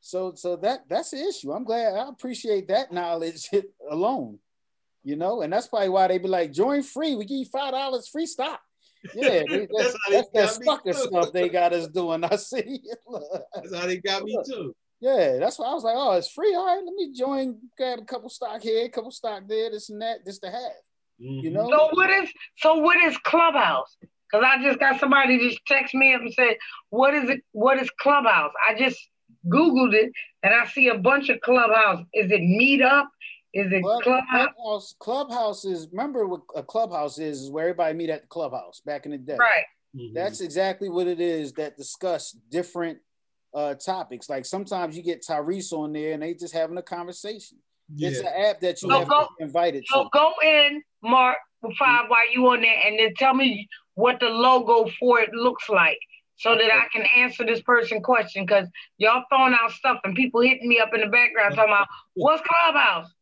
So 0.00 0.34
so 0.34 0.56
that 0.56 0.88
that's 0.88 1.10
the 1.10 1.18
issue. 1.18 1.52
I'm 1.52 1.64
glad 1.64 1.94
I 1.94 2.08
appreciate 2.08 2.68
that 2.68 2.92
knowledge 2.92 3.48
alone, 3.90 4.38
you 5.08 5.16
know, 5.16 5.40
and 5.40 5.50
that's 5.50 5.68
probably 5.68 5.88
why 5.88 6.06
they 6.06 6.18
be 6.18 6.28
like, 6.28 6.52
join 6.52 6.82
free, 6.82 7.16
we 7.16 7.24
give 7.24 7.38
you 7.38 7.46
five 7.46 7.72
dollars 7.72 8.08
free 8.08 8.26
stock. 8.26 8.60
Yeah, 9.14 9.42
they, 9.48 9.66
that's, 9.78 9.96
that's, 10.10 10.28
that's 10.34 10.58
that 10.58 10.64
sucker 10.64 10.92
stuff 10.92 11.32
they 11.32 11.48
got 11.48 11.72
us 11.72 11.88
doing. 11.88 12.24
I 12.24 12.36
see. 12.36 12.82
that's 13.54 13.74
how 13.74 13.86
they 13.86 13.96
got 13.96 14.24
me 14.24 14.38
too. 14.46 14.76
Yeah, 15.00 15.38
that's 15.38 15.58
why 15.58 15.68
I 15.68 15.72
was 15.72 15.84
like, 15.84 15.94
oh, 15.96 16.12
it's 16.18 16.30
free. 16.30 16.54
All 16.54 16.66
right, 16.66 16.84
let 16.84 16.94
me 16.94 17.14
join, 17.14 17.58
grab 17.78 18.00
a 18.00 18.04
couple 18.04 18.28
stock 18.28 18.60
here, 18.60 18.84
a 18.84 18.90
couple 18.90 19.10
stock 19.10 19.44
there, 19.48 19.70
this 19.70 19.88
and 19.88 20.02
that, 20.02 20.26
this 20.26 20.40
to 20.40 20.50
have. 20.50 20.60
Mm-hmm. 21.22 21.46
You 21.46 21.50
know. 21.52 21.70
So 21.70 21.88
what 21.92 22.10
is 22.10 22.28
so 22.58 22.74
what 22.74 23.02
is 23.02 23.16
Clubhouse? 23.24 23.96
Because 24.30 24.46
I 24.46 24.62
just 24.62 24.78
got 24.78 25.00
somebody 25.00 25.38
just 25.38 25.64
text 25.66 25.94
me 25.94 26.12
up 26.12 26.20
and 26.20 26.34
said, 26.34 26.56
"What 26.90 27.14
is 27.14 27.30
it? 27.30 27.40
What 27.52 27.80
is 27.80 27.88
Clubhouse?" 27.98 28.52
I 28.68 28.78
just 28.78 28.98
googled 29.46 29.94
it 29.94 30.12
and 30.42 30.52
I 30.52 30.66
see 30.66 30.88
a 30.88 30.98
bunch 30.98 31.30
of 31.30 31.40
Clubhouse. 31.40 32.04
Is 32.12 32.30
it 32.30 32.42
Meetup? 32.42 33.06
Is 33.54 33.72
it 33.72 33.82
well, 33.82 34.00
Clubhouse? 34.00 34.48
Clubhouse? 34.56 34.94
Clubhouse 34.98 35.64
is. 35.64 35.88
Remember 35.90 36.26
what 36.26 36.42
a 36.54 36.62
Clubhouse 36.62 37.18
is? 37.18 37.42
Is 37.42 37.50
where 37.50 37.64
everybody 37.64 37.94
meet 37.94 38.10
at 38.10 38.22
the 38.22 38.28
Clubhouse 38.28 38.80
back 38.80 39.06
in 39.06 39.12
the 39.12 39.18
day. 39.18 39.36
Right. 39.38 39.64
Mm-hmm. 39.96 40.14
That's 40.14 40.40
exactly 40.40 40.88
what 40.88 41.06
it 41.06 41.20
is. 41.20 41.52
That 41.54 41.76
discuss 41.76 42.32
different 42.50 42.98
uh, 43.54 43.74
topics. 43.74 44.28
Like 44.28 44.44
sometimes 44.44 44.96
you 44.96 45.02
get 45.02 45.24
Tyrese 45.26 45.72
on 45.72 45.92
there 45.92 46.12
and 46.12 46.22
they 46.22 46.34
just 46.34 46.52
having 46.54 46.76
a 46.76 46.82
conversation. 46.82 47.58
Yeah. 47.94 48.08
It's 48.10 48.20
an 48.20 48.26
app 48.26 48.60
that 48.60 48.82
you 48.82 48.90
so 48.90 48.98
have 48.98 49.08
go, 49.08 49.28
invited 49.40 49.84
so 49.86 50.04
to. 50.04 50.10
go 50.12 50.32
in, 50.44 50.82
Mark, 51.02 51.38
five 51.78 52.04
while 52.08 52.30
you 52.32 52.46
on 52.48 52.60
there, 52.60 52.76
and 52.84 52.98
then 52.98 53.14
tell 53.16 53.32
me 53.32 53.66
what 53.94 54.20
the 54.20 54.28
logo 54.28 54.90
for 55.00 55.20
it 55.20 55.32
looks 55.32 55.68
like. 55.70 55.98
so 56.36 56.54
that 56.54 56.72
I 56.72 56.86
can 56.92 57.04
answer 57.16 57.44
this 57.44 57.60
person 57.62 58.00
question 58.00 58.46
because 58.46 58.68
y'all 58.96 59.24
throwing 59.28 59.54
out 59.60 59.72
stuff 59.72 59.98
and 60.04 60.14
people 60.14 60.40
hitting 60.40 60.68
me 60.68 60.78
up 60.78 60.94
in 60.94 61.00
the 61.00 61.08
background 61.08 61.56
talking 61.56 61.72
about 61.72 61.88
what's 62.14 62.42
Clubhouse. 62.46 63.12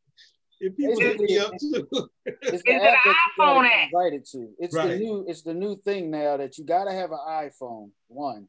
If 0.61 0.77
people 0.77 0.99
hit 0.99 1.21
me 1.21 1.39
up 1.39 1.53
too. 1.61 1.87
It's 2.25 2.43
Is 2.55 2.63
it 2.65 2.83
an 2.83 2.95
iPhone 3.39 3.67
app? 3.67 3.89
Invited 3.93 4.25
to. 4.33 4.49
It's 4.59 4.75
the 4.75 4.97
new. 4.97 5.25
It's 5.29 5.43
the 5.43 5.55
new 5.55 5.77
thing 5.77 6.11
now 6.11 6.37
that 6.37 6.57
you 6.59 6.65
got 6.65 6.85
to 6.85 6.93
have 6.93 7.13
an 7.13 7.19
iPhone. 7.29 7.91
One, 8.09 8.49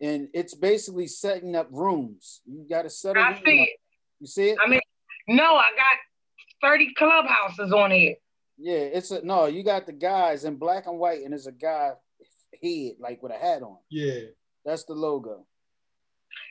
and 0.00 0.28
it's 0.34 0.54
basically 0.54 1.06
setting 1.06 1.54
up 1.54 1.68
rooms. 1.70 2.40
You 2.46 2.66
got 2.68 2.82
to 2.82 2.90
set. 2.90 3.16
a 3.16 3.20
I 3.20 3.28
room 3.28 3.38
see 3.44 3.62
up. 3.62 3.68
it. 3.68 3.80
You 4.20 4.26
see 4.26 4.48
it? 4.50 4.58
I 4.64 4.68
mean, 4.68 4.80
no, 5.28 5.56
I 5.56 5.70
got 5.76 6.68
30 6.68 6.94
clubhouses 6.94 7.72
on 7.72 7.90
here. 7.90 8.16
Yeah, 8.58 8.78
it's 8.78 9.10
a 9.10 9.24
no. 9.24 9.46
You 9.46 9.62
got 9.62 9.86
the 9.86 9.92
guys 9.92 10.44
in 10.44 10.56
black 10.56 10.86
and 10.86 10.98
white, 10.98 11.22
and 11.22 11.32
there's 11.32 11.46
a 11.46 11.52
guy 11.52 11.92
head 12.62 12.92
like 12.98 13.22
with 13.22 13.32
a 13.32 13.38
hat 13.38 13.62
on. 13.62 13.76
Yeah. 13.90 14.20
That's 14.64 14.84
the 14.84 14.94
logo. 14.94 15.46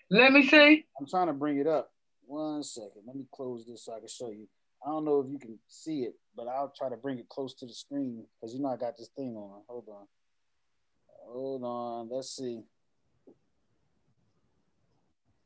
Let 0.10 0.32
me 0.34 0.48
see. 0.48 0.86
I'm 1.00 1.08
trying 1.08 1.28
to 1.28 1.34
bring 1.34 1.58
it 1.58 1.68
up. 1.68 1.93
One 2.26 2.64
second. 2.64 3.04
Let 3.06 3.16
me 3.16 3.26
close 3.32 3.66
this 3.66 3.86
so 3.86 3.94
I 3.94 4.00
can 4.00 4.08
show 4.08 4.30
you. 4.30 4.48
I 4.86 4.90
don't 4.90 5.06
know 5.06 5.20
if 5.22 5.32
you 5.32 5.40
can 5.40 5.58
see 5.68 6.02
it, 6.04 6.16
but 6.36 6.48
I'll 6.48 6.74
try 6.78 6.90
to 6.90 6.98
bring 6.98 7.18
it 7.20 7.30
close 7.30 7.54
to 7.56 7.66
the 7.66 7.74
screen 7.74 8.26
because 8.40 8.54
you 8.54 8.62
know 8.62 8.70
I 8.70 8.78
got 8.78 8.98
this 8.98 9.10
thing 9.16 9.36
on. 9.36 9.62
Hold 9.68 9.88
on. 9.90 10.08
Hold 11.26 11.64
on. 11.64 12.10
Let's 12.10 12.36
see. 12.36 12.64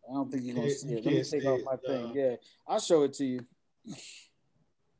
I 0.10 0.14
don't 0.14 0.32
think 0.32 0.44
you're 0.46 0.56
gonna 0.56 0.70
see 0.70 0.94
it. 0.94 1.06
Let 1.06 1.14
me 1.14 1.24
take 1.24 1.46
off 1.46 1.60
my 1.66 1.76
thing. 1.76 2.14
Yeah, 2.16 2.36
I'll 2.68 2.80
show 2.80 3.04
it 3.04 3.14
to 3.16 3.26
you. 3.26 3.46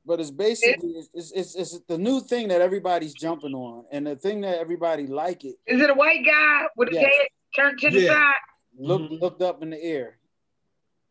But 0.06 0.20
it's 0.20 0.32
basically 0.32 0.90
it's, 0.92 1.10
it's, 1.14 1.32
it's, 1.32 1.56
it's 1.56 1.80
the 1.88 1.98
new 1.98 2.20
thing 2.22 2.50
that 2.50 2.62
everybody's 2.62 3.14
jumping 3.14 3.54
on, 3.54 3.86
and 3.92 4.06
the 4.08 4.16
thing 4.18 4.42
that 4.42 4.60
everybody 4.60 5.08
like 5.08 5.44
it 5.46 5.56
Is 5.66 5.82
it 5.82 5.90
a 5.90 5.94
white 5.94 6.26
guy 6.26 6.64
with 6.76 6.90
his 6.90 6.98
Yes. 6.98 7.06
head 7.06 7.28
turned 7.56 7.80
to 7.80 7.90
the 7.90 8.02
Yeah. 8.02 8.14
side? 8.14 8.34
look 8.78 9.02
Mhm. 9.02 9.22
looked 9.22 9.42
up 9.42 9.64
in 9.64 9.70
the 9.72 9.82
air. 9.84 10.20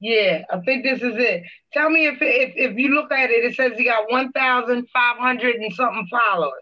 Yeah, 0.01 0.44
I 0.51 0.61
think 0.61 0.84
this 0.84 1.01
is 1.01 1.14
it. 1.16 1.44
Tell 1.72 1.88
me 1.88 2.07
if 2.07 2.18
if, 2.20 2.53
if 2.55 2.78
you 2.78 2.94
look 2.94 3.11
at 3.12 3.30
it, 3.30 3.44
it 3.44 3.55
says 3.55 3.72
he 3.76 3.84
got 3.84 4.11
1,500 4.11 5.55
and 5.55 5.72
something 5.72 6.07
followers. 6.11 6.53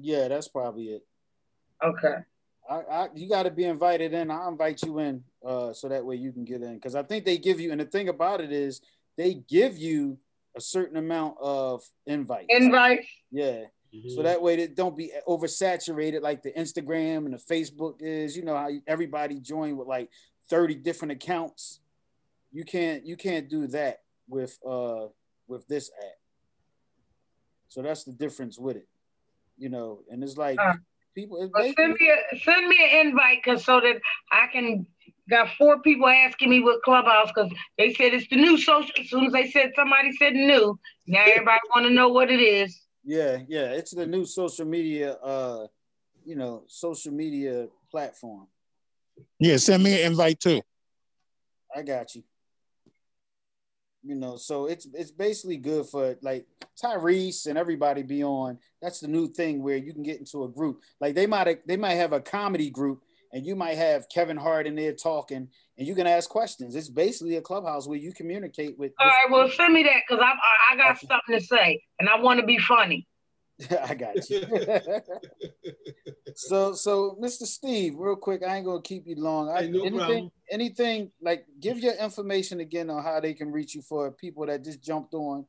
Yeah, 0.00 0.28
that's 0.28 0.48
probably 0.48 0.84
it. 0.84 1.06
Okay. 1.82 2.16
I, 2.68 2.74
I 2.74 3.08
you 3.14 3.28
got 3.28 3.44
to 3.44 3.50
be 3.50 3.64
invited 3.64 4.12
in. 4.12 4.30
I'll 4.30 4.48
invite 4.48 4.82
you 4.82 4.98
in, 4.98 5.22
uh, 5.44 5.72
so 5.72 5.88
that 5.88 6.04
way 6.04 6.16
you 6.16 6.32
can 6.32 6.44
get 6.44 6.62
in. 6.62 6.74
Because 6.74 6.94
I 6.94 7.02
think 7.02 7.24
they 7.24 7.38
give 7.38 7.60
you, 7.60 7.72
and 7.72 7.80
the 7.80 7.84
thing 7.84 8.08
about 8.08 8.40
it 8.40 8.52
is, 8.52 8.80
they 9.16 9.34
give 9.34 9.78
you 9.78 10.18
a 10.56 10.60
certain 10.60 10.96
amount 10.96 11.36
of 11.40 11.82
invites. 12.06 12.46
Invite. 12.48 13.00
yeah, 13.30 13.64
so 14.14 14.22
that 14.22 14.40
way 14.40 14.56
they 14.56 14.68
don't 14.68 14.96
be 14.96 15.10
oversaturated 15.26 16.22
like 16.22 16.42
the 16.42 16.52
Instagram 16.52 17.24
and 17.26 17.34
the 17.34 17.38
Facebook 17.38 17.96
is. 18.00 18.36
You 18.36 18.44
know 18.44 18.56
how 18.56 18.70
everybody 18.86 19.40
join 19.40 19.76
with 19.76 19.88
like 19.88 20.10
thirty 20.48 20.74
different 20.74 21.12
accounts. 21.12 21.80
You 22.52 22.64
can't 22.64 23.04
you 23.06 23.16
can't 23.16 23.48
do 23.48 23.66
that 23.68 23.98
with 24.28 24.58
uh 24.66 25.06
with 25.46 25.66
this 25.68 25.90
app. 25.98 26.18
So 27.68 27.82
that's 27.82 28.04
the 28.04 28.12
difference 28.12 28.58
with 28.58 28.76
it, 28.76 28.88
you 29.56 29.68
know. 29.68 30.00
And 30.10 30.22
it's 30.24 30.36
like 30.36 30.58
Uh, 30.60 30.74
people. 31.14 31.42
It's 31.42 31.52
Well, 31.52 31.62
basically, 31.62 31.84
send 31.84 31.96
me 32.00 32.10
a 32.10 32.38
send 32.38 32.68
me 32.68 32.90
an 32.90 33.06
invite 33.06 33.42
cause 33.44 33.64
so 33.64 33.80
that 33.80 34.00
I 34.32 34.48
can 34.52 34.86
got 35.28 35.48
four 35.56 35.80
people 35.80 36.08
asking 36.08 36.50
me 36.50 36.60
what 36.60 36.82
clubhouse 36.82 37.30
because 37.32 37.52
they 37.78 37.94
said 37.94 38.12
it's 38.12 38.28
the 38.28 38.36
new 38.36 38.58
social. 38.58 38.90
As 38.98 39.08
soon 39.08 39.26
as 39.26 39.32
they 39.32 39.50
said 39.50 39.70
somebody 39.76 40.12
said 40.12 40.34
new, 40.34 40.78
now 41.06 41.24
everybody 41.24 41.60
want 41.74 41.86
to 41.86 41.92
know 41.92 42.08
what 42.08 42.30
it 42.30 42.40
is. 42.40 42.76
Yeah, 43.04 43.38
yeah, 43.48 43.72
it's 43.72 43.94
the 43.94 44.06
new 44.06 44.24
social 44.24 44.66
media, 44.66 45.12
uh, 45.14 45.66
you 46.24 46.36
know, 46.36 46.64
social 46.66 47.12
media 47.12 47.68
platform. 47.90 48.46
Yeah, 49.38 49.56
send 49.56 49.82
me 49.82 50.00
an 50.02 50.10
invite 50.10 50.40
too. 50.40 50.60
I 51.74 51.82
got 51.82 52.14
you. 52.14 52.24
You 54.02 54.14
know, 54.14 54.36
so 54.36 54.66
it's 54.66 54.86
it's 54.94 55.10
basically 55.10 55.58
good 55.58 55.86
for 55.86 56.16
like 56.22 56.46
Tyrese 56.82 57.46
and 57.46 57.58
everybody 57.58 58.02
be 58.02 58.24
on. 58.24 58.58
That's 58.80 59.00
the 59.00 59.08
new 59.08 59.28
thing 59.28 59.62
where 59.62 59.76
you 59.76 59.92
can 59.92 60.02
get 60.02 60.18
into 60.18 60.44
a 60.44 60.48
group. 60.48 60.80
Like 61.00 61.14
they 61.14 61.26
might 61.26 61.66
they 61.66 61.76
might 61.76 61.94
have 61.94 62.14
a 62.14 62.20
comedy 62.20 62.70
group, 62.70 63.02
and 63.32 63.44
you 63.44 63.54
might 63.54 63.76
have 63.76 64.08
Kevin 64.08 64.38
Hart 64.38 64.66
in 64.66 64.74
there 64.74 64.94
talking, 64.94 65.48
and 65.76 65.86
you 65.86 65.94
can 65.94 66.06
ask 66.06 66.30
questions. 66.30 66.74
It's 66.74 66.88
basically 66.88 67.36
a 67.36 67.42
clubhouse 67.42 67.86
where 67.86 67.98
you 67.98 68.12
communicate 68.12 68.78
with. 68.78 68.92
All 68.98 69.06
right, 69.06 69.30
well 69.30 69.50
send 69.50 69.74
me 69.74 69.82
that 69.82 70.02
because 70.08 70.22
I 70.22 70.30
I, 70.30 70.74
I 70.74 70.76
got 70.76 70.98
something 70.98 71.38
to 71.38 71.40
say 71.40 71.82
and 71.98 72.08
I 72.08 72.18
want 72.20 72.40
to 72.40 72.46
be 72.46 72.58
funny. 72.58 73.06
I 73.82 73.94
got 73.94 74.28
you. 74.30 74.40
so, 76.34 76.72
so 76.74 77.16
Mr. 77.20 77.42
Steve, 77.44 77.94
real 77.96 78.16
quick, 78.16 78.42
I 78.46 78.56
ain't 78.56 78.66
gonna 78.66 78.82
keep 78.82 79.06
you 79.06 79.16
long. 79.16 79.48
I, 79.50 79.62
Hey, 79.62 79.68
no 79.70 79.80
anything, 79.84 79.98
problem. 79.98 80.30
anything 80.50 81.10
like 81.20 81.46
give 81.60 81.78
your 81.78 81.94
information 81.94 82.60
again 82.60 82.88
on 82.90 83.02
how 83.02 83.20
they 83.20 83.34
can 83.34 83.50
reach 83.52 83.74
you 83.74 83.82
for 83.82 84.10
people 84.10 84.46
that 84.46 84.64
just 84.64 84.82
jumped 84.82 85.14
on, 85.14 85.46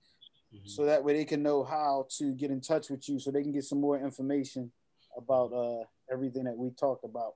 Mm-hmm. 0.54 0.68
so 0.68 0.84
that 0.84 1.02
way 1.02 1.14
they 1.14 1.24
can 1.24 1.42
know 1.42 1.64
how 1.64 2.06
to 2.18 2.34
get 2.34 2.52
in 2.52 2.60
touch 2.60 2.90
with 2.90 3.08
you, 3.08 3.20
so 3.20 3.32
they 3.32 3.42
can 3.42 3.54
get 3.54 3.64
some 3.64 3.80
more 3.80 3.98
information 3.98 4.70
about 5.16 5.54
uh 5.54 5.86
everything 6.12 6.44
that 6.44 6.58
we 6.58 6.72
talked 6.72 7.06
about. 7.06 7.36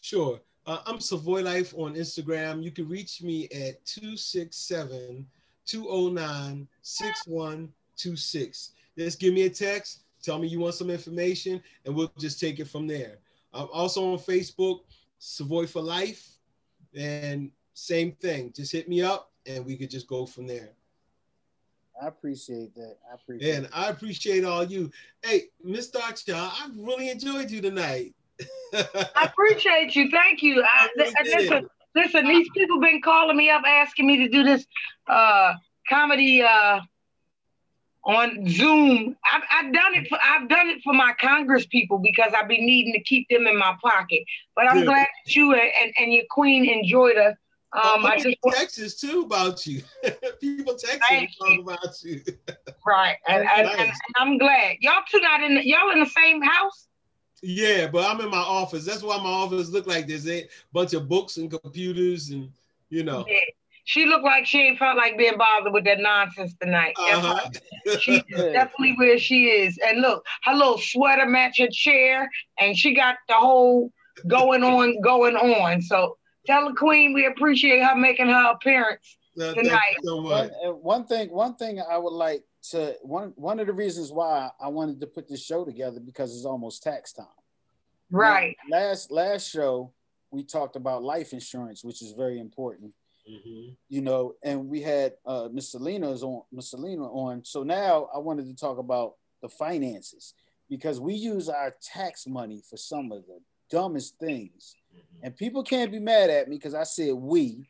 Sure. 0.00 0.40
Uh, 0.64 0.78
I'm 0.86 1.00
Savoy 1.00 1.42
Life 1.42 1.74
on 1.76 1.94
Instagram. 1.94 2.62
You 2.62 2.70
can 2.70 2.88
reach 2.88 3.20
me 3.20 3.46
at 3.46 3.84
267 3.84 5.26
209 5.66 6.68
6126. 6.82 8.72
Just 9.00 9.18
give 9.18 9.32
me 9.32 9.44
a 9.44 9.50
text, 9.50 10.02
tell 10.22 10.38
me 10.38 10.46
you 10.46 10.60
want 10.60 10.74
some 10.74 10.90
information, 10.90 11.62
and 11.86 11.94
we'll 11.94 12.12
just 12.18 12.38
take 12.38 12.58
it 12.58 12.66
from 12.66 12.86
there. 12.86 13.16
I'm 13.54 13.68
also 13.72 14.12
on 14.12 14.18
Facebook, 14.18 14.80
Savoy 15.18 15.66
for 15.66 15.80
Life, 15.80 16.36
and 16.94 17.50
same 17.72 18.12
thing. 18.12 18.52
Just 18.54 18.72
hit 18.72 18.90
me 18.90 19.00
up, 19.00 19.32
and 19.46 19.64
we 19.64 19.78
could 19.78 19.88
just 19.88 20.06
go 20.06 20.26
from 20.26 20.46
there. 20.46 20.72
I 22.00 22.08
appreciate 22.08 22.74
that. 22.74 22.98
I 23.10 23.14
appreciate. 23.14 23.54
And 23.54 23.68
I 23.72 23.88
appreciate 23.88 24.44
all 24.44 24.64
you. 24.64 24.90
Hey, 25.22 25.44
Miss 25.64 25.88
Doctor, 25.88 26.34
I 26.34 26.68
really 26.76 27.08
enjoyed 27.08 27.50
you 27.50 27.62
tonight. 27.62 28.14
I 28.74 29.30
appreciate 29.32 29.96
you. 29.96 30.10
Thank 30.10 30.42
you. 30.42 30.62
I, 30.62 30.88
I 30.98 31.22
really 31.22 31.44
listen, 31.44 31.68
listen, 31.94 32.28
these 32.28 32.48
people 32.54 32.78
been 32.80 33.00
calling 33.02 33.38
me 33.38 33.48
up 33.48 33.62
asking 33.66 34.06
me 34.06 34.18
to 34.18 34.28
do 34.28 34.44
this 34.44 34.66
uh 35.08 35.54
comedy 35.88 36.42
uh 36.42 36.80
on 38.04 38.48
Zoom. 38.48 39.16
I've, 39.30 39.42
I've 39.52 39.72
done 39.72 39.94
it 39.94 40.08
for 40.08 40.18
I've 40.22 40.48
done 40.48 40.68
it 40.68 40.82
for 40.82 40.92
my 40.92 41.12
Congress 41.20 41.66
people 41.66 41.98
because 41.98 42.32
I've 42.38 42.48
been 42.48 42.64
needing 42.64 42.92
to 42.94 43.00
keep 43.00 43.28
them 43.28 43.46
in 43.46 43.58
my 43.58 43.76
pocket. 43.82 44.22
But 44.56 44.70
I'm 44.70 44.78
Yeah. 44.78 44.84
glad 44.84 45.06
that 45.26 45.36
you 45.36 45.52
and, 45.52 45.92
and 45.98 46.12
your 46.12 46.24
queen 46.30 46.68
enjoyed 46.68 47.16
us. 47.16 47.36
Um, 47.72 48.04
I 48.04 48.10
I 48.10 48.16
just 48.16 48.36
get 48.42 48.54
texts 48.54 49.00
too 49.00 49.22
about 49.22 49.64
you. 49.66 49.82
People 50.40 50.74
text 50.74 50.98
me 50.98 50.98
Thank 51.08 51.30
talk 51.38 51.60
about 51.60 52.02
you. 52.02 52.20
right, 52.86 53.16
and, 53.28 53.44
Nice. 53.44 53.76
and 53.78 53.92
I'm 54.16 54.38
glad 54.38 54.76
y'all 54.80 55.02
two 55.08 55.20
not 55.20 55.42
in 55.42 55.54
the, 55.54 55.66
y'all 55.66 55.90
in 55.92 56.00
the 56.00 56.06
same 56.06 56.42
house. 56.42 56.88
Yeah, 57.42 57.86
but 57.86 58.04
I'm 58.04 58.20
in 58.20 58.28
my 58.28 58.38
office. 58.38 58.84
That's 58.84 59.02
why 59.02 59.16
my 59.18 59.30
office 59.30 59.70
look 59.70 59.86
like 59.86 60.06
this. 60.06 60.26
A 60.26 60.48
bunch 60.72 60.94
of 60.94 61.08
books 61.08 61.36
and 61.36 61.50
computers 61.50 62.30
and 62.30 62.50
you 62.90 63.04
know. 63.04 63.24
Yeah. 63.28 63.38
She 63.90 64.06
looked 64.06 64.22
like 64.22 64.46
she 64.46 64.60
ain't 64.60 64.78
felt 64.78 64.96
like 64.96 65.18
being 65.18 65.36
bothered 65.36 65.72
with 65.72 65.82
that 65.82 65.98
nonsense 65.98 66.54
tonight. 66.62 66.94
That's 66.96 67.26
Uh-huh. 67.26 67.98
She's 67.98 68.22
definitely 68.30 68.94
where 68.96 69.18
she 69.18 69.46
is. 69.46 69.80
And 69.84 70.00
look, 70.00 70.24
her 70.44 70.54
little 70.54 70.78
sweater 70.78 71.26
match 71.26 71.58
her 71.58 71.66
chair, 71.72 72.30
and 72.60 72.78
she 72.78 72.94
got 72.94 73.16
the 73.26 73.34
whole 73.34 73.90
going 74.28 74.62
on, 74.62 75.00
going 75.00 75.34
on. 75.34 75.82
So 75.82 76.16
tell 76.46 76.68
the 76.68 76.74
queen 76.76 77.12
we 77.12 77.26
appreciate 77.26 77.82
her 77.82 77.96
making 77.96 78.28
her 78.28 78.52
appearance. 78.52 79.18
No, 79.34 79.54
Tonight. 79.54 79.96
so 80.04 80.22
One, 80.22 80.50
and 80.62 80.80
one 80.80 81.04
thing, 81.06 81.28
one 81.32 81.56
thing 81.56 81.82
I 81.82 81.98
would 81.98 82.12
like 82.12 82.44
to 82.70 82.94
one 83.02 83.32
one 83.34 83.58
of 83.58 83.66
the 83.66 83.72
reasons 83.72 84.12
why 84.12 84.50
I 84.60 84.68
wanted 84.68 85.00
to 85.00 85.08
put 85.08 85.28
this 85.28 85.44
show 85.44 85.64
together 85.64 85.98
because 85.98 86.36
it's 86.36 86.44
almost 86.44 86.84
tax 86.84 87.12
time. 87.12 87.26
Right. 88.12 88.56
Now, 88.68 88.78
last 88.78 89.10
last 89.10 89.50
show 89.50 89.92
we 90.30 90.44
talked 90.44 90.76
about 90.76 91.02
life 91.02 91.32
insurance, 91.32 91.82
which 91.82 92.02
is 92.02 92.12
very 92.12 92.38
important, 92.38 92.92
Mhm. 93.28 93.76
you 93.88 94.00
know, 94.00 94.34
and 94.42 94.68
we 94.68 94.80
had 94.80 95.14
uh 95.26 95.48
Miss 95.52 95.70
Selena's 95.70 96.22
on 96.22 96.42
Miss 96.52 96.70
Selena 96.70 97.04
on. 97.04 97.44
So 97.44 97.62
now 97.62 98.08
I 98.14 98.18
wanted 98.18 98.46
to 98.46 98.54
talk 98.54 98.78
about 98.78 99.16
the 99.42 99.48
finances 99.48 100.34
because 100.68 101.00
we 101.00 101.14
use 101.14 101.48
our 101.48 101.74
tax 101.82 102.26
money 102.26 102.62
for 102.68 102.76
some 102.76 103.10
of 103.12 103.26
the 103.26 103.40
dumbest 103.70 104.18
things. 104.18 104.76
And 105.22 105.36
people 105.36 105.62
can't 105.62 105.92
be 105.92 105.98
mad 105.98 106.30
at 106.30 106.48
me 106.48 106.56
because 106.56 106.74
I 106.74 106.84
said 106.84 107.14
we, 107.14 107.68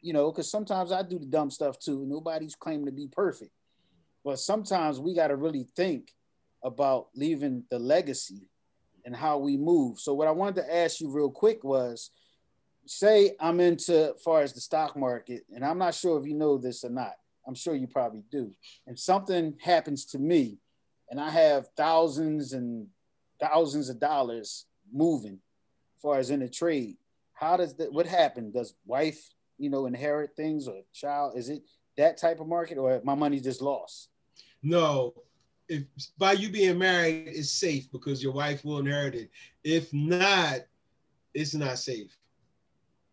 you 0.00 0.12
know, 0.12 0.30
because 0.30 0.50
sometimes 0.50 0.92
I 0.92 1.02
do 1.02 1.18
the 1.18 1.26
dumb 1.26 1.50
stuff 1.50 1.78
too. 1.78 2.04
Nobody's 2.06 2.54
claiming 2.56 2.86
to 2.86 2.92
be 2.92 3.06
perfect. 3.06 3.52
But 4.24 4.38
sometimes 4.38 4.98
we 4.98 5.14
got 5.14 5.28
to 5.28 5.36
really 5.36 5.64
think 5.76 6.12
about 6.62 7.08
leaving 7.14 7.64
the 7.70 7.78
legacy 7.78 8.48
and 9.04 9.16
how 9.16 9.38
we 9.38 9.56
move. 9.56 9.98
So 9.98 10.14
what 10.14 10.28
I 10.28 10.32
wanted 10.32 10.56
to 10.56 10.74
ask 10.74 11.00
you 11.00 11.10
real 11.10 11.30
quick 11.30 11.64
was 11.64 12.10
say 12.86 13.36
I'm 13.40 13.60
into 13.60 14.14
far 14.24 14.42
as 14.42 14.52
the 14.52 14.60
stock 14.60 14.96
market, 14.96 15.44
and 15.54 15.64
I'm 15.64 15.78
not 15.78 15.94
sure 15.94 16.18
if 16.18 16.26
you 16.26 16.34
know 16.34 16.58
this 16.58 16.84
or 16.84 16.90
not. 16.90 17.12
I'm 17.46 17.54
sure 17.54 17.74
you 17.74 17.86
probably 17.86 18.22
do. 18.30 18.52
And 18.86 18.98
something 18.98 19.54
happens 19.60 20.04
to 20.06 20.18
me, 20.18 20.58
and 21.08 21.20
I 21.20 21.30
have 21.30 21.68
thousands 21.76 22.52
and 22.52 22.86
thousands 23.40 23.88
of 23.88 23.98
dollars 23.98 24.66
moving 24.92 25.38
far 26.02 26.18
as 26.18 26.30
in 26.30 26.40
the 26.40 26.48
trade. 26.48 26.96
How 27.32 27.56
does 27.56 27.74
that? 27.76 27.92
What 27.92 28.06
happened? 28.06 28.54
Does 28.54 28.74
wife, 28.84 29.30
you 29.58 29.70
know, 29.70 29.86
inherit 29.86 30.36
things 30.36 30.68
or 30.68 30.82
child? 30.92 31.36
Is 31.36 31.48
it 31.48 31.62
that 31.96 32.18
type 32.18 32.40
of 32.40 32.46
market, 32.46 32.78
or 32.78 33.00
my 33.04 33.14
money 33.14 33.40
just 33.40 33.62
lost? 33.62 34.08
No, 34.62 35.14
if 35.68 35.84
by 36.18 36.32
you 36.32 36.50
being 36.50 36.78
married 36.78 37.28
is 37.28 37.50
safe 37.50 37.90
because 37.90 38.22
your 38.22 38.32
wife 38.32 38.64
will 38.64 38.78
inherit 38.78 39.14
it. 39.14 39.30
If 39.64 39.92
not, 39.94 40.60
it's 41.32 41.54
not 41.54 41.78
safe. 41.78 42.16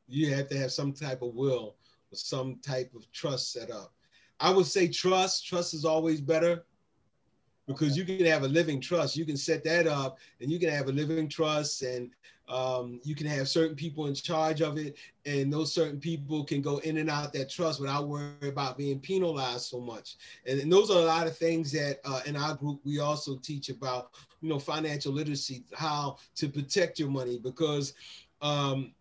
You 0.07 0.33
have 0.33 0.47
to 0.49 0.57
have 0.57 0.71
some 0.71 0.93
type 0.93 1.21
of 1.21 1.35
will 1.35 1.75
or 2.11 2.15
some 2.15 2.59
type 2.65 2.93
of 2.95 3.11
trust 3.11 3.51
set 3.51 3.71
up. 3.71 3.93
I 4.39 4.51
would 4.51 4.67
say 4.67 4.87
trust. 4.87 5.45
Trust 5.45 5.73
is 5.73 5.85
always 5.85 6.21
better 6.21 6.63
because 7.67 7.97
you 7.97 8.05
can 8.05 8.25
have 8.25 8.43
a 8.43 8.47
living 8.47 8.79
trust. 8.79 9.17
You 9.17 9.25
can 9.25 9.37
set 9.37 9.63
that 9.65 9.87
up 9.87 10.19
and 10.41 10.51
you 10.51 10.59
can 10.59 10.69
have 10.69 10.87
a 10.87 10.91
living 10.91 11.27
trust 11.27 11.81
and 11.81 12.11
um, 12.47 13.01
you 13.03 13.13
can 13.13 13.27
have 13.27 13.49
certain 13.49 13.75
people 13.75 14.07
in 14.07 14.13
charge 14.13 14.61
of 14.61 14.77
it. 14.77 14.95
And 15.25 15.51
those 15.51 15.73
certain 15.73 15.99
people 15.99 16.45
can 16.45 16.61
go 16.61 16.77
in 16.79 16.97
and 16.97 17.09
out 17.09 17.33
that 17.33 17.49
trust 17.49 17.81
without 17.81 18.07
worrying 18.07 18.37
about 18.43 18.77
being 18.77 18.99
penalized 18.99 19.65
so 19.65 19.81
much. 19.81 20.15
And, 20.45 20.61
and 20.61 20.71
those 20.71 20.89
are 20.89 20.99
a 20.99 21.05
lot 21.05 21.27
of 21.27 21.37
things 21.37 21.71
that 21.73 21.99
uh, 22.05 22.21
in 22.25 22.37
our 22.37 22.55
group, 22.55 22.79
we 22.85 22.99
also 22.99 23.35
teach 23.35 23.67
about, 23.67 24.11
you 24.41 24.47
know, 24.47 24.59
financial 24.59 25.11
literacy, 25.11 25.65
how 25.75 26.17
to 26.35 26.47
protect 26.47 26.99
your 26.99 27.09
money 27.09 27.37
because 27.37 27.93
um, 28.41 28.93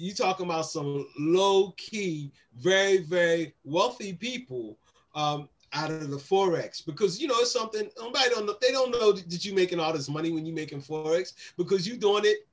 you 0.00 0.14
talking 0.14 0.46
about 0.46 0.66
some 0.66 1.06
low 1.18 1.72
key, 1.76 2.32
very, 2.58 2.98
very 2.98 3.54
wealthy 3.64 4.14
people 4.14 4.78
um, 5.14 5.48
out 5.72 5.90
of 5.90 6.10
the 6.10 6.16
forex. 6.16 6.84
Because 6.84 7.20
you 7.20 7.28
know 7.28 7.38
it's 7.38 7.52
something 7.52 7.88
nobody 7.98 8.30
don't 8.30 8.46
know 8.46 8.56
they 8.60 8.72
don't 8.72 8.90
know 8.90 9.12
that 9.12 9.44
you're 9.44 9.54
making 9.54 9.80
all 9.80 9.92
this 9.92 10.08
money 10.08 10.30
when 10.30 10.46
you're 10.46 10.54
making 10.54 10.82
forex 10.82 11.34
because 11.56 11.86
you're 11.86 11.96
doing 11.96 12.24
it 12.24 12.46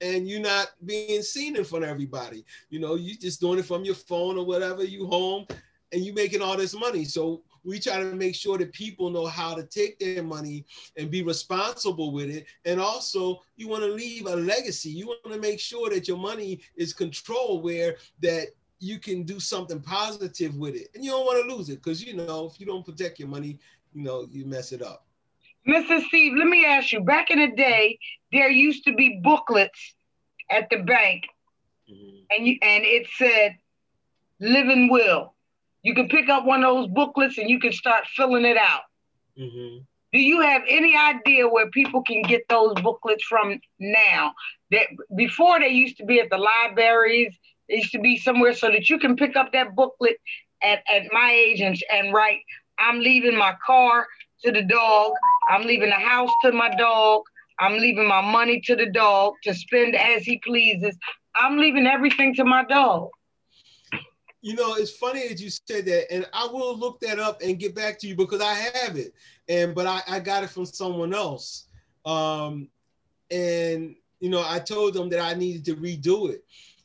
and 0.00 0.28
you're 0.28 0.40
not 0.40 0.68
being 0.84 1.22
seen 1.22 1.56
in 1.56 1.64
front 1.64 1.84
of 1.84 1.90
everybody. 1.90 2.44
You 2.68 2.80
know 2.80 2.94
you're 2.94 3.16
just 3.16 3.40
doing 3.40 3.58
it 3.58 3.66
from 3.66 3.84
your 3.84 3.94
phone 3.94 4.38
or 4.38 4.44
whatever 4.44 4.84
you 4.84 5.06
home 5.06 5.46
and 5.92 6.04
you're 6.04 6.14
making 6.14 6.42
all 6.42 6.56
this 6.56 6.78
money. 6.78 7.04
So 7.04 7.42
we 7.64 7.78
try 7.78 7.98
to 7.98 8.14
make 8.14 8.34
sure 8.34 8.58
that 8.58 8.72
people 8.72 9.10
know 9.10 9.26
how 9.26 9.54
to 9.54 9.64
take 9.64 9.98
their 9.98 10.22
money 10.22 10.64
and 10.96 11.10
be 11.10 11.22
responsible 11.22 12.12
with 12.12 12.30
it. 12.30 12.46
And 12.64 12.80
also 12.80 13.42
you 13.56 13.68
want 13.68 13.82
to 13.84 13.90
leave 13.90 14.26
a 14.26 14.36
legacy. 14.36 14.90
You 14.90 15.06
want 15.08 15.32
to 15.32 15.38
make 15.38 15.60
sure 15.60 15.90
that 15.90 16.08
your 16.08 16.18
money 16.18 16.60
is 16.76 16.92
controlled 16.92 17.62
where 17.62 17.96
that 18.20 18.48
you 18.78 18.98
can 18.98 19.24
do 19.24 19.38
something 19.38 19.80
positive 19.80 20.56
with 20.56 20.74
it. 20.74 20.88
And 20.94 21.04
you 21.04 21.10
don't 21.10 21.26
want 21.26 21.46
to 21.46 21.54
lose 21.54 21.68
it 21.68 21.82
because 21.82 22.02
you 22.02 22.14
know 22.14 22.50
if 22.52 22.58
you 22.58 22.66
don't 22.66 22.84
protect 22.84 23.18
your 23.18 23.28
money 23.28 23.58
you 23.92 24.02
know 24.02 24.26
you 24.30 24.44
mess 24.46 24.72
it 24.72 24.82
up. 24.82 25.04
Mr 25.68 26.00
steve 26.06 26.32
let 26.38 26.46
me 26.46 26.64
ask 26.64 26.92
you 26.92 27.00
back 27.00 27.30
in 27.30 27.38
the 27.38 27.54
day 27.54 27.98
there 28.32 28.50
used 28.50 28.84
to 28.84 28.94
be 28.94 29.20
booklets 29.22 29.94
at 30.50 30.68
the 30.70 30.78
bank. 30.78 31.24
Mm-hmm. 31.90 32.16
and 32.30 32.46
you 32.46 32.56
and 32.62 32.84
it 32.84 33.08
said 33.18 33.56
living 34.38 34.90
will 34.90 35.34
you 35.82 35.94
can 35.94 36.08
pick 36.08 36.28
up 36.28 36.44
one 36.44 36.62
of 36.64 36.74
those 36.74 36.88
booklets 36.88 37.38
and 37.38 37.48
you 37.48 37.58
can 37.58 37.72
start 37.72 38.04
filling 38.16 38.44
it 38.44 38.56
out 38.56 38.82
mm-hmm. 39.38 39.78
do 40.12 40.18
you 40.18 40.40
have 40.40 40.62
any 40.68 40.96
idea 40.96 41.48
where 41.48 41.70
people 41.70 42.02
can 42.02 42.22
get 42.22 42.42
those 42.48 42.74
booklets 42.82 43.24
from 43.24 43.58
now 43.78 44.32
that 44.70 44.86
before 45.16 45.58
they 45.60 45.68
used 45.68 45.96
to 45.96 46.04
be 46.04 46.20
at 46.20 46.30
the 46.30 46.38
libraries 46.38 47.36
it 47.70 47.76
used 47.76 47.92
to 47.92 48.00
be 48.00 48.18
somewhere 48.18 48.52
so 48.52 48.68
that 48.68 48.90
you 48.90 48.98
can 48.98 49.16
pick 49.16 49.36
up 49.36 49.52
that 49.52 49.76
booklet 49.76 50.16
at, 50.62 50.82
at 50.92 51.04
my 51.12 51.30
age 51.32 51.60
and, 51.60 51.76
and 51.92 52.12
write, 52.12 52.40
I'm 52.78 53.00
leaving 53.00 53.36
my 53.36 53.54
car 53.64 54.06
to 54.44 54.52
the 54.52 54.62
dog. 54.62 55.12
I'm 55.48 55.62
leaving 55.62 55.90
the 55.90 55.94
house 55.94 56.30
to 56.44 56.52
my 56.52 56.74
dog. 56.74 57.22
I'm 57.58 57.78
leaving 57.78 58.08
my 58.08 58.22
money 58.22 58.60
to 58.62 58.74
the 58.74 58.86
dog 58.86 59.34
to 59.44 59.54
spend 59.54 59.94
as 59.94 60.24
he 60.24 60.38
pleases. 60.38 60.96
I'm 61.36 61.58
leaving 61.58 61.86
everything 61.86 62.34
to 62.36 62.44
my 62.44 62.64
dog. 62.64 63.10
You 64.42 64.54
know, 64.54 64.74
it's 64.74 64.90
funny 64.90 65.28
that 65.28 65.40
you 65.40 65.50
said 65.50 65.84
that, 65.86 66.12
and 66.12 66.26
I 66.32 66.46
will 66.46 66.76
look 66.76 67.00
that 67.00 67.18
up 67.18 67.42
and 67.42 67.58
get 67.58 67.74
back 67.74 67.98
to 67.98 68.06
you 68.06 68.16
because 68.16 68.40
I 68.40 68.54
have 68.54 68.96
it, 68.96 69.14
and 69.48 69.74
but 69.74 69.86
I, 69.86 70.02
I 70.08 70.20
got 70.20 70.44
it 70.44 70.50
from 70.50 70.64
someone 70.64 71.12
else, 71.14 71.68
um, 72.06 72.68
and 73.30 73.94
you 74.20 74.30
know 74.30 74.42
I 74.46 74.58
told 74.58 74.94
them 74.94 75.10
that 75.10 75.20
I 75.20 75.34
needed 75.34 75.64
to 75.66 75.76
redo 75.76 76.30
it, 76.30 76.42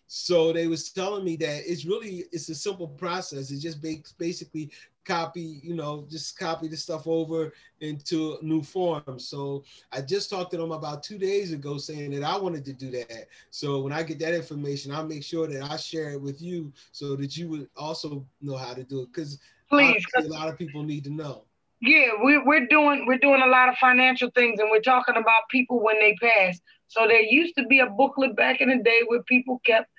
so 0.07 0.51
they 0.51 0.67
was 0.67 0.91
telling 0.91 1.23
me 1.23 1.37
that 1.37 1.61
it's 1.65 1.85
really 1.85 2.25
it's 2.33 2.49
a 2.49 2.55
simple 2.55 2.89
process. 2.89 3.51
It 3.51 3.59
just 3.59 3.81
basically 4.17 4.71
copy, 5.05 5.59
you 5.63 5.75
know, 5.75 6.05
just 6.09 6.37
copy 6.37 6.67
the 6.67 6.77
stuff 6.77 7.07
over 7.07 7.53
into 7.79 8.37
new 8.41 8.61
form. 8.61 9.19
So 9.19 9.63
I 9.91 10.01
just 10.01 10.29
talked 10.29 10.51
to 10.51 10.57
them 10.57 10.71
about 10.71 11.03
two 11.03 11.17
days 11.17 11.53
ago 11.53 11.77
saying 11.77 12.11
that 12.11 12.23
I 12.23 12.37
wanted 12.37 12.65
to 12.65 12.73
do 12.73 12.91
that. 12.91 13.27
So 13.51 13.81
when 13.81 13.93
I 13.93 14.03
get 14.03 14.19
that 14.19 14.33
information, 14.33 14.91
I'll 14.91 15.07
make 15.07 15.23
sure 15.23 15.47
that 15.47 15.63
I 15.63 15.77
share 15.77 16.11
it 16.11 16.21
with 16.21 16.41
you 16.41 16.73
so 16.91 17.15
that 17.15 17.37
you 17.37 17.49
would 17.49 17.69
also 17.77 18.25
know 18.41 18.57
how 18.57 18.73
to 18.73 18.83
do 18.83 19.01
it. 19.01 19.13
Because 19.13 19.39
please, 19.69 20.03
a 20.15 20.19
uh, 20.19 20.27
lot 20.27 20.49
of 20.49 20.57
people 20.57 20.83
need 20.83 21.03
to 21.05 21.11
know. 21.11 21.43
Yeah, 21.81 22.11
we, 22.23 22.37
we're 22.39 22.67
doing 22.67 23.05
we're 23.05 23.19
doing 23.19 23.41
a 23.41 23.47
lot 23.47 23.69
of 23.69 23.75
financial 23.77 24.31
things, 24.33 24.59
and 24.59 24.71
we're 24.71 24.79
talking 24.81 25.17
about 25.17 25.49
people 25.51 25.83
when 25.83 25.99
they 25.99 26.15
pass. 26.21 26.59
So 26.87 27.07
there 27.07 27.21
used 27.21 27.55
to 27.57 27.65
be 27.65 27.79
a 27.79 27.87
booklet 27.87 28.35
back 28.35 28.61
in 28.61 28.69
the 28.69 28.81
day 28.81 29.01
where 29.07 29.23
people 29.23 29.61
kept 29.65 29.89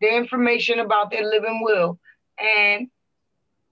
the 0.00 0.16
information 0.16 0.80
about 0.80 1.10
their 1.10 1.24
living 1.24 1.60
will. 1.62 1.98
And 2.38 2.88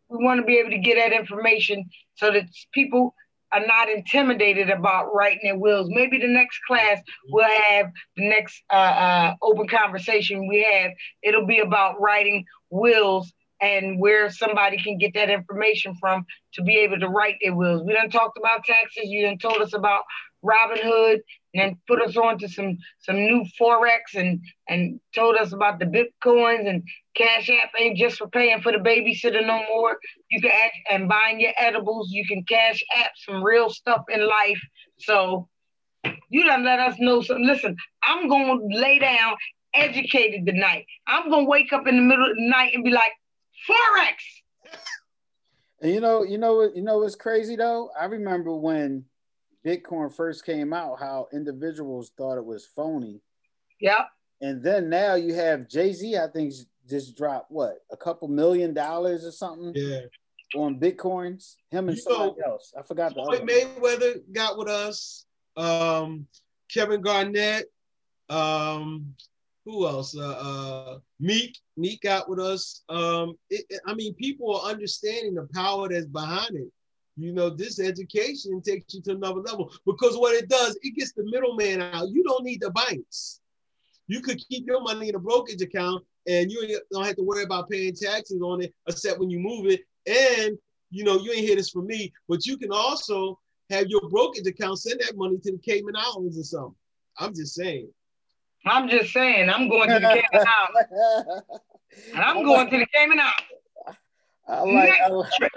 we 0.08 0.24
want 0.24 0.40
to 0.40 0.46
be 0.46 0.58
able 0.58 0.70
to 0.70 0.78
get 0.78 0.96
that 0.96 1.12
information 1.12 1.88
so 2.14 2.30
that 2.30 2.44
people 2.72 3.14
are 3.52 3.64
not 3.64 3.88
intimidated 3.88 4.70
about 4.70 5.14
writing 5.14 5.40
their 5.42 5.58
wills. 5.58 5.88
Maybe 5.90 6.18
the 6.18 6.26
next 6.26 6.58
class 6.66 7.00
we'll 7.28 7.48
have 7.70 7.86
the 8.16 8.28
next 8.28 8.62
uh, 8.70 8.74
uh, 8.76 9.34
open 9.42 9.68
conversation 9.68 10.48
we 10.48 10.66
have. 10.70 10.92
It'll 11.22 11.46
be 11.46 11.60
about 11.60 12.00
writing 12.00 12.44
wills 12.70 13.32
and 13.60 13.98
where 13.98 14.30
somebody 14.30 14.76
can 14.76 14.98
get 14.98 15.14
that 15.14 15.30
information 15.30 15.94
from 16.00 16.26
to 16.54 16.62
be 16.62 16.76
able 16.78 16.98
to 16.98 17.08
write 17.08 17.36
their 17.42 17.54
wills. 17.54 17.82
We 17.86 17.94
done 17.94 18.10
talked 18.10 18.38
about 18.38 18.64
taxes. 18.64 19.04
You 19.04 19.26
done 19.26 19.38
told 19.38 19.62
us 19.62 19.72
about 19.72 20.02
Robinhood 20.44 21.20
and 21.54 21.62
then 21.62 21.78
put 21.88 22.02
us 22.02 22.16
on 22.16 22.38
to 22.38 22.48
some 22.48 22.76
some 23.00 23.16
new 23.16 23.44
forex 23.58 24.14
and 24.14 24.40
and 24.68 25.00
told 25.14 25.36
us 25.36 25.52
about 25.52 25.78
the 25.78 25.86
bitcoins 25.86 26.68
and 26.68 26.82
cash 27.16 27.50
app 27.50 27.70
ain't 27.78 27.96
just 27.96 28.18
for 28.18 28.28
paying 28.28 28.60
for 28.60 28.72
the 28.72 28.78
babysitter 28.78 29.44
no 29.44 29.62
more. 29.68 29.98
You 30.30 30.40
can 30.40 30.50
act 30.50 30.76
and 30.90 31.08
buying 31.08 31.40
your 31.40 31.52
edibles. 31.56 32.10
You 32.10 32.26
can 32.26 32.44
cash 32.44 32.82
app 32.94 33.12
some 33.16 33.42
real 33.42 33.70
stuff 33.70 34.04
in 34.08 34.26
life. 34.26 34.60
So 34.98 35.48
you 36.28 36.44
done 36.44 36.64
let 36.64 36.78
us 36.78 36.96
know 37.00 37.20
something 37.20 37.46
listen 37.46 37.76
i'm 38.04 38.28
gonna 38.28 38.60
lay 38.70 38.98
down 39.00 39.34
educated 39.76 40.46
tonight. 40.46 40.86
I'm 41.06 41.30
gonna 41.30 41.44
wake 41.44 41.72
up 41.72 41.86
in 41.86 41.96
the 41.96 42.02
middle 42.02 42.30
of 42.30 42.36
the 42.36 42.48
night 42.48 42.74
and 42.74 42.84
be 42.84 42.90
like 42.90 43.12
forex! 43.68 44.14
And 45.82 45.92
you 45.92 46.00
know 46.00 46.22
you 46.22 46.38
know 46.38 46.62
you 46.62 46.82
know 46.82 46.98
what's 46.98 47.14
crazy 47.14 47.56
though? 47.56 47.90
I 47.98 48.06
remember 48.06 48.54
when 48.54 49.04
Bitcoin 49.64 50.14
first 50.14 50.44
came 50.44 50.72
out, 50.72 50.98
how 50.98 51.28
individuals 51.32 52.12
thought 52.16 52.38
it 52.38 52.44
was 52.44 52.66
phony. 52.66 53.20
Yeah. 53.80 54.04
And 54.40 54.62
then 54.62 54.88
now 54.88 55.14
you 55.14 55.34
have 55.34 55.68
Jay 55.68 55.92
Z, 55.92 56.16
I 56.16 56.28
think, 56.28 56.52
just 56.88 57.16
dropped 57.16 57.50
what 57.50 57.78
a 57.90 57.96
couple 57.96 58.28
million 58.28 58.74
dollars 58.74 59.24
or 59.24 59.32
something. 59.32 59.72
Yeah. 59.74 60.00
On 60.54 60.78
bitcoins, 60.78 61.56
him 61.70 61.88
and 61.88 61.96
you 61.96 62.02
somebody 62.02 62.40
know, 62.40 62.52
else. 62.52 62.72
I 62.78 62.82
forgot 62.82 63.14
the 63.14 63.24
Floyd 63.24 63.48
Mayweather 63.48 64.20
got 64.32 64.56
with 64.56 64.68
us. 64.68 65.26
Um, 65.56 66.28
Kevin 66.72 67.00
Garnett. 67.00 67.66
Um, 68.28 69.14
who 69.64 69.86
else? 69.88 70.16
Uh, 70.16 70.22
uh, 70.30 70.98
Meek. 71.18 71.58
Meek 71.76 72.02
got 72.02 72.28
with 72.28 72.38
us. 72.38 72.84
Um, 72.88 73.36
it, 73.50 73.66
I 73.86 73.94
mean, 73.94 74.14
people 74.14 74.56
are 74.56 74.70
understanding 74.70 75.34
the 75.34 75.48
power 75.52 75.88
that's 75.88 76.06
behind 76.06 76.54
it 76.54 76.72
you 77.16 77.32
know, 77.32 77.48
this 77.48 77.80
education 77.80 78.60
takes 78.60 78.94
you 78.94 79.00
to 79.02 79.12
another 79.12 79.40
level 79.40 79.72
because 79.86 80.16
what 80.16 80.34
it 80.34 80.48
does, 80.48 80.78
it 80.82 80.94
gets 80.94 81.12
the 81.12 81.24
middleman 81.24 81.80
out. 81.80 82.10
You 82.10 82.22
don't 82.22 82.44
need 82.44 82.60
the 82.60 82.70
banks. 82.70 83.40
You 84.06 84.20
could 84.20 84.38
keep 84.48 84.66
your 84.66 84.82
money 84.82 85.08
in 85.08 85.14
a 85.14 85.18
brokerage 85.18 85.62
account 85.62 86.04
and 86.26 86.50
you 86.50 86.80
don't 86.92 87.04
have 87.04 87.16
to 87.16 87.22
worry 87.22 87.44
about 87.44 87.68
paying 87.68 87.94
taxes 87.94 88.40
on 88.42 88.62
it, 88.62 88.74
except 88.88 89.20
when 89.20 89.30
you 89.30 89.38
move 89.38 89.66
it. 89.66 89.80
And, 90.06 90.58
you 90.90 91.04
know, 91.04 91.18
you 91.18 91.32
ain't 91.32 91.46
hear 91.46 91.56
this 91.56 91.70
from 91.70 91.86
me, 91.86 92.12
but 92.28 92.46
you 92.46 92.56
can 92.56 92.72
also 92.72 93.38
have 93.70 93.86
your 93.88 94.08
brokerage 94.08 94.46
account 94.46 94.78
send 94.78 95.00
that 95.00 95.16
money 95.16 95.38
to 95.42 95.52
the 95.52 95.58
Cayman 95.58 95.96
Islands 95.96 96.38
or 96.38 96.44
something. 96.44 96.74
I'm 97.18 97.34
just 97.34 97.54
saying. 97.54 97.88
I'm 98.64 98.88
just 98.88 99.12
saying, 99.12 99.48
I'm 99.48 99.68
going 99.68 99.88
to 99.88 100.00
the 100.00 100.08
Cayman 100.08 100.24
Islands. 100.34 101.42
And 102.14 102.22
I'm 102.22 102.44
going 102.44 102.70
to 102.70 102.78
the 102.78 102.86
Cayman 102.92 103.20
Islands. 103.20 104.00
I 104.48 104.62
like, 104.62 105.00
I 105.00 105.08
like 105.08 105.52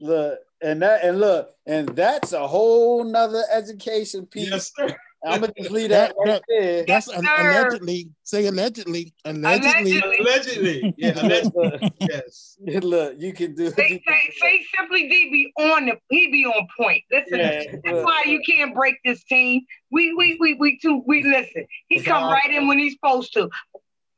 look, 0.00 0.38
and 0.62 0.82
that 0.82 1.04
and 1.04 1.20
look, 1.20 1.54
and 1.66 1.88
that's 1.88 2.32
a 2.32 2.46
whole 2.46 3.02
nother 3.04 3.44
education 3.50 4.26
piece. 4.26 4.50
Yes, 4.50 4.72
sir. 4.76 4.96
I'm 5.26 5.40
gonna 5.40 5.52
just 5.58 5.70
leave 5.70 5.90
that, 5.90 6.14
That- 6.24 6.30
right 6.30 6.42
there. 6.48 6.84
That's 6.86 7.08
Yes, 7.08 7.16
a- 7.16 7.42
allegedly. 7.42 8.10
Say 8.22 8.46
allegedly. 8.46 9.12
Allegedly. 9.24 9.98
Allegedly. 9.98 10.18
Allegedly. 10.20 10.94
Yeah, 10.96 11.12
allegedly. 11.22 11.90
Yes. 12.00 12.56
Look, 12.60 13.14
you 13.18 13.32
can 13.32 13.54
do. 13.54 13.70
Say, 13.70 13.88
you 13.90 14.00
can 14.00 14.14
say, 14.14 14.26
do 14.26 14.32
say 14.40 14.64
simply 14.76 15.08
D 15.08 15.30
be 15.30 15.52
on 15.62 15.86
the 15.86 15.96
he 16.10 16.28
be 16.30 16.44
on 16.46 16.66
point. 16.78 17.02
Listen, 17.10 17.38
Yeah, 17.38 17.62
that's 17.84 17.96
look. 17.96 18.04
why 18.04 18.22
you 18.26 18.40
can't 18.48 18.74
break 18.74 18.96
this 19.04 19.22
team. 19.24 19.62
We 19.90 20.14
we 20.14 20.36
we 20.40 20.54
we 20.54 20.78
too 20.78 21.02
we 21.06 21.22
listen. 21.22 21.66
He 21.88 22.00
come 22.00 22.24
right 22.32 22.50
in 22.50 22.68
when 22.68 22.78
he's 22.78 22.92
supposed 22.94 23.32
to. 23.34 23.48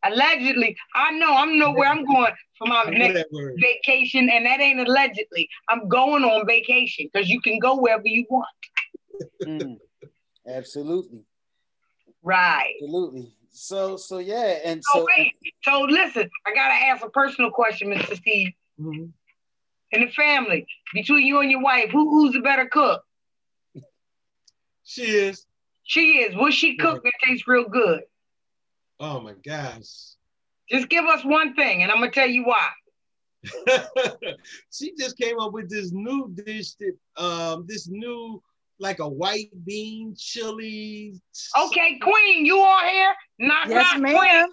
Allegedly, 0.05 0.77
I 0.95 1.11
know 1.13 1.35
I'm 1.35 1.59
know 1.59 1.73
where 1.73 1.89
I'm 1.91 2.05
going 2.05 2.33
for 2.57 2.69
my 2.69 2.85
next 2.85 3.25
vacation, 3.57 4.29
and 4.31 4.47
that 4.47 4.61
ain't 4.61 4.79
allegedly. 4.81 5.49
I'm 5.69 5.89
going 5.89 6.23
on 6.25 6.47
vacation 6.47 7.09
because 7.13 7.29
you 7.29 7.41
can 7.41 7.59
go 7.59 7.77
wherever 7.81 8.07
you 8.07 8.25
want. 8.31 8.47
Mm. 9.43 9.77
Absolutely, 10.49 11.25
Right. 12.23 12.75
absolutely. 12.81 13.35
So, 13.51 13.97
so 13.97 14.19
yeah, 14.19 14.59
and 14.65 14.83
So 14.85 15.01
so 15.01 15.07
wait. 15.17 15.35
So 15.63 15.81
listen, 15.83 16.31
I 16.47 16.55
gotta 16.55 16.75
ask 16.75 17.05
a 17.05 17.11
personal 17.11 17.51
question, 17.51 17.91
Mr. 17.91 18.17
Steve. 18.17 18.53
Mhm. 18.81 19.13
In 19.93 20.01
the 20.03 20.11
family, 20.13 20.67
between 20.93 21.27
you 21.27 21.41
and 21.41 21.51
your 21.51 21.63
wife, 21.63 21.91
who, 21.91 22.11
who's 22.11 22.33
the 22.35 22.41
better 22.41 22.67
cook? 22.67 23.03
She 24.85 25.03
is. 25.03 25.47
She 25.85 26.19
is. 26.21 26.35
What 26.37 26.53
she 26.53 26.77
cook 26.77 27.03
that 27.03 27.13
tastes 27.25 27.47
real 27.49 27.69
good? 27.69 28.03
Oh 29.01 29.21
my 29.21 29.33
gosh. 29.45 30.15
Just 30.71 30.89
give 30.89 31.05
us 31.07 31.25
one 31.25 31.55
thing, 31.55 31.83
and 31.83 31.91
I'm 31.91 31.99
gonna 31.99 32.11
tell 32.11 32.29
you 32.29 32.45
why. 32.45 32.69
she 34.73 34.95
just 34.99 35.17
came 35.17 35.39
up 35.39 35.53
with 35.53 35.71
this 35.71 35.93
new 35.93 36.29
dish 36.35 36.75
that 36.75 36.97
um 37.17 37.65
this 37.67 37.89
new 37.89 38.43
like 38.81 38.99
a 39.01 39.09
white 39.09 39.51
bean 39.65 40.15
chili. 40.17 41.15
Okay, 41.67 41.99
Queen, 42.01 42.47
you 42.47 42.61
on 42.61 42.89
here? 42.89 43.15
Not 43.39 43.69
Yes, 43.69 43.93
not 43.93 44.01
ma'am. 44.01 44.17
Queen. 44.17 44.45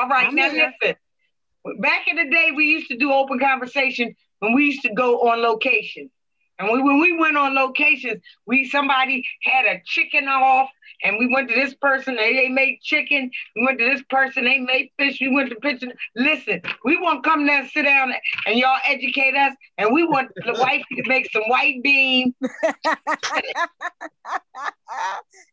All 0.00 0.08
right, 0.08 0.28
I'm 0.28 0.34
now 0.34 0.50
here. 0.50 0.72
listen. 0.82 0.96
Back 1.80 2.08
in 2.08 2.16
the 2.16 2.28
day, 2.28 2.50
we 2.54 2.64
used 2.66 2.88
to 2.88 2.96
do 2.96 3.12
open 3.12 3.38
conversation 3.38 4.14
when 4.40 4.52
we 4.54 4.66
used 4.66 4.82
to 4.82 4.92
go 4.94 5.28
on 5.28 5.40
location. 5.42 6.10
And 6.58 6.70
we, 6.70 6.82
when 6.82 7.00
we 7.00 7.16
went 7.16 7.36
on 7.36 7.54
locations, 7.54 8.20
we 8.46 8.68
somebody 8.68 9.24
had 9.42 9.64
a 9.66 9.80
chicken 9.84 10.28
off, 10.28 10.68
and 11.02 11.16
we 11.18 11.26
went 11.32 11.48
to 11.48 11.54
this 11.54 11.74
person, 11.74 12.16
and 12.18 12.36
they 12.38 12.48
made 12.48 12.78
chicken. 12.82 13.30
We 13.56 13.64
went 13.66 13.78
to 13.80 13.84
this 13.86 14.02
person, 14.08 14.44
they 14.44 14.58
made 14.58 14.90
fish. 14.98 15.18
We 15.20 15.34
went 15.34 15.48
to 15.50 15.56
pitching. 15.56 15.92
Listen, 16.14 16.60
we 16.84 16.98
want 17.00 17.24
to 17.24 17.30
come 17.30 17.46
there 17.46 17.60
and 17.62 17.70
sit 17.70 17.82
down 17.82 18.12
and 18.46 18.58
y'all 18.58 18.78
educate 18.86 19.34
us, 19.34 19.54
and 19.78 19.92
we 19.92 20.04
want 20.06 20.30
the 20.36 20.52
wife 20.58 20.82
to 20.96 21.02
make 21.08 21.30
some 21.32 21.42
white 21.48 21.82
beans. 21.82 22.34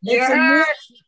It's 0.03 0.30
a, 0.30 0.63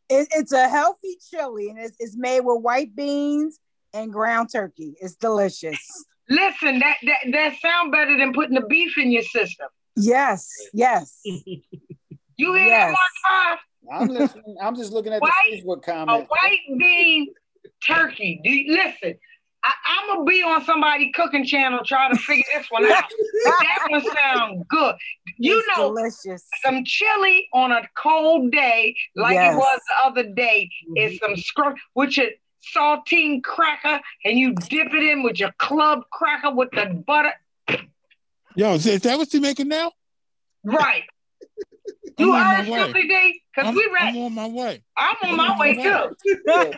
it- 0.10 0.28
it's 0.32 0.52
a 0.52 0.68
healthy 0.68 1.18
chili 1.30 1.70
and 1.70 1.80
it's, 1.80 1.96
it's 2.00 2.16
made 2.18 2.42
with 2.42 2.62
white 2.62 2.96
beans 2.96 3.60
and 3.94 4.12
ground 4.12 4.50
turkey. 4.52 4.96
It's 5.02 5.16
delicious. 5.16 5.80
Listen, 6.30 6.80
that 6.80 6.98
that 7.04 7.18
that 7.32 7.54
sound 7.62 7.92
better 7.92 8.18
than 8.18 8.34
putting 8.34 8.56
the 8.56 8.66
beef 8.68 8.98
in 8.98 9.12
your 9.12 9.24
system. 9.24 9.68
Yes, 9.96 10.50
yes. 10.74 11.22
You 12.38 12.54
hear 12.54 12.66
Yes. 12.66 12.96
that, 13.30 13.58
Mark 13.86 14.02
I'm 14.02 14.08
listening. 14.08 14.56
I'm 14.60 14.76
just 14.76 14.92
looking 14.92 15.14
at 15.14 15.22
White- 15.22 15.32
the 15.52 15.62
Facebook 15.62 15.86
Five? 15.86 16.08
A 16.10 16.22
white 16.24 16.60
bean 16.80 17.28
turkey. 17.86 18.42
Do 18.44 18.50
you, 18.50 18.74
listen? 18.74 19.20
I, 19.64 19.72
I'm 19.86 20.08
gonna 20.08 20.24
be 20.24 20.42
on 20.42 20.64
somebody 20.66 21.12
cooking 21.12 21.46
channel 21.46 21.82
trying 21.86 22.16
to 22.16 22.20
figure 22.20 22.44
this 22.56 22.66
one 22.72 22.86
out. 22.92 23.04
that 23.46 23.88
one 23.90 24.02
sound 24.12 24.68
good. 24.70 24.96
You 25.38 25.60
It's 25.60 25.78
know, 25.78 25.90
delicious. 25.96 26.48
some 26.64 26.84
chili 26.84 27.48
on 27.54 27.72
a 27.72 27.82
cold 27.96 28.52
day, 28.52 28.96
like 29.16 29.36
Yes. 29.36 29.54
it 29.54 29.58
was 29.58 29.80
the 29.88 30.08
other 30.08 30.34
day, 30.34 30.68
is 30.98 31.14
mm-hmm. 31.14 31.26
some 31.26 31.36
scrub 31.38 31.76
with 31.94 32.18
your 32.18 32.28
saltine 32.76 33.44
cracker, 33.44 34.02
and 34.26 34.40
you 34.40 34.54
dip 34.56 34.94
it 34.96 35.04
in 35.04 35.22
with 35.22 35.40
your 35.40 35.52
club 35.60 36.02
cracker 36.12 36.52
with 36.56 36.72
the 36.72 37.04
butter. 37.06 37.34
Yo, 38.56 38.74
is, 38.74 38.86
is 38.86 39.02
that 39.02 39.18
what 39.18 39.34
you 39.34 39.42
making 39.42 39.68
now? 39.68 39.92
Right. 40.64 41.04
You 42.18 42.34
are 42.34 42.44
my 42.44 42.64
heard 42.64 42.94
way. 42.94 43.02
D? 43.08 43.42
Because 43.56 43.70
I'm, 43.70 43.76
we 43.76 43.90
read. 43.92 44.10
I'm 44.10 44.18
on 44.18 44.34
my 44.36 44.48
way. 44.48 44.84
I'm 44.96 45.16
on 45.24 45.38
my 45.38 45.48
I'm 45.48 45.58
way 45.60 45.80
on 45.80 46.12
my 46.54 46.74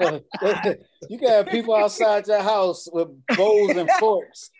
too. 0.00 0.20
you 1.10 1.18
can 1.18 1.28
have 1.28 1.48
people 1.48 1.74
outside 1.74 2.26
your 2.26 2.42
house 2.42 2.88
with 2.90 3.08
bowls 3.36 3.76
and 3.76 3.90
forks. 3.92 4.50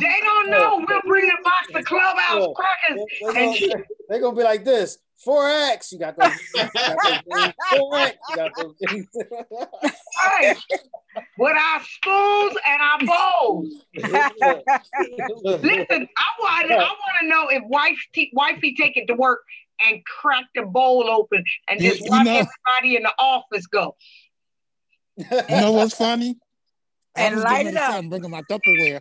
They 0.00 0.20
don't 0.22 0.50
know 0.50 0.84
we'll 0.88 1.00
bring 1.06 1.30
a 1.30 1.42
box 1.44 1.68
of 1.74 1.84
clubhouse 1.84 2.48
crackers. 2.56 3.04
They're 3.20 3.42
And 3.44 3.60
gonna, 3.60 3.84
they're 4.08 4.20
gonna 4.20 4.36
be 4.36 4.42
like 4.42 4.64
this. 4.64 4.98
Four 5.24 5.46
X, 5.48 5.92
you 5.92 5.98
got 5.98 6.16
those. 6.16 6.32
You 6.54 6.68
got 6.74 6.98
those. 7.28 7.52
Four 7.76 7.98
X, 7.98 8.16
you 8.30 8.36
got 8.36 8.50
those 8.56 8.74
things. 8.88 9.06
Right. 10.24 10.56
With 11.38 11.56
our 11.56 11.80
spoons 11.82 12.56
and 12.66 12.80
our 12.80 12.98
bowls. 13.06 13.68
Listen, 15.62 16.08
I 16.08 16.28
want 16.40 16.70
I 16.70 16.76
want 16.76 17.16
to 17.20 17.26
know 17.28 17.48
if 17.48 17.62
wife 17.66 17.98
t- 18.14 18.30
wifey 18.34 18.74
take 18.74 18.96
it 18.96 19.06
to 19.08 19.14
work 19.14 19.40
and 19.86 20.00
crack 20.04 20.44
the 20.54 20.62
bowl 20.62 21.08
open 21.10 21.42
and 21.68 21.80
You- 21.80 21.90
just 21.90 22.02
you 22.04 22.10
watch 22.10 22.24
know- 22.26 22.32
everybody 22.32 22.96
in 22.96 23.02
the 23.02 23.12
office 23.18 23.66
go. 23.66 23.96
You 25.16 25.26
know 25.50 25.72
what's 25.72 25.94
funny? 25.96 26.36
And 27.16 27.34
was 27.36 27.44
light 27.44 27.66
it 27.66 27.74
ready 27.74 27.76
to 27.76 27.78
say 27.78 27.84
up. 27.84 27.94
I'm 27.94 28.08
bringing 28.08 28.30
my 28.30 28.42
Tupperware. 28.42 29.00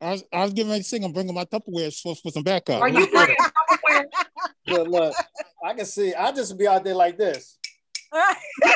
I 0.00 0.10
was, 0.12 0.24
I 0.32 0.42
was 0.44 0.52
getting 0.54 0.70
ready 0.70 0.82
to 0.82 0.88
sing. 0.88 1.04
I'm 1.04 1.12
bringing 1.12 1.34
my 1.34 1.44
Tupperware 1.44 1.94
for, 2.00 2.16
for 2.16 2.30
some 2.32 2.42
backup. 2.42 2.80
Are 2.82 2.88
you 2.88 3.06
bringing 3.06 3.36
Tupperware? 3.88 4.04
Look, 4.68 4.88
look, 4.88 5.14
I 5.64 5.74
can 5.74 5.84
see. 5.86 6.12
I 6.14 6.32
just 6.32 6.58
be 6.58 6.66
out 6.66 6.82
there 6.84 6.94
like 6.94 7.16
this. 7.16 7.56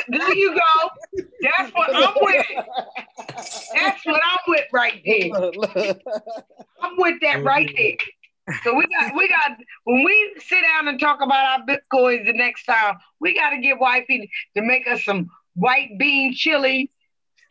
There 0.07 0.33
you 0.35 0.53
go. 0.55 1.25
That's 1.57 1.73
what 1.73 1.93
I'm 1.95 2.13
with. 2.21 2.45
That's 3.73 4.05
what 4.05 4.21
I'm 4.23 4.39
with 4.47 4.65
right 4.71 5.01
there. 5.05 5.91
I'm 6.81 6.93
with 6.97 7.19
that 7.21 7.43
right 7.43 7.69
there. 7.75 8.55
So 8.63 8.73
we 8.73 8.85
got 8.87 9.15
we 9.15 9.27
got 9.27 9.51
when 9.85 10.03
we 10.03 10.33
sit 10.39 10.61
down 10.61 10.87
and 10.87 10.99
talk 10.99 11.19
about 11.21 11.59
our 11.59 11.65
bitcoins 11.65 12.25
the 12.25 12.33
next 12.33 12.63
time, 12.65 12.95
we 13.19 13.33
got 13.35 13.49
to 13.51 13.57
get 13.59 13.79
wifey 13.79 14.29
to 14.55 14.61
make 14.61 14.87
us 14.87 15.03
some 15.03 15.29
white 15.55 15.89
bean 15.99 16.33
chili. 16.33 16.89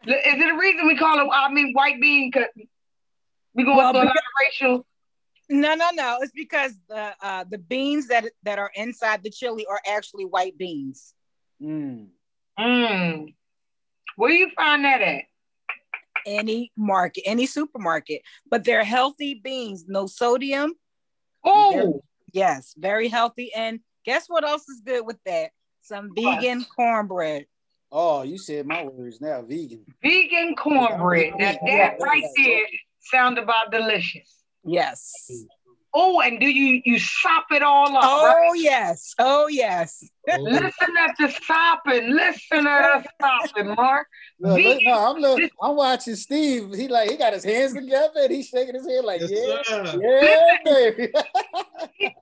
Is 0.07 0.15
it 0.17 0.51
a 0.55 0.57
reason 0.57 0.87
we 0.87 0.97
call 0.97 1.19
it? 1.21 1.29
I 1.33 1.53
mean, 1.53 1.73
white 1.75 2.01
bean. 2.01 2.33
Cause 2.33 2.45
we 3.55 3.65
going 3.65 3.77
Well, 3.77 3.93
through 3.93 4.03
a 4.03 4.05
lot 4.05 4.13
because- 4.15 4.19
of 4.19 4.69
racial. 4.71 4.87
No, 5.51 5.75
no, 5.75 5.91
no. 5.93 6.19
It's 6.21 6.33
because 6.33 6.73
the 6.89 7.13
uh, 7.21 7.45
the 7.51 7.59
beans 7.59 8.07
that 8.09 8.25
that 8.45 8.59
are 8.59 8.71
inside 8.75 9.23
the 9.25 9.31
chili 9.31 9.67
are 9.69 9.81
actually 9.87 10.25
white 10.25 10.57
beans. 10.57 11.13
Mm. 11.61 12.07
Mm. 12.59 13.35
Where 14.17 14.31
you 14.31 14.51
find 14.55 14.85
that 14.85 15.03
at? 15.03 15.25
Any 16.25 16.71
market, 16.77 17.23
any 17.27 17.47
supermarket, 17.47 18.23
but 18.49 18.65
they're 18.65 18.85
healthy 18.85 19.41
beans, 19.43 19.87
no 19.89 20.07
sodium. 20.07 20.75
Oh, 21.43 22.03
Yes, 22.33 22.75
very 22.77 23.09
healthy. 23.09 23.53
And 23.55 23.81
guess 24.05 24.27
what 24.29 24.45
else 24.45 24.69
is 24.69 24.83
good 24.85 25.05
with 25.05 25.19
that? 25.27 25.51
Some 25.83 26.11
vegan 26.15 26.65
cornbread. 26.77 27.47
Oh, 27.91 28.23
you 28.23 28.39
said 28.39 28.67
my 28.67 28.85
words 28.85 29.21
now. 29.21 29.43
Vegan. 29.43 29.85
vegan 30.03 30.55
cornbread. 30.55 31.33
Now 31.39 31.57
that 31.67 31.97
right 32.01 32.25
there 32.37 32.67
sound 33.01 33.39
about 33.39 33.73
delicious. 33.73 34.40
Yes. 34.65 35.13
Oh, 35.93 36.21
and 36.21 36.39
do 36.39 36.47
you 36.49 36.81
you 36.85 36.99
sop 37.01 37.47
it 37.51 37.63
all 37.63 37.97
up? 37.97 38.05
Oh 38.05 38.27
right? 38.27 38.53
yes. 38.57 39.15
Oh 39.19 39.49
yes. 39.49 40.05
Listen 40.27 40.97
at 40.99 41.17
the 41.19 41.35
sopping. 41.45 42.11
Listen 42.11 42.67
at 42.67 43.03
the 43.03 43.11
sopping, 43.21 43.75
Mark. 43.75 44.07
Look, 44.39 44.63
look, 44.63 44.79
no, 44.83 44.93
I'm 44.93 45.21
look, 45.21 45.41
I'm 45.61 45.75
watching 45.75 46.15
Steve. 46.15 46.73
He 46.75 46.87
like 46.87 47.11
he 47.11 47.17
got 47.17 47.33
his 47.33 47.45
hands 47.45 47.75
together 47.75 48.21
and 48.23 48.31
he's 48.31 48.49
shaking 48.49 48.75
his 48.75 48.87
head 48.87 49.05
like, 49.05 49.21
Yes, 49.23 49.31
yeah, 49.33 49.63
sir. 49.65 50.01
yeah, 50.01 50.57
baby. 50.65 51.13
Live 52.01 52.13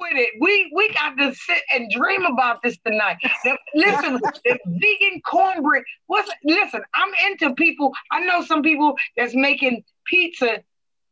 with 0.00 0.12
it. 0.14 0.30
We 0.40 0.72
we 0.74 0.92
got 0.94 1.18
to 1.18 1.34
sit 1.34 1.62
and 1.74 1.90
dream 1.90 2.24
about 2.24 2.62
this 2.62 2.78
tonight. 2.86 3.16
The- 3.44 3.58
listen, 3.74 4.18
the 4.44 4.58
vegan 4.66 5.20
cornbread. 5.26 5.82
What's 6.06 6.30
listen? 6.44 6.80
I'm 6.94 7.10
into 7.30 7.54
people. 7.54 7.92
I 8.10 8.20
know 8.20 8.42
some 8.42 8.62
people 8.62 8.96
that's 9.16 9.34
making 9.34 9.84
pizza 10.06 10.62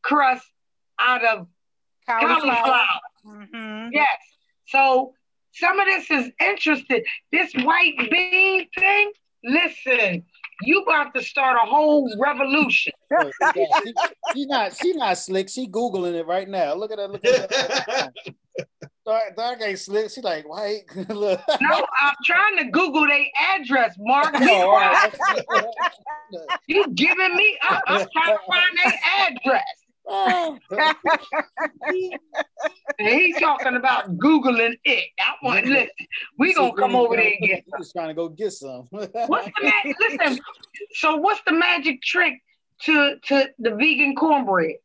crust 0.07 0.47
out 1.01 1.25
of 1.25 1.47
cauliflower. 2.09 2.85
Mhm. 3.27 3.91
Yes. 3.93 4.19
So 4.69 5.15
some 5.53 5.79
of 5.81 5.87
this 5.87 6.11
is 6.11 6.31
interesting. 6.41 7.03
This 7.33 7.53
white 7.65 7.97
bean 8.11 8.69
thing, 8.79 9.13
listen, 9.45 10.25
you 10.63 10.83
about 10.83 11.15
to 11.15 11.23
start 11.23 11.57
a 11.63 11.67
whole 11.69 12.15
revolution. 12.19 12.93
Look, 13.11 13.33
she, 13.55 13.95
she 14.35 14.47
not 14.47 14.77
she 14.77 14.93
not 14.93 15.19
slick. 15.19 15.49
She 15.49 15.69
googling 15.69 16.15
it 16.15 16.27
right 16.27 16.49
now. 16.49 16.75
Look 16.75 16.93
at 16.93 16.99
her. 16.99 17.09
Look 17.09 17.25
at 17.25 17.53
her. 17.53 18.13
Dark, 19.07 19.37
dark 19.37 19.63
ain't 19.63 19.79
slick. 19.79 20.11
She 20.11 20.21
like 20.21 20.49
white. 20.49 20.83
look. 21.11 21.41
No, 21.61 21.87
I'm 22.03 22.15
trying 22.25 22.59
to 22.59 22.65
Google 22.73 23.07
their 23.07 23.25
address, 23.55 23.95
Mark. 24.01 24.37
Be 24.37 24.51
all 24.51 24.71
quiet. 24.71 25.17
right. 25.49 25.69
You 26.67 26.89
giving 26.93 27.37
me 27.37 27.57
up. 27.71 27.85
I'm 27.87 28.05
trying 28.13 28.37
to 28.37 28.43
find 28.49 28.79
their 28.83 28.99
address. 29.29 29.63
Oh, 30.09 30.59
And 32.99 33.09
he's 33.09 33.39
talking 33.39 33.77
about 33.77 34.17
Googling 34.19 34.77
it. 34.85 35.05
I 35.21 35.33
want 35.43 35.67
listen. 35.67 35.89
We 36.39 36.55
gonna 36.55 36.73
come 36.75 36.95
over 36.95 37.17
there 37.17 37.33
and 37.39 37.47
get. 37.47 37.65
He 37.67 37.73
was 37.77 37.93
trying 37.97 38.09
to 38.09 38.15
go 38.15 38.29
get 38.29 38.53
some. 38.53 38.87
what's 38.91 39.11
the 39.13 39.53
magic? 39.63 39.97
Listen. 40.21 40.39
So 40.93 41.17
what's 41.17 41.41
the 41.47 41.53
magic 41.53 42.03
trick 42.03 42.35
to 42.85 43.17
to 43.25 43.49
the 43.59 43.71
vegan 43.71 44.15
cornbread? 44.15 44.77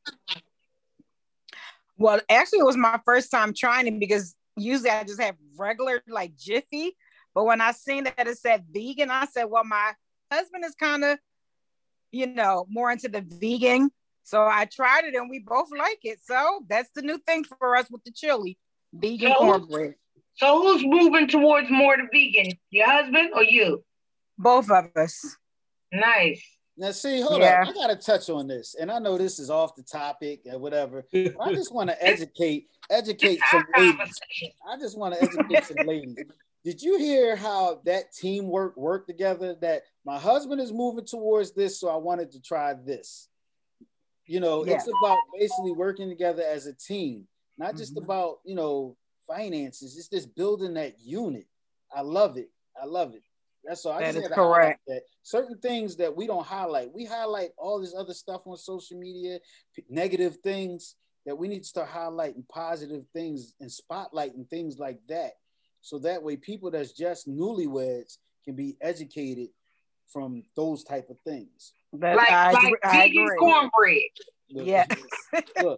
Well, 1.98 2.20
actually, 2.30 2.60
it 2.60 2.66
was 2.66 2.78
my 2.78 3.00
first 3.06 3.32
time 3.32 3.54
trying 3.54 3.88
it 3.88 4.00
because 4.00 4.36
usually 4.58 4.90
I 4.90 5.04
just 5.04 5.22
have 5.22 5.36
regular 5.58 6.02
like 6.08 6.36
Jiffy. 6.36 6.98
But 7.34 7.46
when 7.46 7.62
I 7.62 7.72
seen 7.72 8.04
that 8.06 8.28
it 8.28 8.38
said 8.38 8.66
vegan, 8.72 9.10
I 9.10 9.26
said, 9.26 9.46
well, 9.46 9.64
my 9.64 9.94
husband 10.32 10.66
is 10.66 10.76
kind 10.76 11.04
of, 11.04 11.20
you 12.12 12.28
know, 12.28 12.66
more 12.70 12.92
into 12.92 13.08
the 13.08 13.22
vegan. 13.22 13.90
So 14.24 14.44
I 14.44 14.66
tried 14.66 15.06
it 15.06 15.16
and 15.16 15.30
we 15.30 15.40
both 15.40 15.70
like 15.78 16.00
it. 16.04 16.20
So 16.24 16.66
that's 16.70 16.90
the 16.96 17.02
new 17.02 17.18
thing 17.18 17.44
for 17.44 17.76
us 17.76 17.90
with 17.90 18.04
the 18.04 18.12
chili, 18.12 18.58
vegan 18.94 19.34
so, 19.34 19.38
cornbread. 19.38 19.96
So 20.36 20.62
who's 20.62 20.84
moving 20.86 21.28
towards 21.28 21.70
more 21.70 21.98
to 21.98 22.04
vegan? 22.12 22.54
Your 22.70 22.90
husband 22.90 23.32
or 23.34 23.44
you? 23.44 23.84
Both 24.38 24.72
of 24.72 24.86
us. 24.96 25.38
Nice. 25.92 26.44
Now, 26.78 26.92
see, 26.92 27.22
hold 27.22 27.42
yeah. 27.42 27.62
up. 27.62 27.68
I 27.68 27.74
got 27.74 27.88
to 27.88 27.96
touch 27.96 28.30
on 28.30 28.48
this, 28.48 28.76
and 28.80 28.90
I 28.90 28.98
know 28.98 29.18
this 29.18 29.40
is 29.40 29.50
off 29.50 29.76
the 29.76 29.84
topic 29.84 30.42
or 30.52 30.58
whatever. 30.58 31.06
I 31.14 31.30
just 31.54 31.74
want 31.74 31.90
to 31.90 32.04
educate, 32.04 32.70
educate 32.90 33.40
some 33.52 33.66
ladies. 33.78 34.20
I 34.68 34.80
just 34.80 34.98
want 34.98 35.14
to 35.14 35.22
educate 35.22 35.66
some 35.66 35.86
ladies. 35.86 36.16
Did 36.64 36.82
you 36.82 36.98
hear 36.98 37.36
how 37.36 37.82
that 37.86 38.14
teamwork 38.14 38.78
worked 38.78 39.08
together? 39.08 39.56
That 39.62 39.84
my 40.06 40.18
husband 40.18 40.62
is 40.62 40.72
moving 40.72 41.06
towards 41.06 41.52
this, 41.52 41.80
so 41.80 41.90
I 41.90 41.98
wanted 41.98 42.32
to 42.32 42.42
try 42.42 42.74
this. 42.74 43.28
You 44.32 44.40
know, 44.40 44.66
yeah. 44.66 44.76
it's 44.76 44.88
about 44.88 45.18
basically 45.38 45.74
working 45.74 46.08
together 46.08 46.42
as 46.42 46.66
a 46.66 46.72
team, 46.72 47.28
not 47.58 47.76
just 47.76 47.96
mm-hmm. 47.96 48.06
about 48.06 48.38
you 48.46 48.56
know 48.56 48.96
finances. 49.28 49.98
It's 49.98 50.08
just 50.08 50.34
building 50.38 50.76
that 50.76 50.94
unit. 51.04 51.48
I 51.94 52.00
love 52.00 52.38
it. 52.38 52.50
I 52.82 52.86
love 52.86 53.14
it. 53.14 53.24
That's 53.66 53.86
all. 53.86 53.92
I 53.92 54.10
that 54.10 54.16
is 54.16 54.30
correct. 54.30 54.80
That. 54.88 55.02
Certain 55.22 55.58
things 55.58 55.98
that 55.98 56.16
we 56.16 56.28
don't 56.28 56.46
highlight. 56.46 56.94
We 56.94 57.04
highlight 57.04 57.50
all 57.58 57.82
this 57.82 57.94
other 57.94 58.14
stuff 58.14 58.44
on 58.46 58.56
social 58.56 58.98
media, 58.98 59.40
negative 59.90 60.38
things 60.38 60.96
that 61.26 61.38
we 61.38 61.50
need 61.50 61.64
to 61.64 61.68
start 61.68 61.90
highlighting 61.90 62.48
positive 62.48 63.04
things 63.12 63.54
and 63.60 63.70
spotlighting 63.70 64.50
things 64.50 64.80
like 64.80 65.02
that. 65.10 65.32
So 65.82 66.00
that 66.00 66.24
way 66.24 66.38
people 66.38 66.72
that's 66.72 66.94
just 66.94 67.28
newlyweds 67.28 68.16
can 68.46 68.56
be 68.56 68.78
educated 68.80 69.50
from 70.08 70.44
those 70.56 70.86
type 70.86 71.10
of 71.10 71.20
things. 71.20 71.74
But 71.94 72.16
like 72.16 72.32
I, 72.32 72.52
like 72.52 72.74
I 72.84 72.92
vegan 73.08 73.24
agree. 73.24 73.38
cornbread. 73.38 74.02
Yeah. 74.50 74.86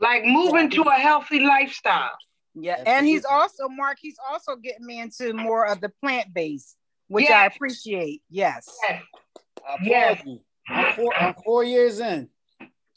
like 0.00 0.24
moving 0.24 0.70
to 0.70 0.82
a 0.82 0.94
healthy 0.94 1.40
lifestyle. 1.40 2.16
Yeah, 2.54 2.82
and 2.84 3.06
he's 3.06 3.24
also 3.24 3.68
Mark. 3.68 3.98
He's 4.00 4.18
also 4.28 4.56
getting 4.56 4.84
me 4.84 5.00
into 5.00 5.32
more 5.32 5.66
of 5.66 5.80
the 5.80 5.88
plant 6.02 6.34
based 6.34 6.76
which 7.10 7.24
yes. 7.24 7.32
I 7.32 7.46
appreciate. 7.46 8.22
Yes. 8.30 8.72
Yes. 8.88 9.02
I 9.68 9.76
yes. 9.82 10.22
I'm 10.68 10.94
four, 10.94 11.14
I'm 11.16 11.34
four 11.44 11.64
years 11.64 11.98
in. 11.98 12.28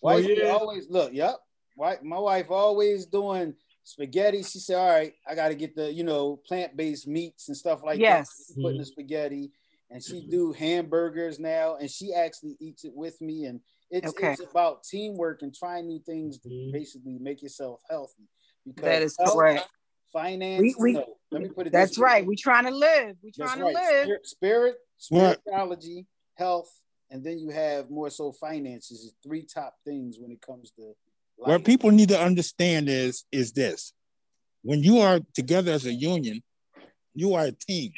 Wife 0.02 0.26
years. 0.26 0.52
always 0.52 0.88
look, 0.88 1.12
yep. 1.14 1.38
My 1.76 2.20
wife 2.20 2.52
always 2.52 3.08
doing 3.08 3.56
spaghetti. 3.84 4.44
She 4.44 4.60
said, 4.60 4.78
All 4.78 4.88
right, 4.88 5.14
I 5.28 5.34
gotta 5.34 5.56
get 5.56 5.76
the, 5.76 5.92
you 5.92 6.04
know, 6.04 6.40
plant-based 6.48 7.08
meats 7.08 7.48
and 7.48 7.58
stuff 7.58 7.82
like 7.84 7.96
that. 7.96 8.02
yes. 8.02 8.54
that. 8.56 8.62
Putting 8.62 8.78
the 8.78 8.86
spaghetti. 8.86 9.52
And 9.94 10.04
she 10.04 10.26
do 10.28 10.52
hamburgers 10.52 11.40
now, 11.40 11.78
and 11.80 11.90
she 11.90 12.14
actually 12.14 12.58
eats 12.60 12.84
it 12.84 12.92
with 12.96 13.22
me. 13.22 13.46
And 13.46 13.62
it's, 13.92 14.10
okay. 14.10 14.32
it's 14.32 14.42
about 14.42 14.84
teamwork 14.84 15.44
and 15.44 15.54
trying 15.54 15.88
new 15.88 16.00
things 16.00 16.40
to 16.40 16.50
mm-hmm. 16.50 16.72
basically 16.72 17.20
make 17.20 17.44
yourself 17.44 17.80
healthy. 17.90 18.28
Because 18.66 18.84
that 18.84 19.02
is 19.04 19.16
health, 19.20 19.34
correct 19.34 19.68
finance. 20.12 20.62
We, 20.62 20.76
we, 20.80 20.94
no, 20.94 21.06
let 21.32 21.42
me 21.42 21.50
put 21.50 21.68
it. 21.68 21.74
That's 21.74 22.00
right. 22.00 22.26
We're 22.26 22.36
trying 22.38 22.66
to 22.66 22.72
live. 22.72 23.18
We're 23.22 23.46
trying 23.46 23.60
to 23.60 23.66
live. 23.66 24.08
Spirit, 24.24 24.26
spirit 24.26 24.76
spirituality, 24.98 26.08
health, 26.36 26.72
and 27.12 27.24
then 27.24 27.38
you 27.38 27.50
have 27.50 27.90
more 27.90 28.10
so 28.10 28.32
finances. 28.32 29.00
Is 29.00 29.14
three 29.24 29.46
top 29.46 29.76
things 29.86 30.18
when 30.20 30.32
it 30.32 30.42
comes 30.42 30.72
to. 30.72 30.94
Life. 31.38 31.50
What 31.50 31.66
people 31.66 31.92
need 31.92 32.10
to 32.10 32.20
understand 32.20 32.90
is 32.90 33.26
is 33.32 33.52
this: 33.52 33.94
when 34.62 34.82
you 34.84 35.00
are 35.00 35.20
together 35.34 35.72
as 35.72 35.86
a 35.86 35.94
union, 35.94 36.42
you 37.14 37.34
are 37.34 37.46
a 37.46 37.52
team. 37.52 37.92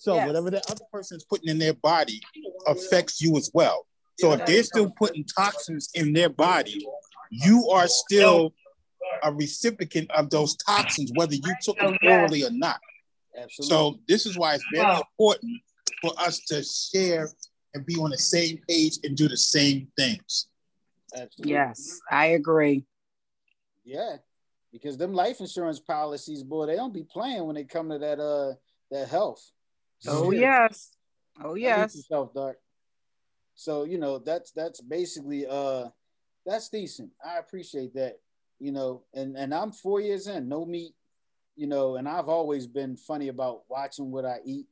So 0.00 0.14
yes. 0.14 0.28
whatever 0.28 0.50
the 0.50 0.62
other 0.70 0.84
person 0.90 1.18
is 1.18 1.24
putting 1.24 1.50
in 1.50 1.58
their 1.58 1.74
body 1.74 2.22
affects 2.66 3.20
you 3.20 3.36
as 3.36 3.50
well. 3.52 3.86
So 4.18 4.32
if 4.32 4.46
they're 4.46 4.62
still 4.62 4.90
putting 4.98 5.24
toxins 5.24 5.90
in 5.92 6.14
their 6.14 6.30
body, 6.30 6.86
you 7.28 7.68
are 7.68 7.86
still 7.86 8.54
a 9.22 9.30
recipient 9.30 10.10
of 10.12 10.30
those 10.30 10.56
toxins, 10.56 11.12
whether 11.14 11.34
you 11.34 11.54
took 11.62 11.78
them 11.78 11.98
orally 12.02 12.44
or 12.44 12.50
not. 12.50 12.80
Absolutely. 13.36 13.68
So 13.68 14.00
this 14.08 14.24
is 14.24 14.38
why 14.38 14.54
it's 14.54 14.64
very 14.72 14.90
important 14.90 15.60
for 16.00 16.18
us 16.18 16.40
to 16.46 16.62
share 16.62 17.28
and 17.74 17.84
be 17.84 17.96
on 17.96 18.08
the 18.08 18.18
same 18.18 18.58
page 18.66 18.94
and 19.04 19.14
do 19.14 19.28
the 19.28 19.36
same 19.36 19.88
things. 19.98 20.48
Absolutely. 21.14 21.52
Yes, 21.52 22.00
I 22.10 22.26
agree. 22.28 22.86
Yeah, 23.84 24.16
because 24.72 24.96
them 24.96 25.12
life 25.12 25.40
insurance 25.40 25.78
policies, 25.78 26.42
boy, 26.42 26.64
they 26.64 26.76
don't 26.76 26.94
be 26.94 27.04
playing 27.04 27.44
when 27.44 27.56
they 27.56 27.64
come 27.64 27.90
to 27.90 27.98
that 27.98 28.18
uh 28.18 28.54
that 28.90 29.08
health. 29.08 29.50
Oh 30.06 30.30
Shit. 30.30 30.40
yes, 30.40 30.90
oh 31.42 31.54
yes. 31.54 31.96
Yourself. 31.96 32.30
So 33.54 33.84
you 33.84 33.98
know 33.98 34.18
that's 34.18 34.52
that's 34.52 34.80
basically 34.80 35.46
uh 35.46 35.88
that's 36.46 36.68
decent. 36.68 37.10
I 37.24 37.38
appreciate 37.38 37.94
that 37.94 38.18
you 38.60 38.72
know, 38.72 39.02
and 39.14 39.36
and 39.36 39.52
I'm 39.52 39.72
four 39.72 40.00
years 40.00 40.26
in, 40.26 40.48
no 40.48 40.64
meat, 40.64 40.94
you 41.56 41.66
know, 41.66 41.96
and 41.96 42.08
I've 42.08 42.28
always 42.28 42.66
been 42.66 42.96
funny 42.96 43.28
about 43.28 43.62
watching 43.68 44.10
what 44.10 44.24
I 44.24 44.38
eat 44.44 44.66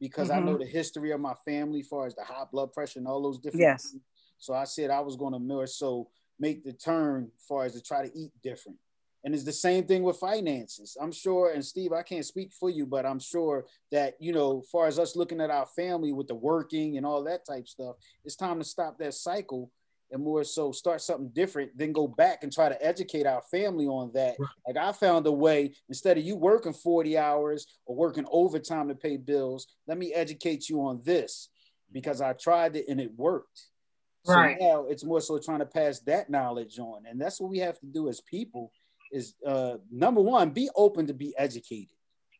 because 0.00 0.28
mm-hmm. 0.28 0.38
I 0.38 0.40
know 0.40 0.52
mm-hmm. 0.52 0.64
the 0.64 0.66
history 0.66 1.12
of 1.12 1.20
my 1.20 1.34
family, 1.44 1.80
as 1.80 1.86
far 1.86 2.06
as 2.06 2.14
the 2.14 2.24
high 2.24 2.44
blood 2.50 2.72
pressure 2.72 2.98
and 2.98 3.06
all 3.06 3.22
those 3.22 3.38
different. 3.38 3.60
Yes. 3.60 3.90
Things. 3.90 4.02
So 4.38 4.54
I 4.54 4.64
said 4.64 4.90
I 4.90 5.00
was 5.00 5.16
going 5.16 5.34
to 5.34 5.38
more 5.38 5.66
so 5.66 6.08
make 6.40 6.64
the 6.64 6.72
turn, 6.72 7.30
as 7.38 7.46
far 7.46 7.64
as 7.64 7.74
to 7.74 7.82
try 7.82 8.06
to 8.06 8.18
eat 8.18 8.32
different. 8.42 8.78
And 9.24 9.34
it's 9.34 9.44
the 9.44 9.52
same 9.52 9.84
thing 9.84 10.02
with 10.02 10.18
finances. 10.18 10.98
I'm 11.00 11.10
sure, 11.10 11.52
and 11.52 11.64
Steve, 11.64 11.92
I 11.92 12.02
can't 12.02 12.26
speak 12.26 12.52
for 12.52 12.68
you, 12.68 12.84
but 12.84 13.06
I'm 13.06 13.18
sure 13.18 13.64
that, 13.90 14.14
you 14.20 14.32
know, 14.32 14.60
as 14.62 14.68
far 14.68 14.86
as 14.86 14.98
us 14.98 15.16
looking 15.16 15.40
at 15.40 15.50
our 15.50 15.66
family 15.74 16.12
with 16.12 16.28
the 16.28 16.34
working 16.34 16.98
and 16.98 17.06
all 17.06 17.24
that 17.24 17.46
type 17.46 17.66
stuff, 17.66 17.96
it's 18.24 18.36
time 18.36 18.58
to 18.58 18.64
stop 18.64 18.98
that 18.98 19.14
cycle 19.14 19.70
and 20.10 20.22
more 20.22 20.44
so 20.44 20.72
start 20.72 21.00
something 21.00 21.30
different, 21.30 21.76
then 21.76 21.90
go 21.90 22.06
back 22.06 22.42
and 22.42 22.52
try 22.52 22.68
to 22.68 22.84
educate 22.84 23.26
our 23.26 23.42
family 23.50 23.86
on 23.86 24.10
that. 24.14 24.36
Right. 24.38 24.48
Like 24.68 24.76
I 24.76 24.92
found 24.92 25.26
a 25.26 25.32
way 25.32 25.72
instead 25.88 26.18
of 26.18 26.24
you 26.24 26.36
working 26.36 26.74
40 26.74 27.16
hours 27.16 27.66
or 27.86 27.96
working 27.96 28.26
overtime 28.30 28.88
to 28.88 28.94
pay 28.94 29.16
bills, 29.16 29.66
let 29.88 29.98
me 29.98 30.12
educate 30.12 30.68
you 30.68 30.82
on 30.82 31.00
this 31.02 31.48
because 31.90 32.20
I 32.20 32.34
tried 32.34 32.76
it 32.76 32.86
and 32.88 33.00
it 33.00 33.12
worked. 33.16 33.68
So 34.24 34.34
right. 34.34 34.56
now 34.60 34.86
it's 34.88 35.04
more 35.04 35.20
so 35.20 35.38
trying 35.38 35.58
to 35.58 35.66
pass 35.66 36.00
that 36.00 36.30
knowledge 36.30 36.78
on. 36.78 37.04
And 37.08 37.20
that's 37.20 37.40
what 37.40 37.50
we 37.50 37.58
have 37.58 37.78
to 37.80 37.86
do 37.86 38.08
as 38.08 38.20
people 38.20 38.70
is 39.14 39.34
uh 39.46 39.76
number 39.90 40.20
one, 40.20 40.50
be 40.50 40.68
open 40.74 41.06
to 41.06 41.14
be 41.14 41.34
educated. 41.36 41.96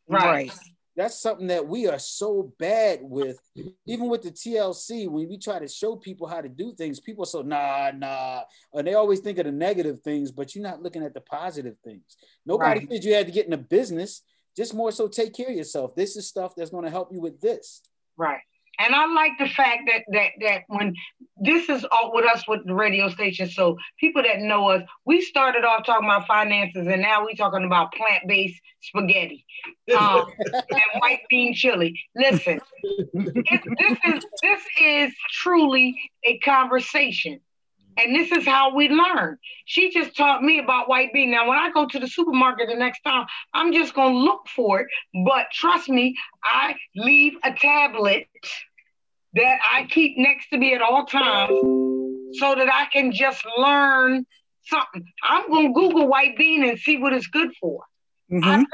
Right. 0.09 0.53
That's 0.97 1.19
something 1.21 1.49
that 1.49 1.67
we 1.67 1.89
are 1.89 1.99
so 1.99 2.53
bad 2.59 3.01
with. 3.03 3.39
Even 3.87 4.09
with 4.09 4.23
the 4.23 4.31
tlc 4.31 5.09
when 5.09 5.29
we 5.29 5.39
try 5.39 5.59
to 5.59 5.67
show 5.67 5.97
people 5.97 6.29
how 6.29 6.41
to 6.41 6.49
do 6.49 6.73
things 6.75 7.01
people 7.01 7.25
so 7.25 7.43
nah 7.43 7.91
nah. 7.97 8.43
And 8.73 8.87
they 8.87 8.95
always 8.95 9.21
think 9.21 9.39
of 9.39 9.47
the 9.47 9.53
negative 9.53 10.01
things 10.01 10.31
but 10.31 10.55
you're 10.55 10.65
not 10.65 10.83
looking 10.83 11.03
at 11.03 11.15
the 11.15 11.21
positive 11.21 11.77
things. 11.85 12.17
Nobody 12.45 12.81
right. 12.81 12.89
said 12.91 13.05
you 13.05 13.15
had 13.15 13.27
to 13.27 13.33
get 13.33 13.47
in 13.47 13.53
a 13.53 13.59
business. 13.59 14.23
Just 14.57 14.75
more 14.75 14.93
so 14.93 15.09
take 15.09 15.35
care 15.35 15.49
of 15.49 15.57
yourself. 15.57 15.97
This 15.97 16.17
is 16.17 16.29
stuff 16.29 16.55
that's 16.57 16.71
going 16.71 16.85
to 16.85 16.91
help 16.91 17.13
you 17.13 17.21
with 17.21 17.41
this. 17.41 17.83
Right 18.17 18.41
and 18.79 18.95
I 18.95 19.07
like 19.07 19.33
the 19.39 19.49
fact 19.49 19.83
that 19.87 20.05
that 20.13 20.31
that 20.41 20.63
when 20.69 20.95
this 21.37 21.69
is 21.69 21.85
all 21.91 22.13
with 22.15 22.25
us 22.25 22.47
with 22.47 22.67
the 22.67 22.75
radio 22.75 23.09
station, 23.09 23.49
so 23.49 23.77
people 23.99 24.23
that 24.23 24.41
know 24.41 24.69
us, 24.69 24.83
we 25.05 25.21
started 25.21 25.65
off 25.65 25.85
talking 25.85 26.07
about 26.07 26.27
finances, 26.27 26.87
and 26.87 27.03
now 27.03 27.25
we're 27.25 27.35
talking 27.35 27.65
about 27.65 27.93
plant-based 27.93 28.61
spaghetti 28.83 29.45
um, 29.99 30.27
and 30.53 31.01
white 31.01 31.21
bean 31.29 31.55
chili. 31.55 31.99
Listen, 32.15 32.61
it, 32.83 33.63
this 33.79 33.99
is 34.15 34.27
this 34.43 34.63
is 34.81 35.15
truly 35.31 35.97
a 36.25 36.39
conversation. 36.39 37.41
And 37.97 38.15
this 38.15 38.33
is 38.33 38.45
how 38.45 38.75
we 38.75 38.89
learn. 38.89 39.39
She 39.67 39.91
just 39.93 40.17
taught 40.17 40.43
me 40.43 40.59
about 40.59 40.89
white 40.89 41.13
bean. 41.13 41.31
Now, 41.31 41.49
when 41.49 41.59
I 41.59 41.71
go 41.71 41.87
to 41.87 41.99
the 41.99 42.09
supermarket 42.09 42.69
the 42.69 42.75
next 42.75 43.01
time, 43.03 43.27
I'm 43.53 43.73
just 43.73 43.95
going 43.95 44.13
to 44.13 44.19
look 44.19 44.49
for 44.49 44.81
it. 44.81 44.89
But 45.25 45.47
trust 45.53 45.89
me, 45.89 46.17
I 46.43 46.75
leave 46.97 47.35
a 47.45 47.53
tablet 47.53 48.29
that 49.35 49.59
I 49.73 49.85
keep 49.85 50.17
next 50.19 50.49
to 50.51 50.59
me 50.59 50.75
at 50.75 50.83
all 50.83 51.07
times 51.07 51.59
so 52.39 52.55
that 52.55 52.69
I 52.73 52.87
can 52.93 53.13
just 53.13 53.45
learn 53.59 54.27
something. 54.67 55.05
I'm 55.23 55.49
going 55.49 55.69
to 55.69 55.75
Google 55.75 56.09
white 56.09 56.37
bean 56.37 56.65
and 56.65 56.79
see 56.79 56.97
what 56.97 57.13
it's 57.13 57.27
good 57.27 57.51
for. 57.61 57.83
Mm-hmm. 58.31 58.65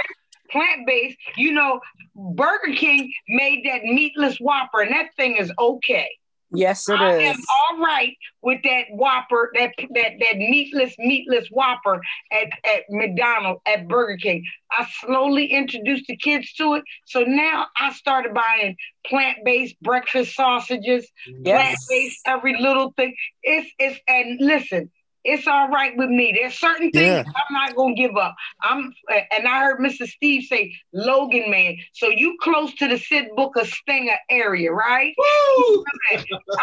Plant 0.50 0.86
based, 0.86 1.16
you 1.36 1.52
know, 1.52 1.80
Burger 2.14 2.74
King 2.74 3.12
made 3.28 3.64
that 3.66 3.84
meatless 3.84 4.38
Whopper, 4.38 4.80
and 4.80 4.92
that 4.92 5.14
thing 5.16 5.36
is 5.36 5.52
okay. 5.58 6.08
Yes, 6.52 6.88
it 6.88 7.00
I 7.00 7.12
is. 7.16 7.36
am 7.36 7.36
all 7.48 7.78
right 7.78 8.16
with 8.42 8.60
that 8.64 8.86
Whopper, 8.90 9.50
that 9.54 9.72
that 9.94 10.12
that 10.18 10.36
meatless, 10.36 10.94
meatless 10.98 11.46
Whopper 11.50 12.00
at, 12.32 12.48
at 12.64 12.82
McDonald's, 12.90 13.60
at 13.66 13.86
Burger 13.86 14.16
King. 14.16 14.44
I 14.72 14.86
slowly 15.00 15.46
introduced 15.46 16.06
the 16.08 16.16
kids 16.16 16.52
to 16.54 16.74
it. 16.74 16.84
So 17.06 17.20
now 17.20 17.66
I 17.78 17.92
started 17.92 18.34
buying 18.34 18.76
plant-based 19.06 19.80
breakfast 19.80 20.34
sausages, 20.34 21.08
Yes. 21.44 21.86
plant-based 21.88 22.20
every 22.26 22.56
little 22.60 22.92
thing. 22.96 23.14
It's 23.42 23.70
it's 23.78 24.00
and 24.08 24.38
listen, 24.40 24.90
it's 25.24 25.46
all 25.46 25.68
right 25.68 25.96
with 25.96 26.10
me. 26.10 26.32
There's 26.34 26.58
certain 26.58 26.90
things 26.90 27.06
Yeah. 27.06 27.24
I'm 27.26 27.54
not 27.54 27.76
gonna 27.76 27.94
give 27.94 28.16
up. 28.16 28.34
I'm 28.62 28.92
and 29.08 29.46
I 29.46 29.60
heard 29.60 29.80
Mr. 29.80 30.06
Steve 30.06 30.44
say 30.44 30.74
Logan 30.92 31.50
man. 31.50 31.76
So 31.92 32.08
you 32.08 32.36
close 32.40 32.74
to 32.76 32.88
the 32.88 32.98
Sid 32.98 33.28
Booker 33.36 33.64
Stinger 33.64 34.16
area, 34.30 34.72
right? 34.72 35.14
Woo! 35.18 35.84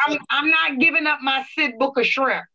I'm 0.07 0.17
I'm 0.29 0.49
not 0.49 0.79
giving 0.79 1.07
up 1.07 1.19
my 1.21 1.45
Sid 1.55 1.73
Booker 1.77 2.03
shrimp. 2.03 2.45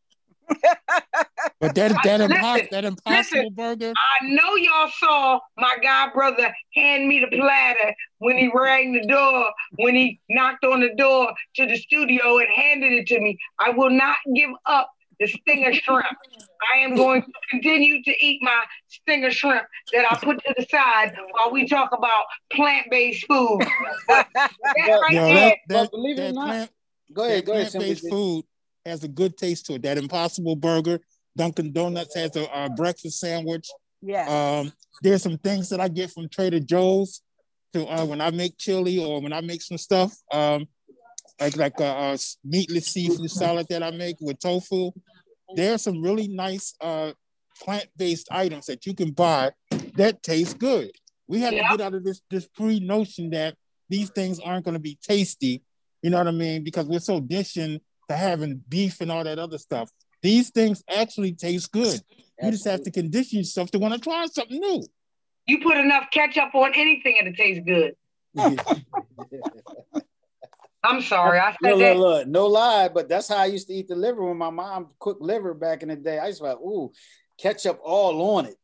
But 1.61 1.75
that 1.77 1.93
that, 2.03 2.21
Listen, 2.21 2.31
impo- 2.31 2.71
that 2.71 2.85
impossible 2.85 3.51
burger, 3.51 3.93
I 3.97 4.27
know 4.27 4.57
y'all 4.57 4.91
saw 4.99 5.39
my 5.57 5.77
god 5.83 6.13
brother 6.13 6.53
hand 6.75 7.07
me 7.07 7.21
the 7.21 7.37
platter 7.37 7.95
when 8.19 8.37
he 8.37 8.51
rang 8.53 8.93
the 8.93 9.07
door, 9.07 9.51
when 9.77 9.95
he 9.95 10.21
knocked 10.29 10.65
on 10.65 10.81
the 10.81 10.95
door 10.97 11.33
to 11.57 11.67
the 11.67 11.77
studio 11.77 12.39
and 12.39 12.49
handed 12.55 12.93
it 12.93 13.07
to 13.09 13.21
me. 13.21 13.39
I 13.61 13.71
will 13.71 13.91
not 13.91 14.17
give 14.35 14.51
up 14.67 14.91
the 15.21 15.27
stinger 15.27 15.73
shrimp. 15.75 16.07
I 16.75 16.79
am 16.79 16.95
going 16.95 17.23
to 17.23 17.29
continue 17.51 18.03
to 18.03 18.25
eat 18.25 18.39
my 18.43 18.65
stinger 18.89 19.31
shrimp 19.31 19.65
that 19.93 20.11
I 20.11 20.17
put 20.17 20.39
to 20.45 20.55
the 20.57 20.65
side 20.71 21.15
while 21.33 21.51
we 21.53 21.67
talk 21.67 21.91
about 21.97 22.25
plant-based 22.53 23.27
food. 23.27 23.61
But 24.07 24.27
that 24.35 24.51
right 24.77 25.13
you 25.13 25.21
there, 25.21 25.57
that, 25.69 25.91
believe 25.91 26.19
it 26.19 26.31
or 26.31 26.33
not- 26.33 26.47
plant, 26.47 26.71
Go 27.13 27.25
ahead, 27.25 27.45
go 27.45 27.53
ahead. 27.53 27.71
plant-based 27.73 28.09
food 28.09 28.45
has 28.87 29.05
a 29.05 29.09
good 29.09 29.37
taste 29.37 29.67
to 29.67 29.75
it. 29.75 29.83
That 29.83 29.99
impossible 29.99 30.57
burger, 30.57 31.01
Dunkin' 31.37 31.73
Donuts 31.73 32.15
has 32.17 32.35
a, 32.37 32.45
a 32.53 32.71
breakfast 32.71 33.21
sandwich. 33.21 33.69
yeah. 34.01 34.61
Um, 34.61 34.73
there's 35.03 35.23
some 35.23 35.39
things 35.39 35.69
that 35.71 35.81
I 35.81 35.89
get 35.89 36.11
from 36.11 36.29
Trader 36.29 36.61
Joe's 36.61 37.23
to 37.73 37.87
uh, 37.87 38.05
when 38.05 38.21
I 38.21 38.31
make 38.31 38.57
chili 38.57 38.99
or 39.05 39.21
when 39.21 39.33
I 39.33 39.41
make 39.41 39.63
some 39.63 39.79
stuff, 39.79 40.15
um, 40.33 40.67
like 41.43 41.57
like 41.57 41.81
a, 41.81 41.85
a 42.15 42.19
meatless 42.45 42.87
seafood 42.87 43.31
salad 43.31 43.67
that 43.71 43.83
I 43.83 43.91
make 43.91 44.17
with 44.21 44.39
tofu. 44.39 44.93
There 45.55 45.75
are 45.75 45.79
some 45.79 46.01
really 46.01 46.29
nice 46.29 46.75
uh, 46.81 47.13
plant-based 47.61 48.29
items 48.31 48.67
that 48.67 48.87
you 48.87 48.95
can 48.95 49.11
buy 49.11 49.53
that 49.97 50.23
taste 50.23 50.59
good. 50.59 50.91
We 51.29 51.41
have 51.41 51.53
Yeah. 51.53 51.71
to 51.71 51.77
get 51.77 51.87
out 51.87 51.95
of 51.95 52.05
this 52.05 52.21
this 52.31 52.47
pre-notion 52.47 53.31
that 53.31 53.57
these 53.89 54.11
things 54.11 54.39
aren't 54.41 54.65
going 54.65 54.75
to 54.75 54.81
be 54.81 54.99
tasty. 55.03 55.63
You 56.03 56.11
know 56.11 56.19
what 56.19 56.29
I 56.29 56.33
mean? 56.33 56.65
Because 56.65 56.87
we're 56.87 57.01
so 57.01 57.19
conditioned 57.19 57.81
to 58.09 58.17
having 58.17 58.63
beef 58.69 59.01
and 59.01 59.11
all 59.13 59.25
that 59.25 59.39
other 59.39 59.59
stuff. 59.59 59.91
These 60.23 60.51
things 60.51 60.83
actually 60.89 61.33
taste 61.35 61.71
good. 61.73 62.01
You 62.43 62.51
just 62.51 62.65
have 62.65 62.83
to 62.83 62.91
condition 62.91 63.39
yourself 63.39 63.71
to 63.73 63.79
want 63.79 63.95
to 63.95 64.01
try 64.01 64.27
something 64.27 64.59
new. 64.59 64.83
you 65.47 65.61
put 65.61 65.77
enough 65.77 66.05
ketchup 66.13 66.55
on 66.55 66.73
anything 66.75 67.17
and 67.19 67.29
it 67.29 67.37
tastes 67.37 67.63
good. 67.67 67.95
I'm 70.85 71.01
sorry, 71.01 71.39
I 71.39 71.53
said 71.53 71.71
Look, 71.71 71.79
that. 71.79 71.97
look, 71.97 72.19
look, 72.19 72.27
no 72.29 72.47
lie, 72.47 72.89
but 72.89 73.09
that's 73.09 73.29
how 73.29 73.37
I 73.37 73.47
used 73.47 73.69
to 73.69 73.75
eat 73.75 73.89
the 73.89 73.95
liver 73.95 74.25
when 74.25 74.37
my 74.37 74.51
mom 74.51 74.89
cooked 74.99 75.23
liver 75.23 75.55
back 75.55 75.83
in 75.83 75.89
the 75.89 75.97
day. 75.97 76.19
I 76.19 76.27
used 76.27 76.39
to 76.39 76.45
be 76.45 76.49
like, 76.49 76.59
ooh, 76.59 76.93
ketchup 77.39 77.81
all 77.83 78.37
on 78.37 78.47
it. 78.47 78.57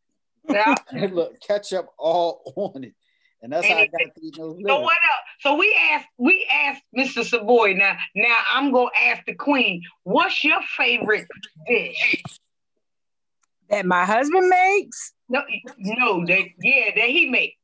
Yeah. 0.48 0.74
look, 1.12 1.40
ketchup 1.40 1.88
all 1.96 2.52
on 2.56 2.84
it. 2.84 2.94
And 3.40 3.52
that's 3.52 3.68
how 3.68 3.74
I 3.76 3.86
got 3.86 4.00
to 4.00 4.20
eat 4.20 4.36
those 4.36 4.56
liver. 4.56 4.68
So 4.68 4.80
what 4.80 4.96
else? 4.96 5.28
So 5.40 5.56
we 5.56 5.78
asked 5.92 6.08
we 6.16 6.48
asked 6.52 6.82
Mr. 6.96 7.24
Savoy 7.24 7.74
now. 7.74 7.96
Now 8.16 8.36
I'm 8.52 8.72
gonna 8.72 8.90
ask 9.00 9.24
the 9.26 9.34
Queen, 9.34 9.82
what's 10.02 10.42
your 10.42 10.60
favorite 10.76 11.28
dish? 11.68 12.24
that 13.70 13.86
my 13.86 14.04
husband 14.04 14.48
makes. 14.48 15.12
No, 15.28 15.42
no, 15.78 16.26
that 16.26 16.44
yeah, 16.60 16.90
that 16.96 17.08
he 17.08 17.28
make. 17.28 17.54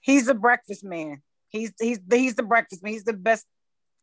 He's 0.00 0.28
a 0.28 0.34
breakfast 0.34 0.84
man. 0.84 1.22
He's 1.56 1.72
he's 1.80 2.00
he's 2.10 2.34
the 2.34 2.42
breakfast 2.42 2.82
man. 2.82 2.92
He's 2.92 3.04
the 3.04 3.12
best. 3.12 3.46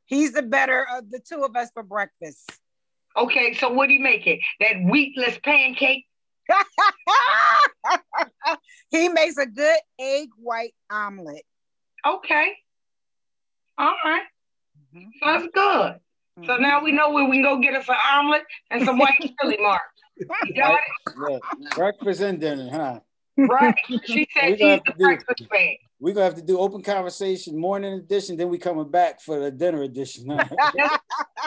He's 0.05 0.33
the 0.33 0.41
better 0.41 0.85
of 0.97 1.09
the 1.09 1.19
two 1.19 1.43
of 1.43 1.55
us 1.55 1.69
for 1.73 1.83
breakfast. 1.83 2.51
Okay, 3.15 3.53
so 3.53 3.69
what 3.69 3.89
he 3.89 3.99
make 3.99 4.25
it? 4.27 4.39
That 4.59 4.83
wheatless 4.83 5.37
pancake? 5.43 6.05
he 8.89 9.09
makes 9.09 9.37
a 9.37 9.45
good 9.45 9.77
egg 9.99 10.29
white 10.37 10.73
omelet. 10.89 11.43
Okay. 12.05 12.53
All 13.77 13.95
right. 14.03 14.23
Mhm. 14.95 15.05
That's 15.21 15.47
good. 15.53 15.99
So 16.45 16.57
now 16.57 16.83
we 16.83 16.91
know 16.91 17.11
where 17.11 17.25
we 17.25 17.37
can 17.37 17.43
go 17.43 17.59
get 17.59 17.75
us 17.75 17.87
an 17.87 17.95
omelet 18.11 18.43
and 18.71 18.83
some 18.83 18.97
white 18.97 19.13
chili 19.41 19.57
mark. 19.59 19.81
You 20.45 20.55
got 20.55 20.79
Look, 21.15 21.43
breakfast 21.75 22.21
and 22.21 22.39
dinner, 22.39 22.69
huh? 22.71 22.99
Right. 23.37 23.75
She 24.05 24.15
We 24.15 24.27
said 24.33 24.57
she's 24.59 24.79
the 24.85 24.93
breakfast 24.97 25.43
fan. 25.51 25.75
We're 26.03 26.13
gonna 26.13 26.25
have 26.25 26.35
to 26.35 26.41
do 26.41 26.59
open 26.59 26.83
conversation 26.83 27.57
morning 27.57 27.93
edition, 27.93 28.35
then 28.35 28.49
we 28.49 28.57
coming 28.57 28.89
back 28.89 29.21
for 29.21 29.39
the 29.39 29.49
dinner 29.49 29.83
edition. 29.83 30.25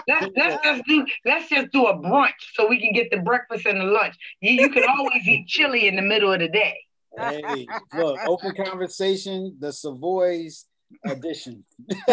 Let's, 0.08 0.28
let's 0.36 0.62
just 0.62 0.82
do 0.86 1.04
let's 1.24 1.48
just 1.50 1.72
do 1.72 1.86
a 1.86 1.98
brunch 1.98 2.30
so 2.54 2.68
we 2.68 2.80
can 2.80 2.92
get 2.92 3.10
the 3.10 3.18
breakfast 3.18 3.66
and 3.66 3.80
the 3.80 3.84
lunch. 3.84 4.14
You, 4.40 4.52
you 4.52 4.70
can 4.70 4.84
always 4.88 5.26
eat 5.26 5.46
chili 5.48 5.88
in 5.88 5.96
the 5.96 6.02
middle 6.02 6.32
of 6.32 6.38
the 6.38 6.48
day. 6.48 6.78
hey, 7.18 7.66
look, 7.92 8.18
open 8.26 8.54
conversation, 8.54 9.56
the 9.58 9.72
Savoys 9.72 10.66
edition. 11.04 11.64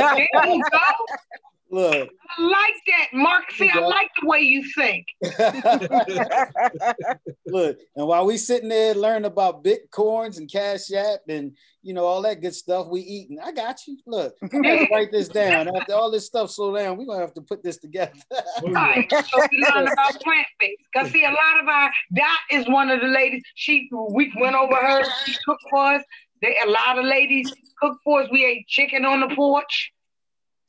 There 1.73 1.85
you 1.85 1.91
go. 1.91 2.03
Look, 2.03 2.09
I 2.37 2.43
like 2.43 2.75
that, 2.87 3.07
Mark. 3.13 3.51
See, 3.51 3.67
I 3.67 3.79
like 3.79 4.11
the 4.21 4.27
way 4.27 4.41
you 4.41 4.63
think. 4.75 5.07
look, 7.47 7.79
and 7.95 8.07
while 8.07 8.27
we 8.27 8.37
sitting 8.37 8.69
there 8.69 8.93
learning 8.93 9.25
about 9.25 9.63
bitcoins 9.63 10.37
and 10.37 10.51
cash 10.51 10.93
app 10.93 11.21
and 11.27 11.57
you 11.81 11.95
know 11.95 12.05
all 12.05 12.21
that 12.21 12.41
good 12.41 12.53
stuff, 12.53 12.85
we 12.91 13.01
eating. 13.01 13.39
I 13.43 13.51
got 13.51 13.79
you. 13.87 13.97
Look, 14.05 14.35
I'm 14.43 14.49
gonna 14.49 14.69
have 14.69 14.87
to 14.87 14.93
write 14.93 15.11
this 15.11 15.29
down. 15.29 15.67
After 15.75 15.95
all 15.95 16.11
this 16.11 16.27
stuff 16.27 16.51
slow 16.51 16.75
down, 16.75 16.95
we're 16.95 17.05
gonna 17.05 17.21
have 17.21 17.33
to 17.33 17.41
put 17.41 17.63
this 17.63 17.77
together. 17.77 18.13
Right. 18.63 19.11
So 19.11 19.41
we 19.51 19.65
learn 19.73 19.87
about 19.87 20.21
plant 20.21 20.47
based. 20.59 20.83
Cause 20.95 21.11
see, 21.11 21.25
a 21.25 21.29
lot 21.29 21.59
of 21.61 21.67
our 21.67 21.91
Dot 22.13 22.39
is 22.51 22.67
one 22.67 22.89
of 22.89 23.01
the 23.01 23.07
ladies. 23.07 23.41
She 23.55 23.89
we 23.91 24.31
went 24.39 24.55
over 24.55 24.75
her. 24.75 25.03
She 25.25 25.35
cooked 25.45 25.63
for 25.71 25.95
us. 25.95 26.03
They, 26.41 26.55
a 26.65 26.69
lot 26.69 26.99
of 26.99 27.05
ladies 27.05 27.51
cook 27.81 27.97
for 28.03 28.21
us. 28.21 28.29
We 28.31 28.45
ate 28.45 28.67
chicken 28.67 29.05
on 29.05 29.21
the 29.21 29.35
porch. 29.35 29.92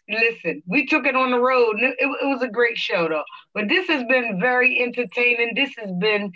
Listen, 0.09 0.63
we 0.67 0.87
took 0.87 1.07
it 1.07 1.17
on 1.17 1.31
the 1.31 1.41
road. 1.41 1.77
It, 1.81 1.97
it 1.99 2.27
was 2.27 2.43
a 2.43 2.49
great 2.49 2.77
show 2.77 3.09
though. 3.09 3.25
But 3.55 3.69
this 3.69 3.89
has 3.89 4.05
been 4.05 4.39
very 4.41 4.83
entertaining. 4.83 5.53
This 5.55 5.75
has 5.79 5.91
been 5.99 6.33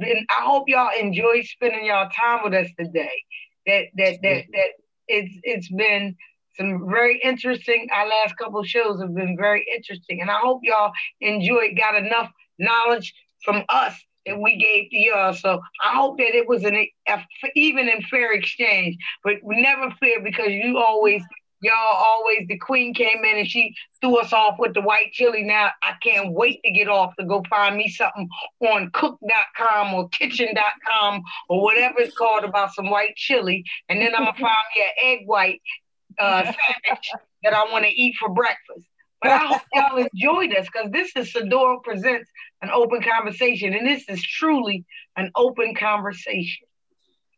been. 0.00 0.26
I 0.30 0.42
hope 0.42 0.64
y'all 0.68 0.90
enjoy 0.98 1.42
spending 1.42 1.86
y'all 1.86 2.08
time 2.10 2.40
with 2.42 2.54
us 2.54 2.68
today. 2.78 3.22
That 3.66 3.84
that 3.96 4.18
that 4.22 4.44
that 4.52 4.68
it's 5.06 5.32
it's 5.42 5.70
been 5.70 6.16
some 6.56 6.88
very 6.88 7.20
interesting. 7.22 7.88
Our 7.92 8.08
last 8.08 8.36
couple 8.36 8.62
shows 8.64 9.00
have 9.00 9.14
been 9.14 9.36
very 9.36 9.64
interesting, 9.74 10.20
and 10.20 10.30
I 10.30 10.38
hope 10.38 10.60
y'all 10.62 10.92
enjoyed, 11.20 11.76
got 11.76 11.94
enough 11.94 12.30
knowledge 12.58 13.14
from 13.44 13.62
us 13.68 13.94
that 14.26 14.40
we 14.40 14.56
gave 14.56 14.90
to 14.90 14.96
y'all. 14.96 15.34
So 15.34 15.60
I 15.84 15.94
hope 15.94 16.18
that 16.18 16.34
it 16.34 16.48
was 16.48 16.64
an 16.64 16.74
a, 16.76 16.92
even 17.54 17.88
and 17.88 18.04
fair 18.06 18.32
exchange. 18.32 18.96
But 19.22 19.34
never 19.44 19.90
fear 20.00 20.20
because 20.22 20.50
you 20.50 20.78
always. 20.78 21.22
Y'all 21.64 21.96
always, 21.96 22.46
the 22.46 22.58
queen 22.58 22.92
came 22.92 23.24
in 23.24 23.38
and 23.38 23.48
she 23.48 23.74
threw 24.00 24.18
us 24.18 24.34
off 24.34 24.56
with 24.58 24.74
the 24.74 24.82
white 24.82 25.12
chili. 25.12 25.42
Now 25.42 25.70
I 25.82 25.94
can't 26.02 26.32
wait 26.32 26.60
to 26.62 26.70
get 26.70 26.88
off 26.88 27.16
to 27.16 27.24
go 27.24 27.42
find 27.48 27.74
me 27.76 27.88
something 27.88 28.28
on 28.60 28.90
cook.com 28.92 29.94
or 29.94 30.08
kitchen.com 30.10 31.22
or 31.48 31.62
whatever 31.62 32.00
it's 32.00 32.14
called 32.14 32.44
about 32.44 32.74
some 32.74 32.90
white 32.90 33.16
chili. 33.16 33.64
And 33.88 33.98
then 33.98 34.14
I'm 34.14 34.24
going 34.24 34.34
to 34.34 34.40
find 34.40 34.64
me 34.76 34.82
an 34.82 35.10
egg 35.10 35.26
white 35.26 35.62
uh, 36.18 36.42
sandwich 36.42 37.10
that 37.42 37.54
I 37.54 37.72
want 37.72 37.86
to 37.86 37.90
eat 37.90 38.14
for 38.20 38.28
breakfast. 38.28 38.86
But 39.22 39.30
I 39.30 39.38
hope 39.38 39.62
y'all 39.72 40.06
enjoyed 40.12 40.54
us 40.54 40.66
because 40.66 40.90
this 40.90 41.12
is 41.16 41.32
Sadora 41.32 41.82
Presents 41.82 42.28
an 42.60 42.70
open 42.70 43.02
conversation. 43.02 43.72
And 43.72 43.86
this 43.86 44.08
is 44.08 44.22
truly 44.22 44.84
an 45.16 45.30
open 45.34 45.74
conversation. 45.74 46.66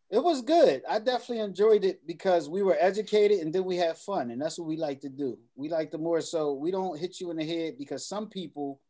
It 0.09 0.23
was 0.23 0.41
good. 0.41 0.83
I 0.89 1.01
definitely 1.01 1.41
enjoyed 1.41 1.85
it 1.85 2.07
because 2.07 2.49
we 2.49 2.63
were 2.63 2.77
educated 2.79 3.41
and 3.41 3.53
then 3.53 3.65
we 3.65 3.77
had 3.77 3.99
fun, 3.99 4.31
and 4.31 4.41
that's 4.41 4.59
what 4.59 4.69
we 4.69 4.77
like 4.77 5.01
to 5.01 5.09
do. 5.09 5.39
We 5.57 5.69
like 5.69 5.91
to 5.91 5.99
more 5.99 6.21
so 6.21 6.53
we 6.53 6.71
don't 6.71 6.99
hit 6.99 7.21
you 7.21 7.31
in 7.33 7.39
the 7.39 7.45
head 7.45 7.77
because 7.77 8.07
some 8.07 8.29
people, 8.29 8.81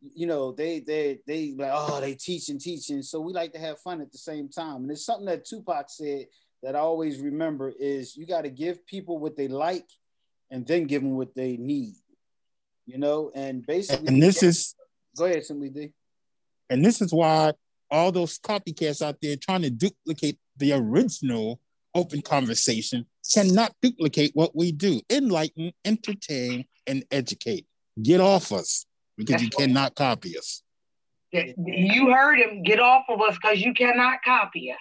you 0.00 0.26
know, 0.26 0.52
they 0.52 0.80
they 0.80 1.20
they 1.26 1.54
like 1.58 1.72
oh 1.74 2.00
they 2.00 2.14
teaching 2.14 2.58
teaching. 2.58 3.02
So 3.02 3.20
we 3.20 3.34
like 3.34 3.52
to 3.52 3.58
have 3.58 3.78
fun 3.80 4.00
at 4.00 4.10
the 4.10 4.18
same 4.18 4.48
time, 4.48 4.76
and 4.76 4.90
it's 4.90 5.04
something 5.04 5.26
that 5.26 5.44
Tupac 5.44 5.90
said 5.90 6.26
that 6.62 6.74
I 6.74 6.78
always 6.78 7.20
remember 7.20 7.70
is 7.78 8.16
you 8.16 8.26
got 8.26 8.42
to 8.42 8.50
give 8.50 8.86
people 8.86 9.18
what 9.18 9.36
they 9.36 9.48
like, 9.48 9.88
and 10.50 10.66
then 10.66 10.84
give 10.84 11.02
them 11.02 11.16
what 11.16 11.34
they 11.34 11.58
need. 11.58 11.96
You 12.86 12.96
know, 12.96 13.30
and 13.34 13.66
basically, 13.66 14.08
And 14.08 14.22
this 14.22 14.42
is 14.42 14.74
go 15.18 15.26
ahead, 15.26 15.44
simply 15.44 15.68
D. 15.68 15.92
and 16.70 16.82
this 16.82 17.02
is 17.02 17.12
why 17.12 17.52
all 17.90 18.10
those 18.10 18.38
copycats 18.38 19.02
out 19.02 19.18
there 19.20 19.36
trying 19.36 19.62
to 19.62 19.70
duplicate 19.70 20.38
the 20.58 20.72
original 20.72 21.60
open 21.94 22.22
conversation 22.22 23.06
cannot 23.32 23.74
duplicate 23.82 24.30
what 24.34 24.54
we 24.54 24.72
do 24.72 25.00
enlighten 25.10 25.72
entertain 25.84 26.64
and 26.86 27.04
educate. 27.10 27.66
Get 28.02 28.20
off 28.20 28.52
us 28.52 28.86
because 29.16 29.40
That's 29.40 29.42
you 29.44 29.50
right. 29.58 29.68
cannot 29.68 29.94
copy 29.94 30.38
us. 30.38 30.62
You 31.32 32.12
heard 32.12 32.38
him. 32.38 32.62
Get 32.62 32.80
off 32.80 33.04
of 33.08 33.20
us 33.20 33.36
because 33.40 33.60
you 33.60 33.74
cannot 33.74 34.22
copy 34.22 34.72
us. 34.72 34.78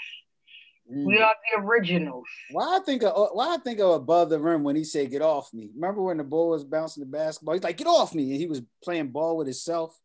Mm. 0.91 1.05
We 1.05 1.19
are 1.19 1.33
the 1.51 1.61
originals. 1.61 2.27
Why 2.51 2.77
I 2.77 2.79
think 2.85 3.01
of 3.01 3.09
uh, 3.09 3.33
why 3.33 3.55
I 3.55 3.57
think 3.57 3.79
of 3.79 3.89
above 3.95 4.29
the 4.29 4.39
rim 4.39 4.63
when 4.63 4.75
he 4.75 4.83
said 4.83 5.09
"get 5.09 5.21
off 5.21 5.51
me." 5.53 5.71
Remember 5.73 6.01
when 6.01 6.17
the 6.17 6.23
ball 6.23 6.49
was 6.49 6.63
bouncing 6.63 7.01
the 7.01 7.09
basketball? 7.09 7.55
He's 7.55 7.63
like, 7.63 7.77
"Get 7.77 7.87
off 7.87 8.13
me!" 8.13 8.31
and 8.31 8.39
he 8.39 8.45
was 8.45 8.61
playing 8.83 9.07
ball 9.07 9.37
with 9.37 9.47
himself. 9.47 9.99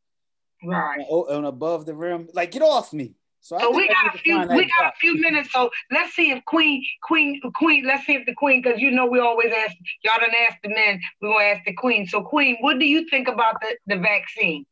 Right. 0.64 1.00
On, 1.08 1.44
above 1.44 1.84
the 1.84 1.94
rim, 1.94 2.28
like, 2.32 2.50
"Get 2.50 2.62
off 2.62 2.92
me!" 2.92 3.14
So, 3.42 3.58
so 3.58 3.70
we 3.70 3.88
got 3.88 4.14
a 4.14 4.18
few 4.18 4.38
we 4.54 4.70
got 4.78 4.92
a 4.92 4.92
few 5.00 5.18
minutes. 5.18 5.52
So 5.52 5.70
let's 5.90 6.14
see 6.14 6.30
if 6.30 6.44
Queen 6.44 6.84
Queen 7.02 7.40
Queen. 7.54 7.86
Let's 7.86 8.04
see 8.04 8.14
if 8.14 8.26
the 8.26 8.34
Queen, 8.34 8.60
because 8.62 8.80
you 8.80 8.90
know 8.90 9.06
we 9.06 9.18
always 9.18 9.50
ask 9.52 9.74
y'all 10.02 10.20
don't 10.20 10.34
ask 10.48 10.58
the 10.62 10.68
men. 10.68 11.00
We 11.20 11.28
gonna 11.28 11.44
ask 11.44 11.64
the 11.64 11.72
Queen. 11.72 12.06
So 12.06 12.22
Queen, 12.22 12.58
what 12.60 12.78
do 12.78 12.86
you 12.86 13.08
think 13.08 13.28
about 13.28 13.56
the 13.60 13.76
the 13.86 14.00
vaccine? 14.00 14.66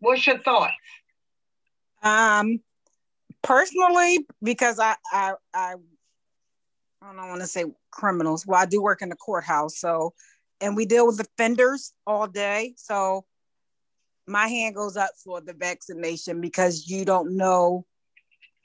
What's 0.00 0.26
your 0.26 0.38
thoughts? 0.38 0.74
Um, 2.02 2.60
personally, 3.42 4.26
because 4.42 4.78
I 4.78 4.96
I 5.10 5.32
I, 5.54 5.74
I 7.00 7.14
don't 7.14 7.28
want 7.28 7.40
to 7.40 7.46
say 7.46 7.64
criminals. 7.90 8.46
Well, 8.46 8.60
I 8.60 8.66
do 8.66 8.82
work 8.82 9.00
in 9.00 9.08
the 9.08 9.16
courthouse, 9.16 9.78
so 9.78 10.12
and 10.60 10.76
we 10.76 10.84
deal 10.84 11.06
with 11.06 11.18
offenders 11.18 11.94
all 12.06 12.26
day. 12.26 12.74
So 12.76 13.24
my 14.26 14.48
hand 14.48 14.74
goes 14.74 14.96
up 14.96 15.10
for 15.22 15.40
the 15.40 15.52
vaccination 15.52 16.40
because 16.40 16.88
you 16.88 17.04
don't 17.04 17.36
know 17.36 17.84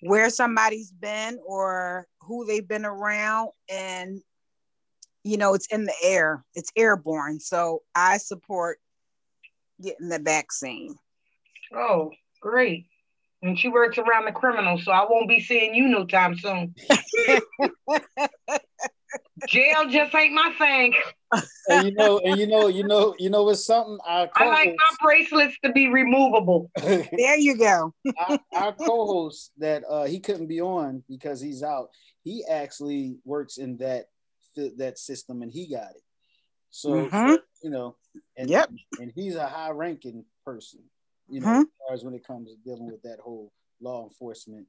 where 0.01 0.29
somebody's 0.29 0.91
been 0.91 1.39
or 1.45 2.07
who 2.21 2.45
they've 2.45 2.67
been 2.67 2.85
around. 2.85 3.51
And 3.69 4.21
you 5.23 5.37
know 5.37 5.53
it's 5.53 5.67
in 5.67 5.85
the 5.85 5.93
air 6.03 6.43
it's 6.55 6.71
airborne. 6.75 7.39
So 7.39 7.81
i 7.95 8.17
support 8.17 8.79
getting 9.81 10.09
the 10.09 10.19
vaccine. 10.19 10.95
Oh 11.73 12.11
great. 12.41 12.87
And 13.43 13.57
she 13.57 13.69
works 13.69 13.97
around 13.97 14.25
the 14.25 14.31
criminals, 14.31 14.85
so 14.85 14.91
I 14.91 15.03
won't 15.09 15.27
be 15.27 15.39
seeing 15.39 15.73
you 15.73 15.87
no 15.87 16.05
time 16.05 16.37
soon. 16.37 16.75
Jail 19.47 19.87
just 19.89 20.13
ain't 20.15 20.33
my 20.33 20.53
thing. 20.57 20.93
and 21.69 21.87
you 21.87 21.93
know, 21.93 22.19
and 22.19 22.39
you 22.39 22.47
know, 22.47 22.67
you 22.67 22.83
know, 22.83 23.15
you 23.17 23.29
know, 23.29 23.49
it's 23.49 23.65
something. 23.65 23.97
I 24.05 24.27
like 24.39 24.75
my 24.77 24.95
bracelets 25.01 25.55
to 25.63 25.71
be 25.71 25.87
removable. 25.87 26.69
there 26.77 27.37
you 27.37 27.57
go. 27.57 27.93
our, 28.27 28.39
our, 28.53 28.73
co-host 28.73 29.51
that 29.57 29.83
uh, 29.89 30.05
he 30.05 30.19
couldn't 30.19 30.47
be 30.47 30.61
on 30.61 31.03
because 31.07 31.39
he's 31.39 31.63
out. 31.63 31.89
He 32.23 32.43
actually 32.49 33.17
works 33.23 33.57
in 33.57 33.77
that 33.77 34.05
that 34.77 34.99
system, 34.99 35.41
and 35.41 35.51
he 35.51 35.67
got 35.67 35.91
it. 35.91 36.03
So 36.69 37.07
mm-hmm. 37.07 37.35
you 37.63 37.69
know, 37.69 37.95
and 38.37 38.49
yep, 38.49 38.69
and 38.99 39.11
he's 39.15 39.35
a 39.35 39.47
high-ranking 39.47 40.25
person 40.45 40.81
you 41.31 41.39
know, 41.39 41.47
mm-hmm. 41.47 41.61
as 41.61 41.67
far 41.87 41.93
as 41.95 42.03
when 42.03 42.13
it 42.13 42.27
comes 42.27 42.49
to 42.49 42.55
dealing 42.63 42.91
with 42.91 43.01
that 43.03 43.19
whole 43.23 43.51
law 43.79 44.03
enforcement. 44.03 44.67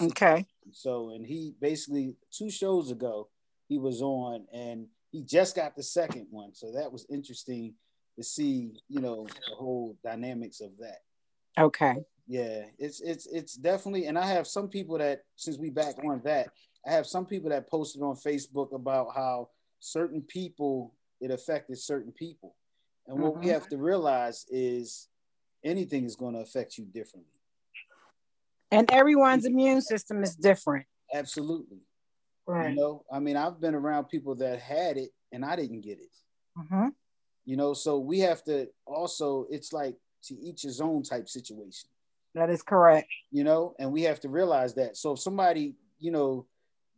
Okay. 0.00 0.46
So, 0.70 1.10
and 1.10 1.26
he 1.26 1.54
basically 1.60 2.16
two 2.30 2.50
shows 2.50 2.90
ago 2.90 3.28
he 3.72 3.78
was 3.78 4.02
on, 4.02 4.44
and 4.52 4.86
he 5.12 5.22
just 5.22 5.56
got 5.56 5.74
the 5.74 5.82
second 5.82 6.26
one. 6.30 6.54
So 6.54 6.72
that 6.72 6.92
was 6.92 7.06
interesting 7.08 7.72
to 8.16 8.22
see, 8.22 8.74
you 8.88 9.00
know, 9.00 9.26
the 9.26 9.54
whole 9.54 9.96
dynamics 10.04 10.60
of 10.60 10.72
that. 10.78 10.98
Okay. 11.58 11.94
Yeah, 12.26 12.64
it's 12.78 13.00
it's 13.00 13.26
it's 13.26 13.54
definitely, 13.54 14.06
and 14.06 14.18
I 14.18 14.26
have 14.26 14.46
some 14.46 14.68
people 14.68 14.98
that 14.98 15.22
since 15.36 15.56
we 15.56 15.70
back 15.70 15.94
on 16.04 16.20
that, 16.24 16.48
I 16.86 16.92
have 16.92 17.06
some 17.06 17.24
people 17.24 17.48
that 17.48 17.70
posted 17.70 18.02
on 18.02 18.14
Facebook 18.14 18.74
about 18.74 19.08
how 19.14 19.48
certain 19.80 20.20
people 20.20 20.94
it 21.18 21.30
affected 21.30 21.78
certain 21.78 22.12
people, 22.12 22.54
and 23.06 23.18
what 23.18 23.32
mm-hmm. 23.32 23.44
we 23.44 23.48
have 23.48 23.68
to 23.68 23.78
realize 23.78 24.44
is 24.50 25.08
anything 25.64 26.04
is 26.04 26.14
going 26.14 26.34
to 26.34 26.40
affect 26.40 26.76
you 26.76 26.84
differently. 26.84 27.40
And 28.70 28.90
everyone's 28.92 29.46
immune 29.46 29.80
system 29.80 30.22
is 30.22 30.36
different. 30.36 30.86
Absolutely. 31.12 31.78
Right. 32.46 32.70
You 32.70 32.76
know, 32.76 33.04
I 33.12 33.20
mean, 33.20 33.36
I've 33.36 33.60
been 33.60 33.74
around 33.74 34.06
people 34.06 34.34
that 34.36 34.58
had 34.60 34.96
it 34.96 35.10
and 35.30 35.44
I 35.44 35.56
didn't 35.56 35.82
get 35.82 35.98
it. 36.00 36.10
Mm-hmm. 36.58 36.88
You 37.44 37.56
know, 37.56 37.74
so 37.74 37.98
we 37.98 38.20
have 38.20 38.42
to 38.44 38.68
also, 38.86 39.46
it's 39.50 39.72
like 39.72 39.96
to 40.24 40.34
each 40.40 40.62
his 40.62 40.80
own 40.80 41.02
type 41.02 41.28
situation. 41.28 41.88
That 42.34 42.50
is 42.50 42.62
correct. 42.62 43.08
You 43.30 43.44
know, 43.44 43.74
and 43.78 43.92
we 43.92 44.02
have 44.02 44.20
to 44.20 44.28
realize 44.28 44.74
that. 44.74 44.96
So 44.96 45.12
if 45.12 45.18
somebody, 45.18 45.74
you 45.98 46.10
know, 46.10 46.46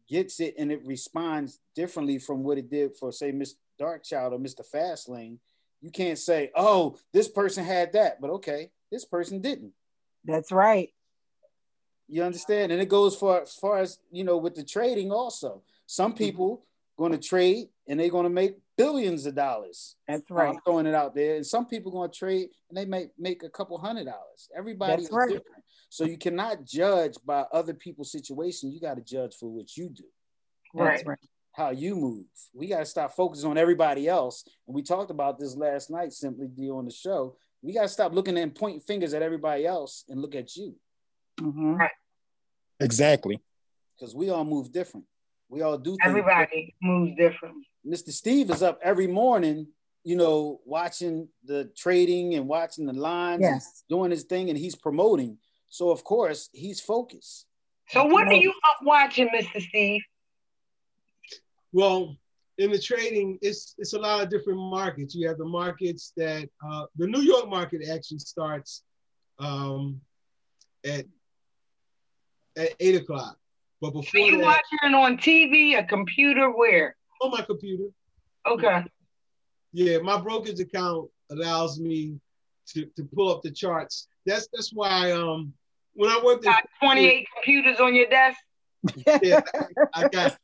gets 0.09 0.41
it 0.41 0.55
and 0.59 0.71
it 0.71 0.85
responds 0.85 1.61
differently 1.75 2.19
from 2.19 2.43
what 2.43 2.59
it 2.59 2.71
did 2.71 2.95
for, 2.97 3.11
say, 3.11 3.33
Miss 3.33 3.55
Darkchild 3.81 4.33
or 4.33 4.39
Mr. 4.39 4.63
Fastlane, 4.69 5.39
you 5.81 5.91
can't 5.91 6.19
say, 6.19 6.51
oh, 6.55 6.97
this 7.13 7.29
person 7.29 7.65
had 7.65 7.93
that, 7.93 8.21
but 8.21 8.31
okay, 8.31 8.71
this 8.91 9.05
person 9.05 9.41
didn't. 9.41 9.73
That's 10.25 10.53
right. 10.53 10.91
You 12.09 12.23
understand? 12.23 12.73
And 12.73 12.81
it 12.81 12.89
goes 12.89 13.17
for 13.17 13.43
as 13.43 13.55
far 13.55 13.79
as 13.79 13.99
you 14.11 14.25
know 14.25 14.37
with 14.37 14.55
the 14.55 14.65
trading 14.65 15.11
also. 15.11 15.63
Some 15.87 16.13
mm-hmm. 16.13 16.19
people 16.19 16.57
mm-hmm. 16.57 17.03
going 17.03 17.13
to 17.13 17.29
trade 17.29 17.69
and 17.89 17.99
they're 18.01 18.11
going 18.11 18.25
to 18.25 18.31
make 18.31 18.57
billions 18.77 19.27
of 19.27 19.35
dollars. 19.35 19.97
That's 20.09 20.31
right. 20.31 20.49
I'm 20.49 20.59
throwing 20.65 20.87
it 20.87 20.95
out 20.95 21.15
there. 21.15 21.37
And 21.37 21.47
some 21.47 21.67
people 21.67 21.93
going 21.93 22.11
to 22.11 22.19
trade 22.19 22.49
and 22.69 22.77
they 22.77 22.85
may 22.85 23.09
make 23.19 23.43
a 23.43 23.51
couple 23.51 23.79
hundred 23.79 24.05
dollars. 24.05 24.49
Everybody 24.57 24.93
That's 24.93 25.05
is 25.05 25.11
right. 25.13 25.29
different. 25.29 25.65
So 25.89 26.05
you 26.05 26.19
cannot 26.19 26.65
judge 26.65 27.15
by 27.25 27.45
other 27.53 27.75
people's 27.75 28.11
situation. 28.11 28.73
You 28.73 28.81
got 28.81 28.97
to 28.97 29.03
judge 29.03 29.35
for 29.39 29.49
what 29.49 29.77
you 29.77 29.89
do. 29.91 30.05
Right. 30.75 31.07
right 31.07 31.19
how 31.55 31.71
you 31.71 31.95
move. 31.95 32.25
We 32.53 32.67
got 32.67 32.81
to 32.81 32.87
stop 32.87 33.15
focusing 33.15 33.49
on 33.49 33.57
everybody 33.57 34.09
else. 34.09 34.45
And 34.67 34.75
we 34.75 34.83
talked 34.83 35.11
about 35.11 35.39
this 35.39 35.57
last 35.57 35.89
night, 35.89 36.13
simply 36.13 36.49
D 36.49 36.69
on 36.69 36.85
the 36.85 36.91
show. 36.91 37.37
We 37.63 37.73
got 37.73 37.83
to 37.83 37.89
stop 37.89 38.13
looking 38.13 38.37
and 38.37 38.55
pointing 38.55 38.81
fingers 38.81 39.15
at 39.15 39.23
everybody 39.23 39.65
else 39.65 40.05
and 40.09 40.21
look 40.21 40.35
at 40.35 40.57
you. 40.57 40.75
Mm-hmm. 41.41 41.77
Exactly. 42.81 43.41
Because 43.99 44.15
we 44.15 44.31
all 44.31 44.45
move 44.45 44.73
different. 44.73 45.07
We 45.49 45.63
all 45.63 45.79
do. 45.79 45.97
Everybody 46.03 46.75
moves 46.83 47.17
different. 47.17 47.57
Mr. 47.87 48.11
Steve 48.11 48.51
is 48.51 48.63
up 48.63 48.81
every 48.83 49.07
morning, 49.07 49.69
you 50.03 50.17
know, 50.17 50.61
watching 50.65 51.29
the 51.45 51.71
trading 51.77 52.35
and 52.35 52.49
watching 52.49 52.87
the 52.87 52.93
lines, 52.93 53.43
yes. 53.43 53.85
doing 53.89 54.11
his 54.11 54.25
thing, 54.25 54.49
and 54.49 54.59
he's 54.59 54.75
promoting. 54.75 55.39
So 55.69 55.91
of 55.91 56.03
course 56.03 56.49
he's 56.53 56.81
focused. 56.81 57.47
So 57.89 58.05
what 58.05 58.29
are 58.29 58.35
you 58.35 58.51
up 58.51 58.79
watching, 58.83 59.29
Mr. 59.29 59.61
Steve? 59.61 60.03
Well, 61.73 62.17
in 62.59 62.71
the 62.71 62.79
trading, 62.79 63.39
it's 63.43 63.75
it's 63.79 63.93
a 63.95 63.99
lot 63.99 64.23
of 64.23 64.31
different 64.31 64.59
markets. 64.59 65.15
You 65.15 65.29
have 65.29 65.39
the 65.39 65.45
markets 65.45 66.13
that 66.17 66.49
uh, 66.67 66.87
the 66.97 67.07
New 67.07 67.21
York 67.21 67.49
market 67.49 67.83
actually 67.89 68.21
starts 68.21 68.83
um, 69.39 70.01
at 70.85 71.05
at 72.57 72.71
eight 72.81 72.97
o'clock. 72.97 73.37
But 73.81 73.91
before 73.91 74.21
Are 74.21 74.25
you 74.25 74.39
that, 74.39 74.45
watching 74.45 74.79
it 74.83 74.95
on 74.95 75.19
TV, 75.19 75.79
a 75.79 75.85
computer, 75.85 76.51
where? 76.51 76.97
On 77.21 77.31
my 77.31 77.43
computer. 77.43 77.85
Okay. 78.47 78.85
Yeah, 79.73 79.99
my 79.99 80.21
brokerage 80.21 80.61
account 80.61 81.11
allows 81.31 81.81
me 81.81 82.19
to, 82.69 82.87
to 82.97 83.05
pull 83.15 83.31
up 83.31 83.43
the 83.43 83.51
charts. 83.51 84.09
That's 84.27 84.49
that's 84.53 84.73
why 84.73 85.13
um 85.13 85.53
when 85.95 86.11
I 86.11 86.21
worked 86.25 86.45
got 86.45 86.65
28 86.81 87.27
computers 87.35 87.81
on 87.81 87.95
your 87.95 88.09
desk 88.09 88.39
yeah, 89.23 89.41
I 89.95 90.09
got 90.09 90.39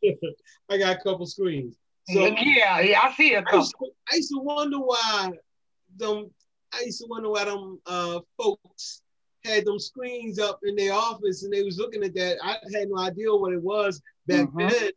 I 0.69 0.79
got 0.79 0.97
a 1.01 1.03
couple 1.03 1.27
screens. 1.27 1.77
So 2.09 2.27
yeah, 2.27 2.81
yeah, 2.81 3.01
I 3.03 3.13
see 3.15 3.35
a 3.35 3.43
couple. 3.43 3.59
I 3.59 3.63
used, 3.63 3.75
to, 3.79 3.91
I 4.11 4.17
used 4.17 4.31
to 4.31 4.41
wonder 4.41 4.79
why 4.79 5.33
them. 5.97 6.31
I 6.73 6.83
used 6.83 7.01
to 7.01 7.07
wonder 7.09 7.31
why 7.31 7.45
them 7.45 7.81
uh, 7.87 8.21
folks 8.37 9.03
had 9.45 9.65
them 9.65 9.79
screens 9.79 10.39
up 10.39 10.61
in 10.63 10.77
their 10.77 10.93
office 10.93 11.43
and 11.43 11.53
they 11.53 11.63
was 11.63 11.79
looking 11.79 12.03
at 12.05 12.15
that. 12.15 12.39
I 12.43 12.57
had 12.77 12.89
no 12.89 12.99
idea 12.99 13.35
what 13.35 13.53
it 13.53 13.63
was 13.63 14.03
back 14.27 14.49
mm-hmm. 14.49 14.69
then, 14.69 14.91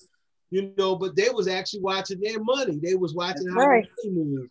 you 0.50 0.74
know. 0.78 0.96
But 0.96 1.16
they 1.16 1.30
was 1.30 1.48
actually 1.48 1.82
watching 1.82 2.20
their 2.20 2.44
money. 2.44 2.80
They 2.82 2.96
was 2.96 3.14
watching 3.14 3.46
That's 3.46 3.56
how 3.56 3.68
right. 3.68 3.88
they 4.04 4.10
move, 4.10 4.50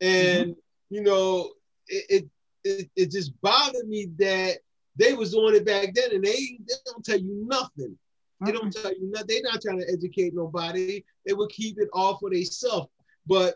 and 0.00 0.50
mm-hmm. 0.50 0.94
you 0.94 1.02
know, 1.02 1.50
it, 1.88 2.04
it 2.08 2.28
it 2.64 2.90
it 2.96 3.10
just 3.10 3.32
bothered 3.40 3.88
me 3.88 4.08
that 4.18 4.58
they 4.96 5.14
was 5.14 5.32
doing 5.32 5.54
it 5.54 5.64
back 5.66 5.94
then 5.94 6.12
and 6.12 6.24
they, 6.24 6.58
they 6.68 6.74
don't 6.86 7.04
tell 7.04 7.18
you 7.18 7.46
nothing. 7.48 7.96
They 8.44 8.52
don't 8.52 8.72
tell 8.72 8.90
you 8.92 9.10
nothing. 9.10 9.26
They're 9.28 9.50
not 9.52 9.62
trying 9.62 9.78
to 9.78 9.90
educate 9.90 10.34
nobody. 10.34 11.04
They 11.24 11.32
will 11.32 11.46
keep 11.46 11.78
it 11.78 11.88
all 11.92 12.18
for 12.18 12.28
themselves. 12.28 12.88
But 13.26 13.54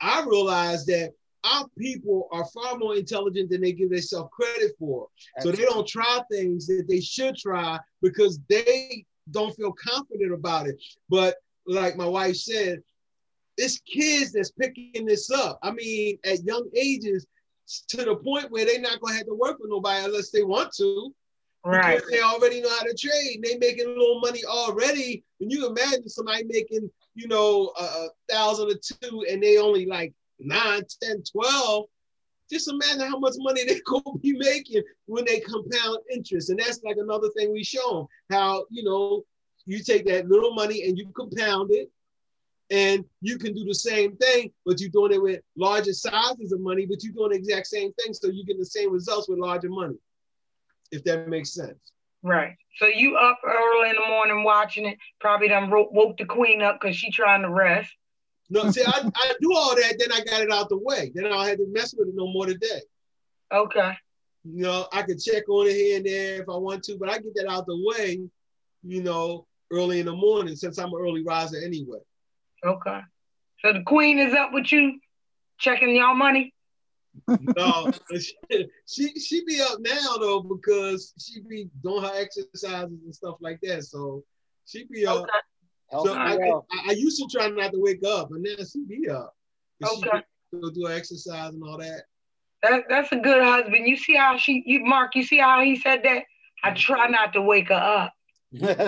I 0.00 0.24
realized 0.24 0.86
that 0.86 1.12
our 1.44 1.66
people 1.78 2.28
are 2.32 2.44
far 2.46 2.76
more 2.78 2.96
intelligent 2.96 3.50
than 3.50 3.60
they 3.60 3.72
give 3.72 3.90
themselves 3.90 4.30
credit 4.32 4.72
for. 4.78 5.08
So 5.40 5.52
they 5.52 5.64
don't 5.64 5.86
try 5.86 6.20
things 6.30 6.66
that 6.68 6.86
they 6.88 7.00
should 7.00 7.36
try 7.36 7.78
because 8.02 8.40
they 8.48 9.04
don't 9.30 9.54
feel 9.54 9.72
confident 9.72 10.32
about 10.32 10.66
it. 10.66 10.76
But 11.08 11.36
like 11.66 11.96
my 11.96 12.06
wife 12.06 12.36
said, 12.36 12.82
it's 13.56 13.78
kids 13.80 14.32
that's 14.32 14.50
picking 14.50 15.06
this 15.06 15.30
up. 15.30 15.58
I 15.62 15.70
mean, 15.70 16.18
at 16.24 16.42
young 16.44 16.68
ages, 16.74 17.26
to 17.88 17.98
the 17.98 18.16
point 18.16 18.50
where 18.50 18.64
they're 18.66 18.80
not 18.80 19.00
gonna 19.00 19.16
have 19.16 19.26
to 19.26 19.34
work 19.34 19.58
with 19.60 19.70
nobody 19.70 20.04
unless 20.04 20.30
they 20.30 20.42
want 20.42 20.72
to. 20.76 21.14
Right. 21.64 21.96
Because 21.96 22.10
they 22.10 22.20
already 22.20 22.60
know 22.60 22.68
how 22.68 22.82
to 22.82 22.94
trade. 22.94 23.40
They 23.42 23.56
making 23.56 23.86
a 23.86 23.88
little 23.88 24.20
money 24.20 24.44
already. 24.44 25.24
And 25.40 25.50
you 25.50 25.66
imagine 25.66 26.08
somebody 26.08 26.44
making, 26.44 26.90
you 27.14 27.26
know, 27.26 27.72
a, 27.78 27.82
a 27.82 28.08
thousand 28.28 28.70
or 28.70 28.74
two, 28.74 29.24
and 29.30 29.42
they 29.42 29.56
only 29.56 29.86
like 29.86 30.12
9, 30.38 30.82
10, 31.02 31.22
12, 31.32 31.84
just 32.50 32.68
imagine 32.68 33.00
how 33.00 33.18
much 33.18 33.34
money 33.38 33.64
they 33.66 33.80
could 33.84 34.02
be 34.22 34.32
making 34.36 34.82
when 35.06 35.24
they 35.24 35.40
compound 35.40 35.98
interest. 36.12 36.50
And 36.50 36.58
that's 36.58 36.82
like 36.84 36.96
another 36.98 37.28
thing 37.36 37.52
we 37.52 37.64
show 37.64 37.98
them 37.98 38.06
how, 38.30 38.66
you 38.70 38.84
know, 38.84 39.24
you 39.66 39.82
take 39.82 40.06
that 40.06 40.28
little 40.28 40.54
money 40.54 40.84
and 40.86 40.98
you 40.98 41.08
compound 41.16 41.70
it 41.72 41.90
and 42.70 43.04
you 43.20 43.38
can 43.38 43.54
do 43.54 43.64
the 43.64 43.74
same 43.74 44.16
thing, 44.16 44.50
but 44.64 44.80
you're 44.80 44.90
doing 44.90 45.12
it 45.12 45.22
with 45.22 45.40
larger 45.56 45.92
sizes 45.92 46.52
of 46.52 46.60
money, 46.60 46.86
but 46.86 47.02
you're 47.02 47.12
doing 47.12 47.30
the 47.30 47.36
exact 47.36 47.66
same 47.66 47.92
thing. 47.94 48.14
So 48.14 48.28
you 48.28 48.44
get 48.44 48.58
the 48.58 48.64
same 48.64 48.92
results 48.92 49.28
with 49.28 49.38
larger 49.38 49.68
money, 49.68 49.96
if 50.90 51.04
that 51.04 51.28
makes 51.28 51.54
sense. 51.54 51.92
Right. 52.22 52.56
So 52.78 52.86
you 52.86 53.16
up 53.16 53.38
early 53.44 53.90
in 53.90 53.96
the 53.96 54.08
morning 54.08 54.44
watching 54.44 54.86
it, 54.86 54.98
probably 55.20 55.48
done 55.48 55.70
woke 55.70 56.16
the 56.16 56.24
queen 56.24 56.62
up 56.62 56.80
because 56.80 56.96
she 56.96 57.10
trying 57.10 57.42
to 57.42 57.50
rest. 57.50 57.92
No, 58.50 58.70
see, 58.70 58.82
I, 58.86 59.10
I 59.14 59.34
do 59.40 59.52
all 59.54 59.74
that, 59.74 59.96
then 59.98 60.12
I 60.12 60.20
got 60.24 60.42
it 60.42 60.50
out 60.50 60.68
the 60.68 60.78
way. 60.78 61.10
Then 61.14 61.26
I 61.26 61.28
don't 61.30 61.46
have 61.46 61.58
to 61.58 61.66
mess 61.68 61.94
with 61.96 62.08
it 62.08 62.14
no 62.14 62.26
more 62.26 62.46
today. 62.46 62.80
Okay. 63.52 63.92
You 64.44 64.62
know, 64.62 64.86
I 64.92 65.02
could 65.02 65.22
check 65.22 65.48
on 65.48 65.66
it 65.66 65.72
here 65.74 65.96
and 65.96 66.06
there 66.06 66.42
if 66.42 66.48
I 66.48 66.56
want 66.56 66.82
to, 66.84 66.98
but 66.98 67.08
I 67.08 67.18
get 67.18 67.34
that 67.36 67.48
out 67.48 67.66
the 67.66 67.82
way, 67.82 68.20
you 68.82 69.02
know, 69.02 69.46
early 69.72 70.00
in 70.00 70.06
the 70.06 70.14
morning 70.14 70.56
since 70.56 70.78
I'm 70.78 70.92
an 70.92 71.00
early 71.00 71.24
riser 71.24 71.58
anyway. 71.64 72.00
Okay. 72.64 73.00
So 73.64 73.72
the 73.72 73.82
queen 73.82 74.18
is 74.18 74.34
up 74.34 74.52
with 74.52 74.70
you, 74.70 75.00
checking 75.58 75.96
y'all 75.96 76.14
money. 76.14 76.52
no, 77.56 77.92
she 78.86 79.12
she 79.20 79.44
be 79.44 79.60
up 79.60 79.78
now 79.80 80.16
though 80.18 80.40
because 80.40 81.14
she 81.18 81.40
be 81.48 81.70
doing 81.82 82.02
her 82.02 82.12
exercises 82.12 82.98
and 83.04 83.14
stuff 83.14 83.36
like 83.40 83.60
that. 83.62 83.84
So 83.84 84.24
she 84.66 84.84
be 84.90 85.06
up. 85.06 85.22
Okay. 85.22 85.30
So 86.02 86.14
I, 86.14 86.34
I, 86.34 86.60
I, 86.88 86.92
used 86.92 87.18
to 87.22 87.28
try 87.30 87.48
not 87.48 87.72
to 87.72 87.80
wake 87.80 88.02
up, 88.04 88.30
but 88.30 88.40
now 88.40 88.50
she 88.56 88.84
be 88.84 89.08
up. 89.08 89.34
Okay. 89.84 90.22
She 90.52 90.60
go 90.60 90.70
do 90.70 90.86
her 90.86 90.94
exercise 90.94 91.54
and 91.54 91.62
all 91.62 91.78
that. 91.78 92.02
That 92.62 92.84
that's 92.88 93.12
a 93.12 93.16
good 93.16 93.42
husband. 93.42 93.86
You 93.86 93.96
see 93.96 94.16
how 94.16 94.36
she 94.36 94.62
you 94.66 94.84
Mark, 94.84 95.14
you 95.14 95.22
see 95.22 95.38
how 95.38 95.62
he 95.62 95.76
said 95.76 96.00
that? 96.04 96.24
I 96.62 96.72
try 96.72 97.06
not 97.08 97.32
to 97.34 97.42
wake 97.42 97.68
her 97.68 97.74
up 97.74 98.14
that's 98.60 98.78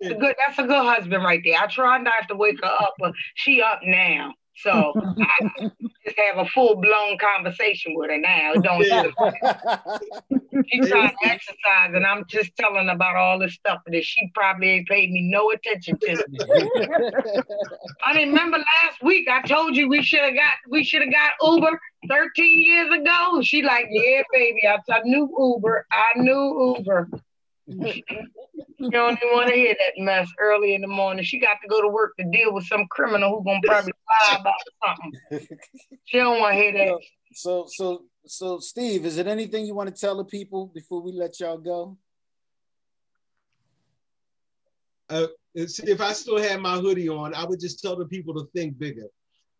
a 0.00 0.14
good. 0.14 0.36
That's 0.38 0.58
a 0.58 0.62
good 0.62 0.84
husband 0.84 1.24
right 1.24 1.40
there. 1.44 1.58
I 1.58 1.66
try 1.66 1.98
not 1.98 2.28
to 2.28 2.36
wake 2.36 2.62
her 2.62 2.70
up, 2.70 2.94
but 3.00 3.12
she 3.34 3.60
up 3.60 3.80
now. 3.82 4.32
So 4.58 4.92
I 4.96 5.50
just 6.04 6.18
have 6.18 6.38
a 6.38 6.44
full 6.46 6.76
blown 6.76 7.18
conversation 7.18 7.94
with 7.96 8.10
her 8.10 8.18
now. 8.18 8.52
Don't 8.54 8.84
she's 10.68 10.88
trying 10.88 11.10
to 11.10 11.16
exercise, 11.28 11.94
and 11.94 12.06
I'm 12.06 12.24
just 12.28 12.54
telling 12.56 12.88
about 12.88 13.16
all 13.16 13.38
this 13.38 13.54
stuff 13.54 13.78
that 13.86 14.04
she 14.04 14.30
probably 14.34 14.70
ain't 14.70 14.88
paid 14.88 15.10
me 15.10 15.22
no 15.22 15.50
attention 15.50 15.98
to. 15.98 16.24
I 18.04 18.14
remember 18.14 18.58
last 18.58 19.02
week 19.02 19.28
I 19.28 19.42
told 19.42 19.76
you 19.76 19.88
we 19.88 20.02
should 20.02 20.20
have 20.20 20.34
got 20.34 20.54
we 20.68 20.84
should 20.84 21.02
have 21.02 21.12
got 21.12 21.32
Uber 21.42 21.80
13 22.08 22.60
years 22.60 23.00
ago. 23.00 23.40
She 23.42 23.62
like, 23.62 23.86
yeah, 23.90 24.22
baby, 24.32 24.66
I, 24.66 24.76
I 24.92 25.00
knew 25.04 25.28
Uber. 25.38 25.86
I 25.92 26.12
knew 26.16 26.74
Uber 26.78 27.08
you 27.66 28.90
don't 28.90 29.18
even 29.22 29.32
want 29.32 29.48
to 29.48 29.54
hear 29.54 29.74
that 29.78 30.02
mess 30.02 30.28
early 30.38 30.74
in 30.74 30.80
the 30.80 30.88
morning. 30.88 31.24
She 31.24 31.38
got 31.38 31.58
to 31.62 31.68
go 31.68 31.80
to 31.80 31.88
work 31.88 32.16
to 32.18 32.24
deal 32.24 32.52
with 32.52 32.66
some 32.66 32.86
criminal 32.90 33.36
who's 33.36 33.44
gonna 33.44 33.60
probably 33.64 33.92
lie 34.30 34.38
about 34.40 34.54
something. 35.30 35.58
She 36.04 36.18
don't 36.18 36.40
want 36.40 36.54
to 36.54 36.60
hear 36.60 36.72
that. 36.72 36.98
So, 37.34 37.66
so, 37.68 38.04
so, 38.26 38.58
Steve, 38.58 39.06
is 39.06 39.18
it 39.18 39.26
anything 39.26 39.66
you 39.66 39.74
want 39.74 39.94
to 39.94 40.00
tell 40.00 40.16
the 40.16 40.24
people 40.24 40.66
before 40.66 41.00
we 41.00 41.12
let 41.12 41.40
y'all 41.40 41.58
go? 41.58 41.96
Uh, 45.08 45.26
if 45.54 46.00
I 46.00 46.12
still 46.12 46.38
had 46.38 46.60
my 46.60 46.78
hoodie 46.78 47.08
on, 47.08 47.34
I 47.34 47.44
would 47.44 47.60
just 47.60 47.80
tell 47.80 47.96
the 47.96 48.06
people 48.06 48.34
to 48.34 48.48
think 48.54 48.78
bigger, 48.78 49.08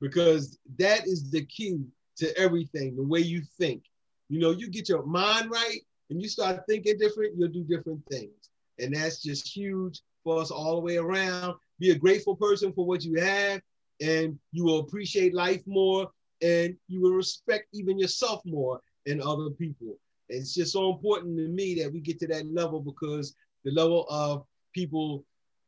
because 0.01 0.59
that 0.79 1.07
is 1.07 1.31
the 1.31 1.45
key 1.47 1.81
to 2.17 2.39
everything. 2.39 2.97
The 2.97 3.03
way 3.03 3.21
you 3.21 3.43
think. 3.59 3.85
You 4.29 4.39
know, 4.39 4.51
you 4.51 4.71
get 4.71 4.89
your 4.89 5.05
mind 5.05 5.51
right, 5.51 5.81
and 6.13 6.21
you 6.21 6.29
start 6.29 6.61
thinking 6.69 6.99
different, 6.99 7.35
you'll 7.39 7.49
do 7.49 7.65
different 7.65 8.05
things. 8.11 8.51
And 8.79 8.95
that's 8.95 9.23
just 9.23 9.49
huge 9.49 10.03
for 10.23 10.43
us 10.43 10.51
all 10.51 10.75
the 10.75 10.81
way 10.83 10.99
around. 10.99 11.55
Be 11.79 11.91
a 11.91 11.95
grateful 11.95 12.37
person 12.37 12.71
for 12.75 12.85
what 12.85 13.03
you 13.03 13.19
have, 13.19 13.63
and 14.03 14.39
you 14.53 14.65
will 14.65 14.81
appreciate 14.81 15.35
life 15.35 15.63
more, 15.67 16.11
and 16.43 16.77
you 16.87 17.01
will 17.01 17.13
respect 17.13 17.69
even 17.73 17.99
yourself 17.99 18.43
more 18.45 18.79
and 19.07 19.23
other 19.23 19.49
people. 19.51 19.99
It's 20.29 20.55
just 20.55 20.75
so 20.75 20.93
important 20.93 21.39
to 21.39 21.49
me 21.49 21.77
that 21.83 21.91
we 21.91 22.01
get 22.01 22.19
to 22.21 22.27
that 22.29 22.53
level 22.53 22.81
because 22.81 23.35
the 23.65 23.71
level 23.71 24.07
of 24.11 24.45
people 24.75 25.25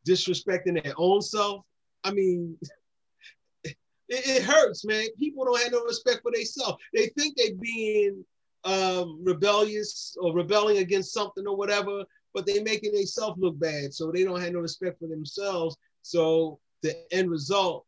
disrespecting 0.07 0.83
their 0.83 0.95
own 0.99 1.23
self, 1.23 1.65
I 2.05 2.13
mean, 2.13 2.59
it, 3.65 3.77
it, 4.09 4.43
hurts, 4.43 4.85
man. 4.85 5.07
People 5.19 5.47
don't 5.47 5.63
have 5.63 5.73
no 5.73 5.85
respect 5.85 6.21
for 6.23 6.33
themselves. 6.33 6.77
They 6.93 7.07
think 7.17 7.35
they 7.37 7.53
being 7.53 8.25
um, 8.65 9.21
rebellious 9.23 10.17
or 10.21 10.35
rebelling 10.35 10.79
against 10.79 11.13
something 11.13 11.47
or 11.47 11.57
whatever, 11.57 12.05
but 12.33 12.47
they 12.47 12.63
making 12.63 12.93
themselves 12.93 13.39
look 13.41 13.59
bad. 13.59 13.93
So 13.93 14.11
they 14.11 14.25
don't 14.25 14.41
have 14.41 14.53
no 14.53 14.61
respect 14.61 14.99
for 14.99 15.09
themselves. 15.09 15.77
So 16.03 16.59
the 16.83 16.97
end 17.13 17.31
result 17.31 17.87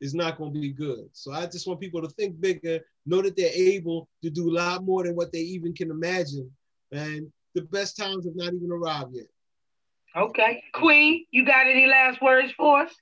is 0.00 0.14
not 0.14 0.38
going 0.38 0.52
to 0.52 0.60
be 0.60 0.72
good. 0.72 1.08
So 1.12 1.32
I 1.32 1.46
just 1.46 1.66
want 1.66 1.80
people 1.80 2.02
to 2.02 2.08
think 2.08 2.40
bigger, 2.40 2.80
know 3.06 3.22
that 3.22 3.36
they're 3.36 3.52
able 3.52 4.08
to 4.22 4.30
do 4.30 4.50
a 4.50 4.54
lot 4.54 4.84
more 4.84 5.04
than 5.04 5.14
what 5.14 5.32
they 5.32 5.40
even 5.40 5.72
can 5.74 5.90
imagine. 5.90 6.50
And 6.90 7.30
the 7.54 7.62
best 7.62 7.96
times 7.96 8.24
have 8.24 8.36
not 8.36 8.52
even 8.52 8.70
arrived 8.72 9.14
yet. 9.14 9.26
Okay. 10.16 10.62
Queen, 10.72 11.24
you 11.30 11.44
got 11.44 11.66
any 11.66 11.86
last 11.86 12.20
words 12.20 12.52
for 12.56 12.80
us? 12.80 12.92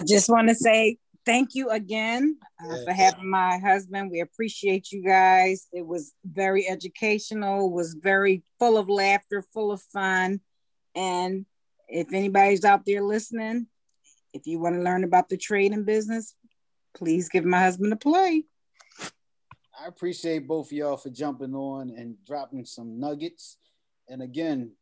I 0.00 0.04
just 0.04 0.28
want 0.28 0.48
to 0.48 0.54
say 0.54 0.98
thank 1.26 1.54
you 1.54 1.68
again 1.70 2.38
uh, 2.64 2.76
for 2.84 2.92
having 2.92 3.28
my 3.28 3.58
husband. 3.58 4.10
We 4.10 4.20
appreciate 4.20 4.92
you 4.92 5.02
guys. 5.02 5.66
It 5.72 5.84
was 5.84 6.14
very 6.24 6.66
educational, 6.66 7.70
was 7.70 7.94
very 7.94 8.42
full 8.58 8.78
of 8.78 8.88
laughter, 8.88 9.42
full 9.52 9.72
of 9.72 9.82
fun. 9.82 10.40
And 10.94 11.44
if 11.88 12.12
anybody's 12.12 12.64
out 12.64 12.86
there 12.86 13.02
listening, 13.02 13.66
if 14.32 14.46
you 14.46 14.60
want 14.60 14.76
to 14.76 14.82
learn 14.82 15.04
about 15.04 15.28
the 15.28 15.36
trade 15.36 15.72
and 15.72 15.84
business, 15.84 16.34
please 16.94 17.28
give 17.28 17.44
my 17.44 17.60
husband 17.60 17.92
a 17.92 17.96
play. 17.96 18.44
I 19.78 19.88
appreciate 19.88 20.48
both 20.48 20.68
of 20.68 20.72
y'all 20.72 20.96
for 20.96 21.10
jumping 21.10 21.54
on 21.54 21.90
and 21.90 22.16
dropping 22.26 22.64
some 22.64 22.98
nuggets. 22.98 23.58
And 24.08 24.22
again, 24.22 24.72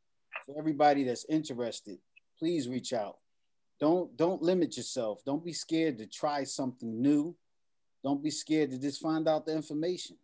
for 0.46 0.56
everybody 0.56 1.04
that's 1.04 1.26
interested, 1.28 1.98
please 2.38 2.68
reach 2.68 2.92
out 2.92 3.16
don't 3.80 4.16
don't 4.16 4.42
limit 4.42 4.76
yourself. 4.76 5.22
Don't 5.24 5.44
be 5.44 5.52
scared 5.52 5.98
to 5.98 6.06
try 6.06 6.44
something 6.44 7.00
new. 7.00 7.34
Don't 8.02 8.22
be 8.22 8.30
scared 8.30 8.70
to 8.70 8.78
just 8.78 9.00
find 9.00 9.28
out 9.28 9.46
the 9.46 9.54
information. 9.54 10.16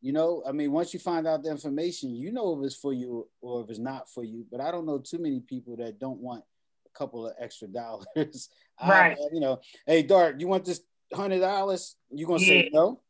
You 0.00 0.12
know 0.12 0.44
i 0.46 0.52
mean 0.52 0.70
once 0.70 0.94
you 0.94 1.00
find 1.00 1.26
out 1.26 1.42
the 1.42 1.50
information 1.50 2.14
you 2.14 2.30
know 2.30 2.56
if 2.56 2.64
it's 2.64 2.76
for 2.76 2.92
you 2.92 3.26
or 3.40 3.64
if 3.64 3.70
it's 3.70 3.80
not 3.80 4.08
for 4.08 4.22
you. 4.22 4.46
But 4.50 4.60
i 4.60 4.70
don't 4.70 4.86
know 4.86 4.98
too 4.98 5.18
many 5.18 5.40
people 5.40 5.76
that 5.76 5.98
don't 5.98 6.20
want 6.20 6.44
a 6.86 6.98
couple 6.98 7.26
of 7.26 7.34
extra 7.38 7.66
dollars. 7.80 8.48
Right. 8.80 9.16
I, 9.18 9.34
you 9.34 9.40
know 9.40 9.60
hey 9.86 10.02
dart 10.02 10.40
you 10.40 10.46
want 10.46 10.64
this 10.64 10.80
hundred 11.12 11.40
dollars? 11.40 11.96
You 12.12 12.26
gonna 12.26 12.40
yeah. 12.40 12.46
say 12.46 12.70
no? 12.72 13.00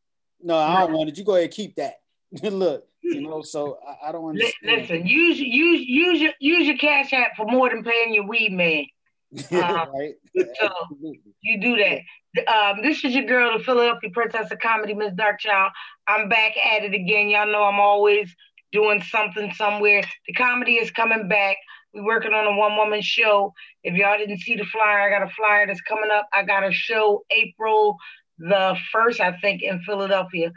No 0.41 0.57
i 0.57 0.81
don't 0.81 0.95
want 0.95 1.11
it. 1.11 1.19
You 1.19 1.25
go 1.25 1.33
ahead 1.33 1.45
and 1.45 1.53
keep 1.53 1.77
that. 1.77 2.01
Look 2.43 2.89
you 3.03 3.21
know 3.21 3.43
so 3.43 3.79
I, 3.87 4.09
I 4.09 4.13
don't 4.13 4.31
understand. 4.31 4.81
listen 4.81 5.07
use 5.07 5.39
use 5.39 5.81
use 5.87 6.21
your 6.21 6.33
use 6.41 6.67
your 6.67 6.77
cash 6.79 7.13
app 7.13 7.37
for 7.37 7.47
more 7.47 7.71
than 7.71 7.83
paying 7.85 8.15
your 8.15 8.27
weed 8.27 8.53
man 8.53 8.87
uh, 9.53 9.87
right. 9.93 10.15
So 10.37 10.71
you 11.43 11.61
do 11.61 11.77
that. 11.77 12.01
Um, 12.47 12.83
this 12.83 13.05
is 13.05 13.15
your 13.15 13.25
girl, 13.25 13.57
the 13.57 13.65
Philadelphia 13.65 14.11
Princess 14.11 14.51
of 14.51 14.59
Comedy, 14.59 14.95
Miss 14.95 15.13
Darkchild. 15.15 15.71
I'm 16.07 16.29
back 16.29 16.53
at 16.57 16.85
it 16.85 16.95
again. 16.95 17.29
Y'all 17.29 17.51
know 17.51 17.65
I'm 17.65 17.81
always 17.81 18.35
doing 18.73 19.03
something 19.03 19.53
somewhere. 19.55 20.03
The 20.27 20.35
comedy 20.35 20.77
is 20.77 20.91
coming 20.91 21.29
back. 21.29 21.57
We're 21.95 22.05
working 22.05 22.35
on 22.35 22.47
a 22.47 22.57
one 22.57 22.77
woman 22.77 23.01
show. 23.01 23.55
If 23.83 23.95
y'all 23.95 24.19
didn't 24.19 24.41
see 24.41 24.57
the 24.57 24.65
flyer, 24.65 25.01
I 25.01 25.11
got 25.11 25.27
a 25.27 25.33
flyer 25.35 25.67
that's 25.67 25.81
coming 25.81 26.11
up. 26.13 26.29
I 26.33 26.45
got 26.45 26.65
a 26.65 26.73
show 26.73 27.25
April 27.31 27.97
the 28.39 28.77
first, 28.93 29.21
I 29.21 29.37
think, 29.41 29.63
in 29.63 29.81
Philadelphia. 29.83 30.53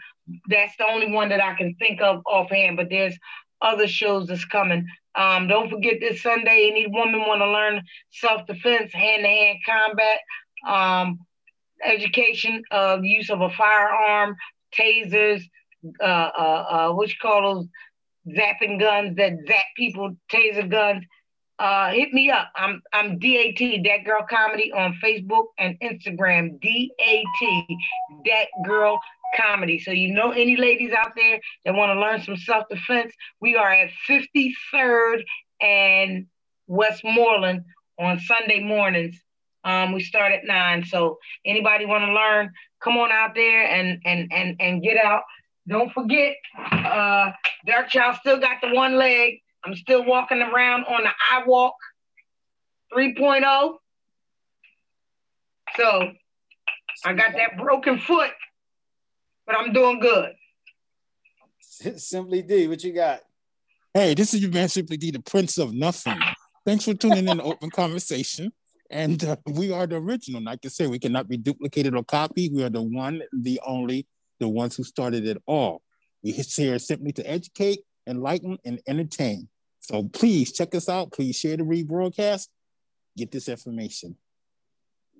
That's 0.47 0.75
the 0.77 0.85
only 0.85 1.11
one 1.11 1.29
that 1.29 1.41
I 1.41 1.55
can 1.55 1.75
think 1.75 2.01
of 2.01 2.21
offhand, 2.25 2.77
but 2.77 2.89
there's 2.89 3.17
other 3.61 3.87
shows 3.87 4.27
that's 4.27 4.45
coming. 4.45 4.87
Um, 5.15 5.47
don't 5.47 5.69
forget 5.69 5.95
this 5.99 6.21
Sunday, 6.21 6.69
any 6.71 6.87
woman 6.87 7.21
want 7.21 7.41
to 7.41 7.51
learn 7.51 7.83
self-defense, 8.11 8.93
hand-to-hand 8.93 9.59
combat, 9.65 10.19
um, 10.67 11.19
education 11.83 12.63
of 12.71 13.03
use 13.03 13.29
of 13.29 13.41
a 13.41 13.49
firearm, 13.49 14.35
tasers, 14.77 15.41
uh, 15.99 16.03
uh, 16.03 16.65
uh, 16.69 16.93
what 16.93 17.09
you 17.09 17.15
call 17.21 17.41
those 17.41 17.67
zapping 18.37 18.79
guns 18.79 19.15
that 19.17 19.33
zap 19.47 19.65
people, 19.75 20.15
taser 20.31 20.69
guns. 20.69 21.03
Uh, 21.59 21.91
hit 21.91 22.11
me 22.11 22.31
up. 22.31 22.49
I'm 22.55 22.81
I'm 22.91 23.19
DAT 23.19 23.83
Dat 23.83 24.03
Girl 24.03 24.25
Comedy 24.27 24.71
on 24.73 24.97
Facebook 25.03 25.45
and 25.59 25.77
Instagram. 25.79 26.59
DAT 26.59 27.67
Dat 28.25 28.47
Girl 28.65 28.99
comedy. 29.35 29.79
So 29.79 29.91
you 29.91 30.13
know 30.13 30.31
any 30.31 30.57
ladies 30.57 30.91
out 30.93 31.13
there 31.15 31.39
that 31.65 31.75
want 31.75 31.91
to 31.95 31.99
learn 31.99 32.21
some 32.23 32.37
self-defense, 32.37 33.13
we 33.39 33.55
are 33.55 33.71
at 33.71 33.91
53rd 34.09 35.23
and 35.61 36.27
Westmoreland 36.67 37.63
on 37.99 38.19
Sunday 38.19 38.61
mornings 38.61 39.21
Um, 39.63 39.93
we 39.93 40.01
start 40.03 40.33
at 40.33 40.45
nine. 40.45 40.83
So 40.85 41.19
anybody 41.45 41.85
want 41.85 42.03
to 42.05 42.13
learn, 42.13 42.51
come 42.83 42.97
on 42.97 43.11
out 43.11 43.35
there 43.35 43.63
and 43.63 44.01
and 44.05 44.31
and 44.33 44.55
and 44.59 44.81
get 44.81 44.97
out. 44.97 45.23
Don't 45.67 45.91
forget, 45.93 46.35
uh, 46.71 47.31
Darkchild 47.67 48.17
still 48.19 48.39
got 48.39 48.61
the 48.61 48.73
one 48.73 48.95
leg. 48.97 49.41
I'm 49.63 49.75
still 49.75 50.03
walking 50.03 50.41
around 50.41 50.85
on 50.85 51.03
the 51.03 51.11
iWALK 51.33 51.73
3.0. 52.93 53.77
So 55.77 56.11
I 57.05 57.13
got 57.13 57.33
that 57.33 57.57
broken 57.57 57.99
foot, 57.99 58.31
but 59.45 59.55
I'm 59.57 59.73
doing 59.73 59.99
good. 59.99 60.33
Simply 61.97 62.41
D, 62.41 62.67
what 62.67 62.83
you 62.83 62.93
got? 62.93 63.21
Hey, 63.93 64.13
this 64.13 64.33
is 64.33 64.41
your 64.41 64.51
man 64.51 64.69
Simply 64.69 64.97
D, 64.97 65.11
the 65.11 65.19
Prince 65.19 65.57
of 65.57 65.73
Nothing. 65.73 66.19
Thanks 66.65 66.85
for 66.85 66.93
tuning 66.93 67.27
in 67.27 67.37
to 67.37 67.43
Open 67.43 67.69
Conversation. 67.69 68.51
And 68.89 69.23
uh, 69.23 69.37
we 69.47 69.71
are 69.71 69.87
the 69.87 69.95
original. 69.95 70.43
Like 70.43 70.53
I 70.53 70.57
can 70.57 70.69
say, 70.69 70.87
we 70.87 70.99
cannot 70.99 71.27
be 71.27 71.37
duplicated 71.37 71.95
or 71.95 72.03
copied. 72.03 72.53
We 72.53 72.63
are 72.63 72.69
the 72.69 72.81
one, 72.81 73.21
the 73.31 73.59
only, 73.65 74.05
the 74.39 74.47
ones 74.47 74.75
who 74.75 74.83
started 74.83 75.25
it 75.25 75.41
all. 75.45 75.81
We 76.23 76.31
here 76.31 76.77
simply 76.77 77.11
to 77.13 77.29
educate, 77.29 77.79
enlighten, 78.05 78.57
and 78.63 78.79
entertain. 78.87 79.47
So 79.79 80.03
please 80.03 80.51
check 80.51 80.75
us 80.75 80.87
out. 80.87 81.11
Please 81.11 81.37
share 81.37 81.57
the 81.57 81.63
rebroadcast. 81.63 82.47
Get 83.17 83.31
this 83.31 83.49
information. 83.49 84.15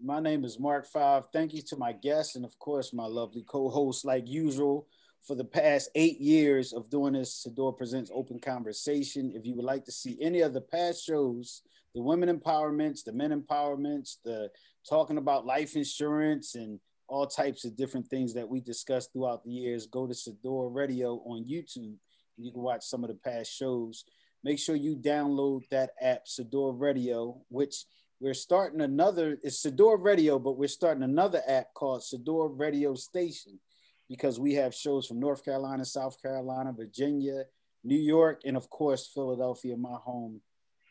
My 0.03 0.19
name 0.19 0.45
is 0.45 0.59
Mark 0.59 0.87
Five. 0.87 1.25
Thank 1.31 1.53
you 1.53 1.61
to 1.67 1.75
my 1.75 1.91
guests 1.91 2.35
and, 2.35 2.43
of 2.43 2.57
course, 2.57 2.91
my 2.91 3.05
lovely 3.05 3.43
co 3.47 3.69
host, 3.69 4.03
like 4.03 4.27
usual 4.27 4.87
for 5.21 5.35
the 5.35 5.45
past 5.45 5.91
eight 5.93 6.19
years 6.19 6.73
of 6.73 6.89
doing 6.89 7.13
this, 7.13 7.45
Sador 7.45 7.77
Presents 7.77 8.09
Open 8.11 8.39
Conversation. 8.39 9.31
If 9.35 9.45
you 9.45 9.53
would 9.55 9.65
like 9.65 9.85
to 9.85 9.91
see 9.91 10.17
any 10.19 10.41
of 10.41 10.53
the 10.53 10.61
past 10.61 11.05
shows, 11.05 11.61
the 11.93 12.01
women 12.01 12.35
empowerments, 12.35 13.03
the 13.03 13.13
men 13.13 13.29
empowerments, 13.29 14.15
the 14.25 14.49
talking 14.89 15.19
about 15.19 15.45
life 15.45 15.75
insurance 15.75 16.55
and 16.55 16.79
all 17.07 17.27
types 17.27 17.63
of 17.63 17.77
different 17.77 18.07
things 18.07 18.33
that 18.33 18.49
we 18.49 18.59
discussed 18.59 19.13
throughout 19.13 19.43
the 19.43 19.51
years, 19.51 19.85
go 19.85 20.07
to 20.07 20.13
Sador 20.13 20.73
Radio 20.73 21.17
on 21.27 21.45
YouTube. 21.45 21.97
And 22.37 22.45
you 22.45 22.51
can 22.51 22.61
watch 22.61 22.83
some 22.83 23.03
of 23.03 23.09
the 23.09 23.19
past 23.23 23.51
shows. 23.55 24.03
Make 24.43 24.57
sure 24.57 24.75
you 24.75 24.95
download 24.95 25.61
that 25.69 25.91
app, 26.01 26.25
Sador 26.25 26.79
Radio, 26.79 27.39
which 27.49 27.85
we're 28.21 28.35
starting 28.35 28.81
another, 28.81 29.39
it's 29.41 29.65
Sador 29.65 29.97
Radio, 29.99 30.37
but 30.37 30.55
we're 30.55 30.67
starting 30.67 31.01
another 31.01 31.41
app 31.47 31.73
called 31.73 32.01
Sador 32.01 32.51
Radio 32.57 32.93
Station 32.93 33.59
because 34.07 34.39
we 34.39 34.53
have 34.53 34.75
shows 34.75 35.07
from 35.07 35.19
North 35.19 35.43
Carolina, 35.43 35.83
South 35.83 36.21
Carolina, 36.21 36.71
Virginia, 36.71 37.45
New 37.83 37.97
York, 37.97 38.41
and 38.45 38.55
of 38.55 38.69
course, 38.69 39.09
Philadelphia, 39.11 39.75
my 39.75 39.95
home 40.03 40.39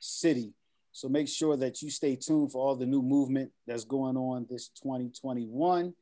city. 0.00 0.54
So 0.90 1.08
make 1.08 1.28
sure 1.28 1.56
that 1.56 1.80
you 1.82 1.90
stay 1.90 2.16
tuned 2.16 2.50
for 2.50 2.66
all 2.66 2.74
the 2.74 2.84
new 2.84 3.00
movement 3.00 3.52
that's 3.64 3.84
going 3.84 4.16
on 4.16 4.48
this 4.50 4.68
2021. 4.82 5.94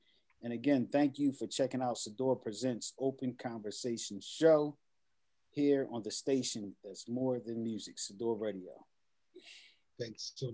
And 0.42 0.52
again, 0.55 0.88
thank 0.90 1.18
you 1.18 1.32
for 1.34 1.46
checking 1.46 1.82
out 1.82 1.96
Sador 1.96 2.42
Presents 2.42 2.94
Open 2.98 3.34
Conversation 3.38 4.18
Show 4.22 4.78
here 5.50 5.86
on 5.92 6.02
the 6.02 6.10
station 6.10 6.74
that's 6.82 7.06
more 7.06 7.38
than 7.38 7.62
music, 7.62 7.96
Sador 7.98 8.40
Radio. 8.40 8.72
Thanks 10.00 10.32
so 10.36 10.46